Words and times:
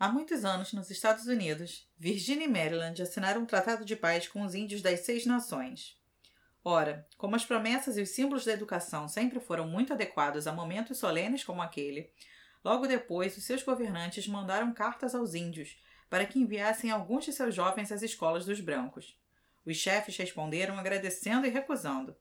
Há 0.00 0.08
muitos 0.08 0.44
anos, 0.44 0.72
nos 0.72 0.92
Estados 0.92 1.26
Unidos, 1.26 1.84
Virgínia 1.98 2.44
e 2.44 2.48
Maryland 2.48 3.02
assinaram 3.02 3.40
um 3.40 3.46
tratado 3.46 3.84
de 3.84 3.96
paz 3.96 4.28
com 4.28 4.44
os 4.44 4.54
índios 4.54 4.80
das 4.80 5.00
Seis 5.00 5.26
Nações. 5.26 5.98
Ora, 6.64 7.04
como 7.16 7.34
as 7.34 7.44
promessas 7.44 7.96
e 7.96 8.02
os 8.02 8.10
símbolos 8.10 8.44
da 8.44 8.52
educação 8.52 9.08
sempre 9.08 9.40
foram 9.40 9.66
muito 9.66 9.92
adequados 9.92 10.46
a 10.46 10.52
momentos 10.52 10.98
solenes 10.98 11.42
como 11.42 11.60
aquele, 11.60 12.12
logo 12.64 12.86
depois 12.86 13.36
os 13.36 13.42
seus 13.42 13.64
governantes 13.64 14.28
mandaram 14.28 14.72
cartas 14.72 15.16
aos 15.16 15.34
índios 15.34 15.76
para 16.08 16.24
que 16.24 16.38
enviassem 16.38 16.92
alguns 16.92 17.24
de 17.24 17.32
seus 17.32 17.52
jovens 17.52 17.90
às 17.90 18.00
escolas 18.00 18.46
dos 18.46 18.60
brancos. 18.60 19.18
Os 19.66 19.76
chefes 19.76 20.16
responderam 20.16 20.78
agradecendo 20.78 21.44
e 21.44 21.50
recusando. 21.50 22.16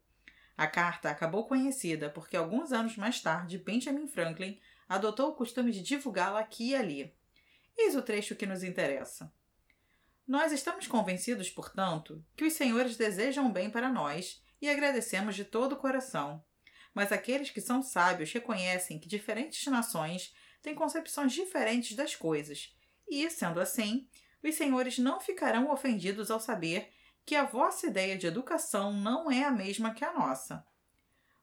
A 0.57 0.66
carta 0.66 1.12
acabou 1.12 1.46
conhecida 1.46 2.09
porque 2.09 2.36
alguns 2.36 2.71
anos 2.71 2.98
mais 2.98 3.21
tarde 3.21 3.59
Benjamin 3.59 4.07
Franklin 4.07 4.59
adotou 4.89 5.30
o 5.30 5.36
costume 5.36 5.71
de 5.71 5.84
divulgá-la 5.84 6.39
aqui 6.39 6.70
e 6.70 6.75
ali. 6.75 7.16
Eis 7.78 7.96
o 7.96 8.02
trecho 8.02 8.36
que 8.36 8.46
nos 8.46 8.64
interessa. 8.64 9.32
Nós 10.27 10.52
estamos 10.52 10.88
convencidos, 10.88 11.49
portanto, 11.49 12.26
que 12.35 12.44
os 12.44 12.54
senhores 12.54 12.98
desejam 12.98 13.52
bem 13.52 13.70
para 13.70 13.90
nós 13.90 14.44
e 14.62 14.70
agradecemos 14.70 15.35
de 15.35 15.45
todo 15.45 15.73
o 15.73 15.77
coração. 15.77 16.44
Mas 16.94 17.12
aqueles 17.12 17.52
que 17.52 17.62
são 17.62 17.84
sábios 17.84 18.32
reconhecem 18.34 18.99
que 18.99 19.08
diferentes 19.08 19.66
nações 19.68 20.34
têm 20.62 20.73
concepções 20.73 21.32
diferentes 21.32 21.95
das 21.95 22.16
coisas, 22.16 22.76
e, 23.08 23.30
sendo 23.30 23.59
assim, 23.59 24.09
os 24.44 24.55
senhores 24.55 24.98
não 24.98 25.20
ficarão 25.20 25.71
ofendidos 25.71 26.32
ao 26.32 26.40
saber 26.40 26.91
que 27.26 27.35
a 27.35 27.46
vossa 27.46 27.88
ideia 27.88 28.18
de 28.18 28.26
educação 28.26 28.91
não 28.91 29.32
é 29.32 29.44
a 29.44 29.52
mesma 29.52 29.94
que 29.94 30.04
a 30.04 30.13
nossa. 30.13 30.66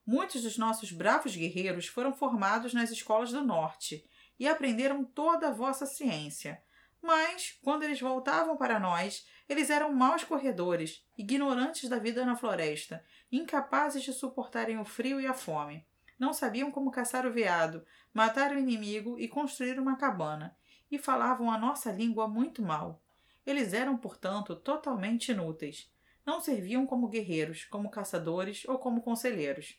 Muitos 0.04 0.42
dos 0.42 0.58
nossos 0.58 0.92
bravos 0.92 1.34
guerreiros 1.34 1.86
foram 1.86 2.12
formados 2.12 2.74
nas 2.74 2.90
escolas 2.90 3.30
do 3.30 3.42
norte 3.42 4.04
e 4.38 4.48
aprenderam 4.48 5.04
toda 5.04 5.48
a 5.48 5.52
vossa 5.52 5.86
ciência. 5.86 6.62
Mas, 7.00 7.58
quando 7.62 7.82
eles 7.82 8.00
voltavam 8.00 8.56
para 8.56 8.80
nós, 8.80 9.26
eles 9.48 9.68
eram 9.68 9.92
maus 9.92 10.24
corredores, 10.24 11.06
ignorantes 11.18 11.88
da 11.88 11.98
vida 11.98 12.24
na 12.24 12.34
floresta, 12.34 13.04
incapazes 13.30 14.02
de 14.02 14.12
suportarem 14.12 14.78
o 14.78 14.84
frio 14.84 15.20
e 15.20 15.26
a 15.26 15.34
fome. 15.34 15.86
Não 16.18 16.32
sabiam 16.32 16.70
como 16.70 16.90
caçar 16.90 17.26
o 17.26 17.32
veado, 17.32 17.84
matar 18.12 18.52
o 18.52 18.58
inimigo 18.58 19.18
e 19.18 19.28
construir 19.28 19.78
uma 19.78 19.96
cabana, 19.96 20.56
e 20.90 20.98
falavam 20.98 21.50
a 21.50 21.58
nossa 21.58 21.92
língua 21.92 22.26
muito 22.26 22.62
mal. 22.62 23.02
Eles 23.44 23.74
eram, 23.74 23.98
portanto, 23.98 24.56
totalmente 24.56 25.32
inúteis. 25.32 25.92
Não 26.24 26.40
serviam 26.40 26.86
como 26.86 27.08
guerreiros, 27.08 27.64
como 27.66 27.90
caçadores 27.90 28.64
ou 28.66 28.78
como 28.78 29.02
conselheiros. 29.02 29.78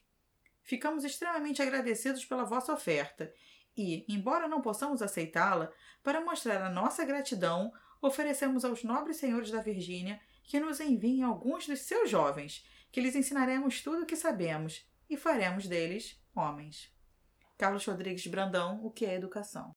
Ficamos 0.61 1.03
extremamente 1.03 1.61
agradecidos 1.61 2.25
pela 2.25 2.43
vossa 2.43 2.73
oferta 2.73 3.33
e, 3.77 4.05
embora 4.07 4.47
não 4.47 4.61
possamos 4.61 5.01
aceitá-la, 5.01 5.71
para 6.03 6.21
mostrar 6.21 6.61
a 6.61 6.69
nossa 6.69 7.03
gratidão, 7.05 7.71
oferecemos 8.01 8.63
aos 8.63 8.83
nobres 8.83 9.17
senhores 9.17 9.51
da 9.51 9.61
Virgínia 9.61 10.19
que 10.43 10.59
nos 10.59 10.79
enviem 10.79 11.23
alguns 11.23 11.67
dos 11.67 11.79
seus 11.79 12.09
jovens, 12.09 12.65
que 12.91 13.01
lhes 13.01 13.15
ensinaremos 13.15 13.81
tudo 13.81 14.03
o 14.03 14.05
que 14.05 14.15
sabemos 14.15 14.85
e 15.09 15.17
faremos 15.17 15.67
deles 15.67 16.19
homens. 16.35 16.93
Carlos 17.57 17.85
Rodrigues 17.85 18.27
Brandão, 18.27 18.83
O 18.83 18.91
que 18.91 19.05
é 19.05 19.15
Educação? 19.15 19.75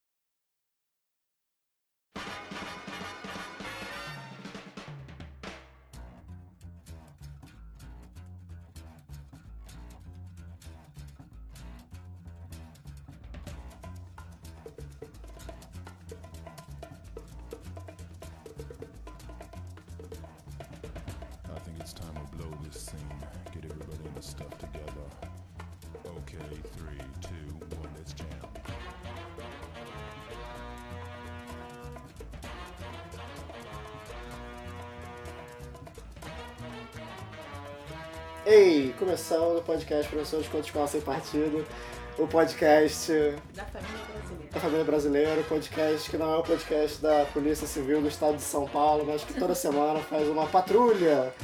Podcast 39.69 40.09
Professor 40.09 40.41
de 40.41 40.49
Conta 40.49 40.65
Escola 40.67 40.89
Sem 40.89 41.01
Partido, 41.03 41.67
o 42.17 42.27
podcast 42.27 43.13
Da 43.55 43.65
família 43.67 44.05
brasileira. 44.09 44.51
da 44.51 44.61
família 44.61 44.85
brasileira, 44.85 45.41
o 45.43 45.45
podcast 45.45 46.11
que 46.11 46.17
não 46.17 46.33
é 46.33 46.39
o 46.39 46.43
podcast 46.43 47.03
da 47.03 47.27
Polícia 47.35 47.67
Civil 47.67 48.01
do 48.01 48.09
Estado 48.09 48.37
de 48.37 48.43
São 48.43 48.67
Paulo, 48.67 49.05
mas 49.07 49.23
que 49.25 49.35
toda 49.35 49.55
semana 49.55 50.01
faz 50.01 50.27
uma 50.27 50.47
patrulha 50.47 51.35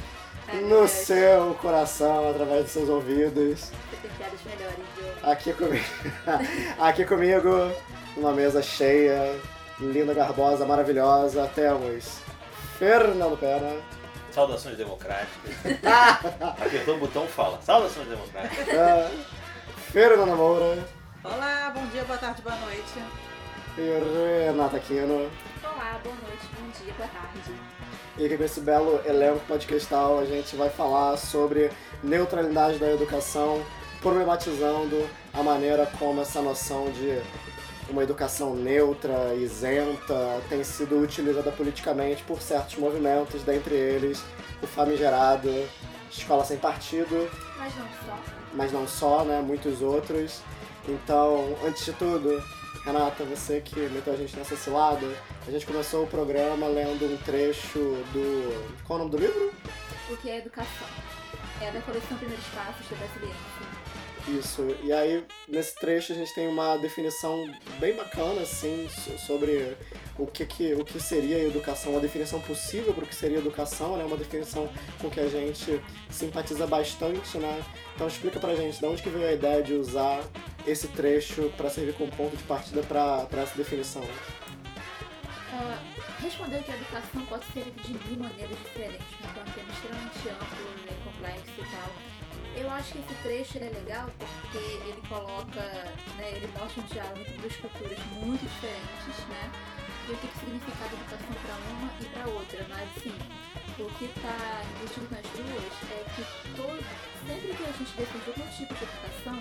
no 0.67 0.87
seu 0.87 1.53
coração, 1.61 2.27
através 2.31 2.63
dos 2.63 2.71
seus 2.71 2.89
ouvidos. 2.89 3.69
Aqui 5.21 5.53
comigo, 5.53 5.85
aqui 6.79 7.05
comigo, 7.05 7.49
numa 8.17 8.31
mesa 8.31 8.61
cheia, 8.61 9.39
linda, 9.79 10.13
garbosa, 10.15 10.65
maravilhosa, 10.65 11.49
temos 11.53 12.19
Fernando 12.79 13.37
Pena, 13.37 13.75
Saudações 14.35 14.75
democráticas. 14.75 15.53
Apertou 16.61 16.95
o 16.95 16.99
botão 16.99 17.25
fala. 17.25 17.57
Saudações 17.61 18.05
democráticas. 18.09 18.67
eh, 18.67 19.09
Fernanda 19.93 20.35
Moura 20.35 20.77
Olá, 21.23 21.71
bom 21.73 21.85
dia, 21.87 22.03
boa 22.03 22.17
tarde, 22.19 22.41
boa 22.41 22.55
noite. 22.57 22.83
e 23.77 24.45
Renata 24.47 24.77
Quino. 24.79 25.31
Olá, 25.63 26.01
boa 26.03 26.15
noite, 26.27 26.45
bom 26.59 26.69
dia, 26.83 26.93
boa 26.97 27.07
tarde. 27.07 27.53
E 28.17 28.25
aqui 28.25 28.37
com 28.37 28.43
esse 28.43 28.59
belo 28.59 29.01
elenco 29.05 29.39
podcastal 29.47 30.19
a 30.19 30.25
gente 30.25 30.53
vai 30.57 30.69
falar 30.69 31.15
sobre 31.15 31.71
neutralidade 32.03 32.77
da 32.77 32.91
educação, 32.91 33.65
problematizando 34.01 35.09
a 35.33 35.41
maneira 35.41 35.89
como 35.97 36.19
essa 36.21 36.41
noção 36.41 36.91
de 36.91 37.21
uma 37.89 38.03
educação 38.03 38.55
neutra, 38.55 39.33
isenta, 39.35 40.41
tem 40.49 40.63
sido 40.63 40.99
utilizada 40.99 41.51
politicamente 41.51 42.23
por 42.23 42.41
certos 42.41 42.75
movimentos, 42.77 43.43
dentre 43.43 43.75
eles 43.75 44.23
o 44.61 44.67
famigerado 44.67 45.49
Escola 46.11 46.43
Sem 46.45 46.57
Partido, 46.57 47.29
Mas 47.57 47.75
não 47.75 47.85
só. 48.05 48.19
mas 48.53 48.71
não 48.71 48.87
só, 48.87 49.23
né? 49.23 49.41
Muitos 49.41 49.81
outros. 49.81 50.41
Então, 50.87 51.55
antes 51.65 51.85
de 51.85 51.93
tudo, 51.93 52.41
Renata, 52.85 53.23
você 53.25 53.59
que 53.61 53.79
meteu 53.89 54.13
a 54.13 54.17
gente 54.17 54.35
nessa 54.37 54.55
cilada, 54.55 55.07
a 55.47 55.51
gente 55.51 55.65
começou 55.65 56.03
o 56.03 56.07
programa 56.07 56.67
lendo 56.67 57.05
um 57.11 57.17
trecho 57.17 57.79
do. 58.13 58.83
Qual 58.85 58.99
é 58.99 59.01
o 59.01 59.05
nome 59.05 59.17
do 59.17 59.21
livro? 59.23 59.51
O 60.09 60.17
que 60.17 60.29
é 60.29 60.37
educação? 60.37 60.87
É 61.61 61.71
da 61.71 61.79
coleção 61.81 62.17
Primeiros 62.17 62.45
Passos 62.47 62.85
da 62.89 62.95
Brasiliense. 62.97 63.35
Isso. 64.27 64.75
E 64.83 64.91
aí, 64.91 65.23
nesse 65.47 65.75
trecho, 65.75 66.11
a 66.11 66.15
gente 66.15 66.33
tem 66.33 66.47
uma 66.47 66.77
definição 66.77 67.47
bem 67.79 67.93
bacana, 67.95 68.41
assim, 68.41 68.87
so- 68.89 69.17
sobre 69.19 69.77
o 70.17 70.25
que, 70.25 70.45
que, 70.47 70.73
o 70.73 70.83
que 70.83 70.99
seria 70.99 71.37
educação, 71.43 71.91
uma 71.91 72.01
definição 72.01 72.41
possível 72.41 72.91
para 72.93 73.03
o 73.03 73.07
que 73.07 73.13
seria 73.13 73.37
educação, 73.37 73.95
né? 73.97 74.03
Uma 74.03 74.17
definição 74.17 74.67
com 74.99 75.11
que 75.11 75.19
a 75.19 75.27
gente 75.29 75.79
simpatiza 76.09 76.65
bastante, 76.65 77.37
né? 77.37 77.63
Então 77.93 78.07
explica 78.07 78.39
pra 78.39 78.55
gente 78.55 78.79
de 78.79 78.85
onde 78.85 79.03
que 79.03 79.09
veio 79.09 79.27
a 79.27 79.33
ideia 79.33 79.61
de 79.61 79.73
usar 79.75 80.23
esse 80.65 80.87
trecho 80.87 81.51
para 81.55 81.69
servir 81.69 81.93
como 81.93 82.11
ponto 82.11 82.35
de 82.35 82.43
partida 82.43 82.81
para 82.81 83.27
essa 83.43 83.55
definição. 83.55 84.01
Ah, 85.53 85.77
responder 86.19 86.63
que 86.63 86.71
a 86.71 86.75
educação 86.75 87.25
pode 87.27 87.45
ser 87.53 87.63
de 87.83 87.93
mil 88.09 88.19
maneiras 88.23 88.57
diferentes, 88.57 89.05
né? 89.21 89.33
É 89.37 89.39
um 89.39 89.53
tema 89.53 89.71
extremamente 89.71 90.29
amplo, 90.29 90.85
né? 90.85 90.97
complexo 91.03 91.51
e 91.59 91.63
tal. 91.71 92.04
Eu 92.55 92.71
acho 92.71 92.93
que 92.93 92.99
esse 92.99 93.15
trecho 93.21 93.57
é 93.57 93.69
legal 93.69 94.09
porque 94.17 94.57
ele 94.57 95.01
coloca, 95.09 95.61
né, 96.15 96.31
ele 96.31 96.47
mostra 96.57 96.81
um 96.81 96.85
diálogo 96.87 97.19
entre 97.19 97.33
duas 97.33 97.55
culturas 97.57 97.99
muito 98.13 98.41
diferentes, 98.47 99.27
né? 99.27 99.51
E 100.07 100.11
o 100.13 100.17
que, 100.17 100.27
significa 100.39 100.83
a 100.83 100.87
educação 100.87 101.33
para 101.41 101.55
uma 101.73 101.91
e 101.99 102.05
para 102.05 102.27
outra, 102.27 102.65
mas 102.69 102.87
assim, 102.95 103.11
o 103.77 103.89
que 103.97 104.05
está 104.05 104.61
embutido 104.71 105.07
nas 105.11 105.25
duas 105.35 105.73
é 105.91 106.05
que 106.15 106.23
todo, 106.55 106.79
sempre 107.27 107.57
que 107.57 107.63
a 107.63 107.71
gente 107.73 107.91
defende 107.97 108.29
algum 108.29 108.47
tipo 108.55 108.73
de 108.73 108.83
educação, 108.85 109.39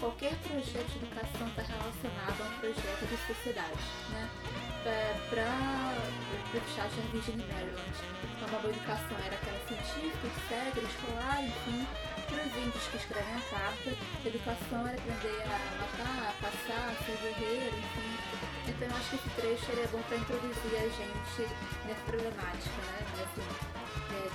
qualquer 0.00 0.34
projeto 0.46 0.86
de 0.86 1.04
educação 1.04 1.48
está 1.48 1.62
relacionado 1.62 2.40
a 2.40 2.44
um 2.48 2.58
projeto 2.60 3.04
de 3.10 3.16
sociedade, 3.26 3.84
né? 4.08 4.30
Para 5.28 5.50
o 6.48 6.60
da 6.60 7.12
Virginia 7.12 7.46
Maryland, 7.46 7.94
então, 8.22 8.48
uma 8.48 8.58
boa 8.58 8.72
educação 8.72 9.16
era 9.18 9.34
aquela 9.34 9.60
científica, 9.66 10.26
etc., 10.26 10.82
escolar, 10.82 11.44
enfim. 11.44 12.13
Para 12.34 12.46
os 12.46 12.56
índios 12.56 12.82
que 12.88 12.96
escrevem 12.96 13.34
a 13.36 13.40
carta, 13.48 13.90
educação 14.26 14.88
era 14.88 14.98
aprender 14.98 15.42
a 15.44 15.58
matar, 15.78 16.30
a 16.30 16.42
caçar, 16.42 16.90
a 16.90 17.04
ser 17.04 17.16
guerreiro, 17.22 17.76
enfim. 17.78 18.18
Então 18.66 18.88
eu 18.88 18.96
acho 18.96 19.10
que 19.10 19.16
esse 19.16 19.30
trecho 19.36 19.70
ele 19.70 19.82
é 19.82 19.86
bom 19.86 20.02
para 20.08 20.16
introduzir 20.16 20.74
a 20.74 20.88
gente 20.88 21.54
nessa 21.86 22.00
problemática, 22.06 22.82
né? 22.90 23.06
Assim, 23.22 23.46
é, 24.10 24.26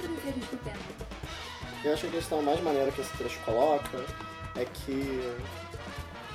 introduzir 0.00 0.28
a 0.28 0.32
gente 0.32 0.52
no 0.52 0.58
tema. 0.58 0.78
Eu 1.84 1.92
acho 1.92 2.00
que 2.00 2.08
a 2.08 2.10
questão 2.12 2.42
mais 2.42 2.60
maneira 2.62 2.90
que 2.90 3.02
esse 3.02 3.12
trecho 3.18 3.38
coloca 3.40 4.06
é 4.56 4.64
que 4.64 5.36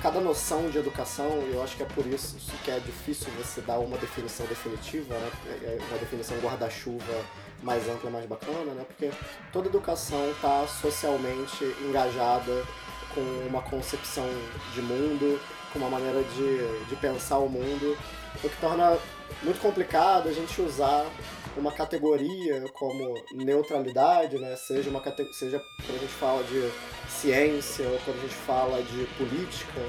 cada 0.00 0.20
noção 0.20 0.70
de 0.70 0.78
educação, 0.78 1.26
eu 1.52 1.60
acho 1.60 1.76
que 1.76 1.82
é 1.82 1.86
por 1.86 2.06
isso 2.06 2.36
que 2.62 2.70
é 2.70 2.78
difícil 2.78 3.32
você 3.32 3.60
dar 3.62 3.80
uma 3.80 3.98
definição 3.98 4.46
definitiva, 4.46 5.12
né? 5.14 5.30
É, 5.44 5.76
é 5.76 5.78
uma 5.90 5.98
definição 5.98 6.38
guarda-chuva 6.38 7.24
mais 7.62 7.88
ampla, 7.88 8.10
mais 8.10 8.26
bacana, 8.26 8.72
né? 8.72 8.84
Porque 8.86 9.10
toda 9.52 9.68
educação 9.68 10.30
está 10.30 10.66
socialmente 10.66 11.64
engajada 11.80 12.64
com 13.14 13.20
uma 13.48 13.62
concepção 13.62 14.28
de 14.74 14.82
mundo, 14.82 15.40
com 15.72 15.78
uma 15.78 15.90
maneira 15.90 16.22
de, 16.22 16.86
de 16.86 16.96
pensar 16.96 17.38
o 17.38 17.48
mundo, 17.48 17.96
o 18.36 18.48
que 18.48 18.60
torna 18.60 18.98
muito 19.42 19.60
complicado 19.60 20.28
a 20.28 20.32
gente 20.32 20.60
usar 20.60 21.06
uma 21.56 21.72
categoria 21.72 22.64
como 22.72 23.14
neutralidade, 23.32 24.38
né? 24.38 24.54
seja, 24.56 24.88
uma, 24.90 25.02
seja 25.32 25.62
quando 25.84 25.96
a 25.96 26.00
gente 26.00 26.12
fala 26.12 26.42
de 26.44 26.70
ciência 27.08 27.88
ou 27.88 27.98
quando 28.04 28.18
a 28.18 28.20
gente 28.20 28.34
fala 28.34 28.82
de 28.82 29.06
política, 29.16 29.80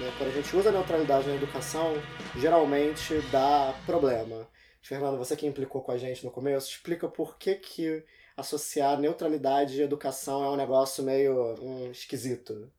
né? 0.00 0.12
quando 0.18 0.30
a 0.30 0.32
gente 0.32 0.54
usa 0.54 0.68
a 0.68 0.72
neutralidade 0.72 1.28
na 1.28 1.34
educação, 1.34 1.94
geralmente 2.36 3.18
dá 3.32 3.74
problema. 3.86 4.46
Fernando, 4.86 5.18
você 5.18 5.36
que 5.36 5.46
implicou 5.46 5.82
com 5.82 5.90
a 5.90 5.98
gente 5.98 6.24
no 6.24 6.30
começo, 6.30 6.70
explica 6.70 7.08
por 7.08 7.36
que, 7.36 7.56
que 7.56 8.04
associar 8.36 9.00
neutralidade 9.00 9.76
e 9.76 9.82
educação 9.82 10.44
é 10.44 10.48
um 10.48 10.56
negócio 10.56 11.02
meio 11.02 11.60
um, 11.60 11.90
esquisito. 11.90 12.70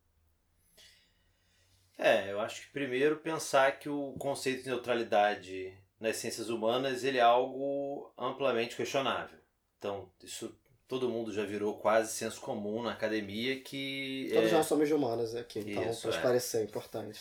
É, 1.97 2.31
eu 2.31 2.39
acho 2.39 2.61
que 2.61 2.71
primeiro 2.71 3.17
pensar 3.17 3.77
que 3.77 3.89
o 3.89 4.13
conceito 4.13 4.63
de 4.63 4.69
neutralidade 4.69 5.77
nas 5.99 6.15
ciências 6.15 6.47
humanas 6.47 7.03
ele 7.03 7.17
é 7.17 7.21
algo 7.21 8.09
amplamente 8.17 8.77
questionável. 8.77 9.39
Então, 9.77 10.09
isso 10.23 10.57
todo 10.87 11.09
mundo 11.09 11.33
já 11.33 11.43
virou 11.43 11.77
quase 11.77 12.13
senso 12.13 12.39
comum 12.39 12.83
na 12.83 12.93
academia 12.93 13.59
que. 13.59 14.29
Todos 14.33 14.51
é... 14.51 14.55
nós 14.55 14.65
somos 14.65 14.89
humanas 14.89 15.35
aqui, 15.35 15.59
então, 15.59 15.83
para 15.83 16.09
esclarecer, 16.11 16.61
é 16.61 16.63
importante. 16.63 17.19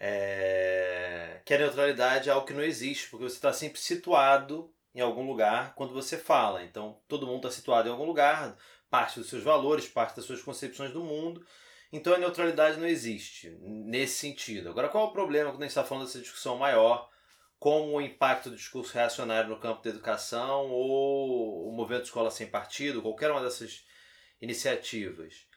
É... 0.00 1.40
Que 1.44 1.54
a 1.54 1.58
neutralidade 1.58 2.28
é 2.28 2.32
algo 2.32 2.46
que 2.46 2.52
não 2.52 2.62
existe, 2.62 3.08
porque 3.08 3.24
você 3.24 3.36
está 3.36 3.52
sempre 3.52 3.80
situado 3.80 4.72
em 4.94 5.00
algum 5.00 5.26
lugar 5.26 5.74
quando 5.74 5.92
você 5.92 6.16
fala. 6.16 6.62
Então, 6.62 7.00
todo 7.08 7.26
mundo 7.26 7.46
está 7.46 7.50
situado 7.50 7.88
em 7.88 7.92
algum 7.92 8.04
lugar, 8.04 8.56
parte 8.90 9.18
dos 9.18 9.28
seus 9.28 9.42
valores, 9.42 9.88
parte 9.88 10.16
das 10.16 10.24
suas 10.24 10.42
concepções 10.42 10.92
do 10.92 11.02
mundo. 11.02 11.44
Então, 11.92 12.14
a 12.14 12.18
neutralidade 12.18 12.78
não 12.78 12.86
existe 12.86 13.50
nesse 13.60 14.16
sentido. 14.16 14.68
Agora, 14.68 14.88
qual 14.88 15.06
é 15.06 15.08
o 15.08 15.12
problema 15.12 15.50
quando 15.50 15.62
a 15.62 15.66
gente 15.66 15.70
está 15.70 15.84
falando 15.84 16.06
dessa 16.06 16.20
discussão 16.20 16.56
maior? 16.56 17.08
como 17.58 17.96
o 17.96 18.00
impacto 18.00 18.50
do 18.50 18.56
discurso 18.56 18.94
reacionário 18.94 19.50
no 19.50 19.58
campo 19.58 19.82
da 19.82 19.90
educação 19.90 20.66
ou 20.70 21.68
o 21.68 21.72
movimento 21.72 22.04
Escola 22.04 22.30
Sem 22.30 22.46
Partido, 22.46 23.02
qualquer 23.02 23.30
uma 23.30 23.42
dessas 23.42 23.84
iniciativas. 24.40 25.47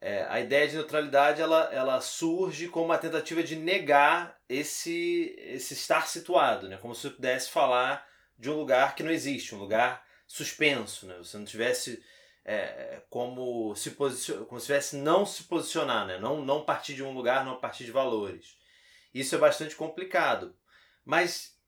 É, 0.00 0.24
a 0.28 0.40
ideia 0.40 0.68
de 0.68 0.76
neutralidade 0.76 1.42
ela, 1.42 1.64
ela 1.72 2.00
surge 2.00 2.68
como 2.68 2.86
uma 2.86 2.98
tentativa 2.98 3.42
de 3.42 3.56
negar 3.56 4.38
esse, 4.48 5.34
esse 5.38 5.74
estar 5.74 6.06
situado, 6.06 6.68
né? 6.68 6.76
como 6.76 6.94
se 6.94 7.08
eu 7.08 7.10
pudesse 7.10 7.50
falar 7.50 8.06
de 8.38 8.48
um 8.48 8.54
lugar 8.54 8.94
que 8.94 9.02
não 9.02 9.10
existe, 9.10 9.54
um 9.54 9.58
lugar 9.58 10.06
suspenso, 10.24 11.06
né? 11.06 11.16
você 11.18 11.36
não 11.36 11.44
tivesse 11.44 12.00
é, 12.44 13.02
como 13.10 13.74
se 13.74 13.90
posicion... 13.90 14.44
como 14.44 14.60
se 14.60 14.66
tivesse 14.66 14.96
não 14.96 15.26
se 15.26 15.42
posicionar, 15.44 16.06
né? 16.06 16.18
não, 16.18 16.44
não 16.44 16.64
partir 16.64 16.94
de 16.94 17.02
um 17.02 17.12
lugar, 17.12 17.44
não 17.44 17.58
partir 17.58 17.84
de 17.84 17.90
valores. 17.90 18.56
Isso 19.12 19.34
é 19.34 19.38
bastante 19.38 19.74
complicado, 19.74 20.56
mas 21.04 21.58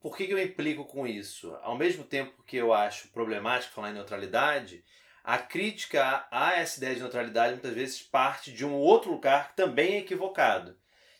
por 0.00 0.16
que, 0.16 0.26
que 0.26 0.34
eu 0.34 0.38
implico 0.38 0.84
com 0.84 1.06
isso? 1.06 1.52
Ao 1.62 1.76
mesmo 1.76 2.04
tempo 2.04 2.42
que 2.44 2.56
eu 2.56 2.72
acho 2.72 3.08
problemático 3.08 3.74
falar 3.74 3.90
em 3.90 3.94
neutralidade, 3.94 4.84
a 5.24 5.38
crítica 5.38 6.26
a 6.30 6.52
essa 6.52 6.76
ideia 6.76 6.94
de 6.94 7.00
neutralidade 7.00 7.54
muitas 7.54 7.72
vezes 7.72 8.02
parte 8.02 8.52
de 8.52 8.64
um 8.64 8.74
outro 8.74 9.10
lugar 9.10 9.48
que 9.48 9.56
também 9.56 9.94
é 9.94 9.98
equivocado, 10.00 10.76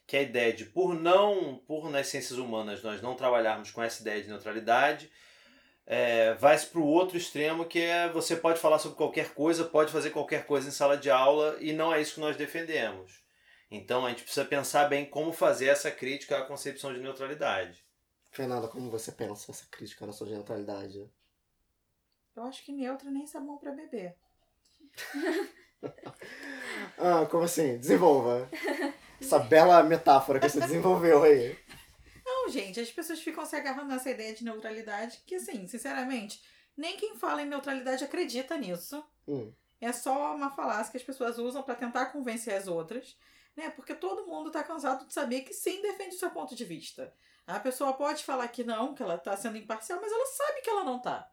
que 0.07 0.15
é 0.15 0.21
a 0.21 0.23
ideia 0.23 0.53
de 0.53 0.67
por 0.67 0.95
não, 0.95 1.57
por 1.67 1.89
nas 1.89 2.09
ciências 2.09 2.39
humanas 2.39 2.83
nós 2.83 3.01
não 3.01 3.15
trabalharmos 3.15 3.71
com 3.71 3.83
essa 3.83 4.03
ideia 4.03 4.23
de 4.23 4.29
neutralidade, 4.29 5.11
é, 5.87 6.35
vai-se 6.35 6.67
para 6.67 6.81
o 6.81 6.87
outro 6.87 7.17
extremo 7.17 7.65
que 7.65 7.81
é 7.81 8.11
você 8.11 8.37
pode 8.37 8.61
falar 8.61 8.79
sobre 8.79 8.99
qualquer 8.99 9.33
coisa, 9.33 9.65
pode 9.65 9.91
fazer 9.91 10.11
qualquer 10.11 10.45
coisa 10.45 10.69
em 10.69 10.73
sala 10.73 10.99
de 10.99 11.11
aula 11.11 11.57
e 11.59 11.73
não 11.73 11.93
é 11.93 12.01
isso 12.01 12.15
que 12.15 12.21
nós 12.21 12.37
defendemos. 12.37 13.25
Então 13.71 14.05
a 14.05 14.11
gente 14.11 14.23
precisa 14.23 14.45
pensar 14.45 14.87
bem 14.87 15.07
como 15.07 15.33
fazer 15.33 15.69
essa 15.69 15.91
crítica 15.91 16.39
à 16.39 16.43
concepção 16.43 16.93
de 16.93 17.01
neutralidade. 17.01 17.83
Fernanda, 18.31 18.69
como 18.69 18.91
você 18.91 19.13
pensa 19.13 19.51
essa 19.51 19.67
crítica 19.71 20.05
à 20.05 20.07
nossa 20.07 20.27
neutralidade? 20.27 21.11
Eu 22.37 22.45
acho 22.45 22.65
que 22.65 22.73
neutra 22.73 23.11
nem 23.11 23.27
sabão 23.27 23.59
para 23.59 23.73
beber. 23.73 24.17
ah, 26.99 27.27
como 27.31 27.45
assim? 27.45 27.79
Desenvolva. 27.79 28.49
Essa 29.21 29.39
bela 29.39 29.83
metáfora 29.83 30.41
que 30.41 30.49
você 30.49 30.61
desenvolveu 30.61 31.23
aí. 31.23 31.57
Não, 32.25 32.49
gente, 32.49 32.81
as 32.81 32.91
pessoas 32.91 33.21
ficam 33.21 33.45
se 33.45 33.57
agarrando 33.57 33.89
nessa 33.89 34.11
ideia 34.11 34.35
de 34.35 34.45
neutralidade 34.45 35.23
que, 35.27 35.37
assim, 35.37 35.67
sinceramente, 35.67 36.43
nem 36.77 36.97
quem 36.97 37.17
fala 37.17 37.43
em 37.43 37.47
neutralidade 37.47 38.05
acredita 38.05 38.57
nisso. 38.57 39.05
Hum. 39.29 39.53
É 39.81 39.93
só 39.93 40.35
uma 40.35 40.51
falácia 40.51 40.91
que 40.91 40.97
as 40.97 41.03
pessoas 41.03 41.39
usam 41.39 41.63
para 41.63 41.75
tentar 41.75 42.07
convencer 42.07 42.55
as 42.55 42.67
outras 42.67 43.17
né? 43.57 43.71
Porque 43.71 43.95
todo 43.95 44.27
mundo 44.27 44.49
está 44.49 44.63
cansado 44.63 45.07
de 45.07 45.13
saber 45.13 45.43
que 45.43 45.53
sim 45.53 45.81
defende 45.81 46.17
o 46.17 46.19
seu 46.19 46.31
ponto 46.31 46.55
de 46.55 46.65
vista. 46.65 47.13
A 47.47 47.61
pessoa 47.61 47.93
pode 47.93 48.25
falar 48.25 48.49
que 48.49 48.65
não, 48.65 48.95
que 48.95 49.03
ela 49.03 49.17
está 49.17 49.37
sendo 49.37 49.59
imparcial, 49.59 50.01
mas 50.01 50.11
ela 50.11 50.27
sabe 50.27 50.61
que 50.63 50.71
ela 50.71 50.85
não 50.85 50.97
está. 50.97 51.31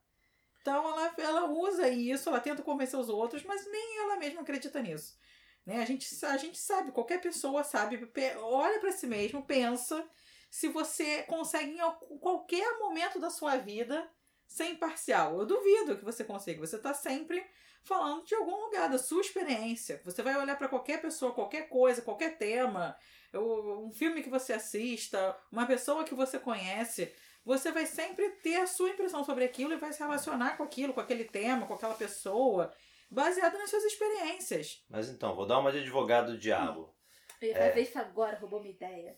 Então 0.61 0.87
ela, 0.87 1.13
ela 1.17 1.45
usa 1.49 1.89
isso, 1.89 2.29
ela 2.29 2.39
tenta 2.39 2.61
convencer 2.61 2.99
os 2.99 3.09
outros, 3.09 3.43
mas 3.43 3.65
nem 3.69 3.99
ela 3.99 4.17
mesma 4.17 4.41
acredita 4.41 4.81
nisso. 4.81 5.17
Né? 5.65 5.81
A, 5.81 5.85
gente, 5.85 6.07
a 6.25 6.37
gente 6.37 6.57
sabe, 6.57 6.91
qualquer 6.91 7.19
pessoa 7.19 7.63
sabe, 7.63 8.09
olha 8.37 8.79
para 8.79 8.91
si 8.91 9.07
mesmo, 9.07 9.45
pensa 9.45 10.07
se 10.49 10.67
você 10.67 11.23
consegue 11.23 11.71
em 11.71 12.19
qualquer 12.19 12.77
momento 12.77 13.19
da 13.19 13.29
sua 13.29 13.57
vida 13.57 14.09
ser 14.45 14.65
imparcial. 14.65 15.39
Eu 15.39 15.45
duvido 15.45 15.97
que 15.97 16.03
você 16.03 16.25
consiga. 16.25 16.59
Você 16.59 16.75
está 16.75 16.93
sempre 16.93 17.41
falando 17.83 18.25
de 18.25 18.35
algum 18.35 18.65
lugar, 18.65 18.89
da 18.89 18.97
sua 18.97 19.21
experiência. 19.21 20.01
Você 20.03 20.21
vai 20.21 20.35
olhar 20.37 20.57
para 20.57 20.67
qualquer 20.67 21.01
pessoa, 21.01 21.33
qualquer 21.33 21.69
coisa, 21.69 22.01
qualquer 22.01 22.37
tema, 22.37 22.97
um 23.33 23.91
filme 23.93 24.21
que 24.21 24.29
você 24.29 24.53
assista, 24.53 25.37
uma 25.49 25.65
pessoa 25.65 26.03
que 26.03 26.13
você 26.13 26.37
conhece. 26.37 27.13
Você 27.43 27.71
vai 27.71 27.85
sempre 27.85 28.29
ter 28.43 28.57
a 28.57 28.67
sua 28.67 28.89
impressão 28.89 29.23
sobre 29.23 29.43
aquilo 29.43 29.73
e 29.73 29.77
vai 29.77 29.91
se 29.91 29.99
relacionar 29.99 30.57
com 30.57 30.63
aquilo, 30.63 30.93
com 30.93 30.99
aquele 30.99 31.23
tema, 31.23 31.65
com 31.65 31.73
aquela 31.73 31.95
pessoa, 31.95 32.71
baseado 33.09 33.57
nas 33.57 33.69
suas 33.69 33.83
experiências. 33.83 34.83
Mas 34.89 35.09
então, 35.09 35.35
vou 35.35 35.47
dar 35.47 35.59
uma 35.59 35.71
de 35.71 35.79
advogado 35.79 36.33
do 36.33 36.37
diabo. 36.37 36.93
Eu 37.41 37.49
ia 37.49 37.55
fazer 37.55 37.79
é, 37.79 37.81
isso 37.81 37.97
agora, 37.97 38.37
roubou 38.37 38.59
minha 38.59 38.73
ideia. 38.73 39.17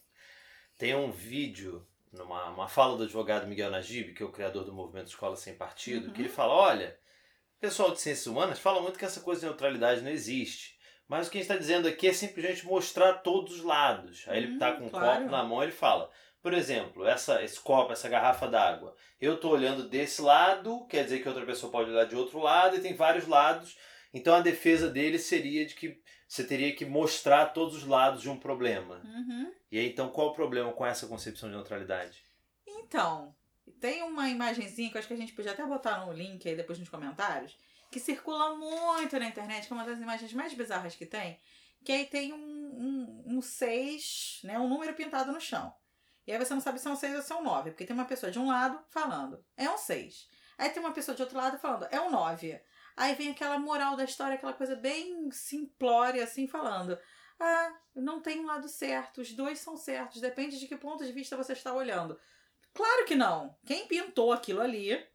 Tem 0.77 0.95
um 0.95 1.11
vídeo, 1.11 1.85
numa 2.11 2.49
uma 2.49 2.67
fala 2.67 2.97
do 2.97 3.03
advogado 3.03 3.47
Miguel 3.47 3.69
Najib, 3.69 4.13
que 4.13 4.23
é 4.23 4.25
o 4.25 4.31
criador 4.31 4.63
do 4.63 4.73
movimento 4.73 5.07
Escola 5.07 5.35
Sem 5.35 5.55
Partido, 5.55 6.07
uhum. 6.07 6.13
que 6.13 6.21
ele 6.21 6.29
fala: 6.29 6.53
olha, 6.53 6.97
pessoal 7.59 7.91
de 7.91 8.01
ciências 8.01 8.27
humanas 8.27 8.59
fala 8.59 8.81
muito 8.81 8.99
que 8.99 9.05
essa 9.05 9.21
coisa 9.21 9.41
de 9.41 9.47
neutralidade 9.47 10.01
não 10.01 10.11
existe. 10.11 10.77
Mas 11.07 11.27
o 11.27 11.31
que 11.31 11.37
a 11.37 11.41
gente 11.41 11.49
está 11.49 11.59
dizendo 11.59 11.87
aqui 11.87 12.07
é 12.07 12.13
simplesmente 12.13 12.65
mostrar 12.65 13.13
todos 13.15 13.57
os 13.57 13.63
lados. 13.63 14.25
Aí 14.27 14.43
ele 14.43 14.53
está 14.53 14.71
hum, 14.71 14.77
com 14.77 14.85
um 14.85 14.89
claro. 14.89 15.19
copo 15.19 15.31
na 15.31 15.43
mão 15.43 15.61
e 15.61 15.65
ele 15.65 15.71
fala. 15.71 16.09
Por 16.43 16.53
exemplo, 16.53 17.07
essa, 17.07 17.41
esse 17.41 17.57
copo, 17.57 17.93
essa 17.93 18.09
garrafa 18.09 18.49
d'água. 18.49 18.93
Eu 19.19 19.35
estou 19.35 19.53
olhando 19.53 19.87
desse 19.87 20.21
lado, 20.21 20.85
quer 20.87 21.05
dizer 21.05 21.21
que 21.21 21.29
outra 21.29 21.45
pessoa 21.45 21.71
pode 21.71 21.89
olhar 21.89 22.05
de 22.05 22.17
outro 22.17 22.39
lado, 22.39 22.75
e 22.75 22.81
tem 22.81 22.93
vários 22.93 23.25
lados. 23.25 23.77
Então 24.13 24.35
a 24.35 24.41
defesa 24.41 24.89
dele 24.89 25.17
seria 25.17 25.65
de 25.65 25.73
que 25.73 26.03
você 26.27 26.43
teria 26.43 26.75
que 26.75 26.83
mostrar 26.83 27.47
todos 27.47 27.77
os 27.77 27.85
lados 27.85 28.21
de 28.21 28.29
um 28.29 28.37
problema. 28.37 29.01
Uhum. 29.05 29.53
E 29.71 29.79
aí, 29.79 29.87
então, 29.87 30.09
qual 30.09 30.29
o 30.29 30.33
problema 30.33 30.73
com 30.73 30.85
essa 30.85 31.07
concepção 31.07 31.47
de 31.47 31.55
neutralidade? 31.55 32.23
Então, 32.67 33.33
tem 33.79 34.03
uma 34.03 34.27
imagenzinha 34.27 34.89
que 34.89 34.97
eu 34.97 34.99
acho 34.99 35.07
que 35.07 35.13
a 35.13 35.17
gente 35.17 35.33
podia 35.33 35.51
até 35.51 35.65
botar 35.65 36.05
no 36.05 36.11
link 36.11 36.47
aí 36.47 36.55
depois 36.55 36.77
nos 36.77 36.89
comentários, 36.89 37.55
que 37.91 37.99
circula 37.99 38.55
muito 38.55 39.17
na 39.17 39.27
internet, 39.27 39.67
que 39.67 39.73
é 39.73 39.75
uma 39.75 39.85
das 39.85 39.99
imagens 39.99 40.33
mais 40.33 40.53
bizarras 40.53 40.95
que 40.95 41.05
tem, 41.05 41.39
que 41.85 41.91
aí 41.91 42.05
tem 42.05 42.33
um, 42.33 42.37
um, 42.37 43.37
um 43.37 43.41
6, 43.41 44.41
né, 44.43 44.59
um 44.59 44.67
número 44.67 44.93
pintado 44.93 45.31
no 45.31 45.39
chão. 45.39 45.73
E 46.25 46.31
aí 46.31 46.37
você 46.37 46.53
não 46.53 46.61
sabe 46.61 46.79
se 46.79 46.87
é 46.87 46.91
um 46.91 46.95
6 46.95 47.15
ou 47.15 47.21
se 47.21 47.31
é 47.31 47.35
um 47.35 47.43
9, 47.43 47.71
porque 47.71 47.85
tem 47.85 47.95
uma 47.95 48.05
pessoa 48.05 48.31
de 48.31 48.39
um 48.39 48.47
lado 48.47 48.79
falando, 48.89 49.43
é 49.57 49.69
um 49.69 49.77
6. 49.77 50.29
Aí 50.57 50.69
tem 50.69 50.81
uma 50.81 50.93
pessoa 50.93 51.15
de 51.15 51.21
outro 51.21 51.37
lado 51.37 51.57
falando, 51.57 51.87
é 51.91 51.99
um 51.99 52.09
9. 52.09 52.61
Aí 52.95 53.15
vem 53.15 53.31
aquela 53.31 53.57
moral 53.57 53.95
da 53.95 54.03
história, 54.03 54.35
aquela 54.35 54.53
coisa 54.53 54.75
bem 54.75 55.29
simplória, 55.31 56.23
assim, 56.23 56.47
falando. 56.47 56.97
Ah, 57.39 57.75
não 57.95 58.21
tem 58.21 58.39
um 58.39 58.45
lado 58.45 58.69
certo, 58.69 59.21
os 59.21 59.33
dois 59.33 59.59
são 59.59 59.75
certos, 59.75 60.21
depende 60.21 60.59
de 60.59 60.67
que 60.67 60.77
ponto 60.77 61.03
de 61.03 61.11
vista 61.11 61.35
você 61.35 61.53
está 61.53 61.73
olhando. 61.73 62.19
Claro 62.73 63.05
que 63.05 63.15
não. 63.15 63.57
Quem 63.65 63.87
pintou 63.87 64.31
aquilo 64.31 64.61
ali 64.61 65.05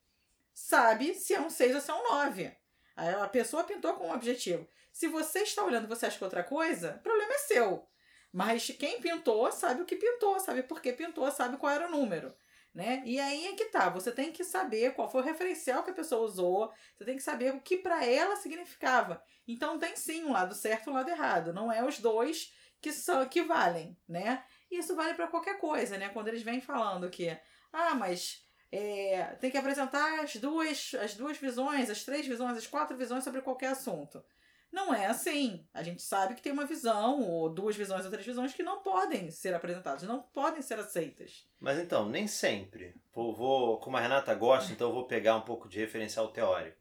sabe 0.52 1.14
se 1.14 1.34
é 1.34 1.40
um 1.40 1.48
6 1.48 1.74
ou 1.76 1.80
se 1.80 1.90
é 1.90 1.94
um 1.94 2.10
9. 2.10 2.56
A 2.96 3.28
pessoa 3.28 3.64
pintou 3.64 3.94
com 3.94 4.08
um 4.08 4.12
objetivo. 4.12 4.68
Se 4.92 5.06
você 5.06 5.40
está 5.40 5.64
olhando 5.64 5.84
e 5.84 5.88
você 5.88 6.06
acha 6.06 6.18
que 6.18 6.24
é 6.24 6.26
outra 6.26 6.42
coisa, 6.42 6.96
o 6.96 7.02
problema 7.02 7.32
é 7.32 7.38
seu. 7.38 7.88
Mas 8.32 8.68
quem 8.78 9.00
pintou 9.00 9.50
sabe 9.50 9.82
o 9.82 9.84
que 9.84 9.96
pintou, 9.96 10.38
sabe 10.38 10.62
por 10.62 10.80
que 10.80 10.92
pintou, 10.92 11.30
sabe 11.30 11.56
qual 11.56 11.72
era 11.72 11.88
o 11.88 11.90
número. 11.90 12.34
Né? 12.74 13.02
E 13.04 13.18
aí 13.18 13.46
é 13.46 13.54
que 13.54 13.64
tá, 13.66 13.88
você 13.88 14.12
tem 14.12 14.30
que 14.30 14.44
saber 14.44 14.94
qual 14.94 15.10
foi 15.10 15.22
o 15.22 15.24
referencial 15.24 15.82
que 15.82 15.90
a 15.90 15.94
pessoa 15.94 16.22
usou, 16.22 16.72
você 16.96 17.04
tem 17.04 17.16
que 17.16 17.22
saber 17.22 17.54
o 17.54 17.60
que 17.60 17.78
para 17.78 18.04
ela 18.04 18.36
significava. 18.36 19.22
Então 19.48 19.78
tem 19.78 19.96
sim 19.96 20.24
um 20.24 20.32
lado 20.32 20.54
certo 20.54 20.86
e 20.86 20.90
um 20.90 20.94
lado 20.94 21.10
errado, 21.10 21.52
não 21.52 21.72
é 21.72 21.82
os 21.84 21.98
dois 21.98 22.52
que 22.80 22.92
são 22.92 23.26
que 23.26 23.42
valem, 23.42 23.96
né? 24.08 24.44
E 24.70 24.78
isso 24.78 24.94
vale 24.94 25.14
para 25.14 25.26
qualquer 25.26 25.58
coisa, 25.58 25.98
né? 25.98 26.10
Quando 26.10 26.28
eles 26.28 26.42
vêm 26.42 26.60
falando 26.60 27.10
que, 27.10 27.36
ah, 27.72 27.94
mas 27.94 28.44
é, 28.70 29.24
tem 29.40 29.50
que 29.50 29.58
apresentar 29.58 30.20
as 30.20 30.36
duas, 30.36 30.92
as 31.02 31.14
duas 31.14 31.38
visões, 31.38 31.90
as 31.90 32.04
três 32.04 32.26
visões, 32.26 32.56
as 32.56 32.66
quatro 32.66 32.96
visões 32.96 33.24
sobre 33.24 33.40
qualquer 33.40 33.68
assunto. 33.68 34.22
Não 34.70 34.94
é 34.94 35.06
assim. 35.06 35.66
A 35.72 35.82
gente 35.82 36.02
sabe 36.02 36.34
que 36.34 36.42
tem 36.42 36.52
uma 36.52 36.66
visão, 36.66 37.22
ou 37.22 37.48
duas 37.48 37.74
visões, 37.74 38.04
ou 38.04 38.10
três 38.10 38.26
visões, 38.26 38.52
que 38.52 38.62
não 38.62 38.82
podem 38.82 39.30
ser 39.30 39.54
apresentadas, 39.54 40.02
não 40.02 40.22
podem 40.22 40.62
ser 40.62 40.78
aceitas. 40.78 41.46
Mas 41.58 41.78
então, 41.78 42.08
nem 42.08 42.26
sempre. 42.26 42.94
Vou, 43.14 43.34
vou 43.34 43.80
como 43.80 43.96
a 43.96 44.00
Renata 44.00 44.34
gosta, 44.34 44.72
então 44.72 44.88
eu 44.88 44.94
vou 44.94 45.06
pegar 45.06 45.36
um 45.36 45.42
pouco 45.42 45.68
de 45.68 45.78
referencial 45.78 46.28
teórico. 46.28 46.76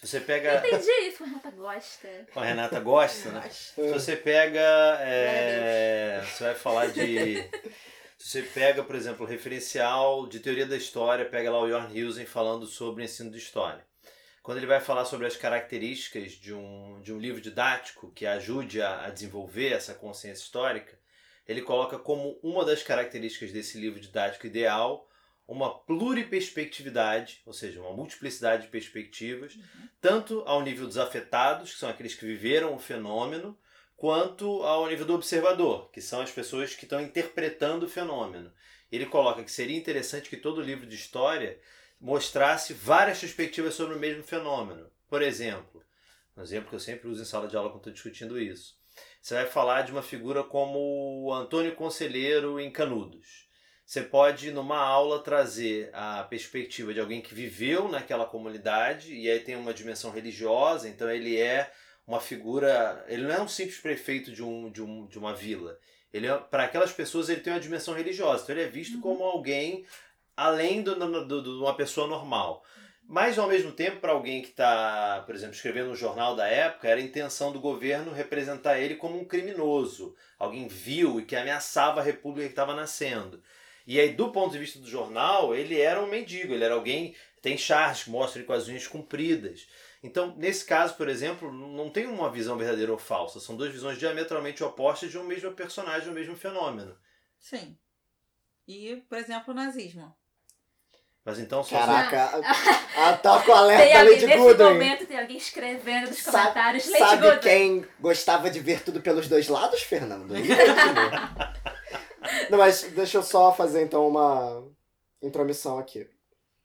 Se 0.00 0.08
você 0.08 0.20
pega. 0.20 0.58
Entendi 0.58 0.90
isso, 1.08 1.22
a 1.22 1.26
Renata 1.26 1.50
gosta. 1.50 2.26
Com 2.32 2.40
a 2.40 2.44
Renata 2.44 2.80
gosta, 2.80 3.30
né? 3.30 3.48
Se 3.50 3.92
você 3.92 4.16
pega. 4.16 4.60
É, 5.00 6.22
você 6.24 6.44
vai 6.44 6.54
falar 6.54 6.86
de. 6.88 7.36
Se 8.16 8.40
você 8.40 8.42
pega, 8.42 8.82
por 8.82 8.94
exemplo, 8.94 9.26
o 9.26 9.28
referencial 9.28 10.26
de 10.26 10.40
teoria 10.40 10.66
da 10.66 10.76
história, 10.76 11.28
pega 11.28 11.50
lá 11.50 11.60
o 11.60 11.68
Jorn 11.68 12.02
Husen 12.02 12.24
falando 12.24 12.66
sobre 12.66 13.04
ensino 13.04 13.30
de 13.30 13.38
história. 13.38 13.84
Quando 14.44 14.58
ele 14.58 14.66
vai 14.66 14.78
falar 14.78 15.06
sobre 15.06 15.26
as 15.26 15.38
características 15.38 16.32
de 16.32 16.52
um, 16.52 17.00
de 17.00 17.14
um 17.14 17.18
livro 17.18 17.40
didático 17.40 18.12
que 18.14 18.26
ajude 18.26 18.82
a, 18.82 19.06
a 19.06 19.08
desenvolver 19.08 19.72
essa 19.72 19.94
consciência 19.94 20.42
histórica, 20.42 20.98
ele 21.48 21.62
coloca 21.62 21.98
como 21.98 22.38
uma 22.42 22.62
das 22.62 22.82
características 22.82 23.52
desse 23.52 23.78
livro 23.78 23.98
didático 23.98 24.46
ideal 24.46 25.08
uma 25.48 25.78
pluriperspectividade, 25.78 27.40
ou 27.46 27.54
seja, 27.54 27.80
uma 27.80 27.94
multiplicidade 27.94 28.64
de 28.64 28.68
perspectivas, 28.68 29.54
uhum. 29.54 29.88
tanto 29.98 30.42
ao 30.44 30.60
nível 30.60 30.86
dos 30.86 30.98
afetados, 30.98 31.72
que 31.72 31.78
são 31.78 31.88
aqueles 31.88 32.14
que 32.14 32.26
viveram 32.26 32.74
o 32.74 32.78
fenômeno, 32.78 33.58
quanto 33.96 34.62
ao 34.62 34.86
nível 34.88 35.06
do 35.06 35.14
observador, 35.14 35.90
que 35.90 36.02
são 36.02 36.20
as 36.20 36.30
pessoas 36.30 36.74
que 36.74 36.84
estão 36.84 37.00
interpretando 37.00 37.86
o 37.86 37.88
fenômeno. 37.88 38.52
Ele 38.92 39.06
coloca 39.06 39.42
que 39.42 39.50
seria 39.50 39.76
interessante 39.76 40.28
que 40.28 40.36
todo 40.36 40.60
livro 40.60 40.86
de 40.86 40.96
história 40.96 41.58
mostrasse 42.04 42.74
várias 42.74 43.18
perspectivas 43.18 43.74
sobre 43.74 43.96
o 43.96 43.98
mesmo 43.98 44.22
fenômeno. 44.22 44.86
Por 45.08 45.22
exemplo, 45.22 45.82
um 46.36 46.42
exemplo 46.42 46.68
que 46.68 46.76
eu 46.76 46.80
sempre 46.80 47.08
uso 47.08 47.22
em 47.22 47.24
sala 47.24 47.48
de 47.48 47.56
aula 47.56 47.70
quando 47.70 47.78
estou 47.78 47.92
discutindo 47.94 48.38
isso. 48.38 48.76
Você 49.22 49.34
vai 49.34 49.46
falar 49.46 49.82
de 49.82 49.90
uma 49.90 50.02
figura 50.02 50.44
como 50.44 51.24
o 51.24 51.32
Antônio 51.32 51.74
Conselheiro 51.74 52.60
em 52.60 52.70
Canudos. 52.70 53.48
Você 53.86 54.02
pode, 54.02 54.50
numa 54.50 54.78
aula, 54.78 55.22
trazer 55.22 55.88
a 55.94 56.22
perspectiva 56.24 56.92
de 56.92 57.00
alguém 57.00 57.22
que 57.22 57.34
viveu 57.34 57.88
naquela 57.88 58.26
comunidade 58.26 59.14
e 59.14 59.30
aí 59.30 59.40
tem 59.40 59.56
uma 59.56 59.72
dimensão 59.72 60.10
religiosa, 60.10 60.88
então 60.88 61.10
ele 61.10 61.40
é 61.40 61.72
uma 62.06 62.20
figura. 62.20 63.02
Ele 63.08 63.22
não 63.22 63.34
é 63.34 63.40
um 63.40 63.48
simples 63.48 63.78
prefeito 63.78 64.30
de, 64.30 64.42
um, 64.42 64.70
de, 64.70 64.82
um, 64.82 65.06
de 65.06 65.18
uma 65.18 65.34
vila. 65.34 65.78
Ele 66.12 66.26
é, 66.26 66.36
para 66.36 66.64
aquelas 66.64 66.92
pessoas 66.92 67.30
ele 67.30 67.40
tem 67.40 67.52
uma 67.52 67.60
dimensão 67.60 67.94
religiosa, 67.94 68.42
então 68.42 68.54
ele 68.54 68.66
é 68.66 68.70
visto 68.70 68.96
uhum. 68.96 69.00
como 69.00 69.24
alguém 69.24 69.86
além 70.36 70.82
de 70.82 70.90
uma 70.90 71.76
pessoa 71.76 72.06
normal. 72.06 72.64
Mas, 73.06 73.38
ao 73.38 73.46
mesmo 73.46 73.70
tempo, 73.70 74.00
para 74.00 74.12
alguém 74.12 74.40
que 74.40 74.48
está, 74.48 75.22
por 75.26 75.34
exemplo, 75.34 75.54
escrevendo 75.54 75.90
um 75.90 75.96
jornal 75.96 76.34
da 76.34 76.46
época, 76.46 76.88
era 76.88 76.98
a 76.98 77.04
intenção 77.04 77.52
do 77.52 77.60
governo 77.60 78.12
representar 78.12 78.78
ele 78.78 78.94
como 78.94 79.20
um 79.20 79.26
criminoso, 79.26 80.16
alguém 80.38 80.66
vil 80.66 81.20
e 81.20 81.24
que 81.24 81.36
ameaçava 81.36 82.00
a 82.00 82.04
república 82.04 82.46
que 82.46 82.52
estava 82.52 82.74
nascendo. 82.74 83.42
E 83.86 84.00
aí, 84.00 84.14
do 84.14 84.32
ponto 84.32 84.52
de 84.52 84.58
vista 84.58 84.78
do 84.78 84.88
jornal, 84.88 85.54
ele 85.54 85.78
era 85.78 86.02
um 86.02 86.06
mendigo, 86.06 86.54
ele 86.54 86.64
era 86.64 86.72
alguém. 86.72 87.14
Tem 87.42 87.58
charges 87.58 88.04
que 88.04 88.10
mostram 88.10 88.40
ele 88.40 88.46
com 88.46 88.54
as 88.54 88.68
unhas 88.68 88.86
compridas. 88.86 89.68
Então, 90.02 90.34
nesse 90.36 90.64
caso, 90.64 90.96
por 90.96 91.08
exemplo, 91.08 91.52
não 91.52 91.90
tem 91.90 92.06
uma 92.06 92.30
visão 92.30 92.56
verdadeira 92.56 92.92
ou 92.92 92.98
falsa. 92.98 93.38
São 93.38 93.54
duas 93.54 93.70
visões 93.70 93.98
diametralmente 93.98 94.64
opostas 94.64 95.10
de 95.10 95.18
um 95.18 95.24
mesmo 95.24 95.52
personagem, 95.52 96.08
um 96.08 96.14
mesmo 96.14 96.34
fenômeno. 96.34 96.96
Sim. 97.38 97.76
E, 98.66 98.96
por 99.08 99.18
exemplo, 99.18 99.52
o 99.52 99.56
nazismo. 99.56 100.16
Mas 101.24 101.38
então 101.38 101.64
só 101.64 101.78
Caraca, 101.78 102.38
ataca 102.96 103.50
o 103.50 103.54
alerta 103.54 103.84
tem 103.86 104.10
Lady 104.10 104.26
Nesse 104.26 104.38
Goodwin. 104.38 104.64
momento 104.64 105.06
tem 105.06 105.18
alguém 105.18 105.36
escrevendo 105.38 106.08
nos 106.08 106.20
comentários 106.20 106.84
sabe, 106.84 106.98
Lady 107.02 107.20
Sabe 107.20 107.40
quem 107.40 107.86
gostava 107.98 108.50
de 108.50 108.60
ver 108.60 108.82
tudo 108.82 109.00
pelos 109.00 109.26
dois 109.26 109.48
lados, 109.48 109.80
Fernando? 109.80 110.34
Não, 112.50 112.58
mas 112.58 112.82
deixa 112.94 113.18
eu 113.18 113.22
só 113.22 113.54
fazer 113.54 113.82
então 113.82 114.06
uma 114.06 114.66
intromissão 115.22 115.78
aqui. 115.78 116.06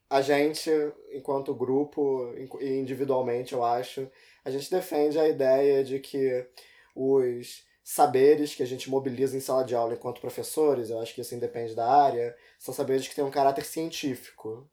A 0.09 0.21
gente, 0.21 0.69
enquanto 1.13 1.53
grupo 1.53 2.33
e 2.59 2.79
individualmente, 2.79 3.53
eu 3.53 3.63
acho, 3.63 4.09
a 4.43 4.49
gente 4.49 4.69
defende 4.69 5.19
a 5.19 5.27
ideia 5.27 5.83
de 5.83 5.99
que 5.99 6.45
os 6.95 7.63
saberes 7.89 8.53
que 8.53 8.61
a 8.61 8.67
gente 8.67 8.87
mobiliza 8.87 9.35
em 9.35 9.39
sala 9.39 9.65
de 9.65 9.73
aula 9.73 9.95
enquanto 9.95 10.21
professores, 10.21 10.91
eu 10.91 10.99
acho 10.99 11.11
que 11.15 11.21
isso 11.21 11.33
independe 11.33 11.73
da 11.73 11.91
área, 11.91 12.37
são 12.59 12.71
saberes 12.71 13.07
que 13.07 13.15
têm 13.15 13.23
um 13.23 13.31
caráter 13.31 13.65
científico, 13.65 14.69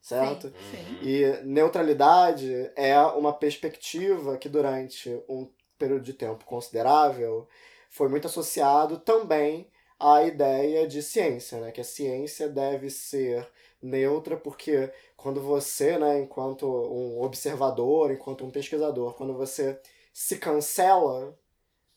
certo? 0.00 0.48
Sim, 0.48 0.76
sim. 0.76 0.98
E 1.00 1.44
neutralidade 1.44 2.68
é 2.74 2.98
uma 3.00 3.32
perspectiva 3.32 4.36
que 4.36 4.48
durante 4.48 5.10
um 5.28 5.48
período 5.78 6.02
de 6.02 6.12
tempo 6.12 6.44
considerável 6.44 7.46
foi 7.88 8.08
muito 8.08 8.26
associado 8.26 8.98
também 8.98 9.70
à 9.96 10.24
ideia 10.24 10.88
de 10.88 11.04
ciência, 11.04 11.60
né? 11.60 11.70
Que 11.70 11.82
a 11.82 11.84
ciência 11.84 12.48
deve 12.48 12.90
ser 12.90 13.48
neutra 13.80 14.36
porque 14.36 14.92
quando 15.16 15.40
você, 15.40 15.96
né, 15.98 16.18
enquanto 16.18 16.66
um 16.66 17.22
observador, 17.22 18.10
enquanto 18.10 18.44
um 18.44 18.50
pesquisador, 18.50 19.14
quando 19.14 19.34
você 19.34 19.80
se 20.12 20.36
cancela 20.38 21.38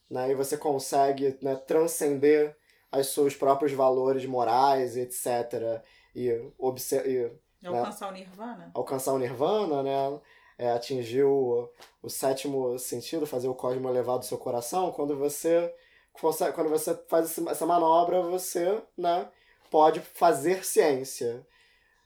né? 0.09 0.31
E 0.31 0.35
você 0.35 0.57
consegue 0.57 1.37
né, 1.41 1.55
transcender 1.55 2.55
os 2.91 3.07
seus 3.07 3.35
próprios 3.35 3.71
valores 3.71 4.25
morais, 4.25 4.97
etc. 4.97 5.83
E, 6.15 6.27
e 7.05 7.67
alcançar 7.67 8.05
né, 8.05 8.11
o 8.11 8.13
nirvana. 8.13 8.71
Alcançar 8.73 9.13
o 9.13 9.19
nirvana, 9.19 9.83
né? 9.83 10.21
É, 10.57 10.71
atingir 10.71 11.23
o, 11.23 11.71
o 12.01 12.09
sétimo 12.09 12.77
sentido, 12.77 13.25
fazer 13.25 13.47
o 13.47 13.55
cosmo 13.55 13.87
elevado 13.87 14.19
do 14.19 14.25
seu 14.25 14.37
coração, 14.37 14.91
quando 14.91 15.17
você 15.17 15.73
consegue, 16.11 16.53
quando 16.53 16.69
você 16.69 16.93
faz 17.07 17.37
essa 17.47 17.65
manobra, 17.65 18.21
você 18.21 18.81
né, 18.97 19.29
pode 19.71 20.01
fazer 20.01 20.65
ciência. 20.65 21.47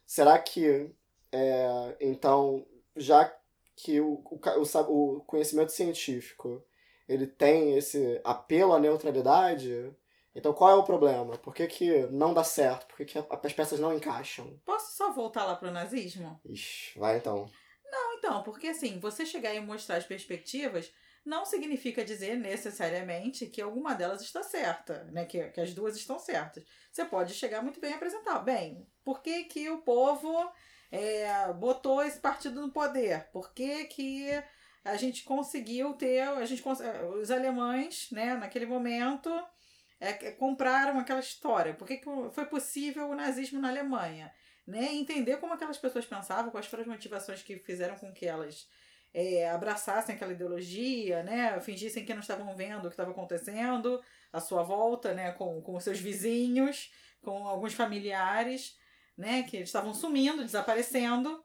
Será 0.06 0.38
que, 0.38 0.94
é, 1.32 1.98
então, 2.00 2.64
já 2.96 3.34
que 3.76 4.00
o, 4.00 4.24
o, 4.30 5.16
o 5.16 5.22
conhecimento 5.22 5.72
científico 5.72 6.64
ele 7.13 7.27
tem 7.27 7.77
esse 7.77 8.20
apelo 8.24 8.74
à 8.74 8.79
neutralidade. 8.79 9.96
Então 10.36 10.53
qual 10.53 10.72
é 10.72 10.75
o 10.75 10.84
problema? 10.84 11.38
Por 11.38 11.53
que, 11.53 11.67
que 11.67 12.08
não 12.08 12.34
dá 12.34 12.43
certo? 12.43 12.88
Por 12.88 12.98
que, 12.98 13.05
que 13.05 13.17
as 13.17 13.53
peças 13.53 13.79
não 13.79 13.93
encaixam? 13.93 14.60
Posso 14.65 14.98
só 14.98 15.12
voltar 15.12 15.46
lá 15.46 15.55
pro 15.55 15.72
nazismo? 15.72 16.39
Ixi, 16.46 16.98
vai 16.98 17.17
então. 17.17 17.50
Não, 17.91 18.13
então, 18.17 18.41
porque 18.41 18.67
assim, 18.67 19.00
você 19.00 19.25
chegar 19.25 19.53
e 19.53 19.60
mostrar 19.60 19.98
as 19.98 20.05
perspectivas 20.05 20.91
não 21.25 21.46
significa 21.46 22.03
dizer 22.03 22.36
necessariamente 22.36 23.46
que 23.46 23.62
alguma 23.62 23.93
delas 23.93 24.22
está 24.22 24.43
certa, 24.43 25.05
né? 25.05 25.25
Que, 25.25 25.50
que 25.50 25.62
as 25.62 25.74
duas 25.74 25.96
estão 25.96 26.20
certas. 26.20 26.63
Você 26.91 27.05
pode 27.05 27.34
chegar 27.34 27.62
muito 27.62 27.79
bem 27.79 27.91
e 27.91 27.93
apresentar. 27.93 28.39
Bem, 28.39 28.86
por 29.03 29.22
que, 29.22 29.46
que 29.46 29.70
o 29.70 29.82
povo 29.82 30.51
é, 30.91 31.53
botou 31.53 32.03
esse 32.03 32.20
partido 32.20 32.60
no 32.60 32.72
poder? 32.72 33.29
Por 33.32 33.53
que, 33.53 33.86
que 33.86 34.43
a 34.84 34.98
gente 34.98 35.24
conseguiu 35.24 35.94
ter, 35.94 36.22
a 36.22 36.46
gente 36.46 36.63
os 37.20 37.32
alemães, 37.32 38.10
né, 38.12 38.36
naquele 38.36 38.66
momento, 38.66 39.30
é, 40.00 40.32
compraram 40.32 41.00
aquela 41.00 41.22
história. 41.22 41.74
Por 41.74 41.88
que, 41.88 41.98
que 41.98 42.10
foi 42.34 42.46
possível 42.46 43.10
o 43.10 43.16
nazismo 43.16 43.62
na 43.62 43.70
Alemanha? 43.70 44.34
Né? 44.68 44.94
Entender 44.94 45.38
como 45.38 45.54
aquelas 45.54 45.78
pessoas 45.78 46.06
pensavam, 46.06 46.52
quais 46.52 46.66
foram 46.66 46.84
as 46.84 46.90
motivações 46.90 47.42
que 47.42 47.58
fizeram 47.60 47.96
com 47.96 48.12
que 48.12 48.25
elas 48.25 48.68
é, 49.13 49.50
abraçassem 49.50 50.16
aquela 50.16 50.34
ideologia, 50.34 51.24
né? 51.24 51.60
fingissem 51.62 52.04
que 52.04 52.13
não 52.13 52.22
estavam 52.22 52.54
vendo 52.56 52.86
o 52.86 52.90
que 52.90 52.94
estava 52.94 53.12
acontecendo 53.12 54.02
à 54.32 54.42
sua 54.42 54.63
volta, 54.63 55.13
né? 55.13 55.32
com, 55.32 55.62
com 55.62 55.80
seus 55.80 56.00
vizinhos, 56.00 56.92
com 57.22 57.48
alguns 57.48 57.74
familiares, 57.74 58.78
né? 59.18 59.44
que 59.44 59.56
eles 59.56 59.70
estavam 59.70 59.94
sumindo, 59.94 60.44
desaparecendo. 60.44 61.42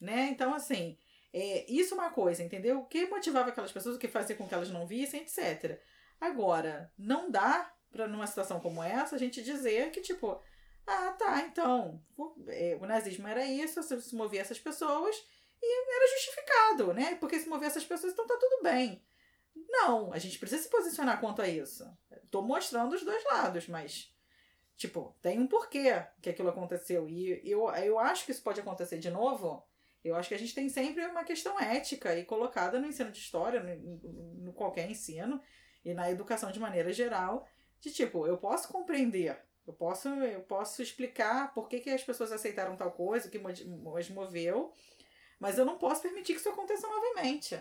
Né? 0.00 0.28
Então, 0.30 0.54
assim, 0.54 0.96
é, 1.32 1.70
isso 1.70 1.94
é 1.94 1.98
uma 1.98 2.10
coisa, 2.10 2.42
entendeu? 2.42 2.80
O 2.80 2.86
que 2.86 3.06
motivava 3.06 3.50
aquelas 3.50 3.72
pessoas, 3.72 3.96
o 3.96 3.98
que 3.98 4.08
fazia 4.08 4.36
com 4.36 4.46
que 4.46 4.54
elas 4.54 4.70
não 4.70 4.86
vissem, 4.86 5.22
etc. 5.22 5.80
Agora, 6.20 6.92
não 6.96 7.30
dá 7.30 7.72
para 7.90 8.08
numa 8.08 8.26
situação 8.26 8.60
como 8.60 8.82
essa 8.82 9.16
a 9.16 9.18
gente 9.18 9.42
dizer 9.42 9.90
que, 9.90 10.00
tipo, 10.00 10.40
ah, 10.86 11.12
tá, 11.18 11.40
então, 11.42 12.02
o, 12.16 12.34
é, 12.48 12.78
o 12.80 12.86
nazismo 12.86 13.26
era 13.26 13.44
isso, 13.44 13.82
se 13.82 14.14
movia 14.14 14.40
essas 14.40 14.58
pessoas 14.58 15.16
e 15.62 15.94
era 15.94 16.14
justificado, 16.14 16.94
né? 16.94 17.16
Porque 17.16 17.38
se 17.38 17.48
movia 17.48 17.68
essas 17.68 17.84
pessoas, 17.84 18.12
então 18.12 18.26
tá 18.26 18.36
tudo 18.38 18.62
bem. 18.62 19.02
Não, 19.68 20.12
a 20.12 20.18
gente 20.18 20.38
precisa 20.38 20.62
se 20.62 20.68
posicionar 20.68 21.20
quanto 21.20 21.42
a 21.42 21.48
isso. 21.48 21.84
Tô 22.30 22.42
mostrando 22.42 22.94
os 22.94 23.02
dois 23.02 23.24
lados, 23.24 23.66
mas, 23.68 24.12
tipo, 24.76 25.16
tem 25.20 25.38
um 25.40 25.46
porquê 25.46 26.04
que 26.22 26.30
aquilo 26.30 26.50
aconteceu. 26.50 27.08
E 27.08 27.40
eu, 27.44 27.68
eu 27.70 27.98
acho 27.98 28.24
que 28.24 28.32
isso 28.32 28.42
pode 28.42 28.60
acontecer 28.60 28.98
de 28.98 29.10
novo 29.10 29.66
eu 30.04 30.14
acho 30.14 30.28
que 30.28 30.34
a 30.34 30.38
gente 30.38 30.54
tem 30.54 30.68
sempre 30.68 31.04
uma 31.06 31.24
questão 31.24 31.60
ética 31.60 32.16
e 32.16 32.24
colocada 32.24 32.78
no 32.78 32.86
ensino 32.86 33.10
de 33.10 33.18
história, 33.18 33.62
no, 33.62 33.96
no 34.44 34.52
qualquer 34.52 34.90
ensino. 34.90 35.40
e 35.84 35.94
na 35.94 36.10
educação 36.10 36.50
de 36.50 36.60
maneira 36.60 36.92
geral, 36.92 37.46
de 37.80 37.92
tipo, 37.92 38.26
eu 38.26 38.38
posso 38.38 38.68
compreender, 38.68 39.38
eu 39.66 39.72
posso, 39.72 40.08
eu 40.08 40.40
posso 40.42 40.82
explicar 40.82 41.52
por 41.52 41.68
que, 41.68 41.80
que 41.80 41.90
as 41.90 42.02
pessoas 42.02 42.32
aceitaram 42.32 42.76
tal 42.76 42.92
coisa, 42.92 43.28
o 43.28 43.30
que 43.30 43.40
as 43.96 44.10
moveu, 44.10 44.72
mas 45.38 45.58
eu 45.58 45.64
não 45.64 45.76
posso 45.76 46.02
permitir 46.02 46.34
que 46.34 46.40
isso 46.40 46.48
aconteça 46.48 46.86
novamente. 46.86 47.58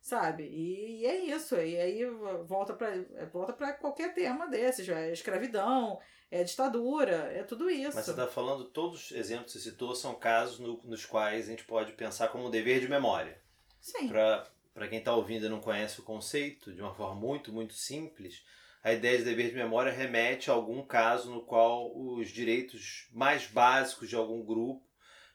Sabe? 0.00 0.44
E, 0.44 1.00
e 1.00 1.06
é 1.06 1.16
isso. 1.18 1.54
E 1.56 1.78
aí 1.78 2.02
volta 2.46 2.72
para 2.72 2.90
volta 3.26 3.72
qualquer 3.74 4.14
tema 4.14 4.46
desses. 4.46 4.88
É 4.88 5.12
escravidão, 5.12 6.00
é 6.30 6.44
ditadura, 6.44 7.32
é 7.32 7.42
tudo 7.42 7.70
isso. 7.70 7.96
Mas 7.96 8.04
você 8.04 8.10
está 8.10 8.26
falando, 8.26 8.64
todos 8.64 9.06
os 9.06 9.12
exemplos 9.12 9.52
que 9.52 9.58
você 9.58 9.70
citou 9.70 9.94
são 9.94 10.14
casos 10.14 10.58
no, 10.58 10.80
nos 10.84 11.04
quais 11.04 11.46
a 11.46 11.50
gente 11.50 11.64
pode 11.64 11.92
pensar 11.92 12.28
como 12.28 12.46
um 12.46 12.50
dever 12.50 12.80
de 12.80 12.88
memória. 12.88 13.40
Sim. 13.80 14.08
Para 14.08 14.88
quem 14.88 14.98
está 14.98 15.14
ouvindo 15.14 15.46
e 15.46 15.48
não 15.48 15.60
conhece 15.60 16.00
o 16.00 16.04
conceito, 16.04 16.72
de 16.72 16.80
uma 16.80 16.94
forma 16.94 17.14
muito, 17.14 17.52
muito 17.52 17.74
simples, 17.74 18.44
a 18.82 18.92
ideia 18.92 19.18
de 19.18 19.24
dever 19.24 19.50
de 19.50 19.56
memória 19.56 19.90
remete 19.90 20.50
a 20.50 20.54
algum 20.54 20.82
caso 20.84 21.30
no 21.32 21.42
qual 21.42 21.90
os 21.96 22.28
direitos 22.28 23.08
mais 23.12 23.46
básicos 23.46 24.08
de 24.08 24.14
algum 24.14 24.44
grupo 24.44 24.86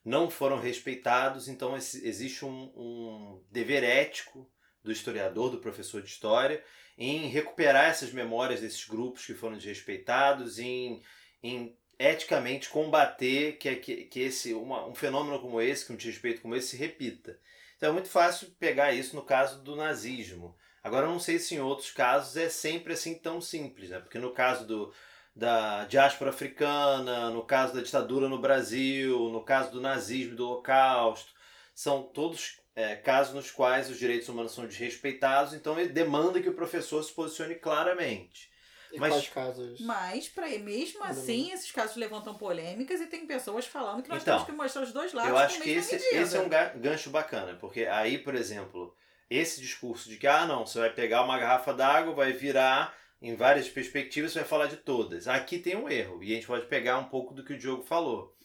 não 0.05 0.29
foram 0.29 0.59
respeitados, 0.59 1.47
então 1.47 1.75
existe 1.75 2.45
um, 2.45 2.71
um 2.75 3.43
dever 3.49 3.83
ético 3.83 4.49
do 4.83 4.91
historiador, 4.91 5.49
do 5.49 5.59
professor 5.59 6.01
de 6.01 6.09
história, 6.09 6.63
em 6.97 7.27
recuperar 7.27 7.89
essas 7.89 8.11
memórias 8.11 8.61
desses 8.61 8.85
grupos 8.85 9.25
que 9.25 9.33
foram 9.33 9.57
desrespeitados, 9.57 10.59
em, 10.59 11.01
em 11.41 11.75
eticamente 11.97 12.69
combater 12.69 13.57
que, 13.57 13.75
que, 13.77 14.05
que 14.05 14.19
esse, 14.19 14.53
uma, 14.53 14.85
um 14.85 14.95
fenômeno 14.95 15.39
como 15.39 15.61
esse, 15.61 15.85
que 15.85 15.93
um 15.93 15.97
desrespeito 15.97 16.41
como 16.41 16.55
esse, 16.55 16.69
se 16.69 16.77
repita. 16.77 17.39
Então 17.77 17.89
é 17.89 17.93
muito 17.93 18.09
fácil 18.09 18.49
pegar 18.59 18.93
isso 18.93 19.15
no 19.15 19.23
caso 19.23 19.61
do 19.61 19.75
nazismo. 19.75 20.55
Agora, 20.83 21.05
eu 21.05 21.11
não 21.11 21.19
sei 21.19 21.39
se 21.39 21.55
em 21.55 21.59
outros 21.59 21.91
casos 21.91 22.35
é 22.35 22.49
sempre 22.49 22.93
assim 22.93 23.15
tão 23.15 23.39
simples, 23.39 23.89
né? 23.89 23.99
porque 23.99 24.19
no 24.19 24.31
caso 24.31 24.67
do, 24.67 24.93
da 25.35 25.85
diáspora 25.85 26.29
africana, 26.29 27.29
no 27.29 27.43
caso 27.43 27.73
da 27.73 27.81
ditadura 27.81 28.27
no 28.27 28.39
Brasil, 28.39 29.29
no 29.29 29.43
caso 29.43 29.71
do 29.71 29.81
nazismo 29.81 30.33
e 30.33 30.35
do 30.35 30.45
Holocausto, 30.45 31.31
são 31.73 32.03
todos 32.03 32.59
é, 32.75 32.95
casos 32.95 33.33
nos 33.33 33.51
quais 33.51 33.89
os 33.89 33.97
direitos 33.97 34.27
humanos 34.29 34.53
são 34.53 34.65
desrespeitados, 34.65 35.53
então 35.53 35.79
ele 35.79 35.89
demanda 35.89 36.41
que 36.41 36.49
o 36.49 36.53
professor 36.53 37.03
se 37.03 37.11
posicione 37.11 37.55
claramente. 37.55 38.51
E 38.91 38.99
mas, 38.99 39.27
casos? 39.27 39.81
Mas, 39.81 40.27
pra, 40.27 40.47
mesmo 40.59 41.03
assim, 41.03 41.51
esses 41.51 41.71
casos 41.71 41.95
levantam 41.95 42.35
polêmicas 42.35 43.01
e 43.01 43.07
tem 43.07 43.25
pessoas 43.25 43.65
falando 43.65 44.03
que 44.03 44.09
nós 44.09 44.21
então, 44.21 44.35
temos 44.35 44.45
que 44.47 44.55
mostrar 44.55 44.83
os 44.83 44.93
dois 44.93 45.13
lados. 45.13 45.31
Eu 45.31 45.37
acho 45.37 45.61
que 45.61 45.71
esse, 45.71 45.95
esse 45.95 46.37
é 46.37 46.39
um 46.39 46.79
gancho 46.79 47.09
bacana, 47.09 47.55
porque 47.55 47.85
aí, 47.85 48.19
por 48.19 48.35
exemplo, 48.35 48.95
esse 49.27 49.59
discurso 49.59 50.07
de 50.07 50.17
que, 50.17 50.27
ah, 50.27 50.45
não, 50.45 50.65
você 50.65 50.77
vai 50.77 50.91
pegar 50.91 51.23
uma 51.23 51.39
garrafa 51.39 51.73
d'água, 51.73 52.13
vai 52.13 52.33
virar 52.33 52.95
em 53.19 53.35
várias 53.35 53.67
perspectivas, 53.67 54.31
você 54.31 54.39
vai 54.39 54.47
falar 54.47 54.67
de 54.67 54.77
todas. 54.77 55.27
Aqui 55.27 55.57
tem 55.57 55.75
um 55.75 55.89
erro, 55.89 56.23
e 56.23 56.31
a 56.31 56.35
gente 56.35 56.45
pode 56.45 56.67
pegar 56.67 56.99
um 56.99 57.05
pouco 57.05 57.33
do 57.33 57.43
que 57.43 57.53
o 57.53 57.57
Diogo 57.57 57.81
falou. 57.81 58.35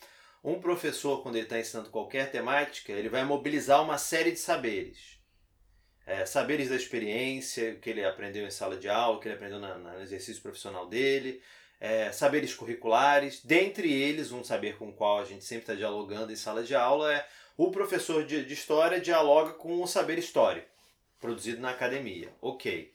Um 0.42 0.61
professor, 0.61 1.23
quando 1.23 1.37
ele 1.37 1.45
está 1.45 1.59
ensinando 1.59 1.90
qualquer 1.90 2.30
temática, 2.30 2.92
ele 2.92 3.09
vai 3.09 3.25
mobilizar 3.25 3.83
uma 3.83 3.99
série 3.99 4.30
de 4.30 4.38
saberes. 4.38 5.18
É, 6.07 6.25
saberes 6.25 6.71
da 6.71 6.76
experiência, 6.76 7.75
que 7.76 7.90
ele 7.90 8.04
aprendeu 8.04 8.47
em 8.47 8.50
sala 8.50 8.76
de 8.76 8.88
aula, 8.88 9.21
que 9.21 9.28
ele 9.28 9.35
aprendeu 9.35 9.59
na, 9.59 9.76
no 9.76 10.00
exercício 10.00 10.40
profissional 10.42 10.87
dele, 10.87 11.42
é, 11.80 12.11
saberes 12.12 12.54
curriculares, 12.54 13.45
dentre 13.45 13.92
eles, 13.92 14.33
um 14.33 14.42
saber 14.42 14.76
com 14.78 14.88
o 14.88 14.92
qual 14.92 15.21
a 15.21 15.25
gente 15.25 15.45
sempre 15.45 15.64
está 15.64 15.75
dialogando 15.75 16.33
em 16.33 16.37
sala 16.37 16.62
de 16.62 16.75
aula 16.75 17.12
é 17.12 17.26
o 17.57 17.71
professor 17.71 18.25
de, 18.25 18.45
de 18.45 18.54
história 18.54 19.00
dialoga 19.00 19.52
com 19.52 19.83
o 19.83 19.87
saber 19.87 20.18
histórico, 20.18 20.68
produzido 21.21 21.61
na 21.61 21.71
academia. 21.71 22.33
Ok. 22.40 22.92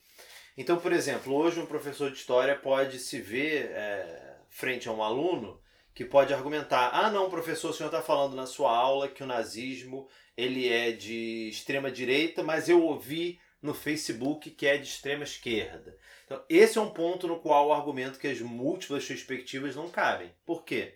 Então, 0.58 0.78
por 0.78 0.92
exemplo, 0.92 1.34
hoje 1.34 1.60
um 1.60 1.66
professor 1.66 2.10
de 2.10 2.18
história 2.18 2.56
pode 2.56 3.00
se 3.00 3.20
ver 3.20 3.72
é, 3.72 4.38
frente 4.50 4.88
a 4.88 4.92
um 4.92 5.04
aluno 5.04 5.60
que 5.94 6.06
pode 6.06 6.34
argumentar: 6.34 6.90
ah, 6.94 7.10
não, 7.12 7.30
professor, 7.30 7.70
o 7.70 7.74
senhor 7.74 7.90
está 7.90 8.02
falando 8.02 8.36
na 8.36 8.46
sua 8.46 8.76
aula 8.76 9.08
que 9.08 9.24
o 9.24 9.28
nazismo 9.28 10.08
ele 10.36 10.68
é 10.68 10.92
de 10.92 11.50
extrema 11.50 11.92
direita, 11.92 12.44
mas 12.44 12.68
eu 12.68 12.82
ouvi 12.84 13.40
no 13.62 13.74
Facebook 13.74 14.50
que 14.52 14.68
é 14.68 14.78
de 14.78 14.88
extrema 14.88 15.24
esquerda. 15.24 15.98
Então, 16.26 16.44
esse 16.50 16.78
é 16.78 16.82
um 16.82 16.90
ponto 16.90 17.28
no 17.28 17.40
qual 17.40 17.68
o 17.68 17.74
argumento 17.74 18.20
que 18.20 18.28
as 18.28 18.42
múltiplas 18.42 19.06
perspectivas 19.06 19.76
não 19.76 19.90
cabem. 19.90 20.32
Por 20.46 20.64
quê? 20.64 20.96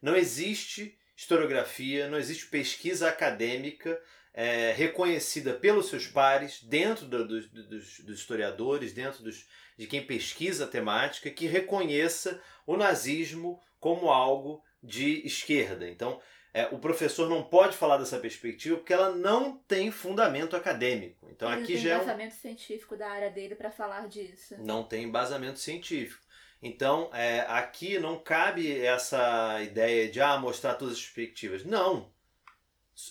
Não 0.00 0.16
existe 0.16 0.96
historiografia, 1.16 2.08
não 2.08 2.18
existe 2.18 2.46
pesquisa 2.46 3.08
acadêmica 3.08 4.00
é, 4.32 4.72
reconhecida 4.72 5.54
pelos 5.54 5.88
seus 5.88 6.06
pares, 6.06 6.62
dentro 6.62 7.06
do, 7.06 7.26
do, 7.26 7.48
dos, 7.48 8.00
dos, 8.00 8.18
historiadores, 8.18 8.92
dentro 8.92 9.24
dos, 9.24 9.46
de 9.78 9.86
quem 9.86 10.06
pesquisa 10.06 10.64
a 10.64 10.68
temática, 10.68 11.30
que 11.30 11.46
reconheça 11.46 12.40
o 12.66 12.76
nazismo 12.76 13.62
como 13.86 14.10
algo 14.10 14.64
de 14.82 15.24
esquerda. 15.24 15.88
Então, 15.88 16.20
é, 16.52 16.66
o 16.72 16.78
professor 16.80 17.28
não 17.28 17.44
pode 17.44 17.76
falar 17.76 17.98
dessa 17.98 18.18
perspectiva 18.18 18.76
porque 18.76 18.92
ela 18.92 19.14
não 19.14 19.58
tem 19.58 19.92
fundamento 19.92 20.56
acadêmico. 20.56 21.28
Então, 21.30 21.52
Ele 21.52 21.62
aqui 21.62 21.74
tem 21.74 21.82
já 21.82 21.90
é 21.90 21.94
embasamento 21.94 22.34
um... 22.34 22.38
científico 22.38 22.96
da 22.96 23.08
área 23.08 23.30
dele 23.30 23.54
para 23.54 23.70
falar 23.70 24.08
disso. 24.08 24.56
Não 24.58 24.82
tem 24.82 25.04
embasamento 25.04 25.60
científico. 25.60 26.20
Então, 26.60 27.08
é, 27.14 27.42
aqui 27.42 27.96
não 28.00 28.18
cabe 28.18 28.76
essa 28.80 29.62
ideia 29.62 30.10
de 30.10 30.20
ah, 30.20 30.36
mostrar 30.36 30.74
todas 30.74 30.94
as 30.94 31.00
perspectivas. 31.00 31.64
Não. 31.64 32.12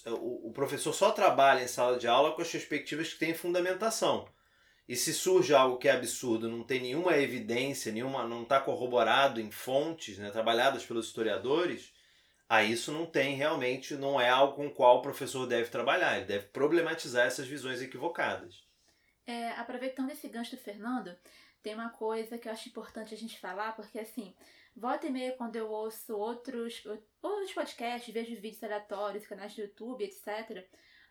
O, 0.08 0.50
o 0.50 0.52
professor 0.52 0.92
só 0.92 1.12
trabalha 1.12 1.64
em 1.64 1.70
sala 1.70 1.98
de 1.98 2.06
aula 2.06 2.36
com 2.36 2.42
as 2.42 2.52
perspectivas 2.52 3.14
que 3.14 3.20
têm 3.20 3.34
fundamentação. 3.34 4.28
E 4.88 4.96
se 4.96 5.14
surge 5.14 5.54
algo 5.54 5.78
que 5.78 5.88
é 5.88 5.92
absurdo, 5.92 6.48
não 6.48 6.64
tem 6.64 6.80
nenhuma 6.80 7.18
evidência, 7.18 7.92
nenhuma, 7.92 8.28
não 8.28 8.44
está 8.44 8.60
corroborado 8.60 9.42
em 9.42 9.50
fontes 9.50 10.20
né, 10.20 10.30
trabalhadas 10.30 10.86
pelos 10.86 11.08
historiadores, 11.08 11.92
aí 12.48 12.72
isso 12.72 12.92
não 12.92 13.06
tem 13.06 13.36
realmente, 13.36 13.96
não 13.96 14.22
é 14.22 14.30
algo 14.30 14.56
com 14.56 14.68
o 14.68 14.72
qual 14.72 14.98
o 14.98 15.02
professor 15.02 15.48
deve 15.48 15.70
trabalhar. 15.70 16.18
Ele 16.18 16.26
deve 16.26 16.46
problematizar 16.48 17.26
essas 17.26 17.48
visões 17.48 17.82
equivocadas. 17.82 18.64
É, 19.26 19.50
aproveitando 19.54 20.12
esse 20.12 20.28
gancho 20.28 20.56
do 20.56 20.62
Fernando, 20.62 21.18
tem 21.64 21.74
uma 21.74 21.90
coisa 21.90 22.38
que 22.38 22.48
eu 22.48 22.52
acho 22.52 22.70
importante 22.70 23.12
a 23.12 23.18
gente 23.18 23.40
falar, 23.40 23.76
porque 23.76 23.98
assim, 23.98 24.36
volta 24.76 25.08
e 25.08 25.10
meia 25.10 25.32
quando 25.32 25.56
eu 25.56 25.68
ouço 25.68 26.16
outros, 26.16 26.84
outros 27.24 27.52
podcasts, 27.54 28.14
vejo 28.14 28.40
vídeos 28.40 28.64
aleatórios, 28.64 29.26
canais 29.26 29.56
do 29.56 29.62
YouTube, 29.62 30.04
etc., 30.04 30.64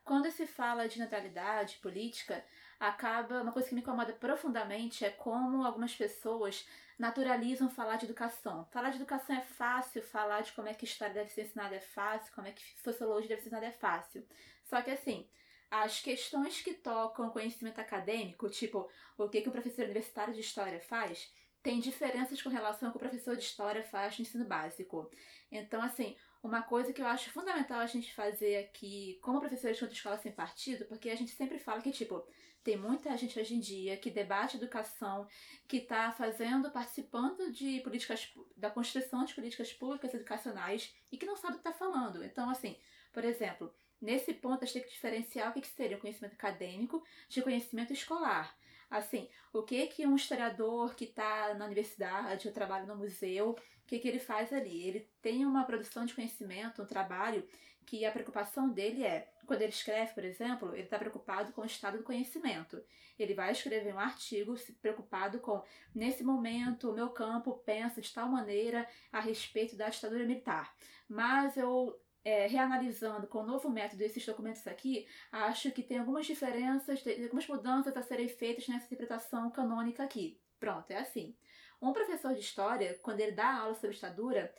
quando 0.04 0.30
se 0.30 0.46
fala 0.46 0.86
de 0.86 0.98
natalidade, 0.98 1.78
política, 1.78 2.44
acaba. 2.78 3.42
Uma 3.42 3.52
coisa 3.52 3.68
que 3.68 3.74
me 3.74 3.80
incomoda 3.80 4.12
profundamente 4.12 5.04
é 5.04 5.10
como 5.10 5.64
algumas 5.64 5.94
pessoas 5.94 6.66
naturalizam 6.98 7.68
falar 7.68 7.96
de 7.96 8.04
educação. 8.04 8.66
Falar 8.66 8.90
de 8.90 8.96
educação 8.96 9.36
é 9.36 9.40
fácil, 9.40 10.02
falar 10.02 10.42
de 10.42 10.52
como 10.52 10.68
é 10.68 10.74
que 10.74 10.84
história 10.84 11.14
deve 11.14 11.30
ser 11.30 11.42
ensinada 11.42 11.74
é 11.74 11.80
fácil, 11.80 12.32
como 12.34 12.46
é 12.46 12.52
que 12.52 12.62
sociologia 12.82 13.28
deve 13.28 13.42
ser 13.42 13.48
ensinada 13.48 13.66
é 13.66 13.72
fácil. 13.72 14.26
Só 14.62 14.80
que 14.80 14.90
assim, 14.90 15.28
as 15.70 16.00
questões 16.00 16.62
que 16.62 16.74
tocam 16.74 17.30
conhecimento 17.30 17.80
acadêmico, 17.80 18.48
tipo 18.48 18.88
o 19.18 19.28
que, 19.28 19.40
que 19.40 19.48
o 19.48 19.52
professor 19.52 19.84
universitário 19.84 20.34
de 20.34 20.40
história 20.40 20.80
faz, 20.80 21.32
tem 21.62 21.80
diferenças 21.80 22.42
com 22.42 22.50
relação 22.50 22.88
ao 22.88 22.92
que 22.92 22.98
o 22.98 23.00
professor 23.00 23.36
de 23.36 23.42
história 23.42 23.82
faz 23.82 24.18
no 24.18 24.22
ensino 24.22 24.44
básico. 24.44 25.10
Então, 25.50 25.82
assim, 25.82 26.14
uma 26.42 26.62
coisa 26.62 26.92
que 26.92 27.00
eu 27.00 27.06
acho 27.06 27.30
fundamental 27.30 27.80
a 27.80 27.86
gente 27.86 28.14
fazer 28.14 28.58
aqui, 28.58 29.18
como 29.22 29.40
professores 29.40 29.78
de 29.78 29.86
escola 29.86 30.18
sem 30.18 30.30
partido, 30.30 30.84
porque 30.84 31.08
a 31.08 31.14
gente 31.16 31.32
sempre 31.32 31.58
fala 31.58 31.80
que, 31.80 31.90
tipo, 31.90 32.22
tem 32.64 32.78
muita 32.78 33.14
gente 33.16 33.38
hoje 33.38 33.54
em 33.54 33.60
dia 33.60 33.96
que 33.98 34.10
debate 34.10 34.56
educação, 34.56 35.28
que 35.68 35.76
está 35.76 36.10
fazendo, 36.10 36.70
participando 36.70 37.52
de 37.52 37.80
políticas, 37.80 38.32
da 38.56 38.70
construção 38.70 39.24
de 39.26 39.34
políticas 39.34 39.70
públicas 39.72 40.14
educacionais 40.14 40.94
e 41.12 41.18
que 41.18 41.26
não 41.26 41.36
sabe 41.36 41.52
o 41.52 41.60
que 41.60 41.68
está 41.68 41.72
falando. 41.72 42.24
Então, 42.24 42.48
assim, 42.48 42.76
por 43.12 43.22
exemplo, 43.22 43.72
nesse 44.00 44.32
ponto 44.32 44.64
a 44.64 44.66
gente 44.66 44.74
tem 44.74 44.82
que 44.82 44.94
diferenciar 44.94 45.50
o 45.50 45.60
que, 45.60 45.66
seria 45.66 45.98
o 45.98 46.00
conhecimento 46.00 46.32
acadêmico 46.32 47.04
de 47.28 47.42
conhecimento 47.42 47.92
escolar. 47.92 48.56
Assim, 48.90 49.28
o 49.52 49.62
que 49.62 49.86
que 49.88 50.06
um 50.06 50.16
historiador 50.16 50.94
que 50.94 51.04
está 51.04 51.52
na 51.54 51.66
universidade, 51.66 52.48
ou 52.48 52.54
trabalha 52.54 52.86
no 52.86 52.96
museu, 52.96 53.50
o 53.50 53.86
que 53.86 53.98
que 53.98 54.08
ele 54.08 54.18
faz 54.18 54.52
ali? 54.52 54.86
Ele 54.88 55.08
tem 55.20 55.44
uma 55.44 55.64
produção 55.64 56.06
de 56.06 56.14
conhecimento, 56.14 56.82
um 56.82 56.86
trabalho 56.86 57.46
que 57.84 58.06
a 58.06 58.12
preocupação 58.12 58.70
dele 58.70 59.04
é, 59.04 59.28
quando 59.44 59.62
ele 59.62 59.70
escreve, 59.70 60.12
por 60.12 60.24
exemplo, 60.24 60.72
ele 60.74 60.84
está 60.84 60.98
preocupado 60.98 61.52
com 61.52 61.62
o 61.62 61.66
estado 61.66 61.98
do 61.98 62.04
conhecimento. 62.04 62.82
Ele 63.18 63.34
vai 63.34 63.52
escrever 63.52 63.94
um 63.94 63.98
artigo 63.98 64.54
preocupado 64.80 65.38
com, 65.38 65.62
nesse 65.94 66.24
momento, 66.24 66.90
o 66.90 66.94
meu 66.94 67.10
campo 67.10 67.54
pensa 67.64 68.00
de 68.00 68.12
tal 68.12 68.28
maneira 68.28 68.88
a 69.12 69.20
respeito 69.20 69.76
da 69.76 69.88
ditadura 69.88 70.24
militar. 70.24 70.74
Mas 71.08 71.56
eu 71.56 71.98
é, 72.24 72.46
reanalisando 72.46 73.26
com 73.26 73.40
o 73.40 73.46
novo 73.46 73.68
método 73.68 74.02
esses 74.02 74.24
documentos 74.24 74.66
aqui, 74.66 75.06
acho 75.30 75.70
que 75.70 75.82
tem 75.82 75.98
algumas 75.98 76.24
diferenças, 76.24 77.02
algumas 77.22 77.46
mudanças 77.46 77.94
a 77.96 78.02
serem 78.02 78.28
feitas 78.28 78.66
nessa 78.66 78.86
interpretação 78.86 79.50
canônica 79.50 80.02
aqui. 80.02 80.40
Pronto, 80.58 80.90
é 80.90 80.96
assim. 80.96 81.36
Um 81.80 81.92
professor 81.92 82.32
de 82.32 82.40
história, 82.40 82.98
quando 83.02 83.20
ele 83.20 83.32
dá 83.32 83.58
aula 83.58 83.74
sobre 83.74 83.94
ditadura, 83.94 84.54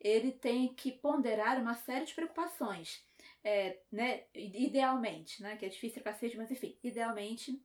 ele 0.00 0.32
tem 0.32 0.72
que 0.74 0.90
ponderar 0.90 1.60
uma 1.60 1.74
série 1.74 2.06
de 2.06 2.14
preocupações. 2.14 3.04
É, 3.42 3.78
né, 3.90 4.24
idealmente, 4.34 5.42
né, 5.42 5.56
que 5.56 5.64
é 5.64 5.68
difícil 5.68 6.02
cacete, 6.02 6.36
mas 6.36 6.50
enfim, 6.50 6.76
idealmente 6.84 7.58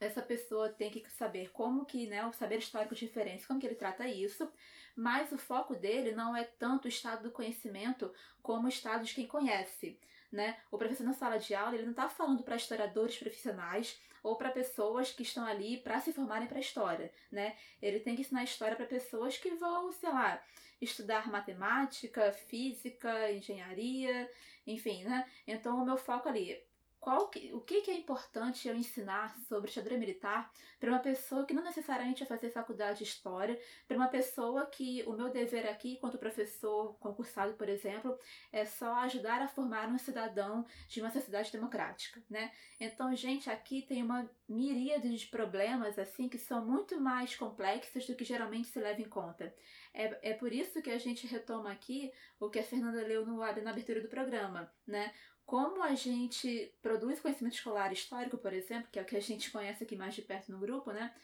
essa 0.00 0.22
pessoa 0.22 0.68
tem 0.68 0.90
que 0.90 1.08
saber 1.10 1.50
como 1.52 1.84
que, 1.84 2.06
né, 2.06 2.24
o 2.26 2.32
saber 2.32 2.58
histórico 2.58 2.94
de 2.94 3.04
referência, 3.04 3.46
como 3.46 3.60
que 3.60 3.66
ele 3.66 3.74
trata 3.74 4.06
isso, 4.08 4.50
mas 4.96 5.32
o 5.32 5.38
foco 5.38 5.74
dele 5.74 6.12
não 6.12 6.36
é 6.36 6.44
tanto 6.44 6.86
o 6.86 6.88
estado 6.88 7.24
do 7.24 7.30
conhecimento 7.30 8.12
como 8.42 8.66
o 8.66 8.68
estado 8.68 9.04
de 9.04 9.14
quem 9.14 9.26
conhece. 9.26 9.98
Né? 10.30 10.58
O 10.70 10.76
professor 10.76 11.04
na 11.04 11.12
sala 11.12 11.38
de 11.38 11.54
aula 11.54 11.74
ele 11.74 11.84
não 11.84 11.92
está 11.92 12.08
falando 12.08 12.42
para 12.42 12.56
historiadores 12.56 13.16
profissionais 13.16 14.00
ou 14.20 14.36
para 14.36 14.50
pessoas 14.50 15.12
que 15.12 15.22
estão 15.22 15.46
ali 15.46 15.76
para 15.76 16.00
se 16.00 16.12
formarem 16.12 16.48
para 16.48 16.58
história, 16.58 17.12
né? 17.30 17.56
Ele 17.80 18.00
tem 18.00 18.16
que 18.16 18.22
ensinar 18.22 18.42
história 18.42 18.74
para 18.74 18.86
pessoas 18.86 19.36
que 19.36 19.50
vão, 19.50 19.92
sei 19.92 20.08
lá, 20.08 20.42
estudar 20.80 21.30
matemática, 21.30 22.32
física, 22.32 23.30
engenharia, 23.30 24.28
enfim, 24.66 25.04
né? 25.04 25.28
Então 25.46 25.80
o 25.82 25.84
meu 25.84 25.96
foco 25.96 26.28
ali 26.28 26.56
qual 27.04 27.28
que, 27.28 27.52
o 27.52 27.60
que, 27.60 27.82
que 27.82 27.90
é 27.90 27.94
importante 27.98 28.66
eu 28.66 28.74
ensinar 28.74 29.36
sobre 29.46 29.68
ditadura 29.68 29.98
militar 29.98 30.50
para 30.80 30.88
uma 30.88 30.98
pessoa 30.98 31.44
que 31.44 31.52
não 31.52 31.62
necessariamente 31.62 32.20
vai 32.20 32.28
fazer 32.28 32.50
faculdade 32.50 33.00
de 33.00 33.04
história, 33.04 33.60
para 33.86 33.98
uma 33.98 34.08
pessoa 34.08 34.64
que 34.64 35.02
o 35.06 35.12
meu 35.12 35.28
dever 35.28 35.68
aqui, 35.68 35.92
enquanto 35.92 36.16
professor 36.16 36.96
concursado, 36.98 37.52
por 37.54 37.68
exemplo, 37.68 38.18
é 38.50 38.64
só 38.64 38.94
ajudar 39.00 39.42
a 39.42 39.48
formar 39.48 39.86
um 39.90 39.98
cidadão 39.98 40.64
de 40.88 41.02
uma 41.02 41.10
sociedade 41.10 41.52
democrática, 41.52 42.22
né? 42.30 42.50
Então, 42.80 43.14
gente, 43.14 43.50
aqui 43.50 43.82
tem 43.82 44.02
uma 44.02 44.26
miríade 44.48 45.14
de 45.14 45.26
problemas 45.26 45.98
assim 45.98 46.26
que 46.26 46.38
são 46.38 46.64
muito 46.64 46.98
mais 46.98 47.36
complexos 47.36 48.06
do 48.06 48.14
que 48.14 48.24
geralmente 48.24 48.68
se 48.68 48.80
leva 48.80 49.02
em 49.02 49.08
conta. 49.10 49.54
É, 49.94 50.30
é 50.30 50.34
por 50.34 50.52
isso 50.52 50.82
que 50.82 50.90
a 50.90 50.98
gente 50.98 51.26
retoma 51.26 51.70
aqui 51.70 52.12
o 52.40 52.50
que 52.50 52.58
a 52.58 52.64
Fernanda 52.64 53.00
leu 53.06 53.24
no, 53.24 53.38
na 53.38 53.70
abertura 53.70 54.00
do 54.00 54.08
programa, 54.08 54.70
né? 54.86 55.14
como 55.46 55.82
a 55.82 55.94
gente 55.94 56.74
produz 56.80 57.20
conhecimento 57.20 57.54
escolar 57.54 57.92
histórico, 57.92 58.38
por 58.38 58.52
exemplo, 58.52 58.88
que 58.90 58.98
é 58.98 59.02
o 59.02 59.04
que 59.04 59.16
a 59.16 59.20
gente 59.20 59.50
conhece 59.50 59.84
aqui 59.84 59.94
mais 59.94 60.14
de 60.14 60.22
perto 60.22 60.50
no 60.50 60.58
grupo, 60.58 60.90
né? 60.90 61.14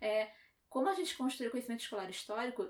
É, 0.00 0.30
como 0.68 0.88
a 0.88 0.94
gente 0.94 1.16
construi 1.16 1.48
conhecimento 1.48 1.80
escolar 1.80 2.10
histórico 2.10 2.68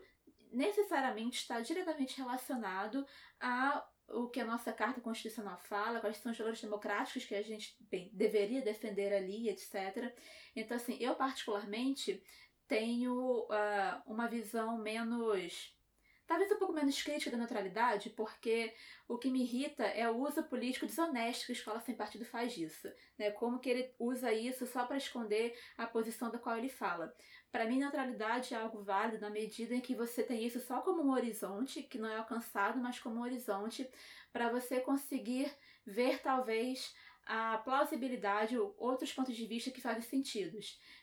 necessariamente 0.53 1.39
está 1.39 1.61
diretamente 1.61 2.17
relacionado 2.17 3.07
a 3.41 3.87
o 4.11 4.27
que 4.27 4.41
a 4.41 4.45
nossa 4.45 4.73
Carta 4.73 5.03
Constitucional 5.03 5.59
fala, 5.59 6.01
quais 6.01 6.17
são 6.17 6.33
os 6.33 6.39
valores 6.39 6.63
democráticos 6.63 7.27
que 7.27 7.35
a 7.35 7.43
gente 7.43 7.77
bem, 7.91 8.11
deveria 8.15 8.63
defender 8.63 9.13
ali, 9.13 9.51
etc. 9.51 10.15
Então, 10.57 10.79
assim, 10.79 10.97
eu 10.99 11.15
particularmente 11.15 12.23
tenho 12.69 13.45
uh, 13.45 14.03
uma 14.07 14.29
visão 14.29 14.79
menos 14.79 15.77
talvez 16.29 16.53
um 16.53 16.59
pouco 16.59 16.75
menos 16.75 17.03
crítica 17.03 17.31
da 17.31 17.39
neutralidade, 17.39 18.11
porque 18.11 18.75
o 19.09 19.17
que 19.17 19.31
me 19.31 19.43
irrita 19.43 19.83
é 19.85 20.09
o 20.11 20.19
uso 20.19 20.43
político 20.43 20.85
desonesto 20.85 21.47
que 21.47 21.53
a 21.53 21.55
escola 21.55 21.81
sem 21.81 21.95
partido 21.95 22.27
faz 22.27 22.53
disso, 22.53 22.87
né? 23.19 23.31
Como 23.31 23.59
que 23.59 23.71
ele 23.71 23.95
usa 23.99 24.31
isso 24.31 24.67
só 24.67 24.85
para 24.85 24.99
esconder 24.99 25.59
a 25.79 25.87
posição 25.87 26.31
da 26.31 26.39
qual 26.39 26.59
ele 26.59 26.69
fala. 26.69 27.17
Para 27.51 27.65
mim, 27.65 27.79
neutralidade 27.79 28.53
é 28.53 28.59
algo 28.59 28.83
válido 28.83 29.23
na 29.23 29.31
medida 29.31 29.75
em 29.75 29.81
que 29.81 29.95
você 29.95 30.23
tem 30.23 30.45
isso 30.45 30.61
só 30.61 30.83
como 30.83 31.03
um 31.03 31.13
horizonte, 31.13 31.83
que 31.83 31.97
não 31.97 32.11
é 32.11 32.17
alcançado, 32.17 32.79
mas 32.79 32.99
como 33.01 33.17
um 33.17 33.23
horizonte, 33.23 33.89
para 34.31 34.51
você 34.51 34.81
conseguir 34.81 35.51
ver 35.87 36.21
talvez 36.21 36.95
a 37.29 37.59
plausibilidade 37.59 38.59
ou 38.59 38.75
outros 38.79 39.13
pontos 39.13 39.37
de 39.37 39.47
vista 39.47 39.71
que 39.71 39.83
fazem 39.83 40.03
sentido. 40.03 40.59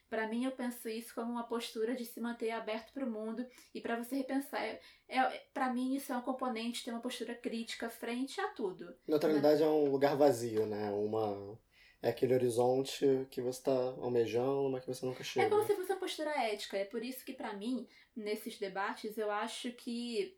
Para 0.09 0.27
mim, 0.27 0.45
eu 0.45 0.51
penso 0.51 0.87
isso 0.87 1.13
como 1.15 1.31
uma 1.31 1.43
postura 1.43 1.95
de 1.95 2.05
se 2.05 2.19
manter 2.19 2.51
aberto 2.51 2.93
para 2.93 3.05
o 3.05 3.09
mundo 3.09 3.45
e 3.73 3.81
para 3.81 3.95
você 3.95 4.15
repensar. 4.15 4.61
É, 4.63 4.79
é 5.07 5.47
para 5.53 5.73
mim, 5.73 5.95
isso 5.95 6.13
é 6.13 6.17
um 6.17 6.21
componente 6.21 6.83
ter 6.83 6.91
uma 6.91 7.01
postura 7.01 7.33
crítica 7.33 7.89
frente 7.89 8.39
a 8.39 8.49
tudo. 8.49 8.95
Neutralidade 9.07 9.61
né? 9.61 9.65
é 9.65 9.69
um 9.69 9.89
lugar 9.89 10.15
vazio, 10.15 10.65
né? 10.65 10.91
Uma 10.91 11.57
é 12.05 12.09
aquele 12.09 12.35
horizonte 12.35 13.25
que 13.31 13.41
você 13.41 13.59
está 13.59 13.71
almejando, 13.71 14.69
mas 14.69 14.81
que 14.81 14.93
você 14.93 15.03
nunca 15.03 15.23
chega. 15.23 15.47
É 15.47 15.49
como 15.49 15.65
se 15.65 15.75
fosse 15.75 15.91
uma 15.91 15.99
postura 15.99 16.29
ética. 16.29 16.77
É 16.77 16.85
por 16.85 17.03
isso 17.03 17.25
que, 17.25 17.33
para 17.33 17.53
mim, 17.53 17.87
nesses 18.15 18.59
debates, 18.59 19.17
eu 19.17 19.31
acho 19.31 19.71
que 19.71 20.37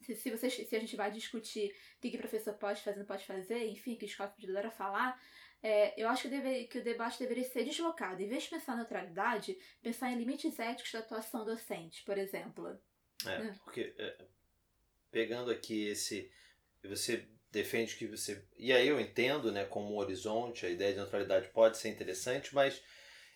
se, 0.00 0.30
você, 0.30 0.48
se 0.48 0.74
a 0.74 0.80
gente 0.80 0.96
vai 0.96 1.10
discutir 1.10 1.74
o 1.98 2.00
que, 2.00 2.10
que 2.10 2.16
o 2.16 2.20
professor 2.20 2.54
pode 2.54 2.80
fazer, 2.80 2.98
não 2.98 3.06
pode 3.06 3.26
fazer, 3.26 3.66
enfim, 3.68 3.96
que 3.96 4.06
escola 4.06 4.30
pode 4.30 4.70
falar, 4.70 5.20
é, 5.62 6.00
eu 6.00 6.08
acho 6.08 6.22
que, 6.22 6.28
deve, 6.28 6.64
que 6.64 6.78
o 6.78 6.84
debate 6.84 7.20
deveria 7.20 7.44
ser 7.44 7.64
deslocado. 7.64 8.20
Em 8.20 8.28
vez 8.28 8.42
de 8.44 8.50
pensar 8.50 8.76
neutralidade, 8.76 9.56
pensar 9.80 10.10
em 10.10 10.18
limites 10.18 10.58
éticos 10.58 10.92
da 10.92 10.98
atuação 10.98 11.44
docente, 11.44 12.02
por 12.04 12.18
exemplo. 12.18 12.76
É, 13.24 13.38
né? 13.38 13.54
porque 13.62 13.94
é, 13.96 14.24
pegando 15.10 15.50
aqui 15.50 15.86
esse. 15.86 16.30
Você 16.84 17.28
defende 17.52 17.94
que 17.94 18.06
você. 18.08 18.44
E 18.58 18.72
aí 18.72 18.88
eu 18.88 19.00
entendo, 19.00 19.52
né, 19.52 19.64
como 19.64 19.94
um 19.94 19.98
horizonte, 19.98 20.66
a 20.66 20.70
ideia 20.70 20.92
de 20.92 20.98
neutralidade 20.98 21.48
pode 21.50 21.78
ser 21.78 21.90
interessante, 21.90 22.52
mas 22.52 22.82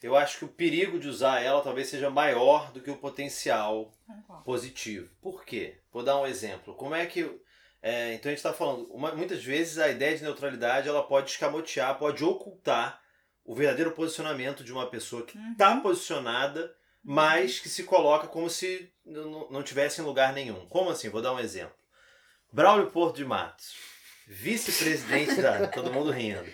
eu 0.03 0.17
acho 0.17 0.39
que 0.39 0.45
o 0.45 0.49
perigo 0.49 0.99
de 0.99 1.07
usar 1.07 1.41
ela 1.41 1.63
talvez 1.63 1.87
seja 1.89 2.11
maior 2.11 2.73
do 2.73 2.81
que 2.81 2.91
o 2.91 2.99
potencial 2.99 3.95
positivo. 4.45 5.15
Por 5.21 5.45
quê? 5.45 5.79
Vou 5.93 6.03
dar 6.03 6.21
um 6.21 6.27
exemplo. 6.27 6.75
Como 6.75 6.95
é 6.95 7.07
que 7.07 7.41
é, 7.89 8.15
então 8.15 8.29
a 8.29 8.33
gente 8.33 8.39
está 8.39 8.53
falando, 8.53 8.89
uma, 8.93 9.15
muitas 9.15 9.45
vezes 9.45 9.79
a 9.79 9.89
ideia 9.89 10.17
de 10.17 10.25
neutralidade 10.25 10.89
ela 10.89 11.05
pode 11.05 11.31
escamotear, 11.31 11.97
pode 11.97 12.25
ocultar 12.25 13.01
o 13.45 13.55
verdadeiro 13.55 13.93
posicionamento 13.93 14.65
de 14.65 14.73
uma 14.73 14.91
pessoa 14.91 15.23
que 15.23 15.39
está 15.53 15.73
uhum. 15.73 15.83
posicionada, 15.83 16.75
mas 17.01 17.61
que 17.61 17.69
se 17.69 17.85
coloca 17.85 18.27
como 18.27 18.51
se 18.51 18.93
não, 19.05 19.49
não 19.51 19.63
tivesse 19.63 20.01
em 20.01 20.05
lugar 20.05 20.33
nenhum. 20.33 20.67
Como 20.67 20.91
assim? 20.91 21.09
Vou 21.09 21.23
dar 21.23 21.33
um 21.33 21.39
exemplo. 21.39 21.77
Braulio 22.53 22.91
Porto 22.91 23.19
de 23.19 23.25
Matos, 23.25 23.77
vice-presidente 24.27 25.41
da. 25.41 25.69
todo 25.71 25.93
mundo 25.93 26.11
rindo. 26.11 26.45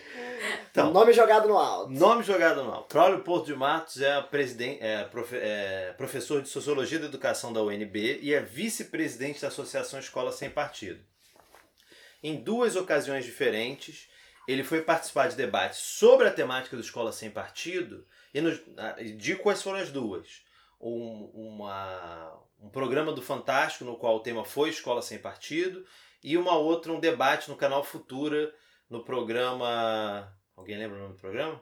Então, 0.71 0.93
nome 0.93 1.15
jogado 1.15 1.49
no 1.49 1.57
alto. 1.57 1.91
Nome 1.91 2.23
jogado 2.23 2.63
no 2.63 2.71
alto. 2.71 2.93
Braulio 2.93 3.21
Porto 3.21 3.47
de 3.47 3.55
Matos 3.55 4.03
é, 4.03 4.21
presidente, 4.21 4.83
é, 4.83 5.05
profe, 5.05 5.37
é 5.37 5.95
professor 5.97 6.43
de 6.43 6.51
Sociologia 6.51 6.99
da 6.99 7.07
Educação 7.07 7.55
da 7.55 7.63
UNB 7.63 8.19
e 8.21 8.35
é 8.35 8.41
vice-presidente 8.41 9.41
da 9.41 9.49
Associação 9.49 9.99
Escola 9.99 10.31
Sem 10.31 10.51
Partido. 10.51 11.11
Em 12.23 12.43
duas 12.43 12.77
ocasiões 12.77 13.25
diferentes, 13.25 14.09
ele 14.47 14.63
foi 14.63 14.83
participar 14.83 15.29
de 15.29 15.37
debates 15.37 15.79
sobre 15.79 16.27
a 16.27 16.33
temática 16.33 16.77
do 16.77 16.83
Escola 16.83 17.13
Sem 17.13 17.31
Partido 17.31 18.07
e 18.33 18.41
nos, 18.41 18.61
digo 19.17 19.43
quais 19.43 19.63
foram 19.63 19.79
as 19.79 19.91
duas. 19.91 20.43
Um, 20.81 21.31
uma, 21.35 22.43
um 22.61 22.69
programa 22.69 23.13
do 23.13 23.23
Fantástico 23.23 23.85
no 23.85 23.97
qual 23.97 24.17
o 24.17 24.21
tema 24.21 24.45
foi 24.45 24.71
Escola 24.71 25.03
Sem 25.03 25.19
Partido 25.19 25.85
e 26.23 26.37
uma 26.37 26.57
outra, 26.57 26.93
um 26.93 27.01
debate 27.01 27.49
no 27.49 27.57
canal 27.57 27.85
Futura, 27.85 28.55
no 28.89 29.05
programa. 29.05 30.33
Alguém 30.57 30.79
lembra 30.79 30.97
o 30.97 31.01
nome 31.01 31.15
do 31.15 31.21
programa? 31.21 31.61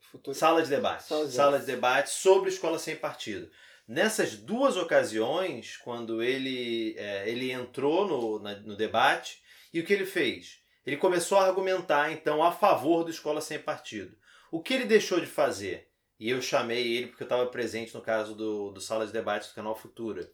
Futura. 0.00 0.36
Sala 0.36 0.62
de 0.62 0.68
debate. 0.68 1.04
Sala 1.04 1.26
de, 1.26 1.32
Sala 1.32 1.58
de 1.58 1.66
debate 1.66 2.10
sobre 2.10 2.48
Escola 2.48 2.78
Sem 2.78 2.96
Partido. 2.96 3.50
Nessas 3.90 4.36
duas 4.36 4.76
ocasiões, 4.76 5.76
quando 5.76 6.22
ele, 6.22 6.94
é, 6.96 7.28
ele 7.28 7.50
entrou 7.50 8.06
no, 8.06 8.38
na, 8.38 8.54
no 8.60 8.76
debate, 8.76 9.42
e 9.74 9.80
o 9.80 9.84
que 9.84 9.92
ele 9.92 10.06
fez? 10.06 10.60
Ele 10.86 10.96
começou 10.96 11.36
a 11.36 11.44
argumentar, 11.44 12.12
então, 12.12 12.40
a 12.40 12.52
favor 12.52 13.02
do 13.02 13.10
Escola 13.10 13.40
Sem 13.40 13.58
Partido. 13.58 14.16
O 14.52 14.62
que 14.62 14.74
ele 14.74 14.84
deixou 14.84 15.18
de 15.18 15.26
fazer? 15.26 15.88
E 16.20 16.30
eu 16.30 16.40
chamei 16.40 16.86
ele 16.96 17.08
porque 17.08 17.24
eu 17.24 17.26
estava 17.26 17.46
presente 17.48 17.92
no 17.92 18.00
caso 18.00 18.36
do, 18.36 18.70
do 18.70 18.80
Sala 18.80 19.04
de 19.04 19.12
Debate 19.12 19.48
do 19.48 19.54
canal 19.54 19.74
Futura. 19.74 20.30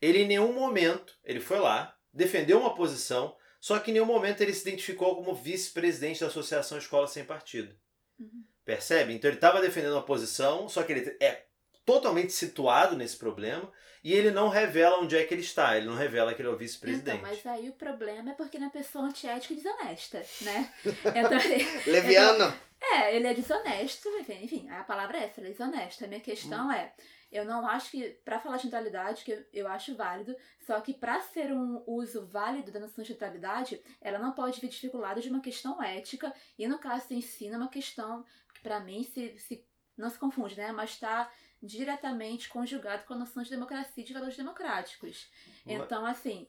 Ele 0.00 0.20
em 0.20 0.28
nenhum 0.28 0.52
momento, 0.52 1.14
ele 1.24 1.40
foi 1.40 1.58
lá, 1.58 1.96
defendeu 2.12 2.60
uma 2.60 2.76
posição, 2.76 3.36
só 3.60 3.80
que 3.80 3.90
em 3.90 3.94
nenhum 3.94 4.06
momento 4.06 4.40
ele 4.40 4.52
se 4.52 4.62
identificou 4.68 5.16
como 5.16 5.34
vice-presidente 5.34 6.20
da 6.20 6.28
Associação 6.28 6.78
Escola 6.78 7.08
Sem 7.08 7.24
Partido. 7.24 7.74
Uhum. 8.20 8.44
Percebe? 8.64 9.14
Então 9.14 9.28
ele 9.28 9.38
estava 9.38 9.60
defendendo 9.60 9.94
uma 9.94 10.06
posição, 10.06 10.68
só 10.68 10.84
que 10.84 10.92
ele 10.92 11.16
é 11.20 11.46
totalmente 11.84 12.32
situado 12.32 12.96
nesse 12.96 13.16
problema 13.16 13.70
e 14.04 14.12
ele 14.12 14.30
não 14.30 14.50
revela 14.50 15.00
onde 15.00 15.16
é 15.16 15.24
que 15.24 15.32
ele 15.32 15.40
está, 15.40 15.76
ele 15.76 15.86
não 15.86 15.94
revela 15.94 16.34
que 16.34 16.42
ele 16.42 16.48
é 16.48 16.52
o 16.52 16.56
vice-presidente. 16.56 17.16
Então, 17.16 17.30
mas 17.30 17.46
aí 17.46 17.70
o 17.70 17.72
problema 17.72 18.32
é 18.32 18.34
porque 18.34 18.58
ele 18.58 18.64
é 18.64 18.66
uma 18.66 18.72
pessoa 18.72 19.06
antiética 19.06 19.54
e 19.54 19.56
desonesta, 19.56 20.22
né? 20.42 20.72
Então, 20.84 21.90
Leviano! 21.90 22.54
É, 22.82 23.16
ele 23.16 23.26
é 23.26 23.32
desonesto, 23.32 24.10
enfim, 24.28 24.68
a 24.68 24.84
palavra 24.84 25.16
é 25.16 25.24
essa, 25.24 25.40
ele 25.40 25.48
é 25.48 25.52
desonesto. 25.52 26.04
A 26.04 26.06
minha 26.06 26.20
questão 26.20 26.68
hum. 26.68 26.72
é, 26.72 26.92
eu 27.32 27.46
não 27.46 27.66
acho 27.66 27.90
que, 27.90 28.10
para 28.22 28.38
falar 28.38 28.58
de 28.58 28.64
neutralidade, 28.64 29.24
que 29.24 29.32
eu, 29.32 29.44
eu 29.54 29.68
acho 29.68 29.96
válido, 29.96 30.36
só 30.66 30.78
que 30.82 30.92
para 30.92 31.18
ser 31.22 31.50
um 31.50 31.82
uso 31.86 32.26
válido 32.26 32.70
da 32.70 32.80
noção 32.80 33.02
de 33.02 33.10
neutralidade, 33.10 33.80
ela 34.02 34.18
não 34.18 34.32
pode 34.32 34.60
vir 34.60 34.68
desvinculada 34.68 35.22
de 35.22 35.30
uma 35.30 35.40
questão 35.40 35.82
ética, 35.82 36.30
e 36.58 36.68
no 36.68 36.78
caso 36.78 37.08
do 37.08 37.14
ensino, 37.14 37.54
é 37.54 37.56
uma 37.56 37.70
questão 37.70 38.22
que 38.52 38.60
para 38.60 38.80
mim 38.80 39.02
se, 39.02 39.38
se 39.38 39.66
não 39.96 40.10
se 40.10 40.18
confunde, 40.18 40.56
né? 40.56 40.72
Mas 40.72 40.90
está 40.90 41.30
diretamente 41.64 42.48
conjugado 42.48 43.04
com 43.04 43.14
a 43.14 43.18
noção 43.18 43.42
de 43.42 43.50
democracia 43.50 44.02
e 44.02 44.06
de 44.06 44.12
valores 44.12 44.36
democráticos. 44.36 45.28
Então, 45.66 46.04
assim, 46.04 46.46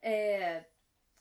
é... 0.00 0.64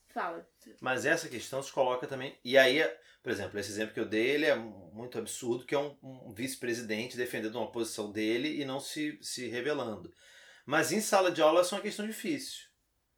Fala. 0.08 0.46
Mas 0.82 1.06
essa 1.06 1.30
questão 1.30 1.64
se 1.64 1.72
coloca 1.72 2.06
também. 2.06 2.38
E 2.44 2.58
aí, 2.58 2.84
por 3.24 3.32
exemplo, 3.32 3.58
esse 3.58 3.72
exemplo 3.72 3.94
que 3.94 4.00
eu 4.00 4.06
dei, 4.06 4.32
ele 4.32 4.46
é 4.46 4.56
muito 4.56 5.18
absurdo, 5.18 5.66
que 5.66 5.74
é 5.74 5.80
um, 5.80 5.98
um 6.02 6.34
vice-presidente 6.34 7.16
defendendo 7.16 7.56
uma 7.56 7.72
posição 7.72 8.12
dele 8.12 8.60
e 8.60 8.66
não 8.66 8.80
se, 8.80 9.18
se 9.22 9.48
revelando. 9.48 10.14
Mas 10.66 10.92
em 10.92 11.00
sala 11.00 11.32
de 11.32 11.42
aula 11.42 11.62
é 11.62 11.76
uma 11.76 11.82
questão 11.82 12.06
difícil. 12.06 12.68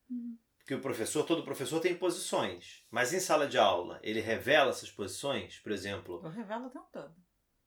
Uhum. 0.09 0.37
Porque 0.59 0.75
o 0.75 0.81
professor, 0.81 1.25
todo 1.25 1.43
professor 1.43 1.79
tem 1.79 1.95
posições. 1.95 2.85
Mas 2.89 3.11
em 3.11 3.19
sala 3.19 3.47
de 3.47 3.57
aula, 3.57 3.99
ele 4.03 4.21
revela 4.21 4.69
essas 4.69 4.91
posições, 4.91 5.59
por 5.59 5.71
exemplo. 5.71 6.21
Eu 6.23 6.29
revelo 6.29 6.67
o 6.67 6.69
tempo 6.69 6.87
todo. 6.91 7.15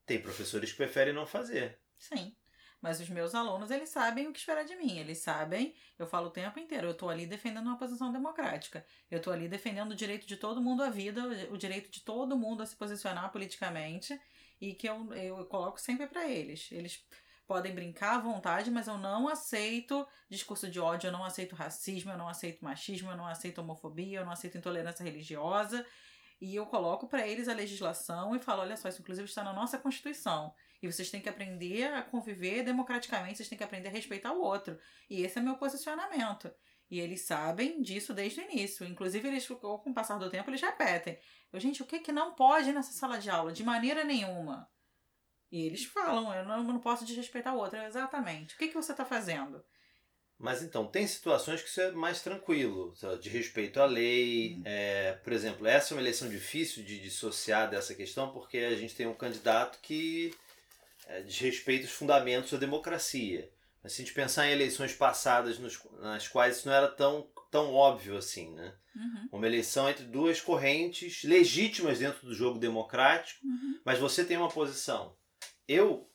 Tem 0.07 0.23
professores 0.23 0.71
que 0.71 0.77
preferem 0.77 1.13
não 1.13 1.27
fazer. 1.27 1.81
Sim. 1.99 2.35
Mas 2.81 3.01
os 3.01 3.09
meus 3.09 3.35
alunos, 3.35 3.71
eles 3.71 3.89
sabem 3.89 4.29
o 4.29 4.33
que 4.33 4.39
esperar 4.39 4.65
de 4.65 4.77
mim. 4.77 4.99
Eles 4.99 5.19
sabem, 5.19 5.75
eu 5.99 6.07
falo 6.07 6.29
o 6.29 6.31
tempo 6.31 6.59
inteiro, 6.59 6.89
eu 6.89 6.93
estou 6.93 7.09
ali 7.09 7.27
defendendo 7.27 7.67
uma 7.67 7.79
posição 7.79 8.13
democrática. 8.13 8.85
Eu 9.11 9.19
estou 9.19 9.33
ali 9.33 9.49
defendendo 9.49 9.93
o 9.93 9.97
direito 9.97 10.27
de 10.27 10.37
todo 10.37 10.61
mundo 10.61 10.83
à 10.83 10.91
vida, 10.91 11.23
o 11.51 11.57
direito 11.57 11.91
de 11.91 12.01
todo 12.01 12.37
mundo 12.37 12.63
a 12.63 12.67
se 12.67 12.77
posicionar 12.77 13.33
politicamente 13.33 14.21
e 14.61 14.75
que 14.75 14.89
eu, 14.89 15.13
eu 15.15 15.45
coloco 15.47 15.81
sempre 15.81 16.07
para 16.07 16.29
eles. 16.29 16.71
Eles 16.71 17.05
podem 17.47 17.75
brincar 17.75 18.17
à 18.17 18.19
vontade, 18.19 18.71
mas 18.71 18.89
eu 18.89 18.99
não 18.99 19.29
aceito 19.29 20.07
discurso 20.29 20.69
de 20.69 20.81
ódio, 20.81 21.09
eu 21.09 21.13
não 21.13 21.25
aceito 21.25 21.55
racismo, 21.55 22.11
eu 22.11 22.19
não 22.19 22.29
aceito 22.29 22.65
machismo, 22.65 23.11
eu 23.11 23.17
não 23.17 23.27
aceito 23.27 23.61
homofobia, 23.61 24.21
eu 24.21 24.25
não 24.25 24.33
aceito 24.33 24.59
intolerância 24.59 25.05
religiosa. 25.05 25.87
E 26.41 26.55
eu 26.55 26.67
coloco 26.67 27.09
para 27.09 27.27
eles 27.27 27.49
a 27.49 27.55
legislação 27.55 28.35
e 28.35 28.39
falo: 28.39 28.63
olha 28.63 28.77
só, 28.77 28.89
isso 28.89 29.01
inclusive 29.01 29.29
está 29.29 29.43
na 29.43 29.53
nossa 29.53 29.79
Constituição. 29.79 30.53
E 30.83 30.91
vocês 30.91 31.11
têm 31.11 31.21
que 31.21 31.29
aprender 31.29 31.93
a 31.93 32.03
conviver 32.03 32.63
democraticamente, 32.63 33.37
vocês 33.37 33.49
têm 33.49 33.59
que 33.59 33.65
aprender 33.65 33.89
a 33.89 33.93
respeitar 33.93 34.33
o 34.33 34.43
outro. 34.43 34.79
E 35.09 35.23
esse 35.23 35.39
é 35.39 35.43
meu 35.43 35.57
posicionamento. 35.57 36.51
E 36.91 37.01
eles 37.01 37.27
sabem 37.27 37.83
disso 37.83 38.15
desde 38.15 38.41
o 38.41 38.45
início. 38.45 38.87
Inclusive, 38.87 39.27
eles, 39.27 39.47
com 39.47 39.91
o 39.91 39.95
passar 39.95 40.19
do 40.19 40.31
tempo, 40.31 40.51
eles 40.51 40.61
repetem. 40.61 41.19
Eu, 41.53 41.59
gente, 41.59 41.83
o 41.83 41.87
que, 41.87 41.99
que 41.99 42.13
não 42.13 42.35
pode 42.35 42.73
nessa 42.73 42.93
sala 42.93 43.19
de 43.19 43.29
aula? 43.29 43.53
De 43.53 43.65
maneira 43.65 44.05
nenhuma. 44.05 44.69
E 45.51 45.67
eles 45.67 45.85
falam, 45.85 46.33
eu 46.35 46.45
não, 46.45 46.59
eu 46.59 46.65
não 46.65 46.81
posso 46.81 47.05
desrespeitar 47.05 47.55
o 47.55 47.59
outro. 47.59 47.79
Exatamente. 47.79 48.55
O 48.55 48.59
que, 48.59 48.69
que 48.69 48.75
você 48.75 48.93
está 48.93 49.05
fazendo? 49.05 49.65
Mas 50.39 50.63
então, 50.63 50.87
tem 50.87 51.07
situações 51.07 51.63
que 51.63 51.69
isso 51.69 51.81
é 51.81 51.93
mais 51.93 52.21
tranquilo, 52.21 52.93
de 53.21 53.31
respeito 53.31 53.81
à 53.81 53.87
lei. 53.87 54.57
Hum. 54.57 54.63
É, 54.65 55.13
por 55.25 55.33
exemplo, 55.33 55.67
essa 55.67 55.93
é 55.93 55.97
uma 55.97 56.03
eleição 56.03 56.29
difícil 56.29 56.85
de 56.85 57.01
dissociar 57.01 57.71
dessa 57.71 57.95
questão, 57.95 58.31
porque 58.33 58.59
a 58.59 58.77
gente 58.77 58.95
tem 58.95 59.07
um 59.07 59.15
candidato 59.15 59.79
que 59.81 60.35
desrespeita 61.23 61.87
os 61.87 61.93
fundamentos 61.93 62.51
da 62.51 62.59
democracia. 62.59 63.51
Mas 63.83 63.93
se 63.93 64.03
a 64.03 64.05
gente 64.05 64.15
pensar 64.15 64.47
em 64.47 64.53
eleições 64.53 64.93
passadas 64.93 65.59
nos, 65.59 65.79
nas 66.01 66.27
quais 66.27 66.57
isso 66.57 66.69
não 66.69 66.75
era 66.75 66.89
tão, 66.89 67.31
tão 67.51 67.73
óbvio 67.73 68.17
assim, 68.17 68.53
né? 68.53 68.75
Uhum. 68.95 69.29
Uma 69.33 69.47
eleição 69.47 69.89
entre 69.89 70.05
duas 70.05 70.41
correntes 70.41 71.23
legítimas 71.23 71.99
dentro 71.99 72.27
do 72.27 72.35
jogo 72.35 72.59
democrático, 72.59 73.47
uhum. 73.47 73.81
mas 73.85 73.99
você 73.99 74.25
tem 74.25 74.37
uma 74.37 74.49
posição. 74.49 75.17
Eu, 75.69 76.11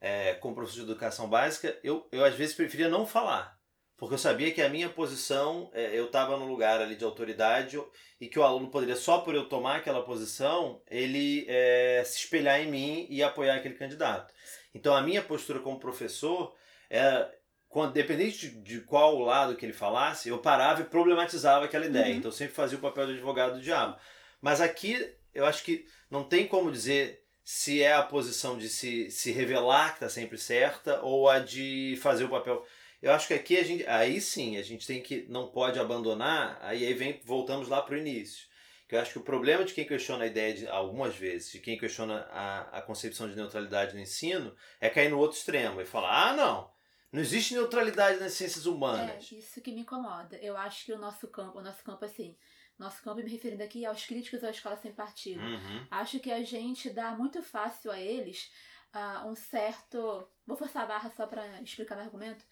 é, 0.00 0.34
como 0.34 0.54
professor 0.54 0.84
de 0.84 0.90
educação 0.90 1.28
básica, 1.28 1.78
eu, 1.82 2.06
eu 2.12 2.24
às 2.24 2.34
vezes 2.34 2.54
preferia 2.54 2.88
não 2.88 3.06
falar 3.06 3.55
porque 3.96 4.14
eu 4.14 4.18
sabia 4.18 4.52
que 4.52 4.60
a 4.60 4.68
minha 4.68 4.88
posição, 4.88 5.70
é, 5.72 5.98
eu 5.98 6.06
estava 6.06 6.36
no 6.36 6.46
lugar 6.46 6.80
ali 6.80 6.96
de 6.96 7.04
autoridade 7.04 7.80
e 8.20 8.28
que 8.28 8.38
o 8.38 8.42
aluno 8.42 8.68
poderia, 8.68 8.96
só 8.96 9.18
por 9.18 9.34
eu 9.34 9.48
tomar 9.48 9.76
aquela 9.76 10.02
posição, 10.02 10.82
ele 10.86 11.46
é, 11.48 12.02
se 12.04 12.18
espelhar 12.18 12.60
em 12.60 12.70
mim 12.70 13.06
e 13.08 13.22
apoiar 13.22 13.56
aquele 13.56 13.74
candidato. 13.74 14.34
Então 14.74 14.94
a 14.94 15.00
minha 15.00 15.22
postura 15.22 15.60
como 15.60 15.80
professor 15.80 16.54
é, 16.90 17.26
quando, 17.68 17.92
dependente 17.92 18.48
de, 18.48 18.60
de, 18.62 18.80
qual 18.82 19.18
lado 19.18 19.56
que 19.56 19.64
ele 19.64 19.72
falasse, 19.72 20.28
eu 20.28 20.38
parava 20.38 20.82
e 20.82 20.84
problematizava 20.84 21.64
aquela 21.64 21.86
ideia. 21.86 22.12
Uhum. 22.12 22.18
Então 22.18 22.28
eu 22.30 22.36
sempre 22.36 22.54
fazia 22.54 22.78
o 22.78 22.80
papel 22.80 23.06
de 23.06 23.12
advogado 23.14 23.54
do 23.54 23.62
diabo. 23.62 23.96
Mas 24.40 24.60
aqui 24.60 25.14
eu 25.34 25.46
acho 25.46 25.64
que 25.64 25.86
não 26.10 26.22
tem 26.22 26.46
como 26.46 26.70
dizer 26.70 27.22
se 27.42 27.82
é 27.82 27.94
a 27.94 28.02
posição 28.02 28.58
de 28.58 28.68
se, 28.68 29.10
se 29.10 29.30
revelar 29.30 29.90
que 29.90 29.96
está 29.96 30.08
sempre 30.08 30.36
certa 30.36 31.00
ou 31.02 31.28
a 31.28 31.38
de 31.38 31.98
fazer 32.02 32.24
o 32.24 32.28
papel 32.28 32.66
eu 33.06 33.12
acho 33.12 33.28
que 33.28 33.34
aqui 33.34 33.56
a 33.56 33.62
gente, 33.62 33.86
aí 33.86 34.20
sim, 34.20 34.56
a 34.56 34.62
gente 34.62 34.84
tem 34.84 35.00
que 35.00 35.26
não 35.28 35.46
pode 35.46 35.78
abandonar, 35.78 36.58
aí, 36.60 36.84
aí 36.84 36.92
vem 36.92 37.20
voltamos 37.24 37.68
lá 37.68 37.80
para 37.80 37.94
o 37.94 37.98
início. 37.98 38.48
Que 38.88 38.96
eu 38.96 39.00
acho 39.00 39.12
que 39.12 39.18
o 39.18 39.22
problema 39.22 39.64
de 39.64 39.74
quem 39.74 39.86
questiona 39.86 40.24
a 40.24 40.26
ideia 40.26 40.54
de 40.54 40.66
algumas 40.66 41.14
vezes, 41.14 41.52
de 41.52 41.60
quem 41.60 41.78
questiona 41.78 42.26
a, 42.32 42.78
a 42.78 42.82
concepção 42.82 43.28
de 43.28 43.36
neutralidade 43.36 43.94
no 43.94 44.00
ensino, 44.00 44.54
é 44.80 44.90
cair 44.90 45.08
no 45.08 45.18
outro 45.18 45.36
extremo 45.36 45.80
e 45.80 45.86
falar: 45.86 46.30
"Ah, 46.30 46.32
não, 46.34 46.70
não 47.12 47.20
existe 47.20 47.54
neutralidade 47.54 48.18
nas 48.18 48.32
ciências 48.32 48.66
humanas". 48.66 49.30
É, 49.32 49.36
isso 49.36 49.60
que 49.60 49.72
me 49.72 49.82
incomoda. 49.82 50.36
Eu 50.38 50.56
acho 50.56 50.84
que 50.84 50.92
o 50.92 50.98
nosso 50.98 51.28
campo, 51.28 51.58
o 51.58 51.62
nosso 51.62 51.84
campo 51.84 52.04
assim, 52.04 52.36
nosso 52.76 53.00
campo 53.02 53.22
me 53.22 53.30
referindo 53.30 53.62
aqui 53.62 53.86
aos 53.86 54.04
críticos 54.04 54.42
à 54.42 54.50
escola 54.50 54.76
sem 54.76 54.92
partido. 54.92 55.42
Uhum. 55.42 55.86
Acho 55.92 56.18
que 56.18 56.32
a 56.32 56.42
gente 56.42 56.90
dá 56.90 57.12
muito 57.12 57.40
fácil 57.40 57.92
a 57.92 58.00
eles 58.00 58.50
uh, 58.94 59.28
um 59.28 59.36
certo. 59.36 60.28
Vou 60.44 60.56
forçar 60.56 60.82
a 60.82 60.86
barra 60.86 61.10
só 61.16 61.26
para 61.26 61.60
explicar 61.62 61.94
meu 61.94 62.04
argumento 62.04 62.44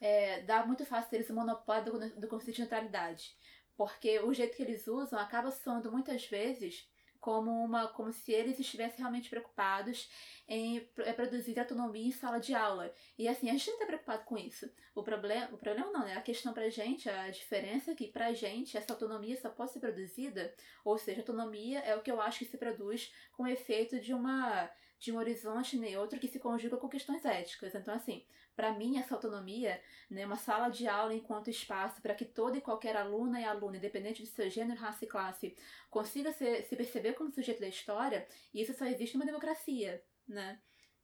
é, 0.00 0.42
dá 0.42 0.64
muito 0.64 0.84
fácil 0.84 1.14
eles 1.14 1.30
o 1.30 1.34
monopólio 1.34 1.92
do, 1.92 2.20
do 2.20 2.28
conceito 2.28 2.56
de 2.56 2.60
neutralidade. 2.62 3.34
Porque 3.76 4.18
o 4.20 4.32
jeito 4.32 4.56
que 4.56 4.62
eles 4.62 4.86
usam 4.86 5.18
acaba 5.18 5.50
soando 5.50 5.92
muitas 5.92 6.24
vezes 6.26 6.88
como 7.26 7.50
uma 7.64 7.88
como 7.88 8.12
se 8.12 8.30
eles 8.30 8.58
estivessem 8.60 9.00
realmente 9.00 9.28
preocupados 9.28 10.08
em 10.46 10.88
é, 10.98 11.12
produzir 11.12 11.58
autonomia 11.58 12.06
em 12.06 12.12
sala 12.12 12.38
de 12.38 12.54
aula. 12.54 12.94
E 13.18 13.26
assim, 13.26 13.48
a 13.50 13.52
gente 13.52 13.66
não 13.66 13.74
está 13.74 13.86
preocupado 13.86 14.24
com 14.24 14.38
isso. 14.38 14.70
O 14.94 15.02
problema, 15.02 15.48
o 15.52 15.58
problema 15.58 15.90
não, 15.90 16.04
né? 16.04 16.14
A 16.14 16.22
questão 16.22 16.52
pra 16.52 16.70
gente, 16.70 17.10
a 17.10 17.28
diferença 17.28 17.90
é 17.90 17.94
que 17.96 18.06
pra 18.06 18.32
gente 18.32 18.76
essa 18.76 18.92
autonomia 18.92 19.36
só 19.36 19.50
pode 19.50 19.72
ser 19.72 19.80
produzida, 19.80 20.54
ou 20.84 20.96
seja, 20.96 21.20
autonomia 21.20 21.80
é 21.80 21.96
o 21.96 22.00
que 22.00 22.12
eu 22.12 22.20
acho 22.20 22.38
que 22.38 22.44
se 22.44 22.56
produz 22.56 23.12
com 23.32 23.42
o 23.42 23.48
efeito 23.48 23.98
de 23.98 24.14
uma 24.14 24.70
de 24.98 25.12
um 25.12 25.18
horizonte 25.18 25.76
neutro 25.76 26.18
que 26.18 26.28
se 26.28 26.38
conjuga 26.38 26.76
com 26.76 26.88
questões 26.88 27.24
éticas. 27.24 27.74
Então, 27.74 27.94
assim, 27.94 28.24
para 28.54 28.72
mim, 28.72 28.98
essa 28.98 29.14
autonomia, 29.14 29.80
né, 30.10 30.24
uma 30.24 30.36
sala 30.36 30.68
de 30.68 30.88
aula 30.88 31.12
enquanto 31.12 31.50
espaço 31.50 32.00
para 32.00 32.14
que 32.14 32.24
todo 32.24 32.56
e 32.56 32.60
qualquer 32.60 32.96
aluna 32.96 33.40
e 33.40 33.44
aluno, 33.44 33.76
independente 33.76 34.22
de 34.22 34.28
seu 34.28 34.48
gênero, 34.48 34.80
raça 34.80 35.04
e 35.04 35.08
classe, 35.08 35.56
consiga 35.90 36.32
se, 36.32 36.62
se 36.62 36.74
perceber 36.74 37.12
como 37.12 37.30
sujeito 37.30 37.60
da 37.60 37.68
história, 37.68 38.26
isso 38.54 38.72
só 38.72 38.86
existe 38.86 39.14
numa 39.14 39.26
democracia, 39.26 40.02
né? 40.26 40.58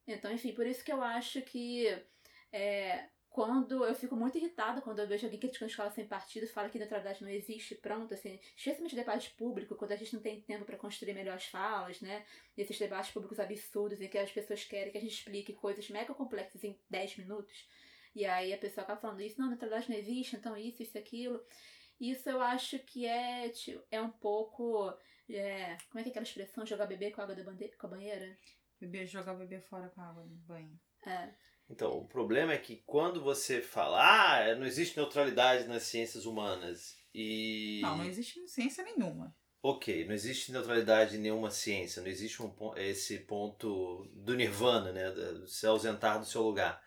Então, 0.06 0.32
enfim, 0.32 0.52
por 0.52 0.66
isso 0.66 0.84
que 0.84 0.92
eu 0.92 1.02
acho 1.02 1.42
que 1.42 1.86
é, 2.50 3.08
quando 3.32 3.82
eu 3.82 3.94
fico 3.94 4.14
muito 4.14 4.36
irritada 4.36 4.82
quando 4.82 4.98
eu 4.98 5.08
vejo 5.08 5.26
alguém 5.26 5.40
criticando 5.40 5.70
escola 5.70 5.90
sem 5.90 6.06
partido, 6.06 6.46
fala 6.48 6.68
que 6.68 6.78
neutralidade 6.78 7.22
não 7.22 7.30
existe, 7.30 7.74
pronto, 7.74 8.12
assim, 8.12 8.38
especialmente 8.54 8.94
debate 8.94 9.30
público, 9.30 9.74
quando 9.74 9.92
a 9.92 9.96
gente 9.96 10.14
não 10.14 10.20
tem 10.20 10.42
tempo 10.42 10.66
para 10.66 10.76
construir 10.76 11.14
melhores 11.14 11.46
falas, 11.46 12.00
né? 12.02 12.26
Esses 12.56 12.78
debates 12.78 13.10
públicos 13.10 13.40
absurdos 13.40 14.00
em 14.02 14.08
que 14.08 14.18
as 14.18 14.30
pessoas 14.30 14.64
querem 14.64 14.92
que 14.92 14.98
a 14.98 15.00
gente 15.00 15.14
explique 15.14 15.54
coisas 15.54 15.88
mega 15.88 16.12
complexas 16.12 16.62
em 16.62 16.78
10 16.90 17.16
minutos. 17.18 17.66
E 18.14 18.26
aí 18.26 18.52
a 18.52 18.58
pessoa 18.58 18.84
acaba 18.84 19.00
falando 19.00 19.22
isso, 19.22 19.40
não, 19.40 19.48
neutralidade 19.48 19.90
não 19.90 19.96
existe, 19.96 20.36
então 20.36 20.54
isso, 20.54 20.82
isso, 20.82 20.98
aquilo. 20.98 21.42
Isso 21.98 22.28
eu 22.28 22.42
acho 22.42 22.78
que 22.80 23.06
é, 23.06 23.50
é 23.90 24.02
um 24.02 24.10
pouco. 24.10 24.92
É, 25.30 25.78
como 25.88 26.00
é 26.00 26.02
que 26.02 26.10
é 26.10 26.10
aquela 26.10 26.26
expressão? 26.26 26.66
Jogar 26.66 26.84
bebê 26.84 27.10
com 27.10 27.22
água 27.22 27.34
da 27.34 27.42
bandeira, 27.42 27.74
com 27.78 27.86
a 27.86 27.90
banheira? 27.90 28.36
Bebê, 28.78 29.06
jogar 29.06 29.34
bebê 29.34 29.58
fora 29.58 29.88
com 29.88 30.02
a 30.02 30.08
água 30.08 30.22
do 30.24 30.34
banho. 30.34 30.78
É. 31.06 31.32
Então, 31.70 31.92
o 31.92 32.06
problema 32.06 32.52
é 32.52 32.58
que 32.58 32.82
quando 32.86 33.22
você 33.22 33.62
fala, 33.62 34.00
ah, 34.00 34.54
não 34.54 34.66
existe 34.66 34.96
neutralidade 34.96 35.66
nas 35.66 35.84
ciências 35.84 36.26
humanas 36.26 36.96
e. 37.14 37.80
Não, 37.82 37.98
não 37.98 38.04
existe 38.04 38.46
ciência 38.46 38.84
nenhuma. 38.84 39.34
Ok, 39.62 40.04
não 40.06 40.12
existe 40.12 40.50
neutralidade 40.50 41.16
em 41.16 41.20
nenhuma 41.20 41.50
ciência, 41.50 42.02
não 42.02 42.08
existe 42.08 42.42
um, 42.42 42.52
esse 42.76 43.20
ponto 43.20 44.10
do 44.12 44.34
nirvana, 44.34 44.90
né, 44.92 45.10
de 45.12 45.48
se 45.48 45.64
ausentar 45.66 46.18
do 46.18 46.26
seu 46.26 46.42
lugar. 46.42 46.82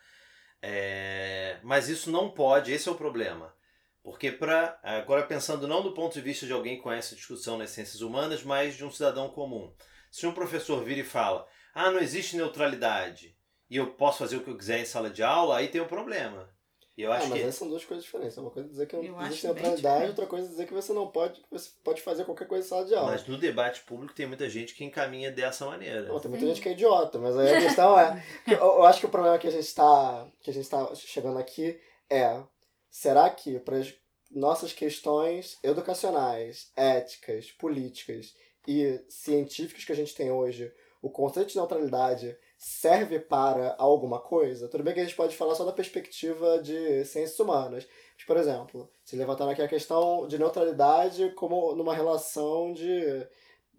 É, 0.61 1.57
mas 1.63 1.87
isso 1.87 2.11
não 2.11 2.31
pode, 2.31 2.73
esse 2.73 2.89
é 2.89 2.91
o 2.91 2.95
problema. 2.95 3.55
Porque, 4.03 4.29
pra, 4.29 4.77
agora 4.83 5.25
pensando 5.25 5.67
não 5.67 5.81
do 5.81 5.93
ponto 5.93 6.13
de 6.13 6.21
vista 6.21 6.45
de 6.45 6.51
alguém 6.51 6.75
que 6.75 6.83
conhece 6.83 7.13
a 7.13 7.17
discussão 7.17 7.57
nas 7.57 7.71
ciências 7.71 8.01
humanas, 8.01 8.43
mas 8.43 8.75
de 8.75 8.83
um 8.83 8.91
cidadão 8.91 9.29
comum. 9.29 9.73
Se 10.11 10.27
um 10.27 10.33
professor 10.33 10.83
vira 10.83 10.99
e 10.99 11.03
fala, 11.03 11.47
ah, 11.73 11.89
não 11.89 11.99
existe 11.99 12.35
neutralidade, 12.35 13.34
e 13.69 13.77
eu 13.77 13.87
posso 13.91 14.19
fazer 14.19 14.37
o 14.37 14.43
que 14.43 14.49
eu 14.49 14.57
quiser 14.57 14.79
em 14.79 14.85
sala 14.85 15.09
de 15.09 15.23
aula, 15.23 15.57
aí 15.57 15.67
tem 15.67 15.81
um 15.81 15.87
problema. 15.87 16.49
E 16.97 17.01
eu 17.01 17.11
acho 17.11 17.25
ah, 17.25 17.29
mas 17.29 17.39
que... 17.39 17.43
essas 17.43 17.55
são 17.55 17.67
duas 17.67 17.83
coisas 17.83 18.05
diferentes. 18.05 18.37
Uma 18.37 18.49
coisa 18.49 18.69
é 18.69 18.71
dizer 18.71 18.87
que 18.87 18.95
eu 18.95 19.21
existe 19.21 19.45
neutralidade, 19.45 20.07
outra 20.07 20.25
coisa 20.25 20.47
é 20.47 20.49
dizer 20.49 20.65
que 20.65 20.73
você 20.73 20.93
não 20.93 21.07
pode, 21.07 21.41
que 21.41 21.47
você 21.51 21.69
pode 21.83 22.01
fazer 22.01 22.23
qualquer 22.23 22.47
coisa 22.47 22.65
em 22.65 22.69
sala 22.69 22.85
de 22.85 22.95
aula. 22.95 23.11
Mas 23.11 23.27
no 23.27 23.37
debate 23.37 23.81
público 23.81 24.13
tem 24.13 24.25
muita 24.25 24.49
gente 24.49 24.73
que 24.73 24.85
encaminha 24.85 25.29
dessa 25.29 25.65
maneira. 25.65 26.03
Não, 26.03 26.19
tem 26.19 26.29
muita 26.29 26.45
Sim. 26.45 26.53
gente 26.53 26.61
que 26.61 26.69
é 26.69 26.71
idiota, 26.71 27.19
mas 27.19 27.37
aí 27.37 27.53
a 27.53 27.59
questão 27.67 27.99
é. 27.99 28.23
eu, 28.47 28.57
eu, 28.57 28.83
acho 28.85 29.01
que 29.01 29.05
o 29.05 29.09
problema 29.09 29.37
que 29.37 29.47
a 29.47 29.51
gente 29.51 29.65
está 29.65 30.25
que 30.41 30.49
a 30.49 30.53
gente 30.53 30.63
está 30.63 30.95
chegando 30.95 31.37
aqui 31.37 31.77
é 32.09 32.41
será 32.89 33.29
que 33.29 33.59
para 33.59 33.77
as 33.77 33.93
nossas 34.31 34.71
questões 34.71 35.57
educacionais, 35.61 36.71
éticas, 36.77 37.51
políticas 37.51 38.33
e 38.65 39.01
científicas 39.09 39.83
que 39.83 39.91
a 39.91 39.95
gente 39.95 40.15
tem 40.15 40.31
hoje, 40.31 40.71
o 41.05 41.09
conceito 41.11 41.49
de 41.49 41.57
neutralidade 41.57 42.35
serve 42.57 43.19
para 43.19 43.75
alguma 43.77 44.19
coisa, 44.19 44.67
tudo 44.67 44.83
bem 44.83 44.91
que 44.91 44.99
a 44.99 45.03
gente 45.03 45.15
pode 45.15 45.35
falar 45.37 45.53
só 45.53 45.63
da 45.63 45.71
perspectiva 45.71 46.57
de 46.63 47.05
ciências 47.05 47.39
humanas. 47.39 47.87
Mas, 48.15 48.25
por 48.25 48.35
exemplo, 48.37 48.89
se 49.03 49.15
levantando 49.15 49.51
aqui 49.51 49.61
a 49.61 49.67
questão 49.67 50.27
de 50.27 50.39
neutralidade 50.39 51.29
como 51.35 51.75
numa 51.75 51.93
relação 51.93 52.73
de 52.73 53.27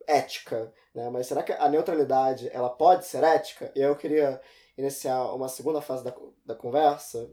ética, 0.07 0.73
né? 0.95 1.11
Mas 1.11 1.27
será 1.27 1.43
que 1.43 1.51
a 1.51 1.69
neutralidade 1.69 2.49
ela 2.53 2.71
pode 2.71 3.05
ser 3.05 3.25
ética? 3.25 3.73
E 3.75 3.81
eu 3.81 3.97
queria 3.97 4.41
iniciar 4.79 5.35
uma 5.35 5.49
segunda 5.49 5.81
fase 5.81 6.05
da, 6.05 6.15
da 6.45 6.55
conversa, 6.55 7.29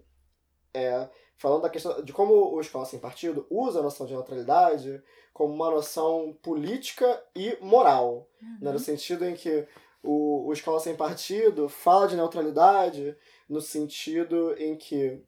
é, 0.74 1.08
falando 1.38 1.62
da 1.62 1.70
questão 1.70 2.04
de 2.04 2.12
como 2.12 2.34
o 2.34 2.60
Escola 2.60 2.86
Sem 2.86 3.00
Partido 3.00 3.46
usa 3.48 3.80
a 3.80 3.84
noção 3.84 4.08
de 4.08 4.14
neutralidade 4.14 5.04
como 5.34 5.54
uma 5.54 5.70
noção 5.70 6.38
política 6.42 7.24
e 7.36 7.58
moral, 7.62 8.28
uhum. 8.42 8.58
né? 8.62 8.72
no 8.72 8.80
sentido 8.80 9.26
em 9.26 9.36
que 9.36 9.68
o, 10.04 10.48
o 10.48 10.54
Escola 10.54 10.80
Sem 10.80 10.96
Partido 10.96 11.68
fala 11.70 12.08
de 12.08 12.16
neutralidade 12.16 13.16
no 13.50 13.62
sentido 13.62 14.54
em 14.58 14.76
que 14.76 15.22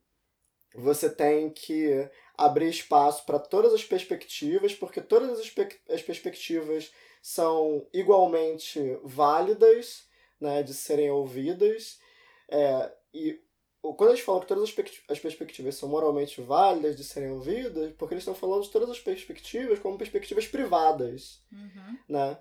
você 0.76 1.10
tem 1.10 1.50
que 1.50 2.10
abrir 2.38 2.68
espaço 2.70 3.26
para 3.26 3.40
todas 3.40 3.74
as 3.74 3.84
perspectivas, 3.84 4.74
porque 4.76 5.00
todas 5.00 5.40
as, 5.40 5.54
as 5.90 6.02
perspectivas 6.02 6.92
são 7.22 7.88
igualmente 7.94 8.80
válidas 9.04 10.06
né, 10.40 10.62
de 10.62 10.74
serem 10.74 11.10
ouvidas. 11.10 11.98
É, 12.50 12.92
e 13.14 13.42
quando 13.82 14.10
eles 14.10 14.20
falam 14.20 14.42
que 14.42 14.48
todas 14.48 14.76
as 15.10 15.20
perspectivas 15.20 15.76
são 15.76 15.88
moralmente 15.88 16.42
válidas 16.42 16.98
de 16.98 17.04
serem 17.04 17.32
ouvidas, 17.32 17.94
porque 17.94 18.14
eles 18.14 18.24
estão 18.24 18.36
falando 18.36 18.64
de 18.64 18.72
todas 18.72 18.90
as 18.90 19.00
perspectivas 19.00 19.80
como 19.80 19.98
perspectivas 19.98 20.46
privadas, 20.48 21.42
Uhum. 21.52 21.98
né? 22.10 22.38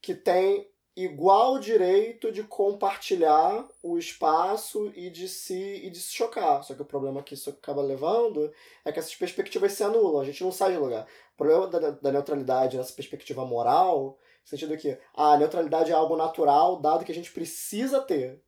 Que 0.00 0.14
têm 0.14 0.70
igual 0.96 1.58
direito 1.58 2.30
de 2.30 2.44
compartilhar 2.44 3.66
o 3.82 3.98
espaço 3.98 4.92
e 4.94 5.10
de 5.10 5.28
se 5.28 5.54
e 5.84 5.90
de 5.90 5.98
se 5.98 6.12
chocar. 6.12 6.62
Só 6.62 6.74
que 6.74 6.82
o 6.82 6.86
problema 6.86 7.22
que 7.22 7.34
isso 7.34 7.50
acaba 7.50 7.82
levando 7.82 8.52
é 8.84 8.92
que 8.92 8.98
essas 8.98 9.14
perspectivas 9.14 9.72
se 9.72 9.82
anulam, 9.82 10.20
a 10.20 10.24
gente 10.24 10.44
não 10.44 10.52
sai 10.52 10.72
de 10.72 10.78
lugar. 10.78 11.06
O 11.34 11.36
problema 11.36 11.66
da, 11.66 11.90
da 11.90 12.12
neutralidade 12.12 12.76
nessa 12.76 12.92
perspectiva 12.92 13.44
moral, 13.44 14.18
no 14.42 14.48
sentido 14.48 14.76
que 14.76 14.96
a 15.14 15.36
neutralidade 15.36 15.90
é 15.90 15.94
algo 15.94 16.16
natural, 16.16 16.80
dado 16.80 17.04
que 17.04 17.12
a 17.12 17.14
gente 17.14 17.32
precisa 17.32 18.00
ter 18.00 18.40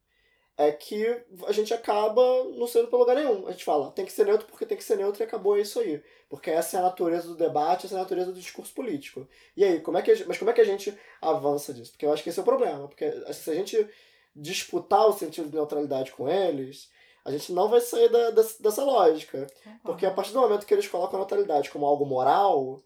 é 0.59 0.73
que 0.73 1.07
a 1.47 1.53
gente 1.53 1.75
acaba 1.75 2.23
não 2.57 2.67
sendo 2.67 2.89
para 2.89 2.99
lugar 2.99 3.17
nenhum. 3.17 3.47
A 3.47 3.51
gente 3.51 3.65
fala, 3.65 3.91
tem 3.91 4.07
que 4.07 4.13
ser 4.13 4.25
neutro 4.25 4.47
porque 4.47 4.65
tem 4.65 4.77
que 4.77 4.85
ser 4.85 4.97
neutro 4.97 5.23
e 5.23 5.25
acabou 5.25 5.57
é 5.57 5.61
isso 5.61 5.79
aí. 5.79 6.03
Porque 6.31 6.51
essa 6.51 6.77
é 6.77 6.81
a 6.81 6.85
natureza 6.85 7.29
do 7.29 7.37
debate, 7.37 7.85
essa 7.85 7.95
é 7.95 7.99
a 7.99 8.03
natureza 8.03 8.33
do 8.33 8.41
discurso 8.41 8.73
político. 8.73 9.29
E 9.55 9.63
aí, 9.63 9.81
como 9.81 9.99
é 9.99 10.03
que, 10.03 10.25
mas 10.25 10.39
como 10.39 10.51
é 10.51 10.55
que 10.55 10.61
a 10.61 10.65
gente 10.65 10.97
avança 11.21 11.75
disso? 11.75 11.93
Porque 11.93 12.07
eu 12.07 12.13
acho 12.13 12.23
que 12.23 12.31
esse 12.31 12.39
é 12.39 12.43
o 12.43 12.45
problema. 12.45 12.89
Porque 12.89 13.11
se 13.35 13.51
a 13.51 13.55
gente 13.55 13.87
disputar 14.35 15.07
o 15.07 15.13
sentido 15.13 15.51
de 15.51 15.55
neutralidade 15.57 16.13
com 16.13 16.27
eles, 16.27 16.91
a 17.23 17.31
gente 17.31 17.53
não 17.53 17.69
vai 17.69 17.81
sair 17.81 18.09
da, 18.09 18.31
dessa, 18.31 18.63
dessa 18.63 18.83
lógica. 18.83 19.47
Porque 19.83 20.07
a 20.07 20.11
partir 20.11 20.33
do 20.33 20.41
momento 20.41 20.65
que 20.65 20.73
eles 20.73 20.89
colocam 20.89 21.17
a 21.17 21.21
neutralidade 21.21 21.71
como 21.71 21.85
algo 21.85 22.07
moral, 22.07 22.83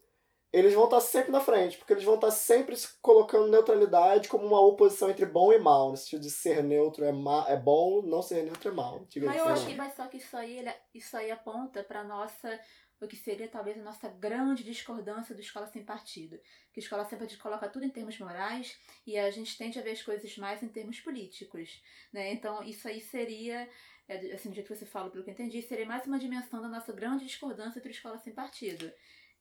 eles 0.52 0.74
vão 0.74 0.84
estar 0.84 1.00
sempre 1.00 1.30
na 1.30 1.40
frente, 1.40 1.78
porque 1.78 1.92
eles 1.92 2.04
vão 2.04 2.16
estar 2.16 2.30
sempre 2.30 2.76
colocando 3.00 3.48
neutralidade 3.48 4.28
como 4.28 4.46
uma 4.46 4.60
oposição 4.60 5.08
entre 5.10 5.26
bom 5.26 5.52
e 5.52 5.58
mal, 5.58 5.90
no 5.90 5.96
sentido 5.96 6.22
de 6.22 6.30
ser 6.30 6.62
neutro 6.62 7.04
é, 7.04 7.12
ma 7.12 7.46
é 7.48 7.56
bom, 7.56 8.02
não 8.02 8.20
ser 8.22 8.42
neutro 8.42 8.68
é 8.70 8.72
mal. 8.72 9.06
Mas 9.16 9.30
aí, 9.30 9.38
eu 9.38 9.46
acho 9.46 9.66
que 9.66 9.74
mas 9.74 9.94
só 9.94 10.06
que 10.06 10.16
isso 10.16 10.36
aí, 10.36 10.58
ele- 10.58 10.74
isso 10.94 11.16
aí 11.16 11.30
aponta 11.30 11.84
para 11.84 12.02
nossa 12.02 12.58
o 13.02 13.08
que 13.08 13.16
seria 13.16 13.48
talvez 13.48 13.78
a 13.78 13.82
nossa 13.82 14.08
grande 14.08 14.62
discordância 14.62 15.34
do 15.34 15.40
escola 15.40 15.66
sem 15.66 15.82
partido. 15.82 16.38
Que 16.70 16.80
a 16.80 16.82
escola 16.82 17.04
sem 17.06 17.18
partido 17.18 17.40
coloca 17.40 17.66
tudo 17.66 17.86
em 17.86 17.88
termos 17.88 18.18
morais 18.18 18.78
e 19.06 19.16
a 19.16 19.30
gente 19.30 19.56
tende 19.56 19.78
a 19.78 19.82
ver 19.82 19.92
as 19.92 20.02
coisas 20.02 20.36
mais 20.36 20.62
em 20.62 20.68
termos 20.68 21.00
políticos. 21.00 21.82
Né? 22.12 22.30
Então 22.32 22.62
isso 22.62 22.86
aí 22.86 23.00
seria, 23.00 23.66
é, 24.06 24.16
assim, 24.34 24.50
do 24.50 24.54
jeito 24.54 24.66
que 24.70 24.76
você 24.76 24.84
fala, 24.84 25.08
pelo 25.08 25.24
que 25.24 25.30
eu 25.30 25.32
entendi, 25.32 25.62
seria 25.62 25.86
mais 25.86 26.06
uma 26.06 26.18
dimensão 26.18 26.60
da 26.60 26.68
nossa 26.68 26.92
grande 26.92 27.24
discordância 27.24 27.78
entre 27.78 27.90
escola 27.92 28.18
sem 28.18 28.34
partido. 28.34 28.92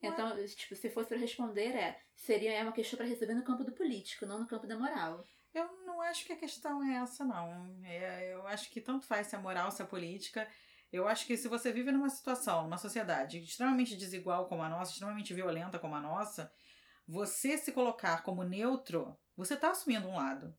Então, 0.01 0.45
tipo, 0.45 0.75
se 0.75 0.89
fosse 0.89 1.09
para 1.09 1.17
responder, 1.17 1.75
é, 1.75 1.99
seria 2.15 2.53
é 2.53 2.63
uma 2.63 2.71
questão 2.71 2.97
para 2.97 3.05
resolver 3.07 3.33
no 3.33 3.43
campo 3.43 3.63
do 3.63 3.73
político, 3.73 4.25
não 4.25 4.39
no 4.39 4.47
campo 4.47 4.65
da 4.65 4.77
moral. 4.77 5.23
Eu 5.53 5.65
não 5.85 6.01
acho 6.01 6.25
que 6.25 6.33
a 6.33 6.37
questão 6.37 6.83
é 6.83 6.97
essa, 6.97 7.25
não. 7.25 7.79
É, 7.83 8.33
eu 8.33 8.47
acho 8.47 8.69
que 8.69 8.79
tanto 8.79 9.05
faz 9.05 9.27
se 9.27 9.35
é 9.35 9.39
moral, 9.39 9.71
se 9.71 9.81
é 9.81 9.85
política. 9.85 10.47
Eu 10.91 11.07
acho 11.07 11.25
que 11.25 11.35
se 11.37 11.47
você 11.47 11.71
vive 11.71 11.91
numa 11.91 12.09
situação, 12.09 12.63
numa 12.63 12.77
sociedade 12.77 13.39
extremamente 13.39 13.95
desigual 13.95 14.47
como 14.47 14.63
a 14.63 14.69
nossa, 14.69 14.91
extremamente 14.91 15.33
violenta 15.33 15.77
como 15.77 15.95
a 15.95 16.01
nossa, 16.01 16.51
você 17.07 17.57
se 17.57 17.71
colocar 17.71 18.23
como 18.23 18.43
neutro, 18.43 19.17
você 19.35 19.55
está 19.55 19.71
assumindo 19.71 20.07
um 20.07 20.15
lado. 20.15 20.55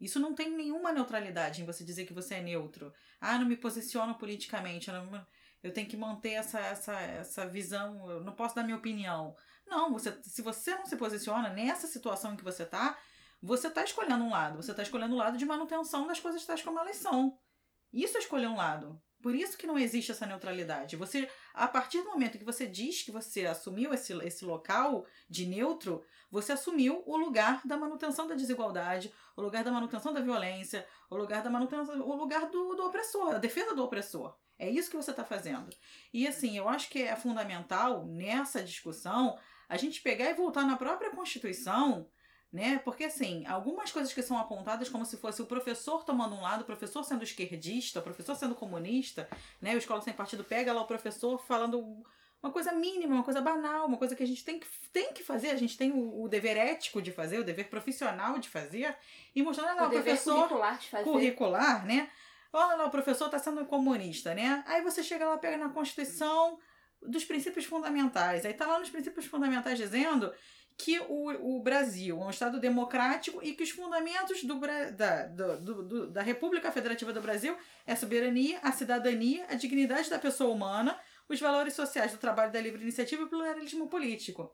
Isso 0.00 0.20
não 0.20 0.34
tem 0.34 0.50
nenhuma 0.50 0.92
neutralidade 0.92 1.62
em 1.62 1.66
você 1.66 1.84
dizer 1.84 2.06
que 2.06 2.14
você 2.14 2.36
é 2.36 2.42
neutro. 2.42 2.92
Ah, 3.20 3.38
não 3.38 3.46
me 3.46 3.56
posiciono 3.56 4.16
politicamente, 4.16 4.88
eu, 4.88 4.94
não- 5.04 5.26
eu 5.62 5.72
tenho 5.72 5.88
que 5.88 5.96
manter 5.96 6.32
essa, 6.32 6.58
essa, 6.60 7.00
essa 7.00 7.46
visão, 7.46 8.10
eu 8.10 8.20
não 8.20 8.32
posso 8.32 8.54
dar 8.54 8.62
minha 8.62 8.76
opinião. 8.76 9.36
Não, 9.66 9.92
você, 9.92 10.16
se 10.22 10.40
você 10.42 10.74
não 10.74 10.86
se 10.86 10.96
posiciona 10.96 11.50
nessa 11.50 11.86
situação 11.86 12.32
em 12.32 12.36
que 12.36 12.44
você 12.44 12.62
está, 12.62 12.96
você 13.40 13.68
está 13.68 13.84
escolhendo 13.84 14.24
um 14.24 14.30
lado. 14.30 14.56
Você 14.56 14.70
está 14.70 14.82
escolhendo 14.82 15.14
o 15.14 15.18
lado 15.18 15.36
de 15.36 15.44
manutenção 15.44 16.06
das 16.06 16.20
coisas 16.20 16.44
tais 16.44 16.62
como 16.62 16.78
elas 16.78 16.96
são. 16.96 17.38
Isso 17.92 18.16
é 18.16 18.20
escolher 18.20 18.48
um 18.48 18.56
lado. 18.56 19.00
Por 19.20 19.34
isso 19.34 19.58
que 19.58 19.66
não 19.66 19.78
existe 19.78 20.12
essa 20.12 20.26
neutralidade. 20.26 20.96
Você, 20.96 21.28
a 21.52 21.66
partir 21.66 22.02
do 22.02 22.10
momento 22.10 22.38
que 22.38 22.44
você 22.44 22.66
diz 22.66 23.02
que 23.02 23.10
você 23.10 23.46
assumiu 23.46 23.92
esse, 23.92 24.12
esse 24.24 24.44
local 24.44 25.04
de 25.28 25.44
neutro, 25.44 26.04
você 26.30 26.52
assumiu 26.52 27.02
o 27.04 27.16
lugar 27.16 27.60
da 27.64 27.76
manutenção 27.76 28.28
da 28.28 28.36
desigualdade, 28.36 29.12
o 29.36 29.42
lugar 29.42 29.64
da 29.64 29.72
manutenção 29.72 30.12
da 30.12 30.20
violência, 30.20 30.86
o 31.10 31.16
lugar 31.16 31.42
da 31.42 31.50
manutenção, 31.50 32.00
o 32.00 32.14
lugar 32.14 32.48
do, 32.48 32.74
do 32.74 32.86
opressor, 32.86 33.34
a 33.34 33.38
defesa 33.38 33.74
do 33.74 33.82
opressor. 33.82 34.36
É 34.58 34.68
isso 34.68 34.90
que 34.90 34.96
você 34.96 35.10
está 35.10 35.24
fazendo. 35.24 35.68
E 36.12 36.26
assim, 36.26 36.56
eu 36.56 36.68
acho 36.68 36.90
que 36.90 37.02
é 37.02 37.14
fundamental 37.14 38.04
nessa 38.06 38.62
discussão 38.62 39.38
a 39.68 39.76
gente 39.76 40.00
pegar 40.00 40.30
e 40.30 40.34
voltar 40.34 40.64
na 40.64 40.76
própria 40.76 41.10
Constituição 41.10 42.08
né? 42.52 42.80
Porque 42.82 43.04
assim, 43.04 43.44
algumas 43.46 43.92
coisas 43.92 44.12
que 44.12 44.22
são 44.22 44.38
apontadas 44.38 44.88
como 44.88 45.04
se 45.04 45.18
fosse 45.18 45.42
o 45.42 45.46
professor 45.46 46.04
tomando 46.04 46.34
um 46.34 46.40
lado, 46.40 46.62
o 46.62 46.64
professor 46.64 47.04
sendo 47.04 47.22
esquerdista, 47.22 48.00
o 48.00 48.02
professor 48.02 48.34
sendo 48.34 48.54
comunista, 48.54 49.28
né? 49.60 49.74
O 49.74 49.78
Escola 49.78 50.00
Sem 50.00 50.14
Partido 50.14 50.42
pega 50.42 50.72
lá 50.72 50.80
o 50.80 50.86
professor 50.86 51.38
falando 51.38 52.02
uma 52.42 52.50
coisa 52.50 52.72
mínima, 52.72 53.16
uma 53.16 53.24
coisa 53.24 53.40
banal, 53.40 53.86
uma 53.86 53.98
coisa 53.98 54.16
que 54.16 54.22
a 54.22 54.26
gente 54.26 54.44
tem 54.44 54.58
que, 54.58 54.66
tem 54.92 55.12
que 55.12 55.22
fazer, 55.22 55.50
a 55.50 55.56
gente 55.56 55.76
tem 55.76 55.90
o, 55.90 56.22
o 56.22 56.28
dever 56.28 56.56
ético 56.56 57.02
de 57.02 57.12
fazer, 57.12 57.38
o 57.38 57.44
dever 57.44 57.68
profissional 57.68 58.38
de 58.38 58.48
fazer, 58.48 58.96
e 59.34 59.42
mostrando 59.42 59.76
lá 59.76 59.84
o, 59.84 59.86
o 59.88 59.90
professor 59.90 60.34
curricular 60.34 60.78
de 60.78 60.88
fazer. 60.88 61.04
curricular, 61.04 61.86
né? 61.86 62.10
Olha 62.52 62.76
lá, 62.76 62.86
o 62.86 62.90
professor 62.90 63.26
está 63.26 63.38
sendo 63.38 63.64
comunista, 63.66 64.34
né? 64.34 64.64
Aí 64.66 64.82
você 64.82 65.02
chega 65.02 65.28
lá, 65.28 65.36
pega 65.38 65.56
na 65.58 65.68
Constituição 65.68 66.58
dos 67.02 67.24
princípios 67.24 67.64
fundamentais. 67.66 68.44
Aí 68.44 68.54
tá 68.54 68.66
lá 68.66 68.78
nos 68.78 68.90
princípios 68.90 69.26
fundamentais 69.26 69.78
dizendo 69.78 70.32
que 70.76 70.98
o, 71.00 71.56
o 71.56 71.62
Brasil 71.62 72.20
é 72.22 72.24
um 72.24 72.30
Estado 72.30 72.58
democrático 72.60 73.42
e 73.42 73.52
que 73.54 73.64
os 73.64 73.70
fundamentos 73.70 74.44
do, 74.44 74.58
da, 74.96 75.26
do- 75.26 75.82
do- 75.82 76.10
da 76.10 76.22
República 76.22 76.70
Federativa 76.70 77.12
do 77.12 77.20
Brasil 77.20 77.56
é 77.86 77.92
a 77.92 77.96
soberania, 77.96 78.58
a 78.62 78.72
cidadania, 78.72 79.44
a 79.48 79.54
dignidade 79.54 80.08
da 80.08 80.18
pessoa 80.18 80.54
humana, 80.54 80.98
os 81.28 81.40
valores 81.40 81.74
sociais 81.74 82.12
do 82.12 82.18
trabalho 82.18 82.52
da 82.52 82.60
livre 82.60 82.80
iniciativa 82.80 83.22
e 83.22 83.24
o 83.24 83.28
pluralismo 83.28 83.88
político. 83.88 84.52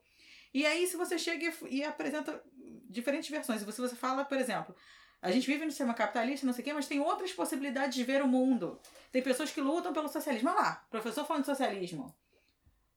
E 0.53 0.65
aí, 0.65 0.87
se 0.87 0.97
você 0.97 1.19
chega 1.19 1.53
e, 1.69 1.77
e 1.79 1.85
apresenta 1.85 2.43
diferentes 2.89 3.29
versões, 3.29 3.61
se 3.61 3.67
você, 3.67 3.83
você 3.83 3.97
fala, 3.97 4.25
por 4.25 4.39
exemplo, 4.39 4.75
a 5.25 5.31
gente 5.31 5.47
vive 5.47 5.65
no 5.65 5.71
sistema 5.71 5.95
capitalista, 5.95 6.47
não 6.47 6.53
sei 6.53 6.61
o 6.63 6.65
quê, 6.67 6.73
mas 6.75 6.87
tem 6.87 7.01
outras 7.01 7.33
possibilidades 7.33 7.95
de 7.95 8.05
ver 8.05 8.23
o 8.23 8.29
mundo. 8.29 8.79
Tem 9.11 9.23
pessoas 9.23 9.51
que 9.51 9.61
lutam 9.61 9.93
pelo 9.93 10.07
socialismo. 10.09 10.51
Olha 10.51 10.61
lá, 10.61 10.87
professor 10.91 11.25
falando 11.25 11.43
de 11.43 11.47
socialismo. 11.47 12.15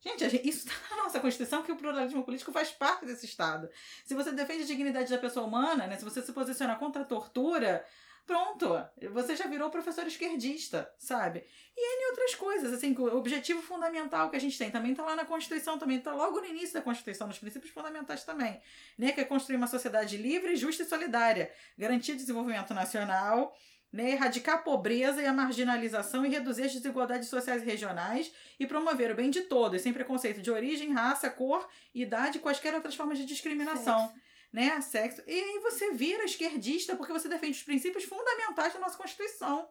Gente, 0.02 0.30
gente- 0.30 0.48
isso 0.48 0.68
está 0.68 0.96
na 0.96 1.04
nossa 1.04 1.20
Constituição 1.20 1.64
que 1.64 1.72
o 1.72 1.76
pluralismo 1.78 2.24
político 2.24 2.52
faz 2.52 2.70
parte 2.70 3.06
desse 3.06 3.26
Estado. 3.26 3.70
Se 4.06 4.14
você 4.14 4.32
defende 4.32 4.64
a 4.64 4.66
dignidade 4.66 5.10
da 5.10 5.18
pessoa 5.18 5.46
humana, 5.46 5.88
né, 5.88 5.98
se 5.98 6.04
você 6.04 6.22
se 6.22 6.34
posiciona 6.34 6.76
contra 6.76 7.02
a 7.02 7.06
tortura, 7.06 7.84
pronto, 8.28 8.68
você 9.14 9.36
já 9.36 9.48
virou 9.48 9.70
professor 9.70 10.06
esquerdista, 10.06 10.94
sabe? 11.00 11.46
E 11.76 11.82
N 11.82 12.10
outras 12.10 12.36
coisas, 12.36 12.74
assim, 12.74 12.94
o 12.94 13.18
objetivo 13.18 13.62
fundamental 13.62 14.30
que 14.30 14.36
a 14.36 14.40
gente 14.40 14.58
tem 14.58 14.70
também 14.70 14.92
está 14.92 15.04
lá 15.04 15.16
na 15.16 15.26
Constituição, 15.26 15.80
também 15.80 15.98
está 15.98 16.14
logo 16.14 16.42
no 16.42 16.46
início 16.46 16.74
da 16.74 16.82
Constituição, 16.82 17.26
nos 17.28 17.40
princípios 17.40 17.72
fundamentais 17.72 18.26
também, 18.26 18.60
né, 18.98 19.14
que 19.14 19.22
é 19.22 19.24
construir 19.24 19.56
uma 19.56 19.68
sociedade 19.68 20.18
livre, 20.18 20.58
justa 20.58 20.84
e 20.84 20.86
solidária, 20.86 21.52
garantir 21.78 22.16
desenvolvimento 22.16 22.74
nacional, 22.74 23.56
né, 23.94 24.12
erradicar 24.12 24.56
a 24.56 24.58
pobreza 24.60 25.22
e 25.22 25.26
a 25.26 25.32
marginalização 25.32 26.26
e 26.26 26.30
reduzir 26.30 26.64
as 26.64 26.74
desigualdades 26.74 27.30
sociais 27.30 27.62
e 27.62 27.66
regionais 27.66 28.34
e 28.60 28.68
promover 28.68 29.12
o 29.12 29.16
bem 29.16 29.30
de 29.30 29.44
todos, 29.44 29.82
sem 29.82 29.94
preconceito 29.94 30.42
de 30.42 30.52
origem, 30.52 30.92
raça, 30.92 31.30
cor, 31.30 31.66
idade 31.96 32.40
e 32.40 32.42
quaisquer 32.42 32.76
outras 32.76 32.96
formas 32.96 33.18
de 33.18 33.26
discriminação. 33.26 34.12
Né, 34.52 34.80
sexo. 34.82 35.22
E 35.28 35.32
aí 35.32 35.60
você 35.60 35.92
vira 35.92 36.24
esquerdista 36.24 36.96
porque 36.96 37.14
você 37.14 37.28
defende 37.28 37.58
os 37.58 37.64
princípios 37.64 38.06
fundamentais 38.06 38.74
da 38.74 38.80
nossa 38.80 38.98
Constituição. 38.98 39.70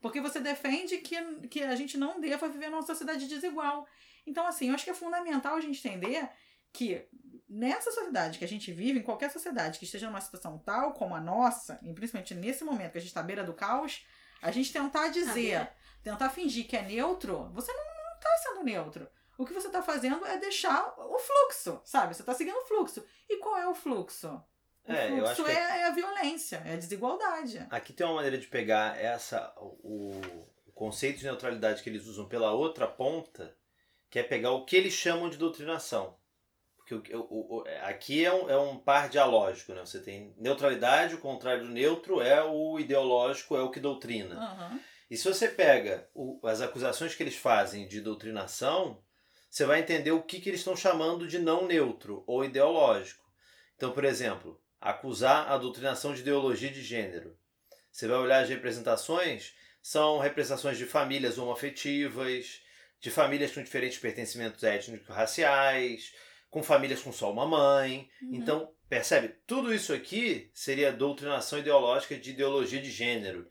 Porque 0.00 0.20
você 0.20 0.40
defende 0.40 0.98
que, 0.98 1.16
que 1.48 1.62
a 1.62 1.76
gente 1.76 1.96
não 1.96 2.20
deva 2.20 2.48
viver 2.48 2.70
numa 2.70 2.82
sociedade 2.82 3.28
desigual. 3.28 3.86
Então, 4.26 4.46
assim, 4.46 4.68
eu 4.68 4.74
acho 4.74 4.84
que 4.84 4.90
é 4.90 4.94
fundamental 4.94 5.56
a 5.56 5.60
gente 5.60 5.86
entender 5.86 6.28
que 6.72 7.06
nessa 7.48 7.90
sociedade 7.90 8.38
que 8.38 8.44
a 8.44 8.48
gente 8.48 8.72
vive, 8.72 9.00
em 9.00 9.02
qualquer 9.02 9.30
sociedade 9.30 9.78
que 9.78 9.84
esteja 9.84 10.06
numa 10.06 10.20
situação 10.20 10.58
tal 10.58 10.92
como 10.92 11.14
a 11.14 11.20
nossa, 11.20 11.78
e 11.82 11.92
principalmente 11.92 12.34
nesse 12.34 12.64
momento 12.64 12.92
que 12.92 12.98
a 12.98 13.00
gente 13.00 13.10
está 13.10 13.20
à 13.20 13.24
beira 13.24 13.44
do 13.44 13.54
caos, 13.54 14.06
a 14.40 14.50
gente 14.50 14.72
tentar 14.72 15.08
dizer, 15.08 15.68
tentar 16.02 16.30
fingir 16.30 16.66
que 16.66 16.76
é 16.76 16.82
neutro, 16.82 17.50
você 17.52 17.72
não, 17.72 17.84
não 17.84 18.20
tá 18.20 18.30
sendo 18.42 18.64
neutro. 18.64 19.08
O 19.40 19.46
que 19.46 19.54
você 19.54 19.68
está 19.68 19.82
fazendo 19.82 20.24
é 20.26 20.36
deixar 20.38 20.94
o 20.98 21.18
fluxo, 21.18 21.80
sabe? 21.84 22.14
Você 22.14 22.22
está 22.22 22.34
seguindo 22.34 22.58
o 22.58 22.66
fluxo. 22.66 23.02
E 23.28 23.38
qual 23.38 23.56
é 23.56 23.66
o 23.66 23.74
fluxo? 23.74 24.28
O 24.84 24.92
É, 24.92 25.06
eu 25.10 25.16
fluxo 25.16 25.30
acho 25.32 25.44
que 25.44 25.50
é, 25.50 25.80
é 25.80 25.84
a 25.86 25.90
violência, 25.92 26.62
é 26.66 26.74
a 26.74 26.76
desigualdade. 26.76 27.66
Aqui 27.70 27.92
tem 27.92 28.06
uma 28.06 28.16
maneira 28.16 28.36
de 28.36 28.46
pegar 28.46 29.00
essa 29.00 29.52
o, 29.56 30.10
o 30.66 30.72
conceito 30.72 31.18
de 31.20 31.24
neutralidade 31.24 31.82
que 31.82 31.88
eles 31.88 32.06
usam 32.06 32.28
pela 32.28 32.52
outra 32.52 32.86
ponta, 32.86 33.56
que 34.10 34.18
é 34.18 34.22
pegar 34.22 34.50
o 34.50 34.64
que 34.66 34.76
eles 34.76 34.92
chamam 34.92 35.30
de 35.30 35.38
doutrinação. 35.38 36.18
Porque 36.76 36.94
o, 36.94 37.20
o, 37.20 37.58
o, 37.60 37.64
aqui 37.84 38.24
é 38.24 38.32
um, 38.32 38.50
é 38.50 38.58
um 38.58 38.78
par 38.78 39.08
dialógico, 39.08 39.72
né? 39.72 39.80
Você 39.84 40.00
tem 40.02 40.34
neutralidade, 40.36 41.14
o 41.14 41.18
contrário 41.20 41.62
do 41.64 41.70
neutro 41.72 42.20
é 42.20 42.42
o 42.44 42.78
ideológico, 42.78 43.56
é 43.56 43.62
o 43.62 43.70
que 43.70 43.80
doutrina. 43.80 44.34
Aham. 44.34 44.80
E 45.10 45.16
se 45.16 45.24
você 45.32 45.48
pega 45.48 46.08
o- 46.14 46.40
as 46.46 46.60
acusações 46.60 47.14
que 47.14 47.22
eles 47.22 47.36
fazem 47.36 47.86
de 47.88 48.00
doutrinação, 48.00 49.02
você 49.50 49.66
vai 49.66 49.80
entender 49.80 50.12
o 50.12 50.22
que, 50.22 50.40
que 50.40 50.48
eles 50.48 50.60
estão 50.60 50.76
chamando 50.76 51.26
de 51.26 51.38
não 51.38 51.66
neutro 51.66 52.22
ou 52.26 52.44
ideológico. 52.44 53.28
Então, 53.74 53.90
por 53.90 54.04
exemplo, 54.04 54.60
acusar 54.80 55.50
a 55.50 55.58
doutrinação 55.58 56.14
de 56.14 56.20
ideologia 56.20 56.70
de 56.70 56.82
gênero. 56.82 57.36
Você 57.90 58.06
vai 58.06 58.18
olhar 58.18 58.44
as 58.44 58.48
representações, 58.48 59.52
são 59.82 60.18
representações 60.18 60.78
de 60.78 60.86
famílias 60.86 61.36
homoafetivas, 61.36 62.62
de 63.00 63.10
famílias 63.10 63.50
com 63.50 63.62
diferentes 63.62 63.98
pertencimentos 63.98 64.62
étnico-raciais, 64.62 66.14
com 66.48 66.62
famílias 66.62 67.02
com 67.02 67.12
só 67.12 67.32
uma 67.32 67.46
mãe. 67.46 68.08
Uhum. 68.22 68.34
Então, 68.34 68.72
percebe? 68.88 69.34
Tudo 69.46 69.74
isso 69.74 69.92
aqui 69.92 70.48
seria 70.54 70.92
doutrinação 70.92 71.58
ideológica 71.58 72.16
de 72.16 72.30
ideologia 72.30 72.80
de 72.80 72.90
gênero. 72.90 73.48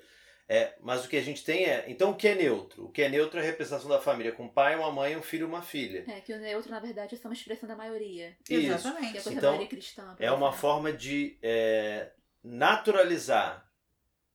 É, 0.52 0.74
mas 0.82 1.06
o 1.06 1.08
que 1.08 1.16
a 1.16 1.22
gente 1.22 1.44
tem 1.44 1.66
é. 1.66 1.86
Então, 1.88 2.10
o 2.10 2.16
que 2.16 2.28
é 2.28 2.34
neutro? 2.34 2.86
O 2.86 2.92
que 2.92 3.04
é 3.04 3.08
neutro 3.08 3.40
é 3.40 3.44
a 3.44 3.46
representação 3.46 3.88
da 3.88 4.02
família 4.02 4.32
com 4.32 4.46
um 4.46 4.50
pai, 4.50 4.76
uma 4.76 4.92
mãe, 4.92 5.16
um 5.16 5.22
filho 5.22 5.44
e 5.44 5.46
uma 5.46 5.62
filha. 5.62 6.04
É, 6.08 6.20
que 6.22 6.34
o 6.34 6.40
neutro, 6.40 6.72
na 6.72 6.80
verdade, 6.80 7.14
é 7.14 7.18
só 7.20 7.28
uma 7.28 7.36
expressão 7.36 7.70
da 7.70 7.76
maioria. 7.76 8.36
Isso. 8.50 8.72
É 8.72 8.74
Exatamente. 8.74 9.18
a 9.20 9.22
coisa 9.22 9.38
Então, 9.38 9.52
maioria 9.52 9.68
cristã. 9.68 10.16
É 10.20 10.32
uma 10.32 10.52
forma 10.52 10.92
de 10.92 11.38
é, 11.44 12.10
naturalizar, 12.44 13.64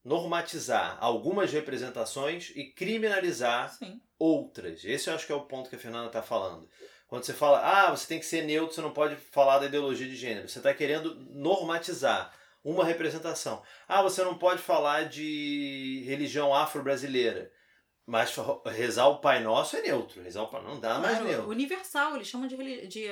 normatizar 0.04 0.96
algumas 1.00 1.52
representações 1.52 2.52
e 2.54 2.62
criminalizar 2.62 3.74
Sim. 3.74 4.00
outras. 4.16 4.84
Esse 4.84 5.10
eu 5.10 5.16
acho 5.16 5.26
que 5.26 5.32
é 5.32 5.36
o 5.36 5.46
ponto 5.46 5.68
que 5.68 5.74
a 5.74 5.80
Fernanda 5.80 6.06
está 6.06 6.22
falando. 6.22 6.68
Quando 7.08 7.24
você 7.24 7.32
fala, 7.32 7.60
ah, 7.60 7.90
você 7.90 8.06
tem 8.06 8.20
que 8.20 8.26
ser 8.26 8.42
neutro, 8.42 8.72
você 8.72 8.80
não 8.80 8.92
pode 8.92 9.16
falar 9.16 9.58
da 9.58 9.66
ideologia 9.66 10.06
de 10.06 10.14
gênero. 10.14 10.48
Você 10.48 10.58
está 10.58 10.72
querendo 10.72 11.16
normatizar 11.32 12.32
uma 12.64 12.84
representação. 12.84 13.62
Ah, 13.86 14.02
você 14.02 14.24
não 14.24 14.36
pode 14.38 14.62
falar 14.62 15.04
de 15.08 16.02
religião 16.06 16.54
afro-brasileira. 16.54 17.52
Mas 18.06 18.34
rezar 18.66 19.06
o 19.08 19.18
Pai 19.20 19.42
Nosso 19.42 19.76
é 19.76 19.82
neutro. 19.82 20.22
Rezar 20.22 20.42
o 20.42 20.48
Pai 20.48 20.62
não 20.62 20.78
dá 20.80 20.98
mais 20.98 21.16
Claro, 21.18 21.24
neutro. 21.30 21.48
universal, 21.50 22.16
eles 22.16 22.28
chamam 22.28 22.46
de, 22.46 22.86
de 22.86 23.08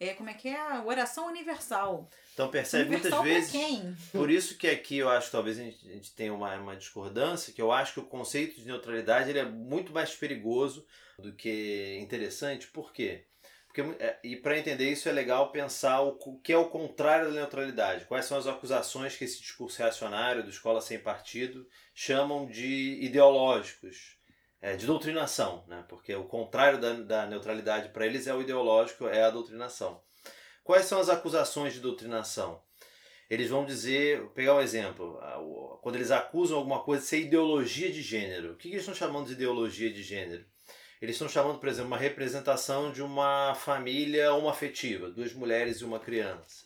é, 0.00 0.12
como 0.14 0.28
é 0.28 0.34
que 0.34 0.48
é? 0.48 0.80
Oração 0.84 1.28
universal. 1.28 2.08
Então 2.32 2.48
percebe 2.48 2.90
muitas 2.90 3.12
universal 3.12 3.22
vezes. 3.22 3.50
pra 3.50 3.60
quem? 3.60 3.96
Por 4.10 4.28
isso 4.30 4.56
que 4.56 4.66
aqui 4.66 4.98
eu 4.98 5.08
acho 5.08 5.26
que 5.26 5.32
talvez 5.32 5.58
a 5.58 5.62
gente, 5.62 5.88
a 5.88 5.92
gente 5.92 6.12
tenha 6.16 6.34
uma, 6.34 6.52
uma 6.56 6.74
discordância, 6.76 7.52
que 7.52 7.62
eu 7.62 7.70
acho 7.70 7.94
que 7.94 8.00
o 8.00 8.06
conceito 8.06 8.56
de 8.60 8.66
neutralidade 8.66 9.30
ele 9.30 9.38
é 9.38 9.44
muito 9.44 9.92
mais 9.92 10.12
perigoso 10.16 10.84
do 11.16 11.32
que 11.32 11.96
interessante. 12.00 12.66
Por 12.66 12.92
quê? 12.92 13.26
Porque, 13.74 13.96
é, 13.98 14.16
e 14.22 14.36
para 14.36 14.56
entender 14.56 14.88
isso 14.88 15.08
é 15.08 15.12
legal 15.12 15.50
pensar 15.50 16.00
o, 16.00 16.16
o 16.26 16.38
que 16.38 16.52
é 16.52 16.56
o 16.56 16.68
contrário 16.68 17.26
da 17.26 17.40
neutralidade. 17.40 18.04
Quais 18.04 18.24
são 18.24 18.38
as 18.38 18.46
acusações 18.46 19.16
que 19.16 19.24
esse 19.24 19.40
discurso 19.40 19.78
reacionário 19.78 20.44
do 20.44 20.48
Escola 20.48 20.80
Sem 20.80 21.00
Partido 21.00 21.66
chamam 21.92 22.46
de 22.46 23.00
ideológicos, 23.02 24.16
é, 24.62 24.76
de 24.76 24.86
doutrinação. 24.86 25.64
Né? 25.66 25.84
Porque 25.88 26.14
o 26.14 26.22
contrário 26.22 26.80
da, 26.80 26.92
da 26.92 27.26
neutralidade 27.26 27.88
para 27.88 28.06
eles 28.06 28.28
é 28.28 28.34
o 28.34 28.42
ideológico, 28.42 29.08
é 29.08 29.24
a 29.24 29.30
doutrinação. 29.30 30.00
Quais 30.62 30.84
são 30.84 31.00
as 31.00 31.08
acusações 31.08 31.74
de 31.74 31.80
doutrinação? 31.80 32.62
Eles 33.28 33.50
vão 33.50 33.64
dizer, 33.64 34.20
vou 34.20 34.30
pegar 34.30 34.54
um 34.54 34.60
exemplo, 34.60 35.18
quando 35.82 35.96
eles 35.96 36.12
acusam 36.12 36.58
alguma 36.58 36.84
coisa 36.84 37.02
de 37.02 37.08
ser 37.08 37.22
ideologia 37.22 37.90
de 37.90 38.02
gênero. 38.02 38.52
O 38.52 38.56
que 38.56 38.68
eles 38.68 38.82
estão 38.82 38.94
chamando 38.94 39.26
de 39.26 39.32
ideologia 39.32 39.92
de 39.92 40.02
gênero? 40.02 40.44
Eles 41.04 41.16
estão 41.16 41.28
chamando, 41.28 41.58
por 41.58 41.68
exemplo, 41.68 41.88
uma 41.88 41.98
representação 41.98 42.90
de 42.90 43.02
uma 43.02 43.54
família 43.54 44.32
homoafetiva, 44.32 45.10
duas 45.10 45.34
mulheres 45.34 45.82
e 45.82 45.84
uma 45.84 46.00
criança. 46.00 46.64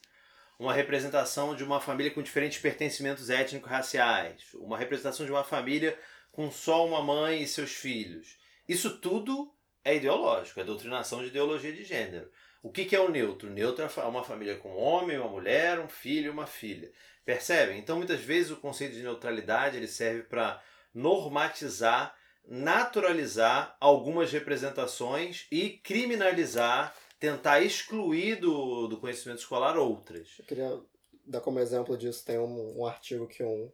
Uma 0.57 0.73
representação 0.73 1.57
de 1.57 1.65
uma 1.65 1.81
família 1.81 2.13
com 2.13 2.23
diferentes 2.23 2.59
pertencimentos 2.59 3.31
étnico-raciais. 3.31 4.55
Uma 4.55 4.79
representação 4.79 5.27
de 5.27 5.33
uma 5.33 5.43
família 5.43 5.99
com 6.31 6.53
só 6.53 6.87
uma 6.87 7.03
mãe 7.03 7.43
e 7.43 7.49
seus 7.49 7.73
filhos. 7.73 8.39
Isso 8.69 9.01
tudo 9.01 9.53
é 9.85 9.97
ideológico, 9.97 10.61
é 10.61 10.65
doutrinação 10.65 11.21
de 11.21 11.31
ideologia 11.31 11.73
de 11.73 11.83
gênero. 11.83 12.31
O 12.63 12.71
que, 12.71 12.95
é 12.95 13.01
o 13.01 13.11
neutro? 13.11 13.49
O 13.49 13.53
neutro 13.53 13.85
é 13.85 14.01
uma 14.05 14.23
família 14.23 14.57
com 14.57 14.69
um 14.69 14.79
homem, 14.79 15.19
uma 15.19 15.29
mulher, 15.29 15.81
um 15.81 15.89
filho 15.89 16.27
e 16.27 16.31
uma 16.31 16.47
filha. 16.47 16.93
Percebem? 17.25 17.77
Então, 17.81 17.97
muitas 17.97 18.21
vezes, 18.21 18.53
o 18.53 18.57
conceito 18.57 18.95
de 18.95 19.03
neutralidade 19.03 19.77
ele 19.77 19.89
serve 19.89 20.23
para 20.23 20.63
normatizar, 20.95 22.17
naturalizar 22.49 23.77
algumas 23.79 24.33
representações 24.33 25.47
e 25.53 25.71
criminalizar, 25.71 26.95
tentar 27.21 27.61
excluir 27.61 28.37
do, 28.37 28.89
do 28.89 28.97
conhecimento 28.97 29.41
escolar 29.41 29.77
outras. 29.77 30.37
Eu 30.39 30.45
queria 30.47 30.81
dar 31.27 31.43
como 31.43 31.61
exemplo 31.61 31.97
disso, 31.97 32.25
tem 32.25 32.39
um, 32.39 32.81
um 32.81 32.87
artigo 32.87 33.27
que 33.27 33.43
um, 33.45 33.71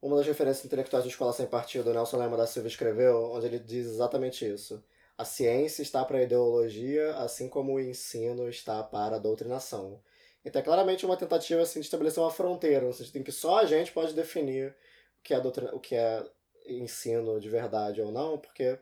uma 0.00 0.16
das 0.16 0.26
referências 0.26 0.64
intelectuais 0.64 1.04
do 1.04 1.10
Escola 1.10 1.32
Sem 1.32 1.46
Partido, 1.46 1.92
Nelson 1.92 2.18
Lema 2.18 2.36
da 2.36 2.46
Silva, 2.46 2.68
escreveu, 2.68 3.32
onde 3.32 3.46
ele 3.46 3.58
diz 3.58 3.86
exatamente 3.86 4.46
isso. 4.48 4.82
A 5.18 5.24
ciência 5.24 5.82
está 5.82 6.04
para 6.04 6.18
a 6.18 6.22
ideologia, 6.22 7.16
assim 7.16 7.48
como 7.48 7.74
o 7.74 7.80
ensino 7.80 8.48
está 8.48 8.82
para 8.82 9.16
a 9.16 9.18
doutrinação. 9.18 10.00
Então 10.44 10.60
é 10.60 10.64
claramente 10.64 11.04
uma 11.04 11.16
tentativa 11.16 11.62
assim, 11.62 11.80
de 11.80 11.86
estabelecer 11.86 12.22
uma 12.22 12.30
fronteira, 12.30 12.86
no 12.86 12.92
sentido 12.92 13.18
em 13.18 13.22
que 13.22 13.32
só 13.32 13.58
a 13.58 13.64
gente 13.64 13.92
pode 13.92 14.14
definir 14.14 14.70
o 15.18 15.22
que 15.22 15.34
é, 15.34 15.40
doutrina, 15.40 15.74
o 15.74 15.80
que 15.80 15.94
é 15.94 16.24
ensino 16.66 17.40
de 17.40 17.48
verdade 17.48 18.00
ou 18.00 18.10
não, 18.10 18.38
porque 18.38 18.78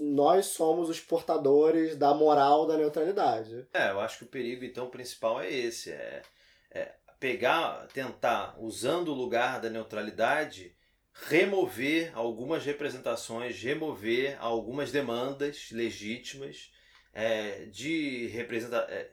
nós 0.00 0.46
somos 0.46 0.88
os 0.88 1.00
portadores 1.00 1.96
da 1.96 2.14
moral 2.14 2.66
da 2.66 2.76
neutralidade. 2.76 3.66
É, 3.72 3.90
eu 3.90 4.00
acho 4.00 4.18
que 4.18 4.24
o 4.24 4.28
perigo 4.28 4.64
então 4.64 4.88
principal 4.88 5.40
é 5.40 5.50
esse, 5.50 5.90
é, 5.90 6.22
é 6.70 6.94
pegar, 7.18 7.88
tentar, 7.92 8.54
usando 8.58 9.08
o 9.08 9.14
lugar 9.14 9.60
da 9.60 9.68
neutralidade, 9.68 10.76
remover 11.12 12.12
algumas 12.16 12.64
representações, 12.64 13.60
remover 13.60 14.36
algumas 14.40 14.92
demandas 14.92 15.70
legítimas 15.70 16.72
é, 17.12 17.66
de 17.66 18.26
representa, 18.28 18.78
é, 18.90 19.10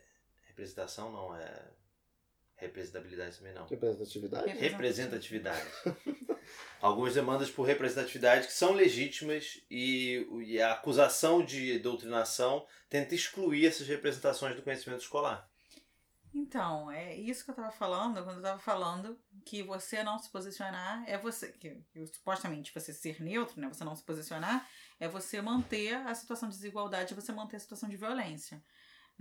representação, 0.47 1.11
não 1.11 1.35
é 1.35 1.70
representabilidade 2.61 3.37
também 3.37 3.53
não. 3.53 3.65
Representatividade? 3.65 4.53
Representatividade. 4.53 5.67
Algumas 6.79 7.13
demandas 7.13 7.49
por 7.49 7.63
representatividade 7.63 8.47
que 8.47 8.53
são 8.53 8.73
legítimas 8.73 9.61
e, 9.69 10.27
e 10.45 10.61
a 10.61 10.73
acusação 10.73 11.43
de 11.43 11.79
doutrinação 11.79 12.65
tenta 12.89 13.13
excluir 13.13 13.67
essas 13.67 13.87
representações 13.87 14.55
do 14.55 14.61
conhecimento 14.61 15.01
escolar. 15.01 15.49
Então, 16.33 16.89
é 16.89 17.15
isso 17.15 17.43
que 17.43 17.51
eu 17.51 17.55
tava 17.55 17.71
falando, 17.71 18.23
quando 18.23 18.37
eu 18.37 18.43
tava 18.43 18.59
falando 18.59 19.19
que 19.45 19.61
você 19.61 20.01
não 20.01 20.17
se 20.17 20.31
posicionar 20.31 21.03
é 21.05 21.17
você. 21.17 21.51
Que, 21.51 21.83
que 21.91 22.07
supostamente 22.07 22.73
você 22.73 22.93
ser 22.93 23.21
neutro, 23.21 23.59
né? 23.59 23.67
Você 23.67 23.83
não 23.83 23.95
se 23.95 24.03
posicionar 24.03 24.65
é 24.99 25.07
você 25.09 25.41
manter 25.41 25.95
a 25.95 26.15
situação 26.15 26.47
de 26.47 26.55
desigualdade, 26.55 27.13
você 27.13 27.33
manter 27.33 27.57
a 27.57 27.59
situação 27.59 27.89
de 27.89 27.97
violência. 27.97 28.63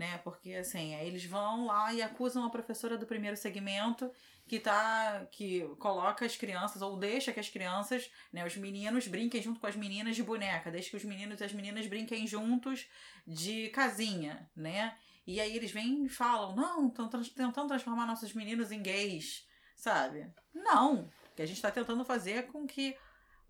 Né? 0.01 0.16
Porque 0.24 0.55
assim, 0.55 0.94
aí 0.94 1.07
eles 1.07 1.26
vão 1.26 1.66
lá 1.66 1.92
e 1.92 2.01
acusam 2.01 2.42
a 2.42 2.48
professora 2.48 2.96
do 2.96 3.05
primeiro 3.05 3.36
segmento 3.36 4.11
que 4.48 4.59
tá. 4.59 5.26
que 5.30 5.61
coloca 5.78 6.24
as 6.24 6.38
crianças, 6.38 6.80
ou 6.80 6.96
deixa 6.96 7.34
que 7.34 7.38
as 7.38 7.51
crianças, 7.51 8.11
né, 8.32 8.42
os 8.46 8.57
meninos 8.57 9.07
brinquem 9.07 9.42
junto 9.42 9.61
com 9.61 9.66
as 9.66 9.76
meninas 9.76 10.16
de 10.16 10.22
boneca, 10.22 10.70
deixa 10.70 10.88
que 10.88 10.96
os 10.96 11.05
meninos 11.05 11.38
e 11.38 11.44
as 11.44 11.53
meninas 11.53 11.86
brinquem 11.86 12.26
juntos 12.26 12.88
de 13.26 13.68
casinha, 13.68 14.51
né? 14.57 14.96
E 15.26 15.38
aí 15.38 15.55
eles 15.55 15.70
vêm 15.70 16.07
e 16.07 16.09
falam, 16.09 16.57
não, 16.57 16.88
estão 16.88 17.07
tentando 17.07 17.68
transformar 17.68 18.07
nossos 18.07 18.32
meninos 18.32 18.72
em 18.72 18.82
gays, 18.82 19.46
sabe? 19.76 20.32
Não. 20.55 21.11
Que 21.36 21.42
a 21.42 21.46
gente 21.46 21.57
está 21.57 21.70
tentando 21.70 22.07
fazer 22.07 22.46
com 22.46 22.66
que 22.66 22.96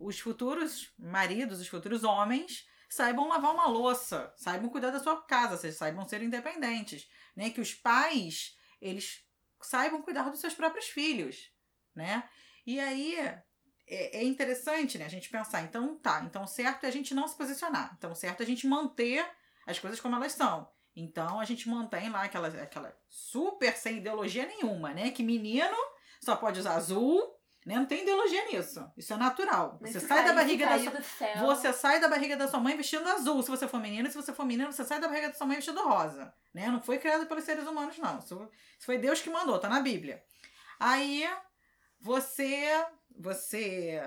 os 0.01 0.19
futuros 0.19 0.93
maridos, 0.99 1.61
os 1.61 1.69
futuros 1.69 2.03
homens, 2.03 2.69
saibam 2.91 3.29
lavar 3.29 3.55
uma 3.55 3.67
louça, 3.67 4.35
saibam 4.37 4.69
cuidar 4.69 4.91
da 4.91 4.99
sua 4.99 5.23
casa, 5.23 5.57
vocês 5.57 5.77
saibam 5.77 6.07
ser 6.07 6.23
independentes, 6.23 7.09
né? 7.37 7.49
Que 7.51 7.61
os 7.61 7.73
pais, 7.73 8.59
eles 8.81 9.25
saibam 9.63 10.03
cuidar 10.03 10.29
dos 10.29 10.41
seus 10.41 10.55
próprios 10.55 10.87
filhos, 10.87 11.53
né? 11.95 12.29
E 12.67 12.81
aí 12.81 13.17
é, 13.17 14.19
é 14.19 14.25
interessante, 14.25 14.99
né, 14.99 15.05
a 15.05 15.09
gente 15.09 15.31
pensar, 15.31 15.63
então 15.63 15.97
tá, 15.99 16.23
então 16.25 16.47
certo 16.47 16.85
é 16.85 16.89
a 16.89 16.93
gente 16.93 17.15
não 17.15 17.27
se 17.27 17.37
posicionar, 17.37 17.95
então 17.97 18.15
certo 18.15 18.41
é 18.41 18.45
a 18.45 18.47
gente 18.47 18.67
manter 18.67 19.27
as 19.67 19.79
coisas 19.79 20.01
como 20.01 20.17
elas 20.17 20.33
são. 20.33 20.71
Então 20.95 21.39
a 21.41 21.45
gente 21.45 21.69
mantém 21.69 22.11
lá 22.11 22.25
aquela, 22.25 22.49
aquela 22.49 22.97
super 23.09 23.77
sem 23.77 23.99
ideologia 23.99 24.47
nenhuma, 24.47 24.93
né? 24.93 25.11
Que 25.11 25.23
menino 25.23 25.77
só 26.21 26.37
pode 26.37 26.59
usar 26.59 26.75
azul, 26.75 27.40
né? 27.65 27.75
Não 27.75 27.87
tem 27.87 28.03
ideologia 28.03 28.47
nisso. 28.47 28.91
Isso 28.97 29.13
é 29.13 29.17
natural. 29.17 29.79
Você 29.81 30.01
sai 30.01 30.25
da 30.25 30.33
barriga 30.33 30.67
da 30.67 30.79
sua 30.79 31.47
você 31.47 31.73
sai 31.73 32.01
da 32.01 32.09
barriga 32.09 32.37
da 32.37 32.49
sua 32.49 32.61
mãe 32.61 32.77
vestindo 32.77 33.07
azul, 33.09 33.43
se 33.43 33.51
você 33.51 33.69
for 33.69 33.81
menino, 33.81 34.09
e 34.09 34.11
se 34.11 34.17
você 34.17 34.33
for 34.33 34.45
menino, 34.47 34.73
você 34.73 34.85
sai 34.85 35.01
da 35.01 35.09
barriga 35.09 35.29
da 35.29 35.35
sua 35.35 35.47
mãe 35.47 35.57
vestindo 35.57 35.83
rosa, 35.83 36.33
né? 36.55 36.69
Não 36.69 36.81
foi 36.81 36.99
criado 36.99 37.27
pelos 37.27 37.45
seres 37.45 37.67
humanos 37.67 37.99
não. 37.99 38.19
Isso, 38.19 38.51
isso 38.77 38.87
foi 38.87 38.99
Deus 38.99 39.21
que 39.21 39.29
mandou, 39.29 39.59
tá 39.59 39.69
na 39.69 39.81
Bíblia. 39.81 40.23
Aí 40.79 41.29
você 42.01 42.85
você 43.15 44.03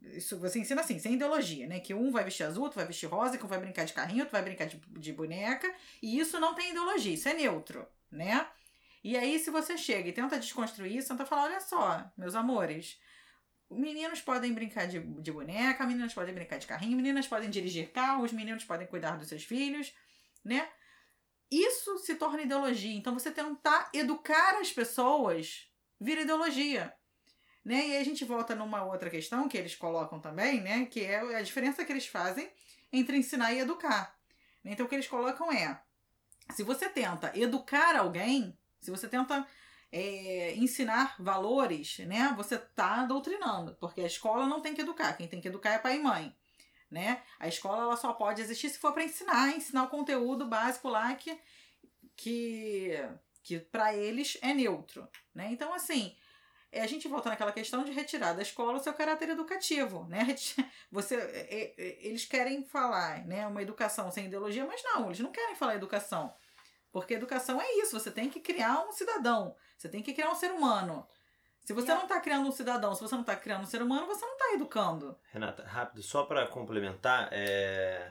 Isso 0.00 0.38
você 0.38 0.60
ensina 0.60 0.80
assim, 0.80 0.98
sem 1.00 1.14
ideologia, 1.14 1.66
né? 1.66 1.80
Que 1.80 1.92
um 1.92 2.12
vai 2.12 2.22
vestir 2.22 2.44
azul, 2.44 2.62
outro 2.62 2.76
vai 2.76 2.86
vestir 2.86 3.08
rosa, 3.08 3.36
que 3.36 3.44
um 3.44 3.48
vai 3.48 3.58
brincar 3.58 3.84
de 3.84 3.92
carrinho, 3.92 4.20
outro 4.20 4.32
vai 4.32 4.42
brincar 4.42 4.66
de, 4.66 4.76
de 4.76 5.12
boneca. 5.12 5.72
E 6.00 6.18
isso 6.18 6.38
não 6.38 6.54
tem 6.54 6.70
ideologia, 6.70 7.14
isso 7.14 7.28
é 7.28 7.34
neutro, 7.34 7.86
né? 8.10 8.46
E 9.02 9.16
aí, 9.16 9.38
se 9.38 9.50
você 9.50 9.76
chega 9.78 10.08
e 10.08 10.12
tenta 10.12 10.38
desconstruir 10.38 10.96
isso, 10.96 11.08
tenta 11.08 11.24
falar: 11.24 11.44
olha 11.44 11.60
só, 11.60 12.10
meus 12.16 12.34
amores, 12.34 13.00
meninos 13.70 14.20
podem 14.20 14.52
brincar 14.52 14.86
de, 14.86 15.00
de 15.00 15.32
boneca, 15.32 15.86
meninas 15.86 16.14
podem 16.14 16.34
brincar 16.34 16.58
de 16.58 16.66
carrinho, 16.66 16.96
meninas 16.96 17.26
podem 17.26 17.50
dirigir 17.50 17.92
carros, 17.92 18.32
meninos 18.32 18.64
podem 18.64 18.86
cuidar 18.86 19.16
dos 19.16 19.28
seus 19.28 19.44
filhos, 19.44 19.94
né? 20.44 20.68
Isso 21.50 21.98
se 21.98 22.14
torna 22.16 22.42
ideologia. 22.42 22.94
Então, 22.94 23.14
você 23.14 23.30
tentar 23.30 23.90
educar 23.94 24.58
as 24.60 24.70
pessoas 24.70 25.70
vira 26.00 26.22
ideologia. 26.22 26.94
Né? 27.64 27.88
E 27.88 27.92
aí 27.92 27.96
a 27.98 28.04
gente 28.04 28.24
volta 28.24 28.54
numa 28.54 28.84
outra 28.84 29.10
questão 29.10 29.48
que 29.48 29.56
eles 29.56 29.74
colocam 29.74 30.20
também, 30.20 30.60
né? 30.60 30.86
Que 30.86 31.04
é 31.04 31.36
a 31.36 31.42
diferença 31.42 31.84
que 31.84 31.92
eles 31.92 32.06
fazem 32.06 32.50
entre 32.92 33.16
ensinar 33.16 33.52
e 33.52 33.58
educar. 33.58 34.16
Então 34.64 34.86
o 34.86 34.88
que 34.88 34.94
eles 34.94 35.08
colocam 35.08 35.52
é: 35.52 35.80
se 36.54 36.62
você 36.62 36.88
tenta 36.88 37.30
educar 37.38 37.96
alguém, 37.96 38.58
se 38.80 38.90
você 38.90 39.08
tenta 39.08 39.46
é, 39.90 40.54
ensinar 40.56 41.16
valores, 41.18 41.98
né? 42.00 42.34
Você 42.36 42.56
está 42.56 43.04
doutrinando, 43.04 43.76
porque 43.80 44.00
a 44.00 44.06
escola 44.06 44.46
não 44.46 44.60
tem 44.60 44.74
que 44.74 44.82
educar, 44.82 45.14
quem 45.14 45.28
tem 45.28 45.40
que 45.40 45.48
educar 45.48 45.70
é 45.70 45.78
pai 45.78 45.96
e 45.96 46.02
mãe. 46.02 46.36
Né? 46.90 47.22
A 47.38 47.46
escola 47.46 47.82
ela 47.82 47.96
só 47.96 48.14
pode 48.14 48.40
existir 48.40 48.70
se 48.70 48.78
for 48.78 48.92
para 48.92 49.04
ensinar, 49.04 49.54
ensinar 49.54 49.84
o 49.84 49.90
conteúdo 49.90 50.46
básico 50.46 50.88
lá 50.88 51.14
que, 51.14 51.38
que, 52.16 52.92
que 53.42 53.58
para 53.58 53.94
eles 53.94 54.38
é 54.40 54.54
neutro. 54.54 55.06
Né? 55.34 55.48
Então, 55.50 55.74
assim, 55.74 56.16
é, 56.72 56.80
a 56.80 56.86
gente 56.86 57.06
volta 57.06 57.28
naquela 57.28 57.52
questão 57.52 57.84
de 57.84 57.92
retirar 57.92 58.32
da 58.32 58.42
escola 58.42 58.78
o 58.78 58.82
seu 58.82 58.94
caráter 58.94 59.30
educativo, 59.30 60.04
né? 60.04 60.34
Você, 60.90 61.14
é, 61.16 61.74
é, 61.76 62.06
eles 62.06 62.24
querem 62.24 62.64
falar, 62.64 63.26
né, 63.26 63.46
uma 63.46 63.62
educação 63.62 64.10
sem 64.10 64.26
ideologia, 64.26 64.66
mas 64.66 64.82
não, 64.82 65.06
eles 65.06 65.20
não 65.20 65.32
querem 65.32 65.56
falar 65.56 65.74
educação. 65.74 66.34
Porque 67.00 67.14
educação 67.14 67.60
é 67.60 67.72
isso, 67.78 67.98
você 67.98 68.10
tem 68.10 68.28
que 68.28 68.40
criar 68.40 68.84
um 68.86 68.92
cidadão, 68.92 69.54
você 69.76 69.88
tem 69.88 70.02
que 70.02 70.12
criar 70.12 70.30
um 70.30 70.34
ser 70.34 70.50
humano. 70.50 71.06
Se 71.60 71.74
você 71.74 71.92
não 71.92 72.04
está 72.04 72.18
criando 72.18 72.48
um 72.48 72.52
cidadão, 72.52 72.94
se 72.94 73.02
você 73.02 73.14
não 73.14 73.20
está 73.20 73.36
criando 73.36 73.62
um 73.62 73.66
ser 73.66 73.82
humano, 73.82 74.06
você 74.06 74.24
não 74.24 74.32
está 74.32 74.54
educando. 74.54 75.18
Renata, 75.30 75.62
rápido, 75.64 76.02
só 76.02 76.22
para 76.24 76.46
complementar, 76.46 77.28
é... 77.30 78.10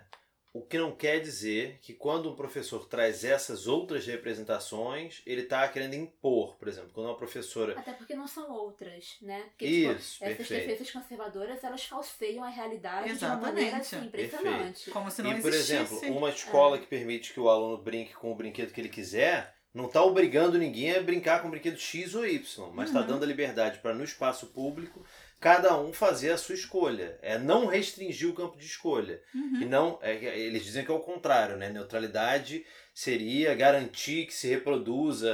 O 0.58 0.66
que 0.66 0.78
não 0.78 0.92
quer 0.92 1.20
dizer 1.20 1.78
que 1.82 1.94
quando 1.94 2.32
um 2.32 2.36
professor 2.36 2.88
traz 2.88 3.24
essas 3.24 3.68
outras 3.68 4.06
representações, 4.08 5.22
ele 5.26 5.42
está 5.44 5.68
querendo 5.68 5.94
impor, 5.94 6.56
por 6.58 6.68
exemplo, 6.68 6.90
quando 6.94 7.08
uma 7.08 7.16
professora. 7.18 7.78
Até 7.80 7.94
porque 7.94 8.16
não 8.16 8.28
são 8.28 8.52
outras, 8.52 9.18
né? 9.22 9.44
Porque, 9.50 9.66
Isso, 9.66 10.14
tipo, 10.14 10.26
essas 10.26 10.38
perfeito. 10.38 10.68
defesas 10.68 10.92
conservadoras, 10.92 11.64
elas 11.64 11.84
falseiam 11.86 12.44
a 12.44 12.50
realidade 12.50 13.10
Exatamente. 13.12 13.20
de 13.20 13.26
uma 13.26 13.54
maneira 13.54 13.78
assim, 13.78 14.06
impressionante. 14.06 14.90
Como 14.92 15.12
se 15.12 15.22
não 15.22 15.38
e, 15.38 15.42
por 15.42 15.54
existisse. 15.54 15.74
exemplo, 15.96 16.18
uma 16.18 16.30
escola 16.30 16.80
que 16.80 16.88
permite 16.88 17.34
que 17.34 17.40
o 17.40 17.50
aluno 17.50 17.78
brinque 17.78 18.14
com 18.14 18.32
o 18.32 18.36
brinquedo 18.36 18.74
que 18.74 18.82
ele 18.82 18.90
quiser, 18.90 19.56
não 19.74 19.86
está 19.86 20.04
obrigando 20.04 20.58
ninguém 20.58 20.96
a 20.96 21.02
brincar 21.02 21.42
com 21.42 21.50
o 21.50 21.52
brinquedo 21.52 21.78
X 21.78 22.16
ou 22.16 22.26
Y, 22.26 22.72
mas 22.74 22.88
está 22.90 23.02
Uhum. 23.02 23.08
dando 23.08 23.24
a 23.24 23.28
liberdade 23.28 23.78
para, 23.80 23.94
no 23.94 24.04
espaço 24.04 24.48
público, 24.48 25.06
cada 25.40 25.80
um 25.80 25.94
fazer 25.94 26.32
a 26.32 26.38
sua 26.38 26.56
escolha. 26.56 27.18
É 27.22 27.38
não 27.38 27.66
restringir 27.68 28.30
o 28.30 28.34
campo 28.34 28.58
de 28.58 28.66
escolha. 28.66 29.22
Uhum. 29.36 29.62
E 29.62 29.66
não, 29.66 30.00
é, 30.02 30.16
que 30.18 30.26
eles 30.26 30.64
dizem 30.64 30.84
que 30.84 30.92
é 30.92 30.94
o 30.94 31.00
contrário, 31.00 31.58
né? 31.58 31.70
Neutralidade 31.70 32.66
seria 32.94 33.54
garantir 33.54 34.26
que 34.26 34.34
se 34.34 34.48
reproduza. 34.48 35.30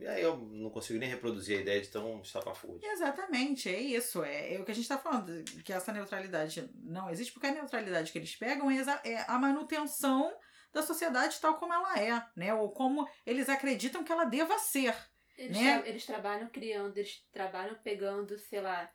E 0.00 0.06
aí 0.06 0.22
eu 0.22 0.36
não 0.36 0.70
consigo 0.70 0.98
nem 0.98 1.08
reproduzir 1.08 1.58
a 1.58 1.60
ideia 1.60 1.80
de 1.80 1.88
tão 1.88 2.20
estapafúrdia. 2.22 2.90
Exatamente, 2.90 3.68
é 3.68 3.78
isso. 3.78 4.22
É, 4.22 4.54
é 4.54 4.58
o 4.60 4.64
que 4.64 4.70
a 4.70 4.74
gente 4.74 4.84
está 4.84 4.96
falando, 4.98 5.44
que 5.62 5.72
essa 5.72 5.92
neutralidade 5.92 6.70
não 6.82 7.10
existe, 7.10 7.32
porque 7.32 7.46
a 7.48 7.52
neutralidade 7.54 8.10
que 8.10 8.18
eles 8.18 8.34
pegam 8.36 8.70
é, 8.70 8.82
é 9.04 9.24
a 9.28 9.38
manutenção 9.38 10.32
da 10.72 10.80
sociedade 10.82 11.38
tal 11.38 11.58
como 11.58 11.74
ela 11.74 11.98
é, 12.00 12.24
né? 12.34 12.54
Ou 12.54 12.70
como 12.70 13.06
eles 13.26 13.48
acreditam 13.50 14.02
que 14.02 14.10
ela 14.10 14.24
deva 14.24 14.58
ser. 14.58 14.94
Eles, 15.36 15.56
Né? 15.58 15.78
tra- 15.80 15.88
eles 15.88 16.06
trabalham 16.06 16.48
criando, 16.48 16.96
eles 16.96 17.22
trabalham 17.32 17.74
pegando, 17.82 18.38
sei 18.38 18.60
lá, 18.62 18.90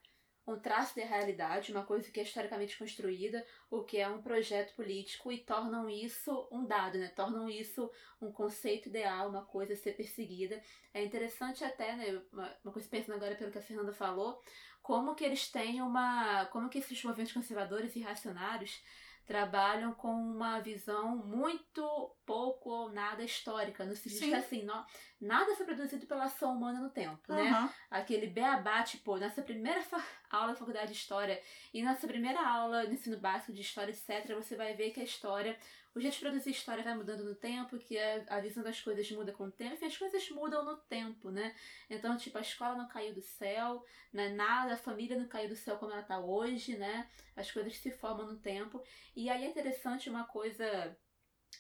um 0.47 0.57
traço 0.57 0.95
da 0.95 1.03
realidade, 1.03 1.73
uma 1.73 1.83
coisa 1.83 2.09
que 2.09 2.21
é 2.21 2.23
historicamente 2.23 2.77
construída, 2.77 3.45
o 3.69 3.83
que 3.83 3.97
é 3.97 4.07
um 4.07 4.21
projeto 4.21 4.73
político, 4.75 5.29
e 5.29 5.39
tornam 5.39 5.89
isso 5.89 6.47
um 6.49 6.65
dado, 6.65 6.97
né? 6.97 7.09
Tornam 7.09 7.49
isso 7.49 7.91
um 8.21 8.31
conceito 8.31 8.87
ideal, 8.87 9.27
uma 9.29 9.43
coisa 9.43 9.73
a 9.73 9.75
ser 9.75 9.91
perseguida. 9.91 10.63
É 10.93 11.03
interessante 11.03 11.65
até, 11.65 11.95
né? 11.97 12.21
Uma, 12.31 12.57
uma 12.63 12.73
coisa 12.73 12.87
pensando 12.87 13.15
agora 13.15 13.35
pelo 13.35 13.51
que 13.51 13.57
a 13.57 13.61
Fernanda 13.61 13.91
falou, 13.91 14.41
como 14.81 15.15
que 15.15 15.25
eles 15.25 15.51
têm 15.51 15.81
uma. 15.81 16.45
como 16.45 16.69
que 16.69 16.77
esses 16.77 17.03
movimentos 17.03 17.33
conservadores 17.33 17.93
e 17.97 17.99
reacionários 17.99 18.81
trabalham 19.27 19.93
com 19.93 20.09
uma 20.09 20.59
visão 20.61 21.17
muito 21.17 21.83
pouco 22.25 22.69
ou 22.69 22.89
nada 22.89 23.23
histórica, 23.23 23.83
no 23.85 23.93
sentido 23.95 24.19
Sim. 24.19 24.29
que 24.29 24.35
assim, 24.35 24.63
nó- 24.63 24.85
nada 25.19 25.53
foi 25.53 25.65
produzido 25.65 26.07
pela 26.07 26.23
ação 26.23 26.55
humana 26.55 26.79
no 26.79 26.89
tempo, 26.89 27.21
né? 27.27 27.49
Aham. 27.49 27.69
Aquele 27.91 28.27
beabá, 28.27 28.81
tipo, 28.83 29.17
nessa 29.17 29.41
primeira 29.41 29.83
aula 30.31 30.53
da 30.53 30.55
faculdade 30.55 30.93
de 30.93 30.97
História 30.97 31.41
e 31.73 31.83
nessa 31.83 32.07
primeira 32.07 32.41
aula 32.41 32.83
no 32.85 32.93
ensino 32.93 33.19
básico 33.19 33.51
de 33.51 33.61
História, 33.61 33.91
etc., 33.91 34.33
você 34.33 34.55
vai 34.55 34.73
ver 34.75 34.91
que 34.91 35.01
a 35.01 35.03
história, 35.03 35.57
o 35.97 36.01
jeito 36.01 36.15
de 36.15 36.19
produzir 36.21 36.51
história 36.51 36.83
vai 36.83 36.95
mudando 36.95 37.23
no 37.23 37.35
tempo, 37.35 37.77
que 37.79 37.97
a, 37.97 38.25
a 38.37 38.39
visão 38.41 38.63
das 38.63 38.79
coisas 38.81 39.09
muda 39.11 39.31
com 39.33 39.45
o 39.45 39.51
tempo, 39.51 39.73
enfim, 39.75 39.85
as 39.85 39.97
coisas 39.97 40.29
mudam 40.31 40.63
no 40.63 40.77
tempo, 40.77 41.31
né? 41.31 41.55
Então, 41.89 42.17
tipo, 42.17 42.37
a 42.37 42.41
escola 42.41 42.75
não 42.75 42.87
caiu 42.87 43.13
do 43.13 43.21
céu, 43.21 43.83
né? 44.13 44.29
Nada, 44.29 44.73
a 44.73 44.77
família 44.77 45.17
não 45.17 45.27
caiu 45.27 45.49
do 45.49 45.55
céu 45.55 45.77
como 45.77 45.91
ela 45.91 46.03
tá 46.03 46.19
hoje, 46.19 46.77
né? 46.77 47.09
As 47.35 47.51
coisas 47.51 47.77
se 47.77 47.91
formam 47.91 48.27
no 48.27 48.37
tempo. 48.39 48.83
E 49.15 49.29
aí 49.29 49.43
é 49.45 49.49
interessante 49.49 50.09
uma 50.09 50.25
coisa, 50.25 50.95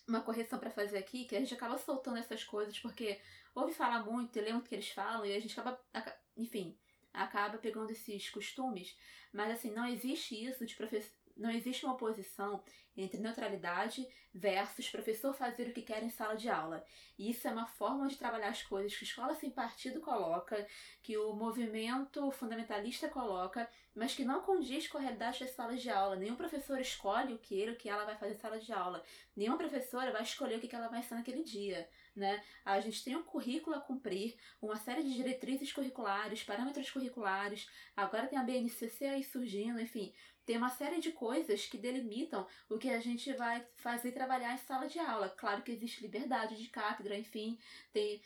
uma 0.07 0.21
correção 0.21 0.59
pra 0.59 0.69
fazer 0.71 0.97
aqui, 0.97 1.25
que 1.25 1.35
a 1.35 1.39
gente 1.39 1.53
acaba 1.53 1.77
soltando 1.77 2.17
essas 2.17 2.43
coisas 2.43 2.77
porque 2.79 3.19
ouve 3.55 3.73
falar 3.73 4.03
muito 4.05 4.37
e 4.39 4.51
muito 4.51 4.65
o 4.65 4.69
que 4.69 4.75
eles 4.75 4.89
falam 4.89 5.25
e 5.25 5.35
a 5.35 5.39
gente 5.39 5.59
acaba, 5.59 5.79
aca- 5.93 6.17
enfim, 6.35 6.77
acaba 7.13 7.57
pegando 7.57 7.91
esses 7.91 8.29
costumes. 8.29 8.95
Mas 9.33 9.51
assim, 9.51 9.71
não 9.71 9.87
existe 9.87 10.35
isso 10.43 10.65
de 10.65 10.75
professor. 10.75 11.11
Não 11.37 11.51
existe 11.51 11.85
uma 11.85 11.93
oposição 11.93 12.63
entre 12.95 13.19
neutralidade 13.19 14.07
versus 14.33 14.89
professor 14.89 15.33
fazer 15.33 15.67
o 15.67 15.73
que 15.73 15.81
quer 15.81 16.03
em 16.03 16.09
sala 16.09 16.35
de 16.35 16.49
aula. 16.49 16.83
E 17.17 17.29
isso 17.29 17.47
é 17.47 17.51
uma 17.51 17.67
forma 17.67 18.07
de 18.07 18.17
trabalhar 18.17 18.49
as 18.49 18.61
coisas 18.63 18.95
que 18.95 19.03
a 19.03 19.07
escola 19.07 19.35
sem 19.35 19.49
partido 19.49 19.99
coloca, 19.99 20.65
que 21.01 21.17
o 21.17 21.33
movimento 21.33 22.29
fundamentalista 22.31 23.07
coloca, 23.07 23.67
mas 23.95 24.13
que 24.13 24.23
não 24.23 24.41
condiz 24.41 24.87
com 24.87 24.97
a 24.97 25.01
realidade 25.01 25.39
das 25.39 25.51
salas 25.51 25.81
de 25.81 25.89
aula. 25.89 26.15
Nenhum 26.15 26.35
professor 26.35 26.79
escolhe 26.79 27.33
o 27.33 27.39
que 27.39 27.59
ele 27.59 27.71
o 27.71 27.75
que 27.75 27.89
ela 27.89 28.05
vai 28.05 28.15
fazer 28.15 28.33
em 28.33 28.37
sala 28.37 28.59
de 28.59 28.71
aula. 28.71 29.03
Nenhuma 29.35 29.57
professora 29.57 30.11
vai 30.11 30.21
escolher 30.21 30.57
o 30.57 30.61
que 30.61 30.67
que 30.67 30.75
ela 30.75 30.87
vai 30.87 30.99
ensinar 30.99 31.17
naquele 31.17 31.43
dia. 31.43 31.87
Né? 32.15 32.43
A 32.65 32.79
gente 32.79 33.03
tem 33.03 33.15
um 33.15 33.23
currículo 33.23 33.75
a 33.75 33.79
cumprir, 33.79 34.35
uma 34.61 34.75
série 34.75 35.03
de 35.03 35.13
diretrizes 35.13 35.71
curriculares, 35.71 36.43
parâmetros 36.43 36.89
curriculares, 36.89 37.67
agora 37.95 38.27
tem 38.27 38.37
a 38.37 38.43
BNCC 38.43 39.05
aí 39.05 39.23
surgindo, 39.23 39.79
enfim, 39.79 40.13
tem 40.47 40.55
uma 40.55 40.69
série 40.69 41.01
de 41.01 41.11
coisas 41.11 41.65
que 41.65 41.77
delimitam 41.77 42.47
o 42.69 42.77
que 42.77 42.89
a 42.89 43.01
gente 43.01 43.33
vai 43.33 43.67
fazer 43.75 44.13
trabalhar 44.13 44.53
em 44.53 44.57
sala 44.57 44.87
de 44.87 44.97
aula. 44.97 45.27
Claro 45.27 45.61
que 45.61 45.73
existe 45.73 46.01
liberdade 46.01 46.55
de 46.55 46.69
cátedra, 46.69 47.17
enfim, 47.17 47.59
tem. 47.91 48.21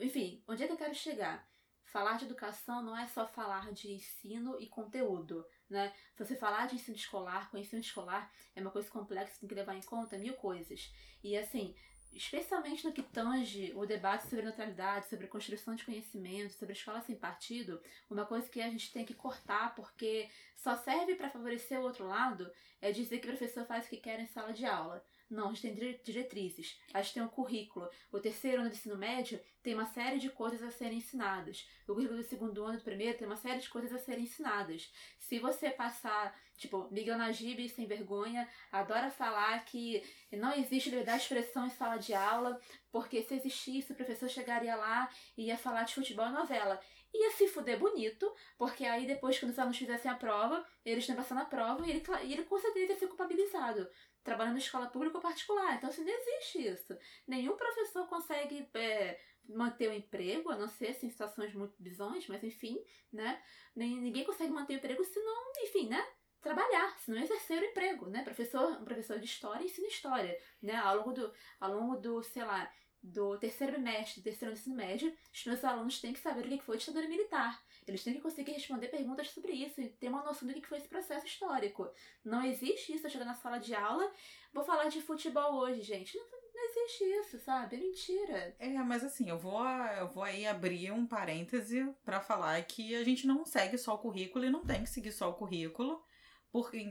Enfim, 0.00 0.42
onde 0.48 0.64
é 0.64 0.66
que 0.66 0.72
eu 0.72 0.76
quero 0.76 0.92
chegar? 0.96 1.48
Falar 1.84 2.18
de 2.18 2.24
educação 2.24 2.82
não 2.82 2.98
é 2.98 3.06
só 3.06 3.24
falar 3.24 3.72
de 3.72 3.92
ensino 3.92 4.60
e 4.60 4.66
conteúdo, 4.66 5.46
né? 5.70 5.94
Se 6.16 6.24
você 6.24 6.34
falar 6.34 6.66
de 6.66 6.74
ensino 6.74 6.96
escolar, 6.96 7.48
com 7.52 7.56
ensino 7.56 7.80
escolar, 7.80 8.32
é 8.56 8.60
uma 8.60 8.72
coisa 8.72 8.90
complexa, 8.90 9.38
tem 9.38 9.48
que 9.48 9.54
levar 9.54 9.76
em 9.76 9.82
conta 9.82 10.18
mil 10.18 10.34
coisas. 10.34 10.92
E 11.22 11.36
assim, 11.36 11.72
especialmente 12.14 12.84
no 12.84 12.92
que 12.92 13.02
tange 13.02 13.72
o 13.74 13.84
debate 13.84 14.26
sobre 14.26 14.44
neutralidade, 14.44 15.08
sobre 15.08 15.26
construção 15.26 15.74
de 15.74 15.84
conhecimento, 15.84 16.54
sobre 16.54 16.72
escola 16.72 17.00
sem 17.00 17.16
partido, 17.16 17.80
uma 18.08 18.24
coisa 18.24 18.48
que 18.48 18.60
a 18.60 18.70
gente 18.70 18.92
tem 18.92 19.04
que 19.04 19.14
cortar 19.14 19.74
porque 19.74 20.28
só 20.56 20.76
serve 20.76 21.14
para 21.14 21.30
favorecer 21.30 21.78
o 21.78 21.82
outro 21.82 22.06
lado 22.06 22.50
é 22.84 22.92
dizer 22.92 23.18
que 23.18 23.26
o 23.26 23.30
professor 23.30 23.64
faz 23.64 23.86
o 23.86 23.88
que 23.88 23.96
quer 23.96 24.20
em 24.20 24.26
sala 24.26 24.52
de 24.52 24.66
aula. 24.66 25.02
Não, 25.30 25.48
a 25.48 25.52
gente 25.54 25.62
tem 25.62 25.74
dire- 25.74 26.00
diretrizes, 26.04 26.78
a 26.92 27.00
gente 27.00 27.14
tem 27.14 27.22
um 27.22 27.28
currículo. 27.28 27.88
O 28.12 28.20
terceiro 28.20 28.60
ano 28.60 28.68
do 28.68 28.76
ensino 28.76 28.96
médio 28.96 29.40
tem 29.62 29.72
uma 29.72 29.86
série 29.86 30.18
de 30.18 30.28
coisas 30.28 30.62
a 30.62 30.70
serem 30.70 30.98
ensinadas. 30.98 31.66
O 31.88 31.94
currículo 31.94 32.18
do 32.18 32.28
segundo 32.28 32.62
ano, 32.62 32.76
do 32.76 32.84
primeiro, 32.84 33.16
tem 33.16 33.26
uma 33.26 33.38
série 33.38 33.58
de 33.58 33.70
coisas 33.70 33.90
a 33.90 33.98
serem 33.98 34.24
ensinadas. 34.24 34.92
Se 35.18 35.38
você 35.38 35.70
passar, 35.70 36.38
tipo, 36.58 36.86
Miguel 36.92 37.16
Najib, 37.16 37.66
sem 37.70 37.86
vergonha, 37.86 38.46
adora 38.70 39.10
falar 39.10 39.64
que 39.64 40.02
não 40.30 40.52
existe 40.52 40.90
liberdade 40.90 41.20
de 41.20 41.24
expressão 41.24 41.66
em 41.66 41.70
sala 41.70 41.96
de 41.96 42.12
aula, 42.12 42.60
porque 42.92 43.22
se 43.22 43.34
existisse, 43.34 43.92
o 43.92 43.96
professor 43.96 44.28
chegaria 44.28 44.76
lá 44.76 45.08
e 45.38 45.46
ia 45.46 45.56
falar 45.56 45.84
de 45.84 45.94
futebol 45.94 46.26
e 46.26 46.32
novela. 46.32 46.78
Ia 47.14 47.30
se 47.30 47.46
fuder 47.46 47.78
bonito, 47.78 48.34
porque 48.58 48.84
aí 48.84 49.06
depois, 49.06 49.38
quando 49.38 49.52
os 49.52 49.58
alunos 49.58 49.78
fizessem 49.78 50.10
a 50.10 50.16
prova, 50.16 50.66
eles 50.84 51.04
estão 51.04 51.14
passando 51.14 51.42
a 51.42 51.44
prova 51.44 51.86
e 51.86 51.90
ele, 51.90 52.02
e 52.24 52.32
ele 52.32 52.44
com 52.44 52.58
certeza 52.58 52.92
ia 52.92 52.98
ser 52.98 53.06
culpabilizado. 53.06 53.88
Trabalhando 54.24 54.56
em 54.56 54.58
escola 54.58 54.88
pública 54.88 55.16
ou 55.16 55.22
particular. 55.22 55.76
Então, 55.76 55.88
assim, 55.88 56.04
não 56.04 56.12
existe 56.12 56.66
isso. 56.66 56.98
Nenhum 57.26 57.56
professor 57.56 58.08
consegue 58.08 58.68
é, 58.74 59.20
manter 59.48 59.88
o 59.88 59.92
emprego, 59.92 60.50
a 60.50 60.56
não 60.56 60.66
ser 60.66 60.88
assim, 60.88 61.06
em 61.06 61.10
situações 61.10 61.54
muito 61.54 61.80
bizonhas, 61.80 62.26
mas 62.26 62.42
enfim, 62.42 62.82
né? 63.12 63.40
Nem, 63.76 64.00
ninguém 64.00 64.24
consegue 64.24 64.52
manter 64.52 64.74
o 64.74 64.76
emprego 64.78 65.04
se 65.04 65.20
não, 65.20 65.52
enfim, 65.62 65.88
né? 65.88 66.04
trabalhar, 66.44 66.94
se 66.98 67.10
não 67.10 67.22
exercer 67.22 67.62
o 67.62 67.64
emprego, 67.64 68.06
né? 68.10 68.22
Professor, 68.22 68.78
um 68.78 68.84
professor 68.84 69.18
de 69.18 69.24
história 69.24 69.64
ensina 69.64 69.88
história, 69.88 70.38
né? 70.62 70.76
Ao 70.76 70.98
longo 70.98 71.12
do, 71.12 71.32
ao 71.58 71.72
longo 71.72 71.96
do, 71.96 72.22
sei 72.22 72.44
lá, 72.44 72.70
do 73.04 73.36
terceiro 73.36 73.74
bimestre, 73.74 74.20
do 74.20 74.24
terceiro 74.24 74.54
ensino 74.54 74.74
médio, 74.74 75.14
os 75.32 75.44
meus 75.44 75.62
alunos 75.62 76.00
têm 76.00 76.14
que 76.14 76.18
saber 76.18 76.46
o 76.46 76.48
que 76.48 76.64
foi 76.64 76.76
a 76.76 76.78
ditadura 76.78 77.06
militar. 77.06 77.62
Eles 77.86 78.02
têm 78.02 78.14
que 78.14 78.20
conseguir 78.20 78.52
responder 78.52 78.88
perguntas 78.88 79.28
sobre 79.30 79.52
isso 79.52 79.78
e 79.78 79.90
ter 79.90 80.08
uma 80.08 80.24
noção 80.24 80.48
do 80.48 80.54
que 80.54 80.66
foi 80.66 80.78
esse 80.78 80.88
processo 80.88 81.26
histórico. 81.26 81.86
Não 82.24 82.42
existe 82.42 82.94
isso, 82.94 83.06
eu 83.06 83.10
chego 83.10 83.26
na 83.26 83.34
sala 83.34 83.58
de 83.58 83.74
aula, 83.74 84.10
vou 84.54 84.64
falar 84.64 84.88
de 84.88 85.02
futebol 85.02 85.56
hoje, 85.56 85.82
gente. 85.82 86.16
Não, 86.16 86.24
não 86.54 86.64
existe 86.70 87.04
isso, 87.04 87.38
sabe? 87.40 87.76
É 87.76 87.78
mentira. 87.78 88.56
É, 88.58 88.68
mas 88.82 89.04
assim, 89.04 89.28
eu 89.28 89.38
vou, 89.38 89.62
eu 89.66 90.08
vou 90.08 90.22
aí 90.22 90.46
abrir 90.46 90.90
um 90.90 91.06
parêntese 91.06 91.86
para 92.04 92.20
falar 92.20 92.62
que 92.64 92.94
a 92.94 93.04
gente 93.04 93.26
não 93.26 93.44
segue 93.44 93.76
só 93.76 93.94
o 93.94 93.98
currículo 93.98 94.46
e 94.46 94.50
não 94.50 94.64
tem 94.64 94.82
que 94.82 94.88
seguir 94.88 95.12
só 95.12 95.28
o 95.28 95.34
currículo. 95.34 96.02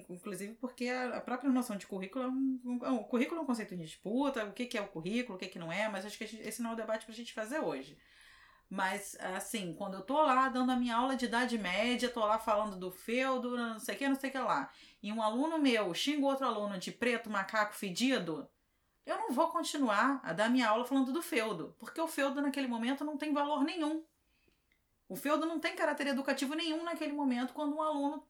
Inclusive 0.10 0.56
porque 0.56 0.90
a 0.90 1.22
própria 1.22 1.50
noção 1.50 1.78
de 1.78 1.88
currículo 1.88 2.26
é 2.26 2.28
um, 2.28 2.60
um, 2.66 2.94
um 2.96 3.04
currículo 3.04 3.40
é 3.40 3.44
um 3.44 3.46
conceito 3.46 3.76
de 3.78 3.84
disputa, 3.84 4.44
o 4.44 4.52
que, 4.52 4.66
que 4.66 4.78
é 4.78 4.82
o 4.82 4.88
currículo, 4.90 5.36
o 5.36 5.40
que, 5.40 5.48
que 5.48 5.58
não 5.58 5.72
é, 5.72 5.88
mas 5.88 6.06
acho 6.06 6.18
que 6.18 6.26
esse 6.26 6.62
não 6.62 6.72
é 6.72 6.74
o 6.74 6.76
debate 6.76 7.06
pra 7.06 7.16
gente 7.16 7.34
fazer 7.34 7.60
hoje. 7.60 7.98
Mas, 8.70 9.16
assim, 9.20 9.74
quando 9.74 9.94
eu 9.94 10.02
tô 10.02 10.22
lá 10.22 10.50
dando 10.50 10.72
a 10.72 10.76
minha 10.76 10.96
aula 10.96 11.16
de 11.16 11.26
idade 11.26 11.58
média, 11.58 12.10
tô 12.10 12.26
lá 12.26 12.40
falando 12.40 12.76
do 12.76 12.92
feudo, 12.92 13.56
não 13.56 13.80
sei 13.80 13.96
o 13.96 13.98
que, 13.98 14.10
não 14.10 14.16
sei 14.16 14.30
o 14.30 14.34
que 14.34 14.40
lá, 14.40 14.70
e 15.02 15.14
um 15.14 15.22
aluno 15.22 15.60
meu 15.60 15.94
xinga 15.94 16.26
outro 16.26 16.46
aluno 16.46 16.78
de 16.78 16.92
preto, 16.92 17.30
macaco, 17.30 17.74
fedido, 17.74 18.50
eu 19.06 19.18
não 19.18 19.32
vou 19.32 19.50
continuar 19.50 20.20
a 20.24 20.34
dar 20.34 20.50
minha 20.50 20.68
aula 20.68 20.86
falando 20.86 21.12
do 21.14 21.22
feudo, 21.22 21.76
porque 21.78 22.02
o 22.02 22.08
feudo 22.08 22.42
naquele 22.42 22.68
momento 22.68 23.04
não 23.04 23.18
tem 23.18 23.34
valor 23.34 23.64
nenhum. 23.64 24.04
O 25.08 25.16
feudo 25.16 25.46
não 25.46 25.60
tem 25.60 25.76
caráter 25.76 26.08
educativo 26.08 26.56
nenhum 26.56 26.84
naquele 26.84 27.14
momento 27.14 27.54
quando 27.54 27.76
um 27.76 27.82
aluno 27.82 28.26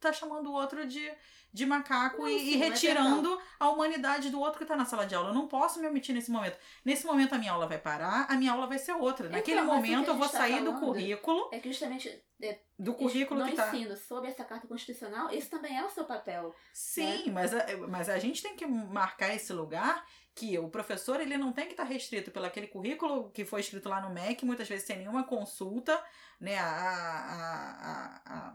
tá 0.00 0.12
chamando 0.12 0.48
o 0.48 0.52
outro 0.52 0.86
de, 0.86 1.10
de 1.52 1.66
macaco 1.66 2.22
não, 2.22 2.28
e, 2.28 2.54
e, 2.54 2.56
retirando 2.56 3.40
a 3.58 3.68
humanidade 3.70 4.30
do 4.30 4.40
outro 4.40 4.58
que 4.58 4.64
tá 4.64 4.76
na 4.76 4.84
sala 4.84 5.06
de 5.06 5.14
aula. 5.14 5.30
Eu 5.30 5.34
não 5.34 5.48
posso 5.48 5.80
me 5.80 5.88
omitir 5.88 6.14
nesse 6.14 6.30
momento. 6.30 6.58
Nesse 6.84 7.06
momento 7.06 7.34
a 7.34 7.38
minha 7.38 7.52
aula 7.52 7.66
vai 7.66 7.78
parar, 7.78 8.26
a 8.28 8.34
minha 8.34 8.52
aula 8.52 8.66
vai 8.66 8.78
ser 8.78 8.92
outra. 8.92 9.26
Então, 9.26 9.38
Naquele 9.38 9.62
momento 9.62 10.08
eu 10.08 10.16
vou 10.16 10.28
tá 10.28 10.38
sair 10.38 10.62
do 10.62 10.74
currículo. 10.74 11.48
É 11.52 11.58
que 11.58 11.68
justamente 11.68 12.22
é, 12.42 12.58
do 12.78 12.92
currículo 12.92 13.40
no 13.40 13.46
que 13.46 13.56
tá. 13.56 13.68
ensino 13.68 13.96
sob 13.96 14.28
essa 14.28 14.44
carta 14.44 14.66
constitucional, 14.66 15.30
esse 15.30 15.48
também 15.48 15.76
é 15.76 15.84
o 15.84 15.90
seu 15.90 16.04
papel. 16.04 16.54
Sim, 16.72 17.26
né? 17.26 17.32
mas, 17.32 17.54
a, 17.54 17.64
mas 17.88 18.08
a 18.08 18.18
gente 18.18 18.42
tem 18.42 18.54
que 18.54 18.66
marcar 18.66 19.34
esse 19.34 19.52
lugar 19.52 20.04
que 20.34 20.58
o 20.58 20.68
professor 20.68 21.18
ele 21.18 21.38
não 21.38 21.50
tem 21.50 21.64
que 21.64 21.72
estar 21.72 21.84
tá 21.84 21.88
restrito 21.88 22.30
pelo 22.30 22.44
aquele 22.44 22.66
currículo 22.66 23.30
que 23.30 23.46
foi 23.46 23.60
escrito 23.60 23.88
lá 23.88 24.02
no 24.02 24.10
MEC, 24.10 24.44
muitas 24.44 24.68
vezes 24.68 24.86
sem 24.86 24.98
nenhuma 24.98 25.24
consulta, 25.24 25.98
né, 26.38 26.58
a, 26.58 26.66
a, 26.66 28.22
a, 28.26 28.48
a 28.50 28.54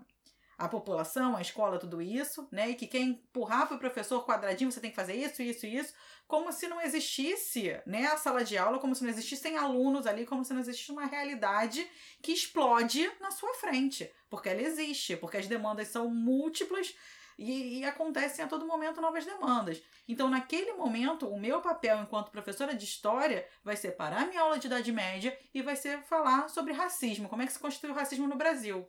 população, 0.68 1.36
a 1.36 1.41
escola, 1.41 1.80
tudo 1.80 2.01
isso, 2.01 2.47
né? 2.51 2.70
E 2.70 2.76
que 2.76 2.88
quem 2.88 3.09
empurrar 3.09 3.68
para 3.68 3.78
o 3.78 3.80
professor 3.80 4.26
quadradinho, 4.26 4.72
você 4.72 4.80
tem 4.80 4.89
que 4.89 4.95
fazer 4.95 5.16
isso, 5.16 5.41
isso 5.41 5.66
isso, 5.66 5.93
como 6.28 6.51
se 6.51 6.68
não 6.68 6.82
existisse, 6.82 7.82
né, 7.86 8.05
a 8.07 8.16
sala 8.16 8.43
de 8.43 8.57
aula, 8.57 8.80
como 8.80 8.95
se 8.95 9.03
não 9.03 9.09
existissem 9.09 9.57
alunos 9.57 10.07
ali, 10.07 10.26
como 10.26 10.45
se 10.45 10.53
não 10.53 10.62
existisse 10.62 10.91
uma 10.91 11.05
realidade 11.05 11.86
que 12.22 12.32
explode 12.32 13.12
na 13.20 13.32
sua 13.32 13.53
frente, 13.55 14.09
porque 14.30 14.47
ela 14.47 14.62
existe, 14.62 15.18
porque 15.18 15.38
as 15.38 15.47
demandas 15.47 15.89
são 15.89 16.09
múltiplas 16.09 16.95
e, 17.38 17.80
e, 17.80 17.86
acontecem 17.86 18.45
a 18.45 18.47
todo 18.47 18.68
momento 18.68 19.01
novas 19.01 19.26
demandas. 19.26 19.82
Então, 20.07 20.30
naquele 20.30 20.74
momento, 20.74 21.28
o 21.28 21.39
meu 21.39 21.59
papel 21.59 21.99
enquanto 22.01 22.32
professora 22.32 22.76
de 22.76 22.86
história 22.86 23.47
vai 23.64 23.76
ser 23.76 23.91
parar 23.93 24.28
minha 24.28 24.41
aula 24.41 24.59
de 24.59 24.68
Idade 24.68 24.91
Média 24.91 25.38
e 25.53 25.62
vai 25.62 25.76
ser 25.76 26.03
falar 26.03 26.49
sobre 26.49 26.72
racismo, 26.72 27.28
como 27.28 27.41
é 27.41 27.45
que 27.45 27.53
se 27.53 27.59
constitui 27.59 27.89
o 27.89 27.95
racismo 27.95 28.28
no 28.28 28.36
Brasil 28.36 28.88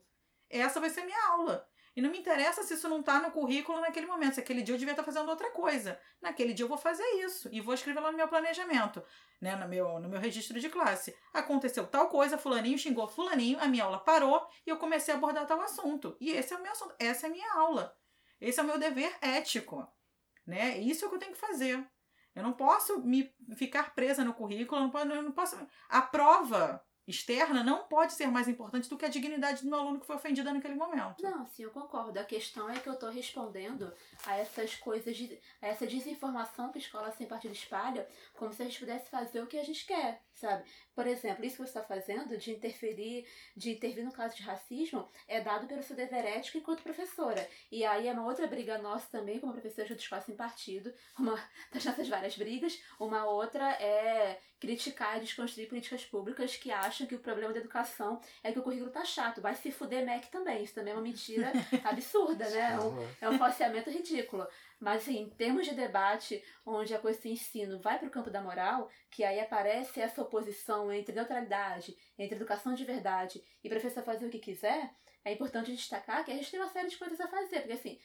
essa 0.60 0.80
vai 0.80 0.90
ser 0.90 1.04
minha 1.04 1.28
aula. 1.30 1.66
E 1.94 2.00
não 2.00 2.10
me 2.10 2.18
interessa 2.18 2.62
se 2.62 2.72
isso 2.72 2.88
não 2.88 3.00
está 3.00 3.20
no 3.20 3.30
currículo 3.30 3.80
naquele 3.80 4.06
momento. 4.06 4.34
Se 4.34 4.40
aquele 4.40 4.62
dia 4.62 4.74
eu 4.74 4.78
devia 4.78 4.92
estar 4.92 5.02
tá 5.02 5.12
fazendo 5.12 5.28
outra 5.28 5.50
coisa. 5.50 6.00
Naquele 6.22 6.54
dia 6.54 6.64
eu 6.64 6.68
vou 6.68 6.78
fazer 6.78 7.04
isso. 7.22 7.50
E 7.52 7.60
vou 7.60 7.74
escrever 7.74 8.00
lá 8.00 8.10
no 8.10 8.16
meu 8.16 8.26
planejamento, 8.28 9.02
né? 9.40 9.54
No 9.56 9.68
meu, 9.68 10.00
no 10.00 10.08
meu 10.08 10.18
registro 10.18 10.58
de 10.58 10.70
classe. 10.70 11.14
Aconteceu 11.34 11.86
tal 11.86 12.08
coisa, 12.08 12.38
fulaninho 12.38 12.78
xingou 12.78 13.06
fulaninho, 13.08 13.60
a 13.60 13.68
minha 13.68 13.84
aula 13.84 13.98
parou 13.98 14.46
e 14.66 14.70
eu 14.70 14.78
comecei 14.78 15.12
a 15.12 15.16
abordar 15.18 15.46
tal 15.46 15.60
assunto. 15.60 16.16
E 16.18 16.30
esse 16.30 16.54
é 16.54 16.56
o 16.56 16.62
meu 16.62 16.72
assunto. 16.72 16.94
Essa 16.98 17.26
é 17.26 17.28
a 17.28 17.32
minha 17.32 17.52
aula. 17.54 17.94
Esse 18.40 18.58
é 18.58 18.62
o 18.62 18.66
meu 18.66 18.78
dever 18.78 19.14
ético. 19.20 19.86
Né? 20.46 20.78
Isso 20.78 21.04
é 21.04 21.06
o 21.06 21.10
que 21.10 21.16
eu 21.16 21.20
tenho 21.20 21.32
que 21.32 21.38
fazer. 21.38 21.86
Eu 22.34 22.42
não 22.42 22.54
posso 22.54 23.00
me 23.00 23.30
ficar 23.54 23.94
presa 23.94 24.24
no 24.24 24.32
currículo, 24.32 24.80
eu 24.80 24.84
não 24.84 24.90
posso. 24.90 25.08
Eu 25.08 25.22
não 25.22 25.32
posso 25.32 25.68
a 25.90 26.00
prova 26.00 26.82
externa 27.06 27.64
não 27.64 27.84
pode 27.84 28.12
ser 28.12 28.28
mais 28.28 28.46
importante 28.46 28.88
do 28.88 28.96
que 28.96 29.04
a 29.04 29.08
dignidade 29.08 29.66
do 29.66 29.74
aluno 29.74 30.00
que 30.00 30.06
foi 30.06 30.16
ofendida 30.16 30.52
naquele 30.52 30.74
momento. 30.74 31.22
Não, 31.22 31.46
sim, 31.46 31.64
eu 31.64 31.70
concordo. 31.70 32.18
A 32.18 32.24
questão 32.24 32.70
é 32.70 32.78
que 32.78 32.88
eu 32.88 32.94
estou 32.94 33.10
respondendo 33.10 33.92
a 34.24 34.36
essas 34.36 34.74
coisas, 34.76 35.16
a 35.60 35.66
essa 35.66 35.86
desinformação 35.86 36.70
que 36.70 36.78
a 36.78 36.80
escola 36.80 37.10
sem 37.12 37.26
partido 37.26 37.52
espalha, 37.52 38.08
como 38.34 38.52
se 38.52 38.62
a 38.62 38.64
gente 38.64 38.78
pudesse 38.78 39.10
fazer 39.10 39.42
o 39.42 39.46
que 39.46 39.58
a 39.58 39.64
gente 39.64 39.84
quer, 39.84 40.22
sabe? 40.34 40.64
Por 40.94 41.06
exemplo, 41.06 41.44
isso 41.44 41.56
que 41.56 41.62
você 41.62 41.78
está 41.78 41.82
fazendo, 41.82 42.36
de 42.36 42.50
interferir, 42.50 43.26
de 43.56 43.72
intervir 43.72 44.04
no 44.04 44.12
caso 44.12 44.36
de 44.36 44.42
racismo, 44.42 45.08
é 45.26 45.40
dado 45.40 45.66
pelo 45.66 45.82
seu 45.82 45.96
dever 45.96 46.24
ético 46.24 46.58
enquanto 46.58 46.82
professora. 46.82 47.48
E 47.70 47.84
aí 47.84 48.08
é 48.08 48.12
uma 48.12 48.26
outra 48.26 48.46
briga 48.46 48.78
nossa 48.78 49.06
também, 49.10 49.38
como 49.38 49.52
professora 49.52 49.88
de 49.88 49.94
escola 49.94 50.22
sem 50.22 50.36
partido, 50.36 50.92
uma 51.18 51.38
das 51.72 51.84
nossas 51.84 52.08
várias 52.08 52.36
brigas. 52.36 52.82
Uma 52.98 53.24
outra 53.24 53.72
é 53.72 54.38
criticar 54.60 55.16
e 55.16 55.20
desconstruir 55.22 55.68
políticas 55.68 56.04
públicas 56.04 56.54
que 56.56 56.70
acham 56.70 57.04
que 57.04 57.16
o 57.16 57.18
problema 57.18 57.52
da 57.52 57.58
educação 57.58 58.20
é 58.44 58.52
que 58.52 58.58
o 58.60 58.62
currículo 58.62 58.90
tá 58.90 59.04
chato. 59.04 59.40
Vai 59.40 59.56
se 59.56 59.72
fuder 59.72 60.04
MEC 60.04 60.30
também. 60.30 60.62
Isso 60.62 60.74
também 60.74 60.92
é 60.92 60.96
uma 60.96 61.02
mentira 61.02 61.50
absurda, 61.82 62.48
né? 62.48 62.74
É 62.74 62.78
um, 62.78 63.08
é 63.22 63.30
um 63.30 63.38
falseamento 63.38 63.90
ridículo. 63.90 64.46
Mas, 64.82 65.02
assim, 65.02 65.16
em 65.20 65.30
termos 65.30 65.64
de 65.64 65.76
debate, 65.76 66.42
onde 66.66 66.92
a 66.92 66.98
coisa 66.98 67.20
de 67.20 67.28
ensino 67.28 67.78
vai 67.78 68.00
para 68.00 68.08
o 68.08 68.10
campo 68.10 68.28
da 68.28 68.42
moral, 68.42 68.90
que 69.12 69.22
aí 69.22 69.38
aparece 69.38 70.00
essa 70.00 70.20
oposição 70.20 70.92
entre 70.92 71.14
neutralidade, 71.14 71.96
entre 72.18 72.34
educação 72.34 72.74
de 72.74 72.84
verdade 72.84 73.44
e 73.62 73.68
professor 73.68 74.02
fazer 74.02 74.26
o 74.26 74.28
que 74.28 74.40
quiser, 74.40 74.90
é 75.24 75.32
importante 75.32 75.70
destacar 75.70 76.24
que 76.24 76.32
a 76.32 76.34
gente 76.34 76.50
tem 76.50 76.58
uma 76.58 76.68
série 76.68 76.88
de 76.88 76.98
coisas 76.98 77.20
a 77.20 77.28
fazer. 77.28 77.60
Porque, 77.60 77.74
assim, 77.74 78.00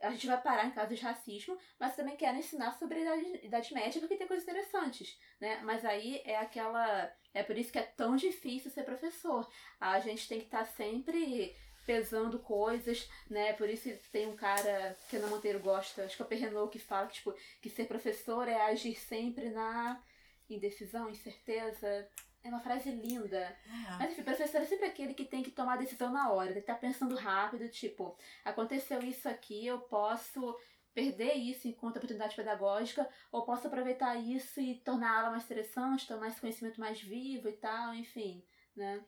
a 0.00 0.10
gente 0.12 0.26
vai 0.26 0.40
parar 0.40 0.64
em 0.64 0.70
casos 0.70 0.98
de 0.98 1.04
racismo, 1.04 1.58
mas 1.78 1.94
também 1.94 2.16
quero 2.16 2.38
ensinar 2.38 2.72
sobre 2.78 3.00
a 3.00 3.02
idade, 3.02 3.46
idade 3.46 3.74
média 3.74 4.00
porque 4.00 4.16
tem 4.16 4.26
coisas 4.26 4.48
interessantes, 4.48 5.18
né? 5.38 5.60
Mas 5.62 5.84
aí 5.84 6.22
é 6.24 6.38
aquela. 6.38 7.12
É 7.34 7.42
por 7.42 7.58
isso 7.58 7.70
que 7.70 7.78
é 7.78 7.82
tão 7.82 8.16
difícil 8.16 8.70
ser 8.70 8.84
professor. 8.84 9.46
A 9.78 10.00
gente 10.00 10.26
tem 10.26 10.38
que 10.38 10.46
estar 10.46 10.60
tá 10.60 10.64
sempre 10.64 11.54
pesando 11.84 12.38
coisas, 12.38 13.08
né? 13.28 13.52
Por 13.54 13.68
isso 13.68 13.90
tem 14.10 14.28
um 14.28 14.36
cara 14.36 14.96
que 15.08 15.16
Ana 15.16 15.26
Monteiro 15.28 15.58
gosta, 15.60 16.04
acho 16.04 16.16
que 16.16 16.22
é 16.22 16.24
o 16.24 16.28
Perrenou, 16.28 16.68
que 16.68 16.78
fala 16.78 17.06
que, 17.06 17.14
tipo, 17.14 17.34
que 17.60 17.70
ser 17.70 17.86
professor 17.86 18.48
é 18.48 18.60
agir 18.62 18.96
sempre 18.96 19.50
na 19.50 20.02
indecisão, 20.48 21.10
incerteza. 21.10 22.08
É 22.42 22.48
uma 22.48 22.60
frase 22.60 22.90
linda. 22.90 23.38
É. 23.38 23.96
Mas 23.98 24.12
enfim, 24.12 24.22
professor 24.22 24.60
é 24.60 24.66
sempre 24.66 24.86
aquele 24.86 25.14
que 25.14 25.24
tem 25.24 25.42
que 25.42 25.50
tomar 25.50 25.74
a 25.74 25.78
decisão 25.78 26.12
na 26.12 26.30
hora, 26.30 26.52
tem 26.52 26.56
que 26.56 26.60
estar 26.60 26.74
tá 26.74 26.80
pensando 26.80 27.14
rápido, 27.14 27.68
tipo, 27.70 28.16
aconteceu 28.44 29.00
isso 29.00 29.28
aqui, 29.28 29.66
eu 29.66 29.80
posso 29.80 30.54
perder 30.94 31.34
isso 31.34 31.66
enquanto 31.66 31.96
oportunidade 31.96 32.36
pedagógica, 32.36 33.08
ou 33.32 33.44
posso 33.44 33.66
aproveitar 33.66 34.14
isso 34.16 34.60
e 34.60 34.76
tornar 34.76 35.10
a 35.10 35.18
aula 35.18 35.30
mais 35.30 35.44
interessante, 35.44 36.06
tornar 36.06 36.28
esse 36.28 36.40
conhecimento 36.40 36.78
mais 36.78 37.00
vivo 37.00 37.48
e 37.48 37.52
tal, 37.52 37.94
enfim, 37.94 38.44
né? 38.76 39.02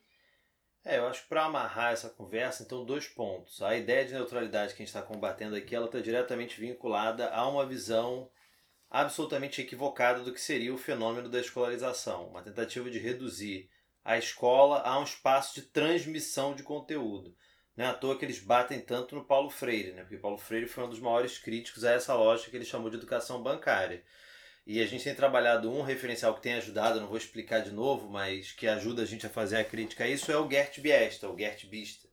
É, 0.89 0.99
eu 0.99 1.09
acho 1.09 1.23
que 1.23 1.29
para 1.29 1.47
amarrar 1.47 1.93
essa 1.93 2.09
conversa, 2.09 2.63
então, 2.63 2.85
dois 2.85 3.09
pontos. 3.09 3.61
A 3.61 3.77
ideia 3.77 4.05
de 4.05 4.15
neutralidade 4.15 4.73
que 4.73 4.83
a 4.83 4.87
gente 4.87 4.95
está 4.95 5.03
combatendo 5.03 5.57
aqui, 5.57 5.75
ela 5.75 5.87
está 5.87 5.99
diretamente 5.99 6.61
vinculada 6.61 7.29
a 7.31 7.49
uma 7.49 7.67
visão 7.67 8.31
absolutamente 8.89 9.61
equivocada 9.61 10.21
do 10.21 10.33
que 10.33 10.41
seria 10.41 10.73
o 10.73 10.79
fenômeno 10.79 11.29
da 11.29 11.41
escolarização, 11.41 12.29
uma 12.29 12.41
tentativa 12.41 12.89
de 12.89 13.01
reduzir 13.01 13.69
a 14.05 14.17
escola 14.17 14.81
a 14.83 14.97
um 15.01 15.03
espaço 15.03 15.57
de 15.57 15.63
transmissão 15.63 16.55
de 16.55 16.63
conteúdo. 16.63 17.37
Não 17.77 17.85
é 17.85 17.89
à 17.89 17.93
toa 17.93 18.17
que 18.17 18.25
eles 18.25 18.39
batem 18.39 18.81
tanto 18.81 19.17
no 19.17 19.25
Paulo 19.25 19.51
Freire, 19.51 19.91
né? 19.91 20.03
porque 20.03 20.19
Paulo 20.19 20.39
Freire 20.39 20.69
foi 20.69 20.85
um 20.85 20.89
dos 20.89 21.01
maiores 21.01 21.37
críticos 21.37 21.83
a 21.85 21.91
essa 21.91 22.15
lógica 22.15 22.53
que 22.53 22.57
ele 22.59 22.65
chamou 22.65 22.91
de 22.91 22.97
educação 22.97 23.43
bancária. 23.43 24.05
E 24.67 24.83
a 24.83 24.87
gente 24.87 25.05
tem 25.05 25.15
trabalhado 25.15 25.71
um 25.71 25.83
referencial 25.83 26.35
que 26.35 26.43
tem 26.43 26.55
ajudado, 26.55 27.01
não 27.01 27.07
vou 27.07 27.17
explicar 27.17 27.61
de 27.61 27.71
novo, 27.71 28.09
mas 28.09 28.51
que 28.51 28.67
ajuda 28.67 29.03
a 29.03 29.07
gente 29.07 29.25
a 29.25 29.31
fazer 29.31 29.57
a 29.59 29.65
crítica 29.65 30.05
a 30.05 30.09
isso, 30.09 30.33
é 30.33 30.37
o 30.37 30.51
Gert 30.51 30.81
Biesta, 30.81 31.29
o 31.29 31.39
Gert 31.39 31.67
Bista 31.67 32.07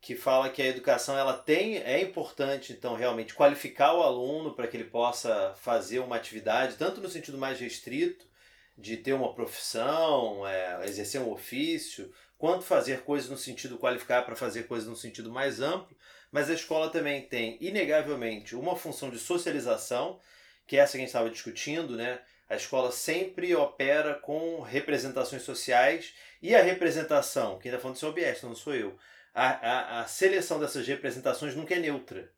que 0.00 0.16
fala 0.16 0.48
que 0.48 0.62
a 0.62 0.66
educação 0.66 1.16
ela 1.18 1.34
tem 1.34 1.76
é 1.78 2.00
importante 2.00 2.72
então 2.72 2.94
realmente 2.94 3.34
qualificar 3.34 3.92
o 3.92 4.02
aluno 4.02 4.54
para 4.54 4.66
que 4.66 4.76
ele 4.76 4.84
possa 4.84 5.54
fazer 5.60 5.98
uma 5.98 6.16
atividade 6.16 6.76
tanto 6.76 7.00
no 7.00 7.08
sentido 7.08 7.36
mais 7.36 7.60
restrito 7.60 8.26
de 8.78 8.96
ter 8.96 9.12
uma 9.12 9.34
profissão 9.34 10.46
é, 10.46 10.86
exercer 10.86 11.20
um 11.20 11.30
ofício 11.30 12.10
quanto 12.38 12.64
fazer 12.64 13.02
coisas 13.02 13.28
no 13.28 13.36
sentido 13.36 13.76
qualificar 13.76 14.22
para 14.22 14.34
fazer 14.34 14.62
coisas 14.62 14.88
no 14.88 14.96
sentido 14.96 15.30
mais 15.30 15.60
amplo 15.60 15.94
mas 16.32 16.48
a 16.48 16.54
escola 16.54 16.88
também 16.88 17.22
tem 17.22 17.58
inegavelmente 17.60 18.56
uma 18.56 18.76
função 18.76 19.10
de 19.10 19.18
socialização 19.18 20.18
que 20.70 20.76
é 20.76 20.80
essa 20.80 20.92
que 20.92 20.98
a 20.98 21.00
gente 21.00 21.08
estava 21.08 21.30
discutindo 21.30 21.96
né 21.96 22.20
a 22.48 22.56
escola 22.56 22.90
sempre 22.92 23.54
opera 23.54 24.14
com 24.14 24.60
representações 24.60 25.42
sociais 25.42 26.14
e 26.40 26.54
a 26.54 26.62
representação 26.62 27.58
quem 27.58 27.70
está 27.70 27.80
falando 27.80 27.96
isso 27.96 28.06
é 28.06 28.08
o 28.08 28.12
Biesta, 28.12 28.46
não 28.46 28.54
sou 28.54 28.74
eu 28.74 28.96
a, 29.34 29.46
a, 29.48 30.00
a 30.00 30.06
seleção 30.06 30.58
dessas 30.60 30.86
representações 30.86 31.54
nunca 31.54 31.74
é 31.74 31.78
neutra. 31.78 32.32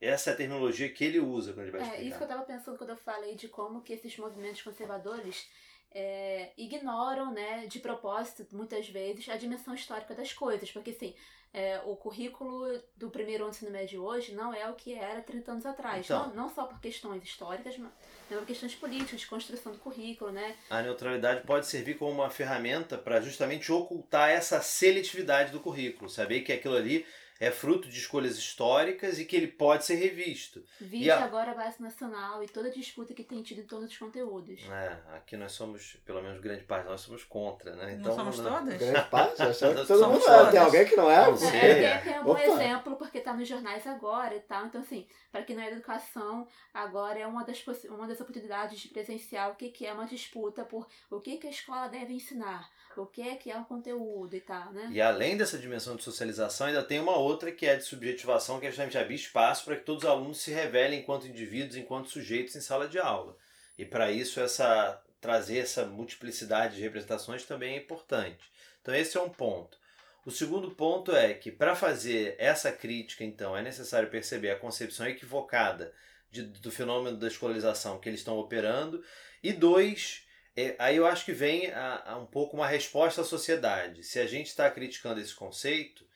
Essa 0.00 0.30
é 0.30 0.32
a 0.32 0.36
terminologia 0.36 0.92
que 0.92 1.04
ele 1.04 1.20
usa 1.20 1.52
quando 1.52 1.62
ele 1.66 1.70
vai 1.72 1.80
É, 1.80 1.84
explicar. 1.84 2.02
isso 2.02 2.18
que 2.18 2.24
eu 2.24 2.28
tava 2.28 2.42
pensando 2.44 2.76
quando 2.78 2.90
eu 2.90 2.96
falei 2.96 3.34
de 3.34 3.48
como 3.48 3.82
que 3.82 3.92
esses 3.92 4.16
movimentos 4.16 4.62
conservadores 4.62 5.48
é, 5.90 6.52
ignoram, 6.56 7.32
né, 7.32 7.66
de 7.66 7.78
propósito, 7.78 8.46
muitas 8.52 8.88
vezes, 8.88 9.28
a 9.28 9.36
dimensão 9.36 9.74
histórica 9.74 10.14
das 10.14 10.32
coisas. 10.32 10.70
Porque, 10.72 10.90
assim, 10.90 11.14
é, 11.54 11.80
o 11.84 11.94
currículo 11.96 12.82
do 12.96 13.10
primeiro 13.10 13.44
ano 13.44 13.52
do 13.52 13.56
ensino 13.56 13.70
médio 13.70 14.02
hoje 14.02 14.34
não 14.34 14.54
é 14.54 14.68
o 14.70 14.74
que 14.74 14.94
era 14.94 15.20
30 15.20 15.52
anos 15.52 15.66
atrás. 15.66 16.06
Então. 16.06 16.28
Não, 16.28 16.34
não 16.34 16.48
só 16.48 16.64
por 16.64 16.80
questões 16.80 17.22
históricas, 17.22 17.76
mas 17.76 17.92
por 18.28 18.46
questões 18.46 18.74
políticas, 18.74 19.20
de 19.20 19.26
construção 19.26 19.72
do 19.72 19.78
currículo, 19.78 20.32
né? 20.32 20.56
A 20.70 20.80
neutralidade 20.80 21.46
pode 21.46 21.66
servir 21.66 21.98
como 21.98 22.12
uma 22.12 22.30
ferramenta 22.30 22.96
para 22.96 23.20
justamente 23.20 23.70
ocultar 23.70 24.30
essa 24.30 24.62
seletividade 24.62 25.52
do 25.52 25.60
currículo, 25.60 26.08
saber 26.08 26.40
que 26.40 26.52
aquilo 26.52 26.74
ali 26.76 27.04
é 27.44 27.50
fruto 27.50 27.88
de 27.88 27.98
escolhas 27.98 28.36
históricas 28.38 29.18
e 29.18 29.24
que 29.24 29.34
ele 29.34 29.48
pode 29.48 29.84
ser 29.84 29.96
revisto. 29.96 30.64
Vide 30.80 31.10
a- 31.10 31.24
agora 31.24 31.50
a 31.50 31.54
base 31.54 31.82
nacional 31.82 32.42
e 32.42 32.46
toda 32.46 32.68
a 32.68 32.70
disputa 32.70 33.12
que 33.12 33.24
tem 33.24 33.42
tido 33.42 33.60
em 33.62 33.66
torno 33.66 33.86
dos 33.86 33.96
conteúdos. 33.98 34.60
É, 34.70 34.96
aqui 35.16 35.36
nós 35.36 35.50
somos, 35.52 35.96
pelo 36.04 36.22
menos 36.22 36.40
grande 36.40 36.62
parte, 36.62 36.86
nós 36.88 37.00
somos 37.00 37.24
contra, 37.24 37.74
né? 37.74 37.96
Não 37.96 38.14
somos 38.14 38.36
todas? 38.36 38.76
Grande 38.78 39.08
parte? 39.10 39.42
Achando 39.42 39.70
que 39.72 39.78
Nós 39.78 39.88
todo 39.88 39.98
somos 39.98 40.18
mundo 40.24 40.30
é. 40.30 40.50
Tem 40.52 40.60
alguém 40.60 40.84
que 40.84 40.96
não 40.96 41.10
é? 41.10 41.26
Não 41.26 41.32
É, 41.34 41.36
sei. 41.36 41.84
é, 41.84 41.98
tem 41.98 42.20
um 42.20 42.24
bom 42.24 42.30
Opa. 42.32 42.42
exemplo 42.44 42.96
porque 42.96 43.20
tá 43.20 43.32
nos 43.34 43.48
jornais 43.48 43.86
agora 43.88 44.36
e 44.36 44.40
tal. 44.40 44.66
Então, 44.66 44.80
assim, 44.80 45.06
para 45.32 45.42
quem 45.42 45.56
não 45.56 45.62
é 45.64 45.70
da 45.70 45.76
educação, 45.76 46.46
agora 46.72 47.18
é 47.18 47.26
uma 47.26 47.42
das, 47.44 47.60
possi- 47.60 47.88
uma 47.88 48.06
das 48.06 48.20
oportunidades 48.20 48.78
de 48.78 48.88
presenciar 48.88 49.50
o 49.50 49.56
que, 49.56 49.70
que 49.70 49.84
é 49.84 49.92
uma 49.92 50.06
disputa 50.06 50.64
por 50.64 50.86
o 51.10 51.20
que, 51.20 51.38
que 51.38 51.46
a 51.48 51.50
escola 51.50 51.88
deve 51.88 52.12
ensinar, 52.14 52.70
o 53.00 53.06
que 53.06 53.22
é 53.22 53.36
que 53.36 53.50
é 53.50 53.56
um 53.56 53.64
conteúdo 53.64 54.34
e 54.34 54.40
tal, 54.40 54.72
né? 54.72 54.88
E 54.92 55.00
além 55.00 55.36
dessa 55.36 55.58
dimensão 55.58 55.96
de 55.96 56.02
socialização, 56.02 56.66
ainda 56.66 56.82
tem 56.82 57.00
uma 57.00 57.16
outra 57.16 57.50
que 57.50 57.66
é 57.66 57.76
de 57.76 57.84
subjetivação, 57.84 58.60
que 58.60 58.66
é 58.66 58.68
justamente 58.70 58.98
abrir 58.98 59.14
espaço 59.14 59.64
para 59.64 59.76
que 59.76 59.84
todos 59.84 60.04
os 60.04 60.10
alunos 60.10 60.38
se 60.40 60.50
revelem 60.50 61.00
enquanto 61.00 61.26
indivíduos, 61.26 61.76
enquanto 61.76 62.10
sujeitos 62.10 62.54
em 62.56 62.60
sala 62.60 62.88
de 62.88 62.98
aula. 62.98 63.36
E 63.78 63.84
para 63.84 64.10
isso 64.10 64.40
essa 64.40 65.00
trazer 65.20 65.58
essa 65.58 65.84
multiplicidade 65.84 66.74
de 66.74 66.82
representações 66.82 67.44
também 67.44 67.74
é 67.74 67.78
importante. 67.78 68.42
Então 68.80 68.92
esse 68.92 69.16
é 69.16 69.20
um 69.20 69.28
ponto. 69.28 69.78
O 70.24 70.30
segundo 70.30 70.70
ponto 70.70 71.14
é 71.14 71.34
que 71.34 71.50
para 71.50 71.74
fazer 71.74 72.36
essa 72.38 72.70
crítica, 72.70 73.24
então, 73.24 73.56
é 73.56 73.62
necessário 73.62 74.08
perceber 74.08 74.50
a 74.50 74.58
concepção 74.58 75.06
equivocada 75.06 75.92
de- 76.30 76.42
do 76.42 76.70
fenômeno 76.70 77.16
da 77.16 77.26
escolarização 77.26 77.98
que 77.98 78.08
eles 78.08 78.20
estão 78.20 78.38
operando. 78.38 79.04
E 79.42 79.52
dois, 79.52 80.21
é, 80.56 80.74
aí 80.78 80.96
eu 80.96 81.06
acho 81.06 81.24
que 81.24 81.32
vem 81.32 81.70
a, 81.70 82.12
a 82.12 82.18
um 82.18 82.26
pouco 82.26 82.56
uma 82.56 82.66
resposta 82.66 83.22
à 83.22 83.24
sociedade. 83.24 84.04
Se 84.04 84.18
a 84.18 84.26
gente 84.26 84.48
está 84.48 84.70
criticando 84.70 85.20
esse 85.20 85.34
conceito, 85.34 86.06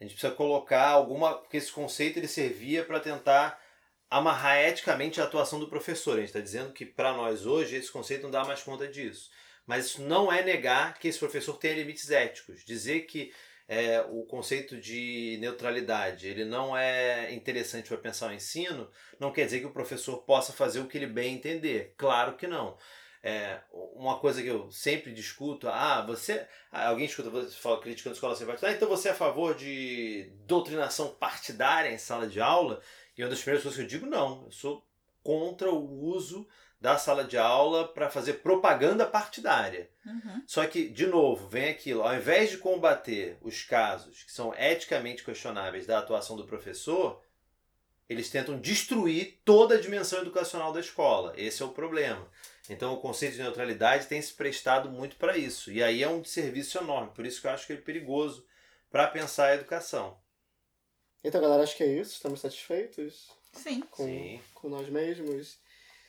a 0.00 0.04
gente 0.04 0.14
precisa 0.14 0.34
colocar 0.34 0.88
alguma. 0.88 1.34
Porque 1.34 1.58
esse 1.58 1.70
conceito 1.70 2.18
ele 2.18 2.28
servia 2.28 2.84
para 2.84 3.00
tentar 3.00 3.60
amarrar 4.10 4.58
eticamente 4.58 5.20
a 5.20 5.24
atuação 5.24 5.58
do 5.58 5.68
professor. 5.68 6.14
A 6.14 6.20
gente 6.20 6.28
está 6.28 6.40
dizendo 6.40 6.72
que 6.72 6.86
para 6.86 7.12
nós 7.12 7.46
hoje 7.46 7.76
esse 7.76 7.90
conceito 7.90 8.22
não 8.22 8.30
dá 8.30 8.44
mais 8.44 8.62
conta 8.62 8.88
disso. 8.88 9.30
Mas 9.66 9.86
isso 9.86 10.02
não 10.02 10.32
é 10.32 10.42
negar 10.42 10.98
que 10.98 11.08
esse 11.08 11.18
professor 11.18 11.56
tenha 11.58 11.74
limites 11.74 12.10
éticos. 12.10 12.64
Dizer 12.64 13.02
que 13.02 13.32
é, 13.66 14.00
o 14.10 14.24
conceito 14.24 14.78
de 14.78 15.38
neutralidade 15.40 16.26
ele 16.26 16.44
não 16.44 16.76
é 16.76 17.32
interessante 17.32 17.88
para 17.88 17.96
pensar 17.96 18.30
o 18.30 18.34
ensino, 18.34 18.90
não 19.18 19.32
quer 19.32 19.46
dizer 19.46 19.60
que 19.60 19.66
o 19.66 19.72
professor 19.72 20.18
possa 20.18 20.52
fazer 20.52 20.80
o 20.80 20.86
que 20.86 20.98
ele 20.98 21.06
bem 21.06 21.34
entender. 21.34 21.94
Claro 21.96 22.36
que 22.36 22.46
não. 22.46 22.76
É, 23.26 23.58
uma 23.94 24.18
coisa 24.18 24.42
que 24.42 24.48
eu 24.48 24.70
sempre 24.70 25.10
discuto, 25.10 25.66
ah, 25.66 26.04
você. 26.06 26.46
ah, 26.70 26.88
Alguém 26.88 27.06
escuta 27.06 27.30
você 27.30 27.56
fala 27.56 27.80
criticando 27.80 28.12
a 28.12 28.16
escola 28.16 28.36
sem 28.36 28.46
partidária, 28.46 28.74
ah, 28.74 28.76
então 28.76 28.86
você 28.86 29.08
é 29.08 29.12
a 29.12 29.14
favor 29.14 29.54
de 29.54 30.30
doutrinação 30.46 31.08
partidária 31.08 31.88
em 31.88 31.96
sala 31.96 32.26
de 32.26 32.38
aula? 32.38 32.82
E 33.16 33.22
uma 33.22 33.30
das 33.30 33.38
primeiras 33.38 33.62
coisas 33.62 33.78
que 33.78 33.82
eu 33.82 33.88
digo, 33.88 34.04
não, 34.04 34.44
eu 34.44 34.52
sou 34.52 34.86
contra 35.22 35.70
o 35.70 36.04
uso 36.04 36.46
da 36.78 36.98
sala 36.98 37.24
de 37.24 37.38
aula 37.38 37.88
para 37.88 38.10
fazer 38.10 38.34
propaganda 38.34 39.06
partidária. 39.06 39.88
Uhum. 40.04 40.42
Só 40.46 40.66
que, 40.66 40.86
de 40.86 41.06
novo, 41.06 41.48
vem 41.48 41.70
aquilo, 41.70 42.02
ao 42.02 42.14
invés 42.14 42.50
de 42.50 42.58
combater 42.58 43.38
os 43.40 43.62
casos 43.62 44.22
que 44.22 44.32
são 44.32 44.54
eticamente 44.54 45.24
questionáveis 45.24 45.86
da 45.86 45.98
atuação 45.98 46.36
do 46.36 46.44
professor, 46.44 47.22
eles 48.06 48.28
tentam 48.28 48.60
destruir 48.60 49.40
toda 49.46 49.76
a 49.76 49.80
dimensão 49.80 50.20
educacional 50.20 50.74
da 50.74 50.80
escola. 50.80 51.32
Esse 51.38 51.62
é 51.62 51.64
o 51.64 51.70
problema. 51.70 52.28
Então, 52.68 52.94
o 52.94 53.00
conceito 53.00 53.34
de 53.34 53.42
neutralidade 53.42 54.06
tem 54.06 54.20
se 54.20 54.32
prestado 54.32 54.90
muito 54.90 55.16
para 55.16 55.36
isso. 55.36 55.70
E 55.70 55.82
aí 55.82 56.02
é 56.02 56.08
um 56.08 56.24
serviço 56.24 56.78
enorme. 56.78 57.12
Por 57.14 57.26
isso 57.26 57.40
que 57.40 57.46
eu 57.46 57.50
acho 57.50 57.66
que 57.66 57.72
ele 57.72 57.80
é 57.80 57.84
perigoso 57.84 58.46
para 58.90 59.06
pensar 59.06 59.48
a 59.48 59.54
educação. 59.54 60.16
Então, 61.22 61.40
galera, 61.40 61.62
acho 61.62 61.76
que 61.76 61.82
é 61.82 62.00
isso. 62.00 62.12
Estamos 62.12 62.40
satisfeitos 62.40 63.30
Sim. 63.52 63.80
com, 63.90 64.04
Sim. 64.04 64.40
com 64.54 64.68
nós 64.68 64.88
mesmos. 64.88 65.58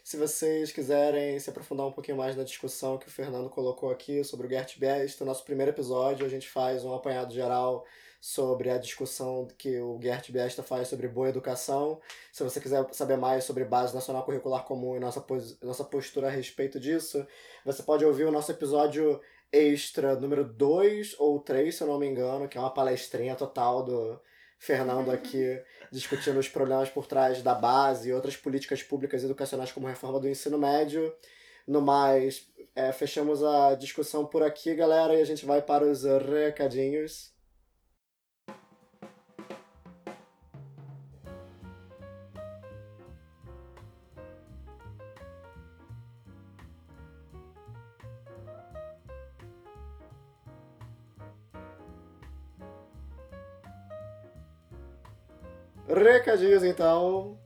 Se 0.03 0.17
vocês 0.17 0.71
quiserem 0.71 1.39
se 1.39 1.49
aprofundar 1.49 1.87
um 1.87 1.91
pouquinho 1.91 2.17
mais 2.17 2.35
na 2.35 2.43
discussão 2.43 2.97
que 2.97 3.07
o 3.07 3.11
Fernando 3.11 3.49
colocou 3.49 3.89
aqui 3.89 4.23
sobre 4.23 4.45
o 4.45 4.49
Gert 4.49 4.77
Best, 4.77 5.19
no 5.19 5.25
nosso 5.25 5.43
primeiro 5.43 5.71
episódio 5.71 6.25
a 6.25 6.29
gente 6.29 6.47
faz 6.47 6.85
um 6.85 6.93
apanhado 6.93 7.33
geral 7.33 7.85
sobre 8.25 8.71
a 8.71 8.79
discussão 8.79 9.47
que 9.55 9.79
o 9.79 9.99
Gert 10.01 10.31
Besta 10.31 10.63
faz 10.63 10.87
sobre 10.87 11.07
boa 11.07 11.29
educação. 11.29 12.01
Se 12.31 12.43
você 12.43 12.59
quiser 12.59 12.83
saber 12.91 13.17
mais 13.17 13.43
sobre 13.43 13.63
Base 13.63 13.93
Nacional 13.93 14.23
Curricular 14.23 14.63
Comum 14.63 14.95
e 14.95 14.99
nossa, 14.99 15.21
pos 15.21 15.61
nossa 15.61 15.83
postura 15.83 16.25
a 16.25 16.31
respeito 16.31 16.79
disso, 16.79 17.23
você 17.63 17.83
pode 17.83 18.03
ouvir 18.03 18.23
o 18.23 18.31
nosso 18.31 18.51
episódio 18.51 19.21
extra 19.51 20.15
número 20.15 20.43
2 20.43 21.17
ou 21.19 21.39
3, 21.39 21.75
se 21.75 21.83
eu 21.83 21.87
não 21.87 21.99
me 21.99 22.07
engano, 22.07 22.47
que 22.47 22.57
é 22.57 22.61
uma 22.61 22.73
palestrinha 22.73 23.35
total 23.35 23.83
do 23.83 24.19
Fernando 24.57 25.11
aqui 25.11 25.61
discutindo 25.93 26.39
os 26.39 26.49
problemas 26.49 26.89
por 26.89 27.05
trás 27.05 27.43
da 27.43 27.53
base 27.53 28.09
e 28.09 28.13
outras 28.13 28.35
políticas 28.35 28.81
públicas 28.81 29.23
educacionais 29.23 29.71
como 29.71 29.85
a 29.85 29.91
reforma 29.91 30.19
do 30.19 30.27
ensino 30.27 30.57
médio. 30.57 31.13
No 31.67 31.79
mais, 31.79 32.47
é, 32.75 32.91
fechamos 32.91 33.43
a 33.43 33.75
discussão 33.75 34.25
por 34.25 34.41
aqui, 34.41 34.73
galera, 34.73 35.13
e 35.13 35.21
a 35.21 35.25
gente 35.25 35.45
vai 35.45 35.61
para 35.61 35.85
os 35.85 36.03
recadinhos. 36.03 37.34
Recadinhos, 56.11 56.63
então. 56.63 57.37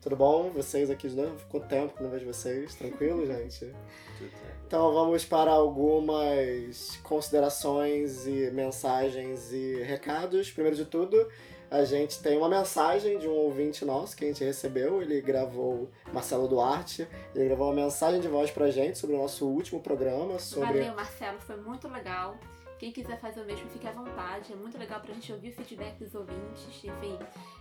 Tudo 0.00 0.16
bom? 0.16 0.50
Vocês 0.50 0.90
aqui 0.90 1.08
de 1.08 1.14
novo? 1.14 1.36
Quanto 1.48 1.68
tempo 1.68 1.94
que 1.94 2.02
não 2.02 2.10
vejo 2.10 2.26
vocês? 2.26 2.74
Tranquilo, 2.74 3.24
gente? 3.26 3.72
Então 4.66 4.92
vamos 4.92 5.24
para 5.24 5.52
algumas 5.52 6.96
considerações 7.04 8.26
e 8.26 8.50
mensagens 8.50 9.52
e 9.52 9.80
recados. 9.82 10.50
Primeiro 10.50 10.76
de 10.76 10.86
tudo, 10.86 11.28
a 11.70 11.84
gente 11.84 12.20
tem 12.20 12.36
uma 12.36 12.48
mensagem 12.48 13.18
de 13.18 13.28
um 13.28 13.32
ouvinte 13.32 13.84
nosso 13.84 14.16
que 14.16 14.24
a 14.24 14.28
gente 14.28 14.42
recebeu. 14.42 15.00
Ele 15.00 15.20
gravou, 15.20 15.88
Marcelo 16.12 16.48
Duarte, 16.48 17.06
ele 17.34 17.46
gravou 17.46 17.68
uma 17.68 17.82
mensagem 17.84 18.20
de 18.20 18.28
voz 18.28 18.50
pra 18.50 18.70
gente 18.70 18.98
sobre 18.98 19.14
o 19.14 19.18
nosso 19.18 19.46
último 19.46 19.80
programa, 19.80 20.38
sobre 20.38 20.80
Valeu, 20.80 20.94
Marcelo, 20.94 21.38
foi 21.38 21.56
muito 21.56 21.86
legal. 21.86 22.36
Quem 22.82 22.90
quiser 22.90 23.20
fazer 23.20 23.42
o 23.42 23.44
mesmo, 23.44 23.70
fique 23.70 23.86
à 23.86 23.92
vontade. 23.92 24.52
É 24.52 24.56
muito 24.56 24.76
legal 24.76 25.00
pra 25.00 25.14
gente 25.14 25.32
ouvir 25.32 25.50
o 25.50 25.52
feedback 25.52 25.96
dos 26.00 26.16
ouvintes. 26.16 26.66
Enfim, 26.82 27.16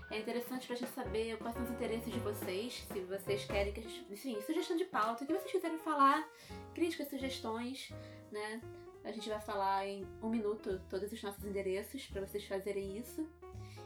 é 0.09 0.17
interessante 0.17 0.65
pra 0.65 0.75
gente 0.75 0.89
saber 0.93 1.37
quais 1.37 1.53
são 1.53 1.63
os 1.63 1.69
interesses 1.69 2.11
de 2.11 2.19
vocês. 2.21 2.83
Se 2.91 3.01
vocês 3.01 3.45
querem 3.45 3.71
que 3.71 3.81
a 3.81 3.83
gente. 3.83 4.03
Enfim, 4.09 4.41
sugestão 4.41 4.75
de 4.75 4.85
pauta, 4.85 5.23
o 5.23 5.27
que 5.27 5.33
vocês 5.33 5.51
quiserem 5.51 5.77
falar, 5.77 6.27
críticas, 6.73 7.07
sugestões, 7.07 7.93
né? 8.31 8.59
A 9.03 9.11
gente 9.11 9.29
vai 9.29 9.39
falar 9.39 9.85
em 9.85 10.07
um 10.23 10.29
minuto 10.29 10.81
todos 10.89 11.11
os 11.11 11.21
nossos 11.21 11.45
endereços 11.45 12.07
pra 12.07 12.25
vocês 12.25 12.43
fazerem 12.45 12.97
isso. 12.97 13.23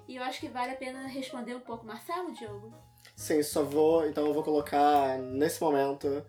E 0.07 0.15
eu 0.15 0.23
acho 0.23 0.39
que 0.39 0.47
vale 0.47 0.71
a 0.71 0.77
pena 0.77 1.05
responder 1.05 1.53
um 1.53 1.59
pouco. 1.59 1.85
Marcelo, 1.85 2.31
Diogo? 2.31 2.73
Sim, 3.13 3.43
só 3.43 3.61
vou. 3.61 4.07
Então 4.07 4.25
eu 4.25 4.33
vou 4.33 4.41
colocar 4.41 5.17
nesse 5.17 5.61
momento 5.61 6.25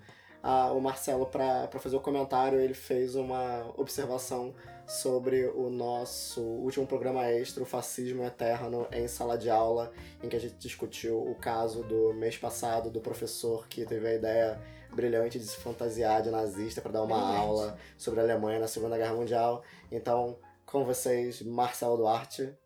a- 0.47 0.73
o 0.73 0.81
Marcelo 0.81 1.27
para 1.27 1.69
fazer 1.79 1.97
o 1.97 2.01
comentário. 2.01 2.61
Ele 2.61 2.75
fez 2.75 3.15
uma 3.17 3.67
observação 3.77 4.55
sobre 4.87 5.47
o 5.49 5.69
nosso 5.69 6.41
último 6.41 6.87
programa 6.87 7.27
extra, 7.27 7.63
o 7.63 7.67
Fascismo 7.67 8.23
Eterno 8.25 8.87
em 8.93 9.09
Sala 9.09 9.37
de 9.37 9.51
Aula, 9.51 9.93
em 10.23 10.29
que 10.29 10.37
a 10.37 10.39
gente 10.41 10.55
discutiu 10.55 11.21
o 11.21 11.35
caso 11.35 11.83
do 11.83 12.15
mês 12.15 12.39
passado 12.39 12.89
do 12.91 13.01
professor 13.01 13.67
que 13.67 13.85
teve 13.85 14.07
a 14.07 14.15
ideia 14.15 14.61
brilhante 14.95 15.39
de 15.39 15.45
se 15.45 15.57
fantasiar 15.57 16.23
de 16.23 16.31
nazista 16.31 16.81
para 16.81 16.93
dar 16.93 17.03
uma 17.03 17.17
Brilhante. 17.17 17.39
aula 17.39 17.79
sobre 17.99 18.21
a 18.21 18.23
Alemanha 18.23 18.61
na 18.61 18.69
Segunda 18.69 18.97
Guerra 18.97 19.15
Mundial. 19.15 19.63
Então, 19.91 20.39
com 20.65 20.85
vocês, 20.85 21.43
Marcelo 21.43 21.97
Duarte. 21.97 22.57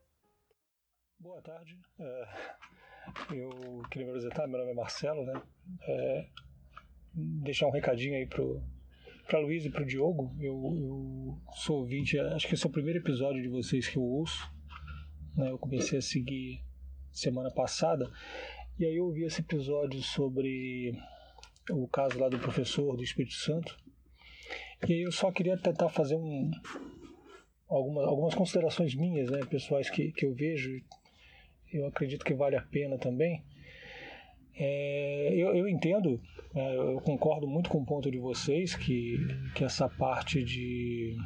Boa 1.19 1.41
tarde. 1.43 1.77
É, 1.99 2.25
eu 3.35 3.51
queria 3.91 4.07
me 4.07 4.13
apresentar, 4.13 4.47
meu 4.47 4.59
nome 4.59 4.73
é 4.73 4.75
Marcelo, 4.75 5.25
né? 5.25 5.43
É, 5.89 6.27
deixar 7.15 7.67
um 7.67 7.73
recadinho 7.73 8.15
aí 8.15 8.27
pro 8.27 8.63
para 9.27 9.39
Luiz 9.39 9.65
e 9.65 9.71
pro 9.71 9.87
Diogo. 9.87 10.35
Eu, 10.41 10.61
eu 10.77 11.39
sou 11.55 11.79
ouvinte, 11.79 12.19
acho 12.19 12.49
que 12.49 12.55
esse 12.55 12.67
é 12.67 12.69
o 12.69 12.73
primeiro 12.73 12.99
episódio 12.99 13.41
de 13.41 13.49
vocês 13.49 13.87
que 13.89 13.97
eu 13.97 14.03
ouço. 14.03 14.51
Né? 15.37 15.51
Eu 15.51 15.59
comecei 15.59 15.99
a 15.99 16.03
seguir 16.03 16.65
semana 17.13 17.51
passada 17.51 18.11
E 18.79 18.85
aí 18.85 18.97
eu 18.97 19.05
ouvi 19.07 19.25
esse 19.25 19.41
episódio 19.41 20.03
sobre 20.03 20.93
o 21.71 21.87
caso 21.87 22.19
lá 22.19 22.29
do 22.29 22.41
professor 22.41 22.97
do 22.97 23.05
Espírito 23.05 23.35
Santo. 23.35 23.77
E 24.89 24.95
aí 24.95 25.03
eu 25.03 25.13
só 25.13 25.31
queria 25.31 25.57
tentar 25.57 25.89
fazer 25.91 26.17
um, 26.17 26.51
alguma, 27.69 28.07
algumas 28.07 28.35
considerações 28.35 28.95
minhas, 28.95 29.31
né, 29.31 29.41
pessoais 29.49 29.89
que, 29.89 30.11
que 30.11 30.27
eu 30.27 30.35
vejo. 30.35 30.71
Eu 31.73 31.87
acredito 31.87 32.25
que 32.25 32.35
vale 32.35 32.57
a 32.57 32.63
pena 32.63 32.99
também. 32.99 33.45
É, 34.63 35.33
eu, 35.35 35.57
eu, 35.57 35.67
entendo, 35.67 36.21
é, 36.55 36.77
eu 36.77 37.01
concordo 37.01 37.47
muito 37.47 37.71
com 37.71 37.79
o 37.79 37.87
ponto 37.87 38.11
de 38.11 38.19
vocês 38.19 38.75
que, 38.75 39.17
que 39.55 39.65
essa 39.65 39.89
parte 39.89 40.45
de 40.45 41.17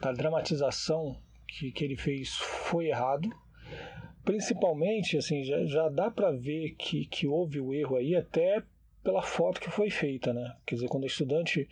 da 0.00 0.10
dramatização 0.10 1.14
que, 1.46 1.70
que 1.70 1.84
ele 1.84 1.96
fez 1.96 2.34
foi 2.36 2.86
errado. 2.86 3.28
Principalmente, 4.24 5.18
assim, 5.18 5.44
já, 5.44 5.62
já 5.66 5.88
dá 5.90 6.10
para 6.10 6.32
ver 6.32 6.70
que, 6.78 7.04
que 7.04 7.26
houve 7.26 7.60
o 7.60 7.74
erro 7.74 7.96
aí 7.96 8.16
até 8.16 8.62
pela 9.04 9.20
foto 9.20 9.60
que 9.60 9.70
foi 9.70 9.90
feita, 9.90 10.32
né? 10.32 10.56
Quer 10.64 10.76
dizer, 10.76 10.88
quando 10.88 11.04
o 11.04 11.06
estudante 11.06 11.68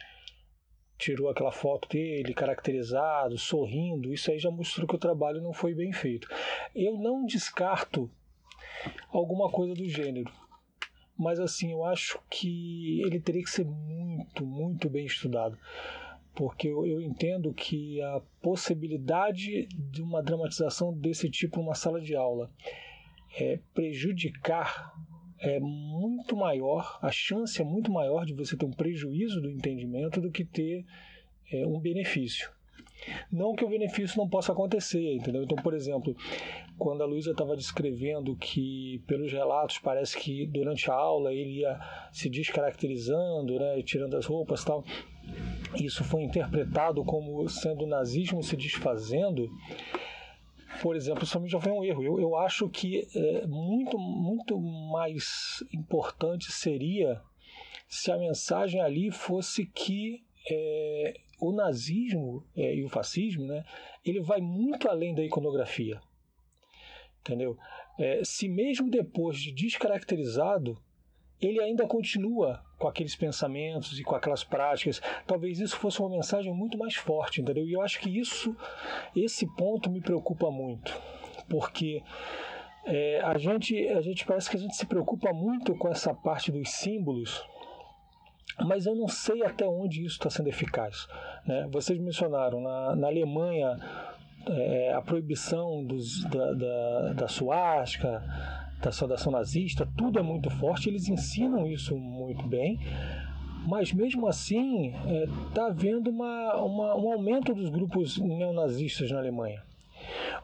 tirou 0.99 1.31
aquela 1.31 1.53
foto 1.53 1.89
dele 1.89 2.35
caracterizado, 2.35 3.39
sorrindo, 3.39 4.13
isso 4.13 4.31
aí 4.31 4.39
já 4.39 4.51
mostrou 4.51 4.87
que 4.87 4.97
o 4.97 4.99
trabalho 4.99 5.41
não 5.41 5.55
foi 5.55 5.75
bem 5.75 5.91
feito. 5.91 6.29
Eu 6.75 6.99
não 6.99 7.25
descarto 7.25 8.11
alguma 9.11 9.51
coisa 9.51 9.75
do 9.75 9.89
gênero. 9.89 10.31
Mas 11.17 11.41
assim, 11.41 11.73
eu 11.73 11.85
acho 11.85 12.21
que 12.31 13.01
ele 13.03 13.21
teria 13.21 13.43
que 13.43 13.51
ser 13.51 13.65
muito, 13.65 14.47
muito 14.47 14.89
bem 14.89 15.05
estudado. 15.05 15.59
Porque 16.35 16.69
eu, 16.69 16.87
eu 16.87 17.01
entendo 17.01 17.53
que 17.53 18.01
a 18.01 18.23
possibilidade 18.41 19.67
de 19.67 20.03
uma 20.03 20.23
dramatização 20.23 20.93
desse 20.93 21.29
tipo 21.29 21.57
numa 21.57 21.75
sala 21.75 22.01
de 22.01 22.15
aula 22.15 22.51
é 23.37 23.59
prejudicar 23.75 24.95
é 25.41 25.61
muito 25.61 26.37
maior, 26.37 26.99
a 27.01 27.11
chance 27.13 27.61
é 27.61 27.65
muito 27.65 27.93
maior 27.93 28.25
de 28.27 28.35
você 28.35 28.57
ter 28.57 28.67
um 28.67 28.73
prejuízo 28.73 29.41
do 29.41 29.51
entendimento 29.51 30.21
do 30.21 30.31
que 30.31 30.45
ter 30.45 30.85
é, 31.53 31.67
um 31.67 31.79
benefício. 31.79 32.51
Não 33.31 33.55
que 33.55 33.65
o 33.65 33.69
benefício 33.69 34.19
não 34.19 34.29
possa 34.29 34.53
acontecer, 34.53 35.15
entendeu? 35.15 35.43
Então, 35.43 35.57
por 35.57 35.75
exemplo, 35.75 36.17
quando 36.79 37.03
a 37.03 37.07
Luísa 37.07 37.31
estava 37.31 37.57
descrevendo 37.57 38.37
que, 38.37 39.03
pelos 39.07 39.33
relatos, 39.33 39.79
parece 39.79 40.19
que 40.19 40.47
durante 40.47 40.91
a 40.91 40.95
aula 40.95 41.33
ele 41.33 41.61
ia 41.61 41.79
se 42.13 42.29
descaracterizando, 42.29 43.59
né, 43.59 43.83
tirando 43.83 44.17
as 44.17 44.27
roupas 44.27 44.65
tal, 44.65 44.85
isso 45.77 46.03
foi 46.05 46.23
interpretado 46.23 47.05
como 47.05 47.49
sendo 47.49 47.85
o 47.85 47.89
nazismo 47.89 48.43
se 48.43 48.57
desfazendo, 48.57 49.51
por 50.83 50.97
exemplo, 50.97 51.25
isso 51.25 51.47
já 51.47 51.61
foi 51.61 51.73
um 51.73 51.85
erro. 51.85 52.03
Eu, 52.03 52.21
eu 52.21 52.37
acho 52.37 52.69
que 52.69 53.07
é, 53.15 53.47
muito, 53.47 53.99
muito 53.99 54.59
mais 54.61 55.65
importante 55.73 56.53
seria 56.53 57.21
se 57.89 58.13
a 58.13 58.19
mensagem 58.19 58.81
ali 58.81 59.11
fosse 59.11 59.67
que 59.67 60.23
é, 60.51 61.15
o 61.41 61.53
nazismo 61.53 62.45
é, 62.57 62.75
e 62.75 62.85
o 62.85 62.89
fascismo, 62.89 63.47
né, 63.47 63.65
ele 64.05 64.21
vai 64.21 64.41
muito 64.41 64.89
além 64.89 65.15
da 65.15 65.23
iconografia. 65.23 66.01
Entendeu? 67.21 67.57
É, 67.99 68.23
se 68.25 68.49
mesmo 68.49 68.91
depois 68.91 69.39
de 69.39 69.53
descaracterizado, 69.53 70.79
ele 71.41 71.61
ainda 71.61 71.87
continua 71.87 72.63
com 72.79 72.89
aqueles 72.89 73.15
pensamentos 73.15 73.99
e 73.99 74.05
com 74.05 74.15
aquelas 74.15 74.45
práticas. 74.45 75.01
Talvez 75.27 75.61
isso 75.61 75.77
fosse 75.77 76.01
uma 76.01 76.11
mensagem 76.11 76.53
muito 76.53 76.79
mais 76.79 76.95
forte, 76.95 77.41
entendeu? 77.41 77.67
E 77.67 77.73
eu 77.73 77.83
acho 77.83 78.01
que 78.01 78.19
isso, 78.19 78.57
esse 79.15 79.47
ponto 79.57 79.91
me 79.91 80.01
preocupa 80.01 80.51
muito, 80.51 81.01
porque 81.49 82.03
é, 82.85 83.21
a 83.21 83.37
gente, 83.37 83.87
a 83.89 84.01
gente 84.01 84.25
parece 84.25 84.51
que 84.51 84.57
a 84.57 84.61
gente 84.61 84.77
se 84.77 84.87
preocupa 84.87 85.33
muito 85.33 85.77
com 85.77 85.89
essa 85.89 86.15
parte 86.15 86.51
dos 86.51 86.71
símbolos, 86.71 87.45
mas 88.65 88.87
eu 88.87 88.95
não 88.95 89.09
sei 89.09 89.43
até 89.43 89.67
onde 89.67 90.05
isso 90.05 90.17
está 90.17 90.31
sendo 90.31 90.49
eficaz. 90.49 91.07
Né? 91.47 91.69
Vocês 91.71 91.99
mencionaram 91.99 92.61
na, 92.61 92.97
na 92.97 93.07
Alemanha 93.07 93.77
é, 94.47 94.93
a 94.93 95.03
proibição 95.03 95.85
dos, 95.85 96.25
da, 96.25 96.53
da, 96.53 97.13
da 97.15 97.29
suástica, 97.29 98.23
da 98.81 98.93
saudação 98.93 99.33
nazista, 99.33 99.89
tudo 99.97 100.19
é 100.19 100.23
muito 100.23 100.51
forte, 100.51 100.89
eles 100.89 101.09
ensinam 101.09 101.67
isso 101.67 101.97
muito 101.97 102.47
bem, 102.47 102.79
mas 103.67 103.93
mesmo 103.93 104.27
assim 104.27 104.89
está 104.89 105.11
é, 105.11 105.27
tá 105.55 105.67
havendo 105.67 106.11
uma, 106.11 106.55
uma, 106.57 106.97
um 106.97 107.13
aumento 107.13 107.55
dos 107.55 107.69
grupos 107.69 108.19
neonazistas 108.19 109.11
na 109.11 109.19
Alemanha. 109.19 109.68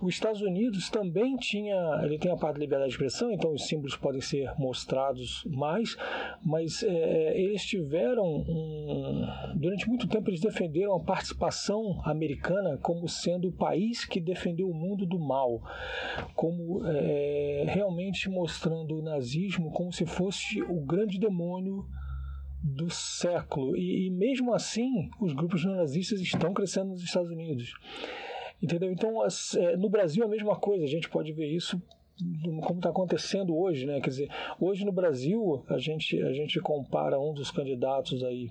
Os 0.01 0.15
Estados 0.15 0.41
Unidos 0.41 0.91
também 0.91 1.37
tinha, 1.37 2.01
ele 2.03 2.19
tem 2.19 2.31
a 2.31 2.37
parte 2.37 2.55
da 2.55 2.61
liberdade 2.61 2.91
de 2.91 2.95
expressão, 2.95 3.31
então 3.31 3.53
os 3.53 3.67
símbolos 3.67 3.97
podem 3.97 4.21
ser 4.21 4.53
mostrados 4.59 5.45
mais, 5.47 5.97
mas 6.45 6.83
é, 6.83 6.89
é, 6.89 7.41
eles 7.41 7.65
tiveram 7.65 8.25
um, 8.25 9.27
durante 9.57 9.89
muito 9.89 10.09
tempo 10.09 10.31
eles 10.31 10.41
defenderam 10.41 10.95
a 10.95 11.01
participação 11.01 12.01
americana 12.05 12.79
como 12.79 13.09
sendo 13.09 13.49
o 13.49 13.53
país 13.53 14.05
que 14.05 14.21
defendeu 14.21 14.69
o 14.69 14.75
mundo 14.75 15.07
do 15.07 15.19
mal, 15.19 15.63
como 16.35 16.85
é, 16.87 17.65
realmente 17.69 18.29
mostrando 18.29 18.97
o 18.97 19.03
nazismo 19.03 19.73
como 19.73 19.93
se 19.93 20.07
fosse 20.07 20.63
o 20.63 20.81
grande 20.81 21.19
demônio 21.19 21.85
do 22.65 22.89
século. 22.89 23.77
E, 23.77 24.07
e 24.07 24.11
mesmo 24.11 24.55
assim, 24.55 25.11
os 25.21 25.35
grupos 25.35 25.65
neonazistas 25.65 26.21
estão 26.21 26.55
crescendo 26.55 26.91
nos 26.91 27.03
Estados 27.03 27.31
Unidos. 27.31 27.75
Entendeu? 28.65 28.91
Então, 28.91 29.23
é, 29.23 29.77
no 29.77 29.91
Brasil 29.91 30.23
é 30.23 30.27
a 30.27 30.31
mesma 30.31 30.57
coisa, 30.57 30.87
a 30.87 30.89
gente 30.89 31.07
pode 31.11 31.31
ver 31.35 31.47
isso 31.47 31.79
como 32.63 32.79
está 32.79 32.89
acontecendo 32.89 33.55
hoje, 33.55 33.85
né? 33.85 34.01
Quer 34.01 34.09
dizer, 34.09 34.31
hoje 34.59 34.87
no 34.87 34.93
Brasil 34.93 35.63
a 35.69 35.77
gente, 35.77 36.19
a 36.23 36.33
gente 36.33 36.59
compara 36.61 37.21
um 37.21 37.35
dos 37.35 37.51
candidatos 37.51 38.25
aí 38.25 38.51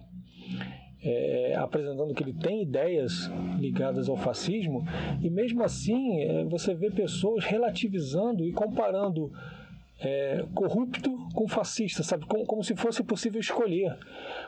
é, 1.01 1.55
apresentando 1.55 2.14
que 2.14 2.22
ele 2.22 2.34
tem 2.34 2.61
ideias 2.61 3.32
ligadas 3.57 4.07
ao 4.07 4.18
fascismo 4.18 4.86
e 5.20 5.32
mesmo 5.32 5.64
assim 5.64 6.22
é, 6.22 6.43
você 6.43 6.76
vê 6.76 6.91
pessoas 6.91 7.43
relativizando 7.43 8.45
e 8.45 8.51
comparando 8.51 9.32
é, 9.99 10.45
corrupto 10.53 11.18
com 11.34 11.47
fascista, 11.47 12.03
sabe? 12.03 12.26
Como, 12.26 12.45
como 12.45 12.64
se 12.64 12.76
fosse 12.76 13.03
possível 13.03 13.39
escolher, 13.39 13.97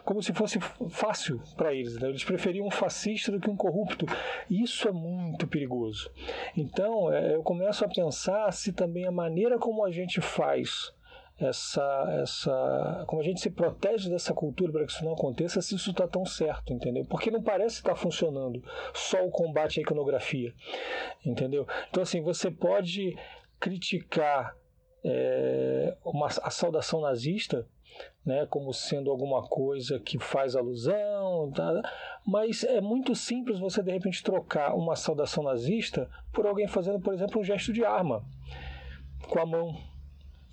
como 0.06 0.22
se 0.22 0.32
fosse 0.34 0.60
fácil 0.90 1.42
para 1.58 1.74
eles. 1.74 2.00
Né? 2.00 2.10
Eles 2.10 2.24
preferiam 2.24 2.68
um 2.68 2.72
fascista 2.72 3.32
do 3.32 3.40
que 3.40 3.50
um 3.50 3.56
corrupto. 3.58 4.06
Isso 4.50 4.88
é 4.88 4.92
muito 4.92 5.48
perigoso. 5.48 6.10
Então, 6.56 7.12
é, 7.12 7.36
eu 7.36 7.44
começo 7.44 7.84
a 7.84 7.88
pensar 7.88 8.52
se 8.54 8.72
também 8.72 9.06
a 9.06 9.12
maneira 9.12 9.58
como 9.58 9.84
a 9.84 9.92
gente 9.92 10.22
faz 10.22 10.94
essa, 11.38 12.18
essa, 12.22 13.04
como 13.08 13.22
a 13.22 13.26
gente 13.26 13.42
se 13.42 13.50
protege 13.50 14.10
dessa 14.10 14.34
cultura 14.34 14.72
para 14.72 14.86
que 14.86 14.92
isso 14.92 15.04
não 15.04 15.14
aconteça, 15.14 15.62
se 15.62 15.76
isso 15.76 15.92
está 15.92 16.08
tão 16.08 16.26
certo, 16.26 16.72
entendeu? 16.72 17.06
Porque 17.10 17.30
não 17.30 17.44
parece 17.44 17.78
estar 17.78 17.90
tá 17.90 17.96
funcionando 17.96 18.64
só 18.94 19.26
o 19.26 19.32
combate 19.32 19.80
à 19.80 19.84
iconografia, 19.84 20.54
entendeu? 21.26 21.68
Então 21.90 22.04
assim, 22.04 22.22
você 22.22 22.50
pode 22.50 23.18
criticar 23.60 24.56
é, 25.04 25.98
uma, 26.06 26.28
a 26.28 26.50
saudação 26.50 27.02
nazista 27.02 27.68
né, 28.26 28.46
como 28.50 28.74
sendo 28.74 29.12
alguma 29.12 29.44
coisa 29.48 30.00
que 30.00 30.18
faz 30.18 30.56
alusão, 30.56 31.52
tá? 31.52 31.82
mas 32.26 32.64
é 32.64 32.82
muito 32.82 33.14
simples 33.14 33.60
você 33.60 33.84
de 33.84 33.92
repente 33.92 34.24
trocar 34.24 34.74
uma 34.76 34.96
saudação 34.96 35.44
nazista 35.44 36.10
por 36.34 36.46
alguém 36.46 36.68
fazendo, 36.68 37.00
por 37.00 37.14
exemplo, 37.14 37.40
um 37.40 37.44
gesto 37.44 37.72
de 37.72 37.86
arma 37.86 38.26
com 39.30 39.40
a 39.40 39.46
mão. 39.46 39.76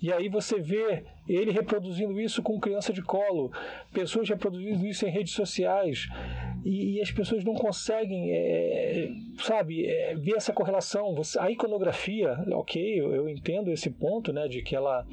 E 0.03 0.11
aí 0.11 0.27
você 0.27 0.59
vê 0.59 1.05
ele 1.27 1.51
reproduzindo 1.51 2.19
isso 2.19 2.43
com 2.43 2.59
criança 2.59 2.91
de 2.91 3.01
colo, 3.01 3.51
pessoas 3.93 4.27
reproduzindo 4.27 4.85
isso 4.85 5.05
em 5.05 5.09
redes 5.09 5.33
sociais, 5.33 6.09
e, 6.65 6.95
e 6.97 7.01
as 7.01 7.09
pessoas 7.09 7.43
não 7.45 7.53
conseguem, 7.53 8.31
é, 8.33 9.09
sabe, 9.39 9.85
é, 9.85 10.13
ver 10.15 10.35
essa 10.35 10.51
correlação. 10.51 11.15
Você, 11.15 11.39
a 11.39 11.49
iconografia, 11.49 12.37
ok, 12.51 12.99
eu, 12.99 13.15
eu 13.15 13.29
entendo 13.29 13.71
esse 13.71 13.89
ponto, 13.89 14.33
né, 14.33 14.49
de 14.49 14.61
que 14.61 14.75
ela, 14.75 15.07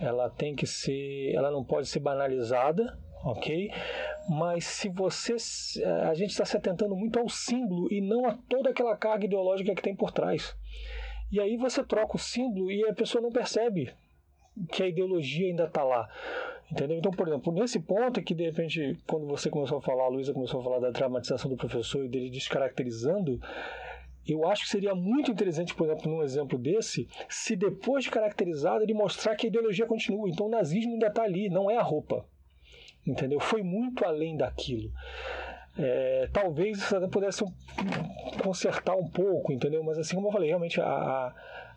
ela 0.00 0.30
tem 0.30 0.54
que 0.54 0.66
ser, 0.66 1.32
ela 1.34 1.50
não 1.50 1.62
pode 1.62 1.86
ser 1.86 2.00
banalizada, 2.00 2.98
ok? 3.24 3.70
Mas 4.28 4.64
se 4.64 4.88
você, 4.88 5.36
a 6.08 6.14
gente 6.14 6.30
está 6.30 6.44
se 6.44 6.56
atentando 6.56 6.96
muito 6.96 7.18
ao 7.18 7.28
símbolo 7.28 7.92
e 7.92 8.00
não 8.00 8.24
a 8.26 8.36
toda 8.48 8.70
aquela 8.70 8.96
carga 8.96 9.26
ideológica 9.26 9.74
que 9.74 9.82
tem 9.82 9.94
por 9.94 10.10
trás. 10.10 10.56
E 11.30 11.38
aí 11.38 11.56
você 11.56 11.84
troca 11.84 12.16
o 12.16 12.18
símbolo 12.18 12.70
e 12.70 12.82
a 12.88 12.94
pessoa 12.94 13.22
não 13.22 13.30
percebe 13.30 13.92
que 14.72 14.82
a 14.82 14.88
ideologia 14.88 15.48
ainda 15.48 15.64
está 15.64 15.84
lá. 15.84 16.08
Entendeu? 16.70 16.98
Então, 16.98 17.10
por 17.10 17.26
exemplo, 17.26 17.52
nesse 17.52 17.80
ponto 17.80 18.20
é 18.20 18.22
que 18.22 18.34
de 18.34 18.44
repente, 18.44 18.96
quando 19.06 19.26
você 19.26 19.50
começou 19.50 19.78
a 19.78 19.82
falar, 19.82 20.04
a 20.04 20.08
Luísa 20.08 20.32
começou 20.32 20.60
a 20.60 20.64
falar 20.64 20.78
da 20.78 20.90
dramatização 20.90 21.50
do 21.50 21.56
professor 21.56 22.04
e 22.04 22.08
dele 22.08 22.30
descaracterizando, 22.30 23.40
eu 24.32 24.46
acho 24.46 24.64
que 24.64 24.70
seria 24.70 24.94
muito 24.94 25.30
interessante, 25.30 25.74
por 25.74 25.86
exemplo, 25.86 26.10
num 26.10 26.22
exemplo 26.22 26.58
desse, 26.58 27.08
se 27.28 27.56
depois 27.56 28.04
de 28.04 28.10
caracterizado 28.10 28.82
ele 28.82 28.94
mostrar 28.94 29.34
que 29.36 29.46
a 29.46 29.48
ideologia 29.48 29.86
continua. 29.86 30.28
Então 30.28 30.46
o 30.46 30.50
nazismo 30.50 30.92
ainda 30.92 31.06
está 31.06 31.22
ali, 31.22 31.48
não 31.48 31.70
é 31.70 31.76
a 31.76 31.82
roupa. 31.82 32.24
Entendeu? 33.06 33.40
Foi 33.40 33.62
muito 33.62 34.04
além 34.04 34.36
daquilo. 34.36 34.90
É, 35.78 36.28
talvez 36.32 36.78
isso 36.78 36.96
até 36.96 37.06
pudesse 37.06 37.44
consertar 38.42 38.96
um 38.96 39.08
pouco, 39.08 39.52
entendeu? 39.52 39.82
Mas 39.82 39.98
assim 39.98 40.14
como 40.14 40.28
eu 40.28 40.32
falei, 40.32 40.48
realmente 40.48 40.80
a, 40.80 41.34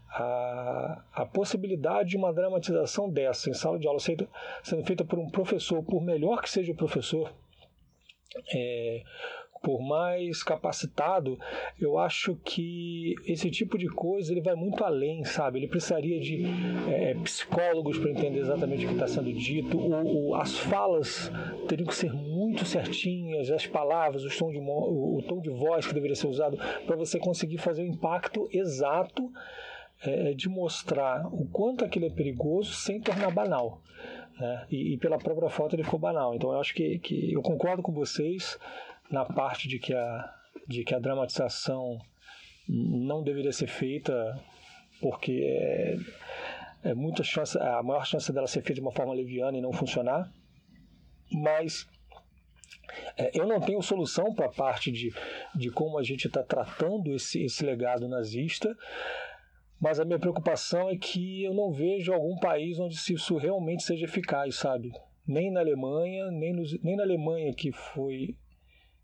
a, 0.10 1.04
a 1.14 1.26
possibilidade 1.26 2.10
de 2.10 2.18
uma 2.18 2.34
dramatização 2.34 3.10
dessa 3.10 3.50
em 3.50 3.54
sala 3.54 3.80
de 3.80 3.88
aula 3.88 4.00
sendo, 4.00 4.28
sendo 4.62 4.84
feita 4.84 5.06
por 5.06 5.18
um 5.18 5.30
professor, 5.30 5.84
por 5.84 6.02
melhor 6.02 6.42
que 6.42 6.50
seja 6.50 6.72
o 6.72 6.76
professor, 6.76 7.34
é, 8.54 9.04
por 9.64 9.82
mais 9.82 10.44
capacitado, 10.44 11.40
eu 11.80 11.98
acho 11.98 12.36
que 12.44 13.16
esse 13.26 13.50
tipo 13.50 13.78
de 13.78 13.88
coisa 13.88 14.34
ele 14.34 14.42
vai 14.42 14.56
muito 14.56 14.84
além, 14.84 15.24
sabe? 15.24 15.58
Ele 15.58 15.70
precisaria 15.70 16.20
de 16.20 16.44
é, 16.92 17.14
psicólogos 17.24 17.98
para 17.98 18.12
entender 18.12 18.40
exatamente 18.40 18.84
o 18.84 18.90
que 18.90 18.94
está 18.96 19.08
sendo 19.08 19.32
dito. 19.32 19.78
O, 19.78 20.32
o, 20.32 20.36
as 20.36 20.60
falas 20.60 21.32
teriam 21.70 21.88
que 21.88 21.96
ser 21.96 22.12
muito 22.12 22.66
certinhas, 22.66 23.50
as 23.50 23.66
palavras, 23.66 24.26
o 24.26 24.38
tom 24.38 24.52
de, 24.52 24.60
o, 24.60 25.18
o 25.18 25.24
tom 25.24 25.40
de 25.40 25.50
voz 25.50 25.88
que 25.88 25.94
deveria 25.94 26.16
ser 26.16 26.28
usado 26.28 26.58
para 26.86 26.98
você 26.98 27.18
conseguir 27.18 27.58
fazer 27.58 27.84
o 27.84 27.88
impacto 27.88 28.50
exato 28.52 29.32
é, 30.04 30.34
de 30.34 30.50
mostrar 30.50 31.26
o 31.34 31.48
quanto 31.48 31.86
aquilo 31.86 32.06
é 32.06 32.10
perigoso 32.10 32.74
sem 32.74 33.00
tornar 33.00 33.32
banal. 33.32 33.82
Né? 34.38 34.66
E, 34.70 34.94
e, 34.94 34.98
pela 34.98 35.18
própria 35.18 35.50
foto 35.50 35.74
ele 35.78 35.86
ficou 35.86 36.00
banal. 36.00 36.36
Então 36.36 36.52
eu 36.52 36.60
acho 36.60 36.74
que, 36.74 37.00
que 37.00 37.32
eu 37.32 37.42
concordo 37.42 37.82
com 37.82 37.94
vocês 37.94 38.60
na 39.14 39.24
parte 39.24 39.68
de 39.68 39.78
que 39.78 39.94
a, 39.94 40.34
de 40.68 40.84
que 40.84 40.96
a 40.96 41.00
dramatização 41.00 42.00
não 42.68 43.22
deveria 43.22 43.52
ser 43.52 43.68
feita 43.68 44.14
porque 45.00 45.40
é, 45.44 45.98
é 46.90 46.94
muita 46.96 47.24
chance, 47.24 47.56
a 47.60 47.84
maior 47.84 48.08
chance 48.08 48.34
dela 48.34 48.48
ser 48.48 48.64
feita 48.64 48.74
de 48.74 48.82
uma 48.82 48.92
forma 48.92 49.14
leviana 49.14 49.56
e 49.56 49.62
não 49.62 49.72
funcionar. 49.72 50.32
Mas 51.32 51.88
é, 53.16 53.38
eu 53.38 53.46
não 53.46 53.60
tenho 53.60 53.84
solução 53.84 54.34
para 54.34 54.48
a 54.48 54.52
parte 54.52 54.92
de, 54.92 55.14
de 55.54 55.70
como 55.70 56.00
a 56.00 56.04
gente 56.04 56.26
está 56.26 56.42
tratando 56.42 57.14
esse, 57.14 57.44
esse 57.44 57.64
legado 57.64 58.08
nazista, 58.08 58.76
mas 59.80 60.00
a 60.00 60.06
minha 60.06 60.18
preocupação 60.18 60.90
é 60.90 60.98
que 60.98 61.44
eu 61.44 61.54
não 61.54 61.72
vejo 61.72 62.12
algum 62.12 62.36
país 62.40 62.80
onde 62.80 62.96
isso 62.96 63.38
realmente 63.38 63.84
seja 63.84 64.06
eficaz, 64.06 64.56
sabe? 64.56 64.92
Nem 65.28 65.52
na 65.52 65.60
Alemanha, 65.60 66.32
nem, 66.32 66.52
nos, 66.54 66.82
nem 66.82 66.96
na 66.96 67.04
Alemanha 67.04 67.54
que 67.54 67.72
foi 67.72 68.36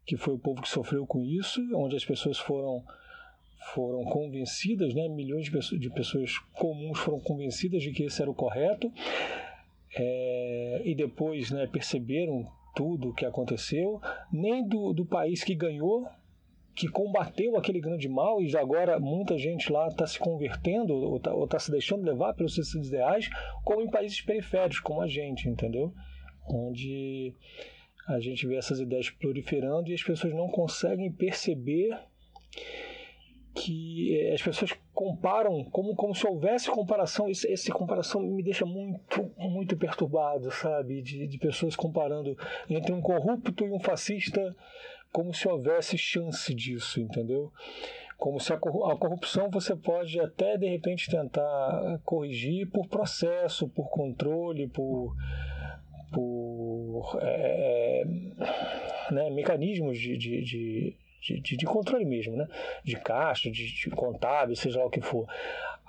que 0.06 0.18
foi 0.18 0.34
o 0.34 0.40
povo 0.40 0.62
que 0.62 0.70
sofreu 0.70 1.06
com 1.06 1.24
isso, 1.24 1.62
onde 1.76 1.96
as 1.96 2.06
pessoas 2.06 2.38
foram 2.38 2.84
foram 3.74 4.04
convencidas, 4.06 4.96
né, 4.96 5.08
milhões 5.08 5.46
de 5.46 5.52
pessoas, 5.52 5.82
de 5.82 5.90
pessoas 5.90 6.38
comuns 6.54 6.98
foram 7.00 7.20
convencidas 7.20 7.84
de 7.84 7.92
que 7.92 8.04
esse 8.04 8.22
era 8.22 8.32
o 8.32 8.34
correto, 8.34 8.92
é, 9.96 10.82
e 10.86 10.96
depois 10.96 11.52
né, 11.52 11.68
perceberam 11.68 12.48
tudo 12.76 13.10
o 13.10 13.14
que 13.14 13.26
aconteceu, 13.26 14.02
nem 14.32 14.68
do, 14.68 14.94
do 14.94 15.06
país 15.06 15.44
que 15.44 15.54
ganhou, 15.54 16.08
que 16.76 16.88
combateu 16.88 17.58
aquele 17.58 17.82
grande 17.82 18.08
mal, 18.08 18.42
e 18.42 18.56
agora 18.56 19.00
muita 19.00 19.38
gente 19.38 19.72
lá 19.72 19.88
está 19.90 20.08
se 20.08 20.18
convertendo 20.18 20.94
ou 20.94 21.18
está 21.18 21.32
tá 21.48 21.60
se 21.60 21.70
deixando 21.70 22.06
levar 22.06 22.34
pelos 22.34 22.56
seus 22.56 22.74
ideais, 22.74 23.30
como 23.66 23.82
em 23.82 23.90
países 23.90 24.22
periféricos, 24.22 24.80
como 24.80 25.02
a 25.02 25.08
gente, 25.08 25.50
entendeu? 25.50 25.94
Onde 26.48 27.34
a 28.10 28.20
gente 28.20 28.48
vê 28.48 28.56
essas 28.56 28.80
ideias 28.80 29.10
proliferando 29.10 29.90
e 29.90 29.94
as 29.94 30.02
pessoas 30.02 30.34
não 30.34 30.50
conseguem 30.50 31.12
perceber 31.12 31.96
que 33.54 34.20
eh, 34.20 34.34
as 34.34 34.42
pessoas 34.42 34.72
comparam 34.94 35.64
como, 35.66 35.96
como 35.96 36.16
se 36.16 36.26
houvesse 36.26 36.72
comparação. 36.72 37.30
Esse, 37.30 37.52
essa 37.52 37.72
comparação 37.72 38.22
me 38.22 38.42
deixa 38.42 38.66
muito, 38.66 39.32
muito 39.38 39.78
perturbado, 39.78 40.50
sabe? 40.50 41.02
De, 41.02 41.28
de 41.28 41.38
pessoas 41.38 41.76
comparando 41.76 42.36
entre 42.68 42.92
um 42.92 43.02
corrupto 43.02 43.66
e 43.66 43.72
um 43.72 43.80
fascista 43.80 44.56
como 45.12 45.34
se 45.34 45.48
houvesse 45.48 45.98
chance 45.98 46.54
disso, 46.54 47.00
entendeu? 47.00 47.52
Como 48.18 48.40
se 48.40 48.52
a 48.52 48.58
corrupção 48.58 49.50
você 49.50 49.76
pode 49.76 50.20
até 50.20 50.58
de 50.58 50.68
repente 50.68 51.10
tentar 51.10 52.00
corrigir 52.04 52.70
por 52.70 52.88
processo, 52.88 53.70
por 53.70 53.90
controle, 53.90 54.68
por 54.68 55.16
por 56.12 57.18
é, 57.22 58.04
é, 58.04 59.14
né, 59.14 59.30
mecanismos 59.30 59.98
de, 60.00 60.18
de, 60.18 60.42
de, 60.44 60.98
de, 61.42 61.58
de 61.58 61.66
controle 61.66 62.06
mesmo, 62.06 62.36
né? 62.36 62.48
de 62.84 62.96
caixa, 62.96 63.50
de, 63.50 63.74
de 63.74 63.90
contábil, 63.90 64.56
seja 64.56 64.80
lá 64.80 64.86
o 64.86 64.90
que 64.90 65.02
for. 65.02 65.28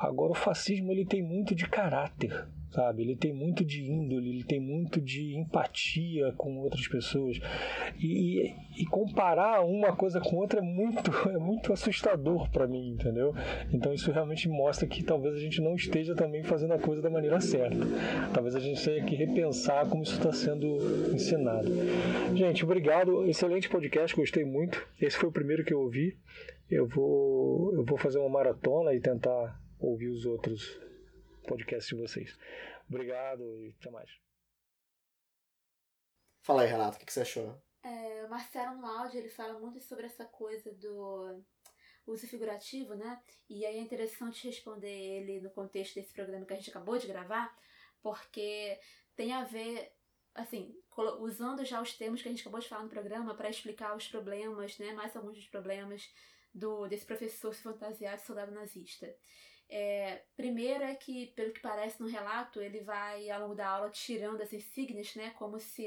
Agora, 0.00 0.32
o 0.32 0.34
fascismo 0.34 0.90
ele 0.90 1.04
tem 1.04 1.22
muito 1.22 1.54
de 1.54 1.68
caráter 1.68 2.46
sabe? 2.70 3.02
Ele 3.02 3.16
tem 3.16 3.32
muito 3.32 3.64
de 3.64 3.82
índole, 3.82 4.30
ele 4.30 4.44
tem 4.44 4.60
muito 4.60 5.00
de 5.00 5.36
empatia 5.36 6.32
com 6.36 6.58
outras 6.58 6.86
pessoas. 6.86 7.40
E, 7.98 8.54
e 8.76 8.86
comparar 8.86 9.62
uma 9.62 9.94
coisa 9.94 10.20
com 10.20 10.36
outra 10.36 10.60
é 10.60 10.62
muito, 10.62 11.10
é 11.28 11.38
muito 11.38 11.72
assustador 11.72 12.48
para 12.50 12.66
mim, 12.66 12.90
entendeu? 12.90 13.34
Então 13.72 13.92
isso 13.92 14.10
realmente 14.12 14.48
mostra 14.48 14.86
que 14.86 15.02
talvez 15.02 15.34
a 15.34 15.38
gente 15.38 15.60
não 15.60 15.74
esteja 15.74 16.14
também 16.14 16.42
fazendo 16.42 16.74
a 16.74 16.78
coisa 16.78 17.02
da 17.02 17.10
maneira 17.10 17.40
certa. 17.40 17.86
Talvez 18.32 18.54
a 18.54 18.60
gente 18.60 18.82
tenha 18.82 19.04
que 19.04 19.16
repensar 19.16 19.86
como 19.88 20.02
isso 20.02 20.14
está 20.14 20.32
sendo 20.32 20.78
ensinado. 21.12 21.68
Gente, 22.34 22.64
obrigado. 22.64 23.26
Excelente 23.26 23.68
podcast, 23.68 24.14
gostei 24.14 24.44
muito. 24.44 24.86
Esse 25.00 25.16
foi 25.16 25.28
o 25.28 25.32
primeiro 25.32 25.64
que 25.64 25.74
eu 25.74 25.80
ouvi. 25.80 26.16
Eu 26.70 26.86
vou, 26.86 27.74
eu 27.74 27.84
vou 27.84 27.98
fazer 27.98 28.20
uma 28.20 28.28
maratona 28.28 28.94
e 28.94 29.00
tentar 29.00 29.58
ouvir 29.80 30.08
os 30.08 30.24
outros 30.24 30.78
podcast 31.46 31.94
de 31.94 32.00
vocês. 32.00 32.38
Obrigado 32.88 33.42
e 33.64 33.74
até 33.80 33.90
mais. 33.90 34.10
Fala 36.42 36.62
aí, 36.62 36.68
Renato, 36.68 36.96
o 36.96 37.00
que, 37.00 37.12
você 37.12 37.20
achou? 37.20 37.60
É, 37.82 38.24
o 38.24 38.30
Marcelo 38.30 38.76
no 38.76 38.86
áudio 38.86 39.18
ele 39.18 39.28
fala 39.28 39.58
muito 39.58 39.80
sobre 39.80 40.06
essa 40.06 40.24
coisa 40.24 40.72
do 40.74 41.42
uso 42.06 42.26
figurativo, 42.26 42.94
né? 42.94 43.20
E 43.48 43.64
aí 43.64 43.76
é 43.76 43.80
interessante 43.80 44.46
responder 44.46 44.90
ele 44.90 45.40
no 45.40 45.50
contexto 45.50 45.94
desse 45.94 46.12
programa 46.12 46.44
que 46.44 46.52
a 46.52 46.56
gente 46.56 46.70
acabou 46.70 46.98
de 46.98 47.06
gravar, 47.06 47.54
porque 48.02 48.78
tem 49.14 49.32
a 49.32 49.44
ver, 49.44 49.92
assim, 50.34 50.74
usando 51.20 51.64
já 51.64 51.80
os 51.80 51.96
termos 51.96 52.22
que 52.22 52.28
a 52.28 52.30
gente 52.30 52.40
acabou 52.40 52.60
de 52.60 52.68
falar 52.68 52.82
no 52.82 52.90
programa 52.90 53.34
para 53.34 53.50
explicar 53.50 53.96
os 53.96 54.08
problemas, 54.08 54.78
né? 54.78 54.92
Mais 54.92 55.14
alguns 55.14 55.36
dos 55.36 55.46
problemas 55.46 56.10
do 56.52 56.88
desse 56.88 57.06
professor 57.06 57.54
se 57.54 57.62
fantasiar 57.62 58.16
de 58.16 58.22
soldado 58.22 58.52
nazista. 58.52 59.14
É, 59.72 60.24
primeiro 60.36 60.82
é 60.82 60.96
que, 60.96 61.28
pelo 61.28 61.52
que 61.52 61.60
parece 61.60 62.00
no 62.02 62.08
relato, 62.08 62.60
ele 62.60 62.80
vai, 62.80 63.30
ao 63.30 63.42
longo 63.42 63.54
da 63.54 63.68
aula, 63.68 63.88
tirando 63.90 64.40
as 64.40 64.52
insígnias, 64.52 65.14
né? 65.14 65.30
Como 65.38 65.60
se, 65.60 65.86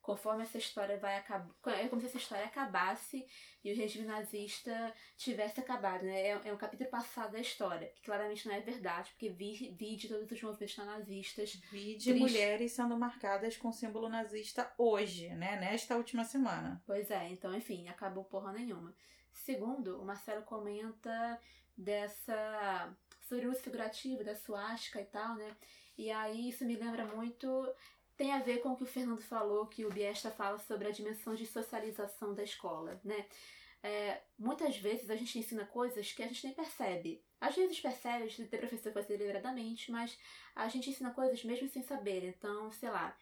conforme 0.00 0.42
essa 0.42 0.58
história 0.58 0.98
vai 0.98 1.16
acabar... 1.16 1.54
É 1.78 1.86
como 1.86 2.00
se 2.00 2.08
essa 2.08 2.16
história 2.18 2.44
acabasse 2.44 3.24
e 3.62 3.72
o 3.72 3.76
regime 3.76 4.04
nazista 4.08 4.92
tivesse 5.16 5.60
acabado, 5.60 6.02
né? 6.02 6.20
É, 6.20 6.40
é 6.46 6.52
um 6.52 6.56
capítulo 6.56 6.90
passado 6.90 7.30
da 7.30 7.38
história, 7.38 7.92
que 7.94 8.02
claramente 8.02 8.48
não 8.48 8.54
é 8.56 8.60
verdade, 8.60 9.10
porque 9.10 9.28
vi, 9.28 9.72
vi 9.78 9.94
de 9.94 10.08
todos 10.08 10.28
os 10.28 10.42
movimentos 10.42 10.76
nazistas... 10.78 11.54
Vi 11.70 11.96
de 11.96 12.14
mulheres 12.14 12.72
sendo 12.72 12.98
marcadas 12.98 13.56
com 13.56 13.70
símbolo 13.70 14.08
nazista 14.08 14.68
hoje, 14.76 15.28
né? 15.28 15.60
Nesta 15.60 15.96
última 15.96 16.24
semana. 16.24 16.82
Pois 16.84 17.08
é, 17.08 17.28
então, 17.28 17.54
enfim, 17.54 17.88
acabou 17.88 18.24
porra 18.24 18.52
nenhuma. 18.52 18.92
Segundo, 19.32 20.02
o 20.02 20.04
Marcelo 20.04 20.42
comenta 20.42 21.40
dessa 21.76 22.94
sobre 23.32 23.46
o 23.46 23.54
figurativo 23.54 24.22
da 24.22 24.36
suástica 24.36 25.00
e 25.00 25.06
tal, 25.06 25.36
né? 25.36 25.56
E 25.96 26.10
aí 26.10 26.50
isso 26.50 26.66
me 26.66 26.76
lembra 26.76 27.06
muito. 27.06 27.66
Tem 28.14 28.30
a 28.30 28.40
ver 28.40 28.58
com 28.58 28.72
o 28.72 28.76
que 28.76 28.82
o 28.82 28.86
Fernando 28.86 29.22
falou, 29.22 29.66
que 29.66 29.86
o 29.86 29.90
Biesta 29.90 30.30
fala 30.30 30.58
sobre 30.58 30.86
a 30.86 30.90
dimensão 30.90 31.34
de 31.34 31.46
socialização 31.46 32.34
da 32.34 32.44
escola, 32.44 33.00
né? 33.02 33.26
É, 33.82 34.20
muitas 34.38 34.76
vezes 34.76 35.08
a 35.08 35.16
gente 35.16 35.38
ensina 35.38 35.64
coisas 35.64 36.12
que 36.12 36.22
a 36.22 36.26
gente 36.26 36.44
nem 36.44 36.54
percebe. 36.54 37.24
Às 37.40 37.56
vezes 37.56 37.80
percebe, 37.80 38.28
tem 38.30 38.60
professor 38.60 38.90
que 38.90 38.92
faz 38.92 39.06
deliberadamente, 39.06 39.90
mas 39.90 40.16
a 40.54 40.68
gente 40.68 40.90
ensina 40.90 41.10
coisas 41.10 41.42
mesmo 41.42 41.66
sem 41.68 41.82
saber. 41.82 42.24
Então, 42.24 42.70
sei 42.70 42.90
lá, 42.90 43.16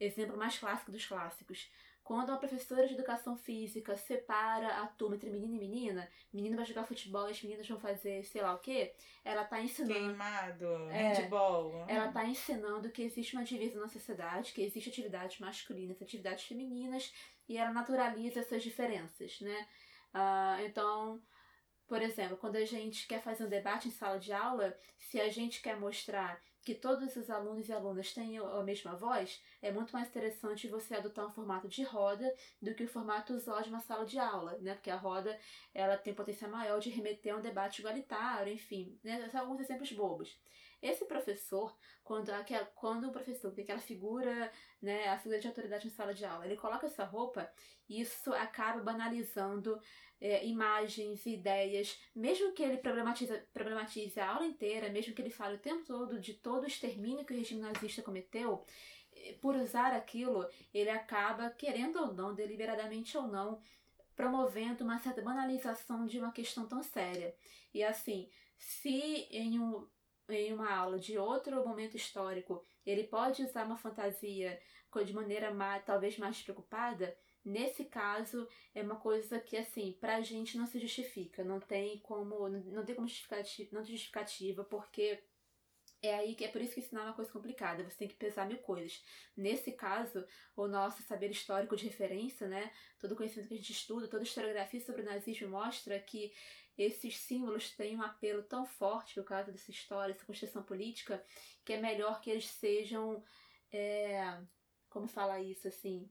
exemplo 0.00 0.36
mais 0.36 0.58
clássico 0.58 0.90
dos 0.90 1.06
clássicos. 1.06 1.70
Quando 2.12 2.28
uma 2.28 2.36
professora 2.36 2.86
de 2.86 2.92
educação 2.92 3.38
física 3.38 3.96
separa 3.96 4.82
a 4.82 4.86
turma 4.86 5.16
entre 5.16 5.30
menino 5.30 5.54
e 5.54 5.58
menina, 5.58 6.06
menino 6.30 6.56
vai 6.56 6.66
jogar 6.66 6.84
futebol 6.84 7.26
e 7.26 7.30
as 7.30 7.42
meninas 7.42 7.66
vão 7.66 7.80
fazer 7.80 8.22
sei 8.24 8.42
lá 8.42 8.52
o 8.52 8.58
que, 8.58 8.92
ela 9.24 9.46
tá 9.46 9.62
ensinando. 9.62 9.94
Queimado, 9.94 10.66
é, 10.90 11.14
handball. 11.14 11.86
Ela 11.88 12.12
tá 12.12 12.26
ensinando 12.26 12.90
que 12.90 13.00
existe 13.00 13.34
uma 13.34 13.42
divisão 13.42 13.80
na 13.80 13.88
sociedade, 13.88 14.52
que 14.52 14.60
existe 14.60 14.90
atividades 14.90 15.38
masculinas 15.38 15.98
e 15.98 16.04
atividades 16.04 16.44
femininas, 16.44 17.10
e 17.48 17.56
ela 17.56 17.72
naturaliza 17.72 18.40
essas 18.40 18.62
diferenças, 18.62 19.40
né? 19.40 19.66
Uh, 20.14 20.66
então, 20.66 21.18
por 21.86 22.02
exemplo, 22.02 22.36
quando 22.36 22.56
a 22.56 22.64
gente 22.66 23.06
quer 23.06 23.22
fazer 23.22 23.44
um 23.44 23.48
debate 23.48 23.88
em 23.88 23.90
sala 23.90 24.18
de 24.18 24.34
aula, 24.34 24.76
se 24.98 25.18
a 25.18 25.30
gente 25.30 25.62
quer 25.62 25.80
mostrar 25.80 26.38
que 26.64 26.74
todos 26.74 27.16
os 27.16 27.28
alunos 27.28 27.68
e 27.68 27.72
alunas 27.72 28.12
tenham 28.12 28.46
a 28.46 28.62
mesma 28.62 28.94
voz, 28.94 29.42
é 29.60 29.72
muito 29.72 29.92
mais 29.92 30.08
interessante 30.08 30.68
você 30.68 30.94
adotar 30.94 31.26
um 31.26 31.30
formato 31.30 31.68
de 31.68 31.82
roda 31.82 32.32
do 32.60 32.74
que 32.74 32.84
o 32.84 32.88
formato 32.88 33.34
usual 33.34 33.62
de 33.62 33.68
uma 33.68 33.80
sala 33.80 34.06
de 34.06 34.18
aula, 34.18 34.56
né? 34.60 34.74
Porque 34.74 34.90
a 34.90 34.96
roda 34.96 35.36
ela 35.74 35.96
tem 35.96 36.14
potencial 36.14 36.50
maior 36.50 36.78
de 36.78 36.90
remeter 36.90 37.34
a 37.34 37.38
um 37.38 37.40
debate 37.40 37.80
igualitário, 37.80 38.52
enfim, 38.52 38.98
né? 39.02 39.28
São 39.30 39.40
alguns 39.40 39.60
exemplos 39.60 39.92
bobos. 39.92 40.38
Esse 40.82 41.04
professor, 41.04 41.74
quando, 42.02 42.30
aquela, 42.30 42.66
quando 42.66 43.08
o 43.08 43.12
professor 43.12 43.52
tem 43.52 43.62
aquela 43.62 43.78
figura, 43.78 44.50
né, 44.80 45.08
a 45.08 45.18
figura 45.18 45.40
de 45.40 45.46
autoridade 45.46 45.86
na 45.86 45.92
sala 45.92 46.12
de 46.12 46.24
aula, 46.24 46.44
ele 46.44 46.56
coloca 46.56 46.86
essa 46.86 47.04
roupa, 47.04 47.48
isso 47.88 48.34
acaba 48.34 48.82
banalizando 48.82 49.80
é, 50.20 50.44
imagens, 50.46 51.24
ideias, 51.24 51.98
mesmo 52.14 52.52
que 52.52 52.62
ele 52.62 52.78
problematize, 52.78 53.38
problematize 53.52 54.18
a 54.18 54.30
aula 54.30 54.46
inteira, 54.46 54.88
mesmo 54.88 55.14
que 55.14 55.22
ele 55.22 55.30
fale 55.30 55.56
o 55.56 55.60
tempo 55.60 55.84
todo 55.84 56.20
de 56.20 56.34
todo 56.34 56.64
o 56.64 56.66
extermínio 56.66 57.24
que 57.24 57.32
o 57.32 57.36
regime 57.36 57.60
nazista 57.60 58.02
cometeu, 58.02 58.64
eh, 59.14 59.36
por 59.40 59.54
usar 59.56 59.92
aquilo, 59.92 60.48
ele 60.72 60.90
acaba, 60.90 61.50
querendo 61.50 62.00
ou 62.00 62.12
não, 62.12 62.34
deliberadamente 62.34 63.16
ou 63.16 63.28
não, 63.28 63.60
promovendo 64.14 64.84
uma 64.84 64.98
certa 64.98 65.22
banalização 65.22 66.06
de 66.06 66.18
uma 66.18 66.32
questão 66.32 66.66
tão 66.66 66.82
séria. 66.82 67.34
E 67.74 67.82
assim, 67.82 68.28
se 68.58 69.26
em, 69.30 69.58
um, 69.58 69.86
em 70.34 70.52
uma 70.52 70.72
aula 70.72 70.98
de 70.98 71.18
outro 71.18 71.66
momento 71.66 71.96
histórico 71.96 72.64
ele 72.84 73.04
pode 73.04 73.42
usar 73.42 73.64
uma 73.64 73.76
fantasia 73.76 74.60
de 75.04 75.12
maneira 75.14 75.52
mais, 75.54 75.82
talvez 75.84 76.18
mais 76.18 76.42
preocupada, 76.42 77.16
nesse 77.42 77.84
caso 77.86 78.46
é 78.74 78.82
uma 78.82 78.96
coisa 78.96 79.40
que 79.40 79.56
assim 79.56 79.96
pra 80.00 80.20
gente 80.20 80.56
não 80.56 80.66
se 80.66 80.78
justifica 80.78 81.42
não 81.42 81.60
tem 81.60 81.98
como 82.00 82.48
não 82.48 82.84
tem 82.84 82.94
como 82.94 83.08
justificativa, 83.08 83.70
não 83.72 83.82
tem 83.82 83.92
justificativa 83.92 84.62
porque 84.64 85.22
é 86.02 86.16
aí 86.16 86.34
que 86.34 86.44
é 86.44 86.48
por 86.48 86.60
isso 86.60 86.74
que 86.74 86.80
ensinar 86.80 87.02
é 87.02 87.04
uma 87.04 87.14
coisa 87.14 87.30
complicada, 87.30 87.84
você 87.84 87.96
tem 87.96 88.08
que 88.08 88.16
pesar 88.16 88.44
mil 88.46 88.58
coisas. 88.58 89.00
Nesse 89.36 89.70
caso, 89.70 90.26
o 90.56 90.66
nosso 90.66 91.00
saber 91.04 91.30
histórico 91.30 91.76
de 91.76 91.86
referência, 91.86 92.48
né, 92.48 92.72
todo 92.98 93.12
o 93.12 93.16
conhecimento 93.16 93.46
que 93.46 93.54
a 93.54 93.56
gente 93.56 93.72
estuda, 93.72 94.08
toda 94.08 94.22
a 94.22 94.24
historiografia 94.24 94.80
sobre 94.80 95.02
o 95.02 95.04
nazismo 95.04 95.48
mostra 95.48 95.98
que 96.00 96.32
esses 96.76 97.18
símbolos 97.18 97.70
têm 97.72 97.96
um 97.96 98.02
apelo 98.02 98.42
tão 98.42 98.64
forte 98.64 99.14
por 99.14 99.24
causa 99.24 99.52
dessa 99.52 99.70
história, 99.70 100.14
dessa 100.14 100.26
construção 100.26 100.62
política, 100.62 101.24
que 101.64 101.74
é 101.74 101.80
melhor 101.80 102.20
que 102.20 102.30
eles 102.30 102.46
sejam. 102.46 103.22
É, 103.70 104.38
como 104.88 105.08
falar 105.08 105.40
isso 105.40 105.68
assim? 105.68 106.10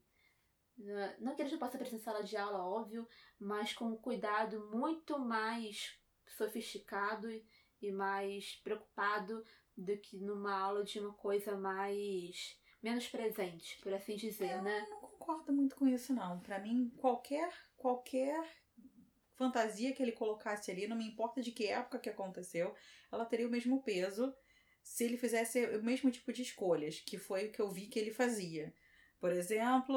Não 1.20 1.36
que 1.36 1.42
eles 1.42 1.52
não 1.52 1.60
possam 1.60 1.76
aparecer 1.76 1.98
em 1.98 2.00
sala 2.00 2.24
de 2.24 2.36
aula, 2.36 2.66
óbvio, 2.66 3.08
mas 3.40 3.74
com 3.74 3.86
um 3.86 3.98
cuidado 3.98 4.68
muito 4.72 5.20
mais 5.20 5.96
sofisticado 6.26 7.30
e 7.82 7.92
mais 7.92 8.56
preocupado 8.64 9.46
do 9.78 9.98
que 9.98 10.18
numa 10.18 10.58
aula 10.58 10.84
de 10.84 11.00
uma 11.00 11.14
coisa 11.14 11.56
mais 11.56 12.58
menos 12.82 13.08
presente, 13.08 13.80
por 13.82 13.94
assim 13.94 14.16
dizer, 14.16 14.58
eu 14.58 14.64
né? 14.64 14.86
Eu 14.88 14.90
não 14.90 15.00
concordo 15.02 15.54
muito 15.54 15.76
com 15.76 15.88
isso 15.88 16.14
não. 16.14 16.40
Para 16.40 16.60
mim, 16.60 16.90
qualquer 16.98 17.54
qualquer 17.78 18.44
fantasia 19.36 19.94
que 19.94 20.02
ele 20.02 20.12
colocasse 20.12 20.72
ali, 20.72 20.88
não 20.88 20.98
me 20.98 21.08
importa 21.08 21.42
de 21.42 21.52
que 21.52 21.68
época 21.68 22.00
que 22.00 22.10
aconteceu, 22.10 22.74
ela 23.12 23.26
teria 23.26 23.48
o 23.48 23.52
mesmo 23.52 23.82
peso 23.84 24.34
se 24.84 25.04
ele 25.04 25.18
fizesse 25.18 25.64
o 25.78 25.84
mesmo 25.84 26.10
tipo 26.10 26.34
de 26.34 26.42
escolhas, 26.42 27.00
que 27.00 27.18
foi 27.18 27.48
o 27.48 27.52
que 27.52 27.62
eu 27.62 27.70
vi 27.70 27.88
que 27.88 28.00
ele 28.00 28.12
fazia. 28.12 28.74
Por 29.20 29.32
exemplo, 29.32 29.96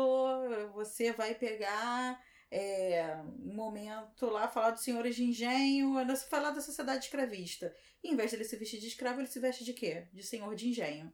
você 0.75 1.13
vai 1.13 1.35
pegar 1.35 2.23
é, 2.51 3.17
um 3.43 3.55
momento 3.55 4.27
lá, 4.27 4.47
falar 4.47 4.71
dos 4.71 4.85
senhores 4.85 5.17
de 5.17 5.25
engenho, 5.25 5.95
falar 6.29 6.51
da 6.51 6.61
sociedade 6.61 7.07
escravista. 7.07 7.75
E 8.03 8.11
em 8.11 8.17
vez 8.17 8.31
de 8.31 8.37
ele 8.37 8.45
se 8.45 8.57
vestir 8.57 8.79
de 8.79 8.89
escravo, 8.89 9.21
ele 9.21 9.27
se 9.27 9.41
veste 9.41 9.65
de 9.65 9.73
quê? 9.73 10.07
De 10.13 10.23
senhor 10.23 10.55
de 10.55 10.69
engenho. 10.69 11.13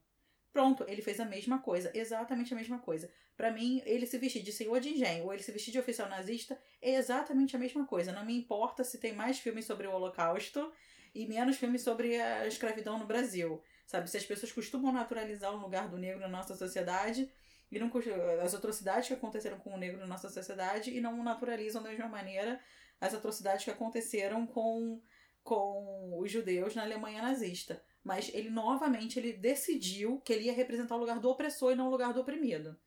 Pronto, 0.52 0.84
ele 0.88 1.00
fez 1.00 1.20
a 1.20 1.24
mesma 1.24 1.60
coisa, 1.60 1.92
exatamente 1.94 2.52
a 2.52 2.56
mesma 2.56 2.78
coisa. 2.78 3.10
Para 3.36 3.52
mim, 3.52 3.80
ele 3.86 4.04
se 4.04 4.18
vestir 4.18 4.42
de 4.42 4.52
senhor 4.52 4.80
de 4.80 4.90
engenho 4.90 5.24
ou 5.24 5.32
ele 5.32 5.42
se 5.42 5.52
vestir 5.52 5.70
de 5.70 5.78
oficial 5.78 6.08
nazista 6.08 6.60
é 6.82 6.94
exatamente 6.94 7.54
a 7.54 7.58
mesma 7.58 7.86
coisa. 7.86 8.12
Não 8.12 8.24
me 8.24 8.36
importa 8.36 8.82
se 8.82 8.98
tem 8.98 9.14
mais 9.14 9.38
filmes 9.38 9.64
sobre 9.64 9.86
o 9.86 9.92
Holocausto 9.92 10.72
e 11.14 11.26
menos 11.26 11.56
filmes 11.56 11.82
sobre 11.82 12.20
a 12.20 12.46
escravidão 12.46 12.98
no 12.98 13.06
Brasil. 13.06 13.62
Sabe, 13.86 14.10
se 14.10 14.16
as 14.16 14.24
pessoas 14.24 14.52
costumam 14.52 14.92
naturalizar 14.92 15.52
o 15.54 15.60
lugar 15.60 15.88
do 15.88 15.96
negro 15.96 16.20
na 16.20 16.28
nossa 16.28 16.54
sociedade 16.56 17.30
e 17.70 17.78
não 17.78 17.90
as 18.42 18.54
atrocidades 18.54 19.08
que 19.08 19.14
aconteceram 19.14 19.58
com 19.58 19.74
o 19.74 19.78
negro 19.78 20.00
na 20.00 20.06
nossa 20.06 20.28
sociedade 20.28 20.90
e 20.90 21.00
não 21.00 21.22
naturalizam 21.22 21.82
da 21.82 21.90
mesma 21.90 22.08
maneira 22.08 22.60
as 23.00 23.14
atrocidades 23.14 23.64
que 23.64 23.70
aconteceram 23.70 24.46
com 24.46 25.00
com 25.42 26.18
os 26.18 26.30
judeus 26.30 26.74
na 26.74 26.82
Alemanha 26.82 27.22
nazista. 27.22 27.82
Mas 28.02 28.32
ele 28.32 28.50
novamente 28.50 29.18
ele 29.18 29.32
decidiu 29.32 30.20
que 30.20 30.32
ele 30.32 30.44
ia 30.44 30.52
representar 30.52 30.96
o 30.96 30.98
lugar 30.98 31.20
do 31.20 31.28
opressor 31.28 31.72
e 31.72 31.76
não 31.76 31.88
o 31.88 31.90
lugar 31.90 32.12
do 32.12 32.20
oprimido. 32.20 32.78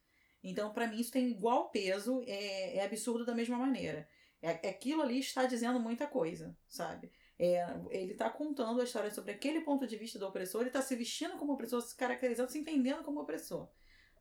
Então, 0.44 0.74
para 0.74 0.88
mim, 0.88 1.00
isso 1.00 1.12
tem 1.12 1.30
igual 1.30 1.70
peso, 1.70 2.22
é, 2.28 2.78
é 2.78 2.84
absurdo 2.84 3.26
da 3.26 3.34
mesma 3.34 3.58
maneira. 3.58 4.08
É, 4.42 4.70
aquilo 4.70 5.02
ali 5.02 5.20
está 5.20 5.46
dizendo 5.46 5.80
muita 5.80 6.06
coisa, 6.06 6.58
sabe? 6.68 7.12
É, 7.40 7.66
ele 7.92 8.12
está 8.12 8.30
contando 8.30 8.82
a 8.82 8.84
história 8.84 9.10
sobre 9.10 9.32
aquele 9.32 9.62
ponto 9.62 9.88
de 9.88 9.96
vista 9.96 10.20
do 10.20 10.28
opressor, 10.28 10.62
ele 10.62 10.70
está 10.70 10.82
se 10.82 10.96
vestindo 10.96 11.38
como 11.38 11.54
opressor, 11.54 11.82
se 11.82 11.96
caracterizando, 11.96 12.52
se 12.52 12.60
entendendo 12.60 13.04
como 13.04 13.22
opressor, 13.22 13.70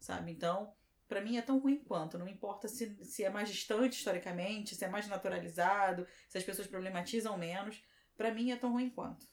sabe? 0.01 0.31
Então, 0.31 0.73
para 1.09 1.21
mim 1.21 1.37
é 1.37 1.43
tão 1.43 1.59
ruim 1.59 1.79
quanto. 1.79 2.19
Não 2.19 2.29
importa 2.29 2.69
se, 2.69 3.05
se 3.05 3.25
é 3.25 3.31
mais 3.31 3.49
distante 3.49 3.99
historicamente, 3.99 4.75
se 4.75 4.85
é 4.85 4.89
mais 4.89 5.09
naturalizado, 5.09 6.07
se 6.29 6.39
as 6.39 6.45
pessoas 6.45 6.69
problematizam 6.69 7.37
menos. 7.37 7.85
Para 8.17 8.33
mim 8.33 8.51
é 8.51 8.57
tão 8.57 8.73
ruim 8.73 8.89
quanto. 8.89 9.27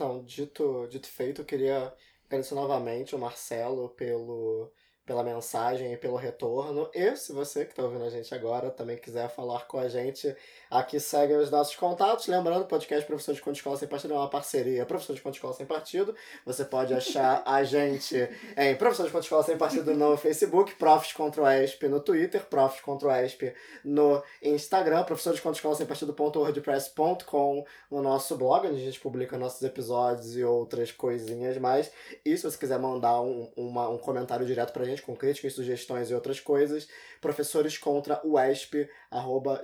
Então, 0.00 0.24
dito, 0.24 0.86
dito 0.88 1.06
feito, 1.08 1.42
eu 1.42 1.44
queria 1.44 1.94
agradecer 2.24 2.54
novamente 2.54 3.14
o 3.14 3.18
Marcelo 3.18 3.90
pelo 3.90 4.72
pela 5.10 5.24
mensagem 5.24 5.92
e 5.92 5.96
pelo 5.96 6.14
retorno. 6.14 6.88
E 6.94 7.16
se 7.16 7.32
você 7.32 7.64
que 7.64 7.72
está 7.72 7.82
ouvindo 7.82 8.04
a 8.04 8.10
gente 8.10 8.32
agora 8.32 8.70
também 8.70 8.96
quiser 8.96 9.28
falar 9.28 9.66
com 9.66 9.76
a 9.76 9.88
gente, 9.88 10.32
aqui 10.70 11.00
segue 11.00 11.34
os 11.34 11.50
nossos 11.50 11.74
contatos. 11.74 12.28
Lembrando, 12.28 12.62
o 12.62 12.66
podcast 12.66 13.04
Professor 13.04 13.34
de 13.34 13.40
Conto 13.40 13.56
Escola 13.56 13.76
Sem 13.76 13.88
Partido 13.88 14.14
é 14.14 14.16
uma 14.16 14.30
parceria 14.30 14.86
Professor 14.86 15.16
de 15.16 15.20
Conto 15.20 15.34
Escola 15.34 15.52
Sem 15.52 15.66
Partido. 15.66 16.14
Você 16.46 16.64
pode 16.64 16.94
achar 16.94 17.42
a 17.44 17.60
gente 17.66 18.14
em 18.56 18.76
Professor 18.76 19.04
de 19.04 19.10
Conto 19.10 19.24
Escola 19.24 19.42
Sem 19.42 19.58
Partido 19.58 19.92
no 19.94 20.16
Facebook, 20.16 20.76
Profs 20.76 21.12
contra 21.12 21.42
o 21.42 21.50
ESP 21.50 21.88
no 21.88 21.98
Twitter, 21.98 22.46
Profs 22.46 22.80
contra 22.80 23.08
o 23.08 23.10
ESP 23.12 23.52
no 23.84 24.22
Instagram, 24.40 25.02
Professor 25.02 25.34
de 25.34 25.42
Conto 25.42 25.56
Escola 25.56 25.74
Sem 25.74 25.86
Partido.wordpress.com 25.86 27.64
no 27.90 28.00
nosso 28.00 28.36
blog, 28.36 28.68
onde 28.68 28.80
a 28.80 28.84
gente 28.84 29.00
publica 29.00 29.36
nossos 29.36 29.60
episódios 29.64 30.36
e 30.36 30.44
outras 30.44 30.92
coisinhas 30.92 31.58
mais. 31.58 31.90
E 32.24 32.36
se 32.36 32.44
você 32.44 32.56
quiser 32.56 32.78
mandar 32.78 33.20
um, 33.20 33.50
uma, 33.56 33.88
um 33.88 33.98
comentário 33.98 34.46
direto 34.46 34.72
pra 34.72 34.84
gente, 34.84 34.99
com 35.00 35.16
críticas, 35.16 35.54
sugestões 35.54 36.10
e 36.10 36.14
outras 36.14 36.40
coisas, 36.40 36.88
professores 37.20 37.76
contra 37.78 38.20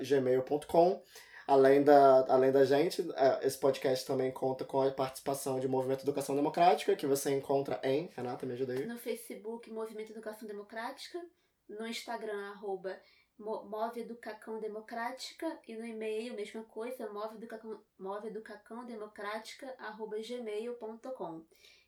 gmail.com. 0.01 1.03
Além 1.47 1.84
da, 1.84 2.26
além 2.28 2.51
da 2.51 2.64
gente, 2.64 3.09
é, 3.14 3.47
esse 3.47 3.57
podcast 3.57 4.05
também 4.05 4.32
conta 4.32 4.64
com 4.64 4.80
a 4.80 4.91
participação 4.91 5.61
de 5.61 5.68
Movimento 5.68 6.03
Educação 6.03 6.34
Democrática, 6.34 6.97
que 6.97 7.07
você 7.07 7.30
encontra 7.30 7.78
em. 7.84 8.11
Renata, 8.16 8.45
me 8.45 8.55
ajuda 8.55 8.72
aí. 8.72 8.84
No 8.84 8.99
Facebook, 8.99 9.70
Movimento 9.70 10.11
Educação 10.11 10.49
Democrática. 10.49 11.24
No 11.68 11.87
Instagram, 11.87 12.51
arroba 12.51 13.01
Move 13.39 14.01
Educação 14.01 14.59
Democrática. 14.59 15.61
E 15.68 15.76
no 15.76 15.87
e-mail, 15.87 16.34
mesma 16.34 16.64
coisa, 16.64 17.09
move 17.12 17.37
educação, 17.37 17.80
move 17.97 18.26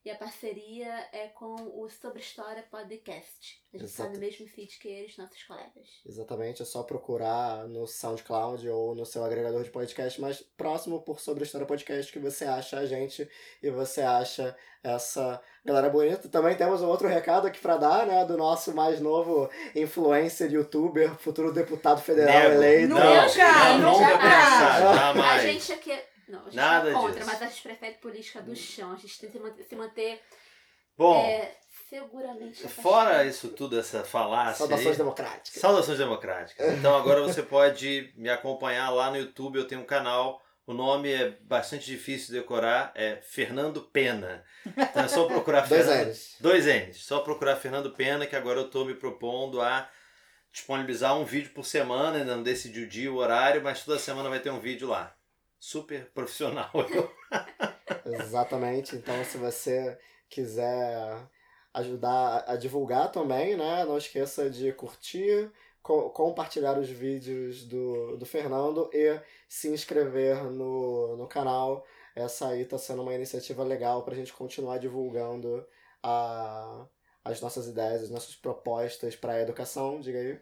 E 0.05 0.11
a 0.11 0.15
parceria 0.17 1.07
é 1.13 1.27
com 1.29 1.55
o 1.75 1.89
Sobre 1.91 2.21
História 2.21 2.65
Podcast. 2.71 3.61
A 3.75 3.77
gente 3.77 3.89
está 3.91 4.09
no 4.09 4.19
mesmo 4.19 4.47
feed 4.47 4.79
que 4.79 4.89
eles, 4.89 5.17
nossos 5.19 5.43
colegas. 5.43 5.87
Exatamente, 6.07 6.63
é 6.63 6.65
só 6.65 6.83
procurar 6.83 7.67
no 7.69 7.87
SoundCloud 7.87 8.67
ou 8.71 8.95
no 8.95 9.05
seu 9.05 9.23
agregador 9.25 9.63
de 9.63 9.70
podcast 9.70 10.19
mais 10.20 10.41
próximo 10.57 11.03
por 11.03 11.20
Sobre 11.20 11.45
História 11.45 11.66
Podcast 11.66 12.11
que 12.11 12.19
você 12.19 12.45
acha 12.47 12.79
a 12.79 12.87
gente 12.87 13.29
e 13.62 13.70
você 13.70 14.01
acha 14.01 14.57
essa 14.83 15.43
galera 15.65 15.91
bonita. 15.91 16.29
Também 16.29 16.57
temos 16.57 16.81
um 16.81 16.89
outro 16.89 17.09
recado 17.09 17.47
aqui 17.49 17.61
para 17.61 17.77
dar, 17.77 18.07
né, 18.07 18.25
do 18.25 18.37
nosso 18.37 18.73
mais 18.75 19.01
novo 19.01 19.51
influencer, 19.75 20.51
youtuber, 20.51 21.15
futuro 21.16 21.53
deputado 21.53 22.01
federal 22.01 22.51
Nego. 22.51 22.55
eleito. 22.55 22.95
Nunca, 22.95 23.05
não, 23.05 23.79
nunca. 23.79 24.05
nunca 24.07 24.19
pensar, 24.19 24.77
A 24.77 24.95
jamais. 24.95 25.43
gente 25.43 25.73
aqui. 25.73 25.99
Não, 26.29 26.41
a 26.41 26.45
gente 26.45 26.57
Nada 26.57 26.91
é 26.91 26.93
contra, 26.93 27.15
disso. 27.21 27.27
mas 27.27 27.43
a 27.43 27.47
gente 27.47 27.63
prefere 27.63 27.95
política 27.95 28.43
do 28.43 28.55
chão. 28.55 28.93
A 28.93 28.97
gente 28.97 29.19
tem 29.19 29.31
que 29.31 29.37
se 29.37 29.43
manter, 29.43 29.65
se 29.65 29.77
manter 29.77 30.23
Bom, 30.97 31.25
é, 31.25 31.57
seguramente. 31.89 32.67
fora 32.69 33.11
afastado. 33.11 33.29
isso 33.29 33.49
tudo, 33.51 33.79
essa 33.79 34.05
falácia 34.05 34.51
aí, 34.65 34.69
Saudações 34.69 34.97
democráticas. 34.99 35.61
Saudações 35.61 35.99
democráticas. 35.99 36.73
Então 36.75 36.97
agora 36.97 37.23
você 37.23 37.43
pode 37.43 38.13
me 38.17 38.29
acompanhar 38.29 38.91
lá 38.91 39.11
no 39.11 39.17
YouTube, 39.17 39.57
eu 39.59 39.67
tenho 39.67 39.81
um 39.81 39.87
canal. 39.87 40.43
O 40.67 40.75
nome 40.75 41.11
é 41.11 41.31
bastante 41.41 41.87
difícil 41.87 42.27
de 42.35 42.41
decorar, 42.41 42.93
é 42.95 43.17
Fernando 43.23 43.81
Pena. 43.81 44.45
Então 44.67 45.03
é 45.05 45.09
só 45.09 45.25
procurar 45.27 45.63
Dois 45.69 45.87
Fernando. 45.87 46.05
anos. 46.07 46.37
Dois 46.41 46.67
N's. 46.67 47.05
Só 47.07 47.21
procurar 47.21 47.57
Fernando 47.57 47.91
Pena, 47.93 48.27
que 48.27 48.37
agora 48.37 48.61
eu 48.61 48.67
estou 48.67 48.85
me 48.85 48.95
propondo 48.95 49.63
a 49.63 49.89
disponibilizar 50.53 51.17
um 51.17 51.25
vídeo 51.25 51.53
por 51.55 51.65
semana, 51.65 52.19
ainda 52.19 52.37
não 52.37 52.43
decidi 52.43 52.83
o 52.83 52.89
dia, 52.89 53.11
o 53.11 53.17
horário, 53.17 53.63
mas 53.63 53.83
toda 53.83 53.99
semana 53.99 54.29
vai 54.29 54.41
ter 54.41 54.51
um 54.51 54.61
vídeo 54.61 54.89
lá. 54.89 55.15
Super 55.60 56.10
profissional. 56.14 56.70
Exatamente. 58.05 58.97
Então, 58.97 59.24
se 59.24 59.39
você 59.39 59.98
quiser 60.28 61.28
ajudar 61.74 62.44
a 62.47 62.56
divulgar 62.56 63.10
também, 63.12 63.56
né? 63.56 63.85
Não 63.85 63.98
esqueça 63.98 64.48
de 64.51 64.72
curtir, 64.72 65.51
co- 65.82 66.10
compartilhar 66.10 66.78
os 66.78 66.89
vídeos 66.89 67.64
do, 67.64 68.16
do 68.16 68.26
Fernando 68.26 68.90
e 68.93 69.20
se 69.48 69.68
inscrever 69.68 70.43
no, 70.44 71.16
no 71.16 71.26
canal. 71.28 71.85
essa 72.14 72.48
aí 72.48 72.62
está 72.62 72.78
sendo 72.78 73.02
uma 73.02 73.14
iniciativa 73.14 73.62
legal 73.64 74.02
para 74.05 74.14
a 74.14 74.16
gente 74.16 74.32
continuar 74.32 74.78
divulgando 74.78 75.66
a, 76.02 76.86
as 77.24 77.40
nossas 77.40 77.68
ideias, 77.68 78.02
as 78.05 78.10
nossas 78.10 78.35
propostas 78.36 79.14
para 79.16 79.35
a 79.35 79.40
educação. 79.43 80.01
Diga 80.01 80.18
aí. 80.18 80.40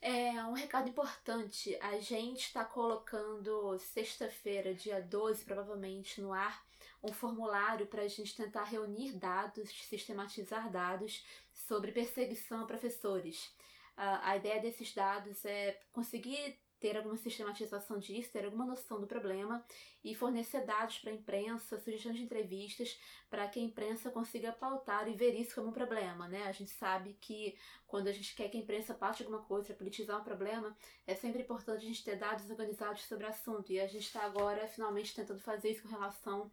É 0.00 0.30
um 0.44 0.52
recado 0.52 0.88
importante. 0.88 1.76
A 1.80 1.98
gente 1.98 2.46
está 2.46 2.64
colocando 2.64 3.78
sexta-feira, 3.78 4.72
dia 4.72 5.00
12, 5.02 5.44
provavelmente, 5.44 6.20
no 6.20 6.32
ar, 6.32 6.64
um 7.02 7.12
formulário 7.12 7.86
para 7.86 8.02
a 8.02 8.08
gente 8.08 8.36
tentar 8.36 8.64
reunir 8.64 9.12
dados, 9.12 9.68
sistematizar 9.88 10.70
dados 10.70 11.24
sobre 11.52 11.90
perseguição 11.92 12.62
a 12.62 12.66
professores. 12.66 13.52
A, 13.96 14.30
a 14.30 14.36
ideia 14.36 14.60
desses 14.60 14.94
dados 14.94 15.44
é 15.44 15.80
conseguir 15.92 16.56
ter 16.80 16.96
alguma 16.96 17.16
sistematização 17.16 17.98
disso, 17.98 18.30
ter 18.32 18.44
alguma 18.44 18.64
noção 18.64 19.00
do 19.00 19.06
problema 19.06 19.64
e 20.04 20.14
fornecer 20.14 20.64
dados 20.64 20.98
para 20.98 21.10
a 21.10 21.14
imprensa, 21.14 21.78
sugestões 21.78 22.16
de 22.16 22.22
entrevistas, 22.22 22.98
para 23.28 23.46
que 23.48 23.58
a 23.58 23.62
imprensa 23.62 24.10
consiga 24.10 24.52
pautar 24.52 25.08
e 25.08 25.14
ver 25.14 25.34
isso 25.34 25.54
como 25.54 25.68
um 25.68 25.72
problema, 25.72 26.28
né? 26.28 26.44
A 26.44 26.52
gente 26.52 26.70
sabe 26.70 27.16
que 27.20 27.56
quando 27.86 28.08
a 28.08 28.12
gente 28.12 28.34
quer 28.34 28.48
que 28.48 28.56
a 28.56 28.60
imprensa 28.60 28.94
paute 28.94 29.22
alguma 29.22 29.42
coisa 29.42 29.74
politizar 29.74 30.20
um 30.20 30.24
problema, 30.24 30.76
é 31.06 31.14
sempre 31.14 31.42
importante 31.42 31.84
a 31.84 31.88
gente 31.88 32.04
ter 32.04 32.16
dados 32.16 32.48
organizados 32.50 33.02
sobre 33.04 33.24
o 33.24 33.28
assunto 33.28 33.72
e 33.72 33.80
a 33.80 33.86
gente 33.86 34.06
está 34.06 34.22
agora 34.22 34.66
finalmente 34.68 35.14
tentando 35.14 35.40
fazer 35.40 35.70
isso 35.70 35.82
com 35.82 35.88
relação 35.88 36.50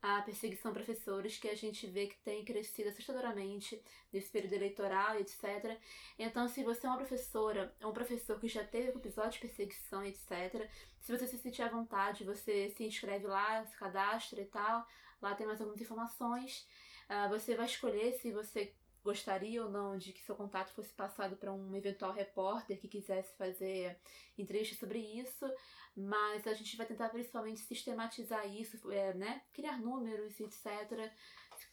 a 0.00 0.22
perseguição 0.22 0.70
a 0.70 0.74
professores 0.74 1.38
que 1.38 1.48
a 1.48 1.56
gente 1.56 1.86
vê 1.86 2.06
que 2.06 2.18
tem 2.18 2.44
crescido 2.44 2.88
assustadoramente 2.88 3.82
nesse 4.12 4.30
período 4.30 4.52
eleitoral 4.52 5.16
e 5.16 5.22
etc. 5.22 5.76
Então, 6.18 6.48
se 6.48 6.62
você 6.62 6.86
é 6.86 6.90
uma 6.90 6.98
professora, 6.98 7.74
ou 7.82 7.90
um 7.90 7.94
professor 7.94 8.38
que 8.38 8.48
já 8.48 8.62
teve 8.64 8.92
um 8.92 8.98
episódio 8.98 9.32
de 9.32 9.40
perseguição 9.40 10.04
e 10.04 10.10
etc., 10.10 10.68
se 11.00 11.10
você 11.10 11.26
se 11.26 11.38
sentir 11.38 11.62
à 11.62 11.68
vontade, 11.68 12.24
você 12.24 12.70
se 12.70 12.84
inscreve 12.84 13.26
lá, 13.26 13.64
se 13.64 13.76
cadastra 13.76 14.40
e 14.40 14.46
tal. 14.46 14.86
Lá 15.20 15.34
tem 15.34 15.46
mais 15.46 15.60
algumas 15.60 15.80
informações. 15.80 16.68
Uh, 17.08 17.28
você 17.30 17.56
vai 17.56 17.66
escolher 17.66 18.12
se 18.12 18.30
você 18.30 18.72
gostaria 19.02 19.64
ou 19.64 19.70
não 19.70 19.96
de 19.96 20.12
que 20.12 20.22
seu 20.22 20.36
contato 20.36 20.72
fosse 20.74 20.92
passado 20.92 21.36
para 21.36 21.52
um 21.52 21.74
eventual 21.74 22.12
repórter 22.12 22.78
que 22.78 22.88
quisesse 22.88 23.34
fazer 23.36 23.98
entrevista 24.36 24.76
sobre 24.76 24.98
isso, 24.98 25.50
mas 25.98 26.46
a 26.46 26.54
gente 26.54 26.76
vai 26.76 26.86
tentar 26.86 27.08
principalmente 27.08 27.58
sistematizar 27.60 28.46
isso, 28.46 28.90
é, 28.92 29.12
né? 29.14 29.42
Criar 29.52 29.80
números, 29.80 30.38
etc. 30.38 31.10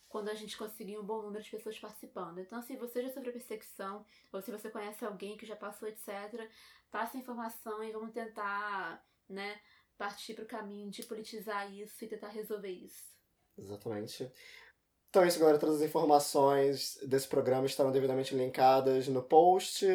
Quando 0.10 0.30
a 0.30 0.34
gente 0.34 0.58
conseguir 0.58 0.98
um 0.98 1.04
bom 1.04 1.22
número 1.22 1.44
de 1.44 1.52
pessoas 1.52 1.78
participando. 1.78 2.40
Então, 2.40 2.60
se 2.64 2.76
você 2.76 3.04
já 3.04 3.10
sofreu 3.10 3.32
perseguição, 3.32 4.04
ou 4.34 4.42
se 4.42 4.52
você 4.52 4.72
conhece 4.72 5.06
alguém 5.06 5.38
que 5.38 5.46
já 5.46 5.56
passou, 5.56 5.88
etc., 5.88 6.50
passe 6.90 7.18
a 7.18 7.20
informação 7.20 7.84
e 7.84 7.92
vamos 7.92 8.12
tentar, 8.14 9.06
né, 9.30 9.60
partir 9.96 10.34
para 10.34 10.44
o 10.44 10.48
caminho 10.48 10.90
de 10.90 11.04
politizar 11.04 11.72
isso 11.72 12.04
e 12.04 12.08
tentar 12.08 12.30
resolver 12.30 12.72
isso. 12.72 13.04
Exatamente. 13.56 14.32
Então 15.10 15.24
é 15.24 15.28
isso, 15.28 15.40
galera. 15.40 15.60
Todas 15.60 15.76
as 15.76 15.82
informações 15.84 16.98
desse 17.04 17.28
programa 17.28 17.68
estarão 17.68 17.92
devidamente 17.92 18.34
linkadas 18.34 19.08
no 19.08 19.22
post. 19.22 19.86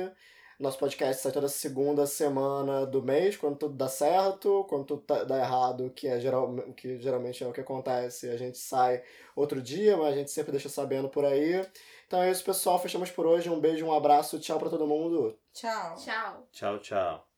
Nosso 0.60 0.78
podcast 0.78 1.22
sai 1.22 1.32
toda 1.32 1.48
segunda 1.48 2.06
semana 2.06 2.84
do 2.84 3.02
mês, 3.02 3.34
quando 3.34 3.56
tudo 3.56 3.74
dá 3.74 3.88
certo, 3.88 4.66
quando 4.68 4.84
tudo 4.84 5.00
tá, 5.00 5.24
dá 5.24 5.38
errado, 5.38 5.90
que, 5.96 6.06
é 6.06 6.20
geral, 6.20 6.54
que 6.76 6.98
geralmente 6.98 7.42
é 7.42 7.46
o 7.46 7.52
que 7.52 7.62
acontece, 7.62 8.28
a 8.28 8.36
gente 8.36 8.58
sai 8.58 9.02
outro 9.34 9.62
dia, 9.62 9.96
mas 9.96 10.12
a 10.12 10.16
gente 10.18 10.30
sempre 10.30 10.52
deixa 10.52 10.68
sabendo 10.68 11.08
por 11.08 11.24
aí. 11.24 11.66
Então 12.06 12.22
é 12.22 12.30
isso, 12.30 12.44
pessoal. 12.44 12.78
Fechamos 12.78 13.10
por 13.10 13.24
hoje. 13.24 13.48
Um 13.48 13.58
beijo, 13.58 13.86
um 13.86 13.94
abraço. 13.94 14.38
Tchau 14.38 14.58
para 14.58 14.68
todo 14.68 14.86
mundo. 14.86 15.38
Tchau. 15.54 15.94
Tchau. 15.94 16.46
Tchau, 16.52 16.78
tchau. 16.80 17.29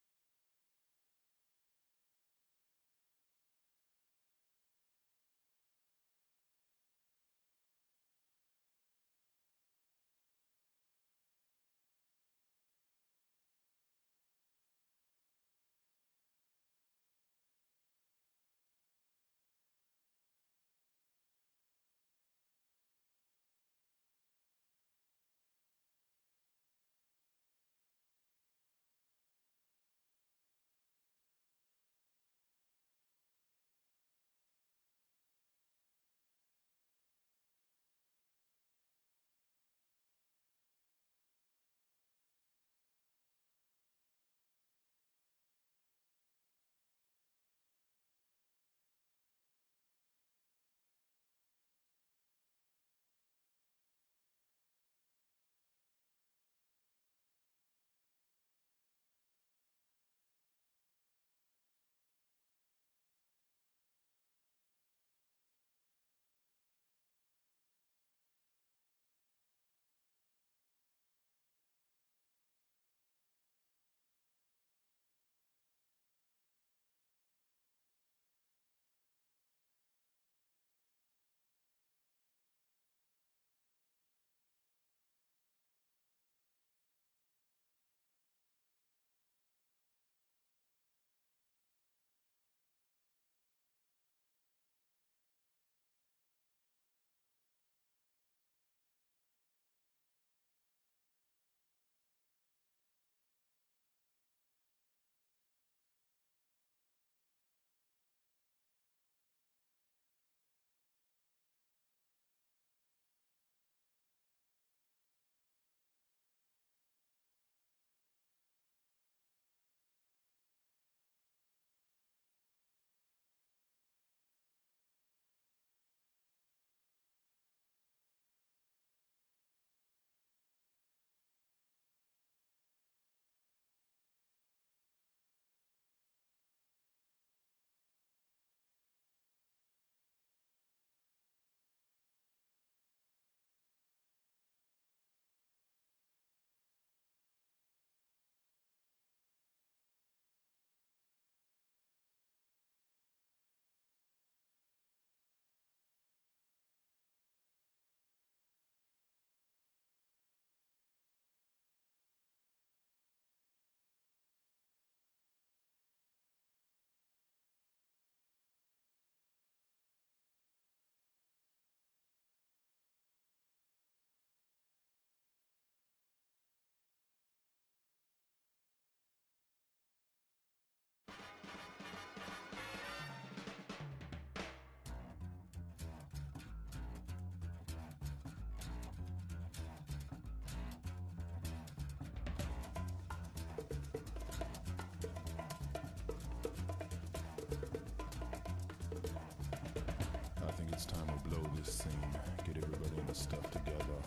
Stuff 203.22 203.50
together. 203.52 204.00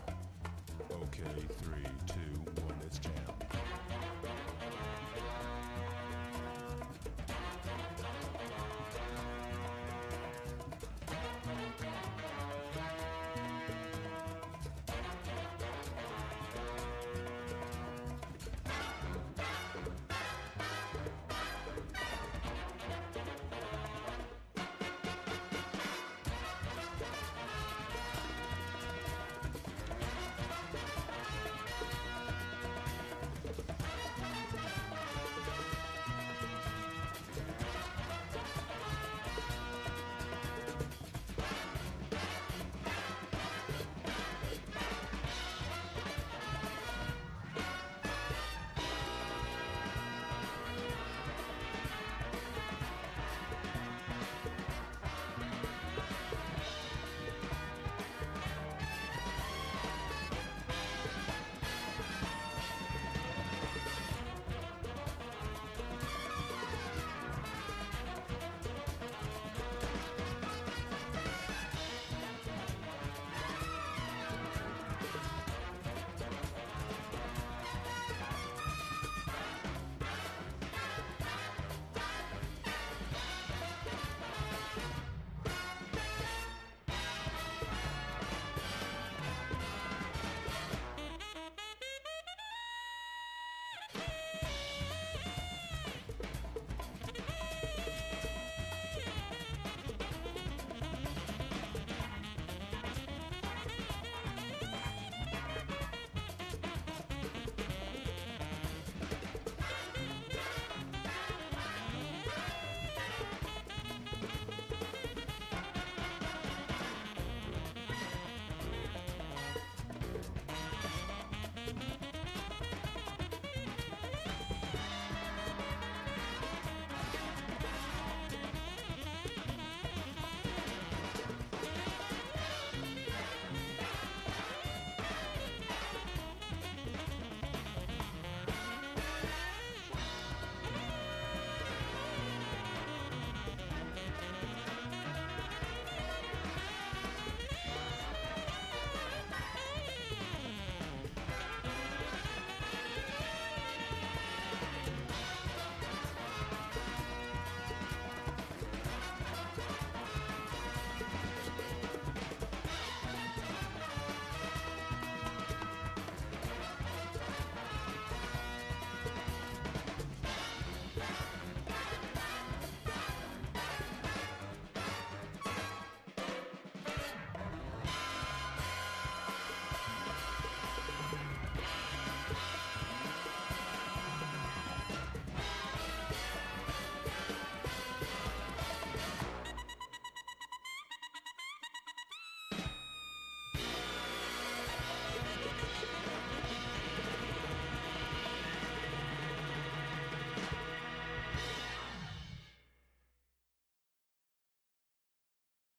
Okay, 0.92 1.24
three, 1.62 1.88
jam. 2.06 2.15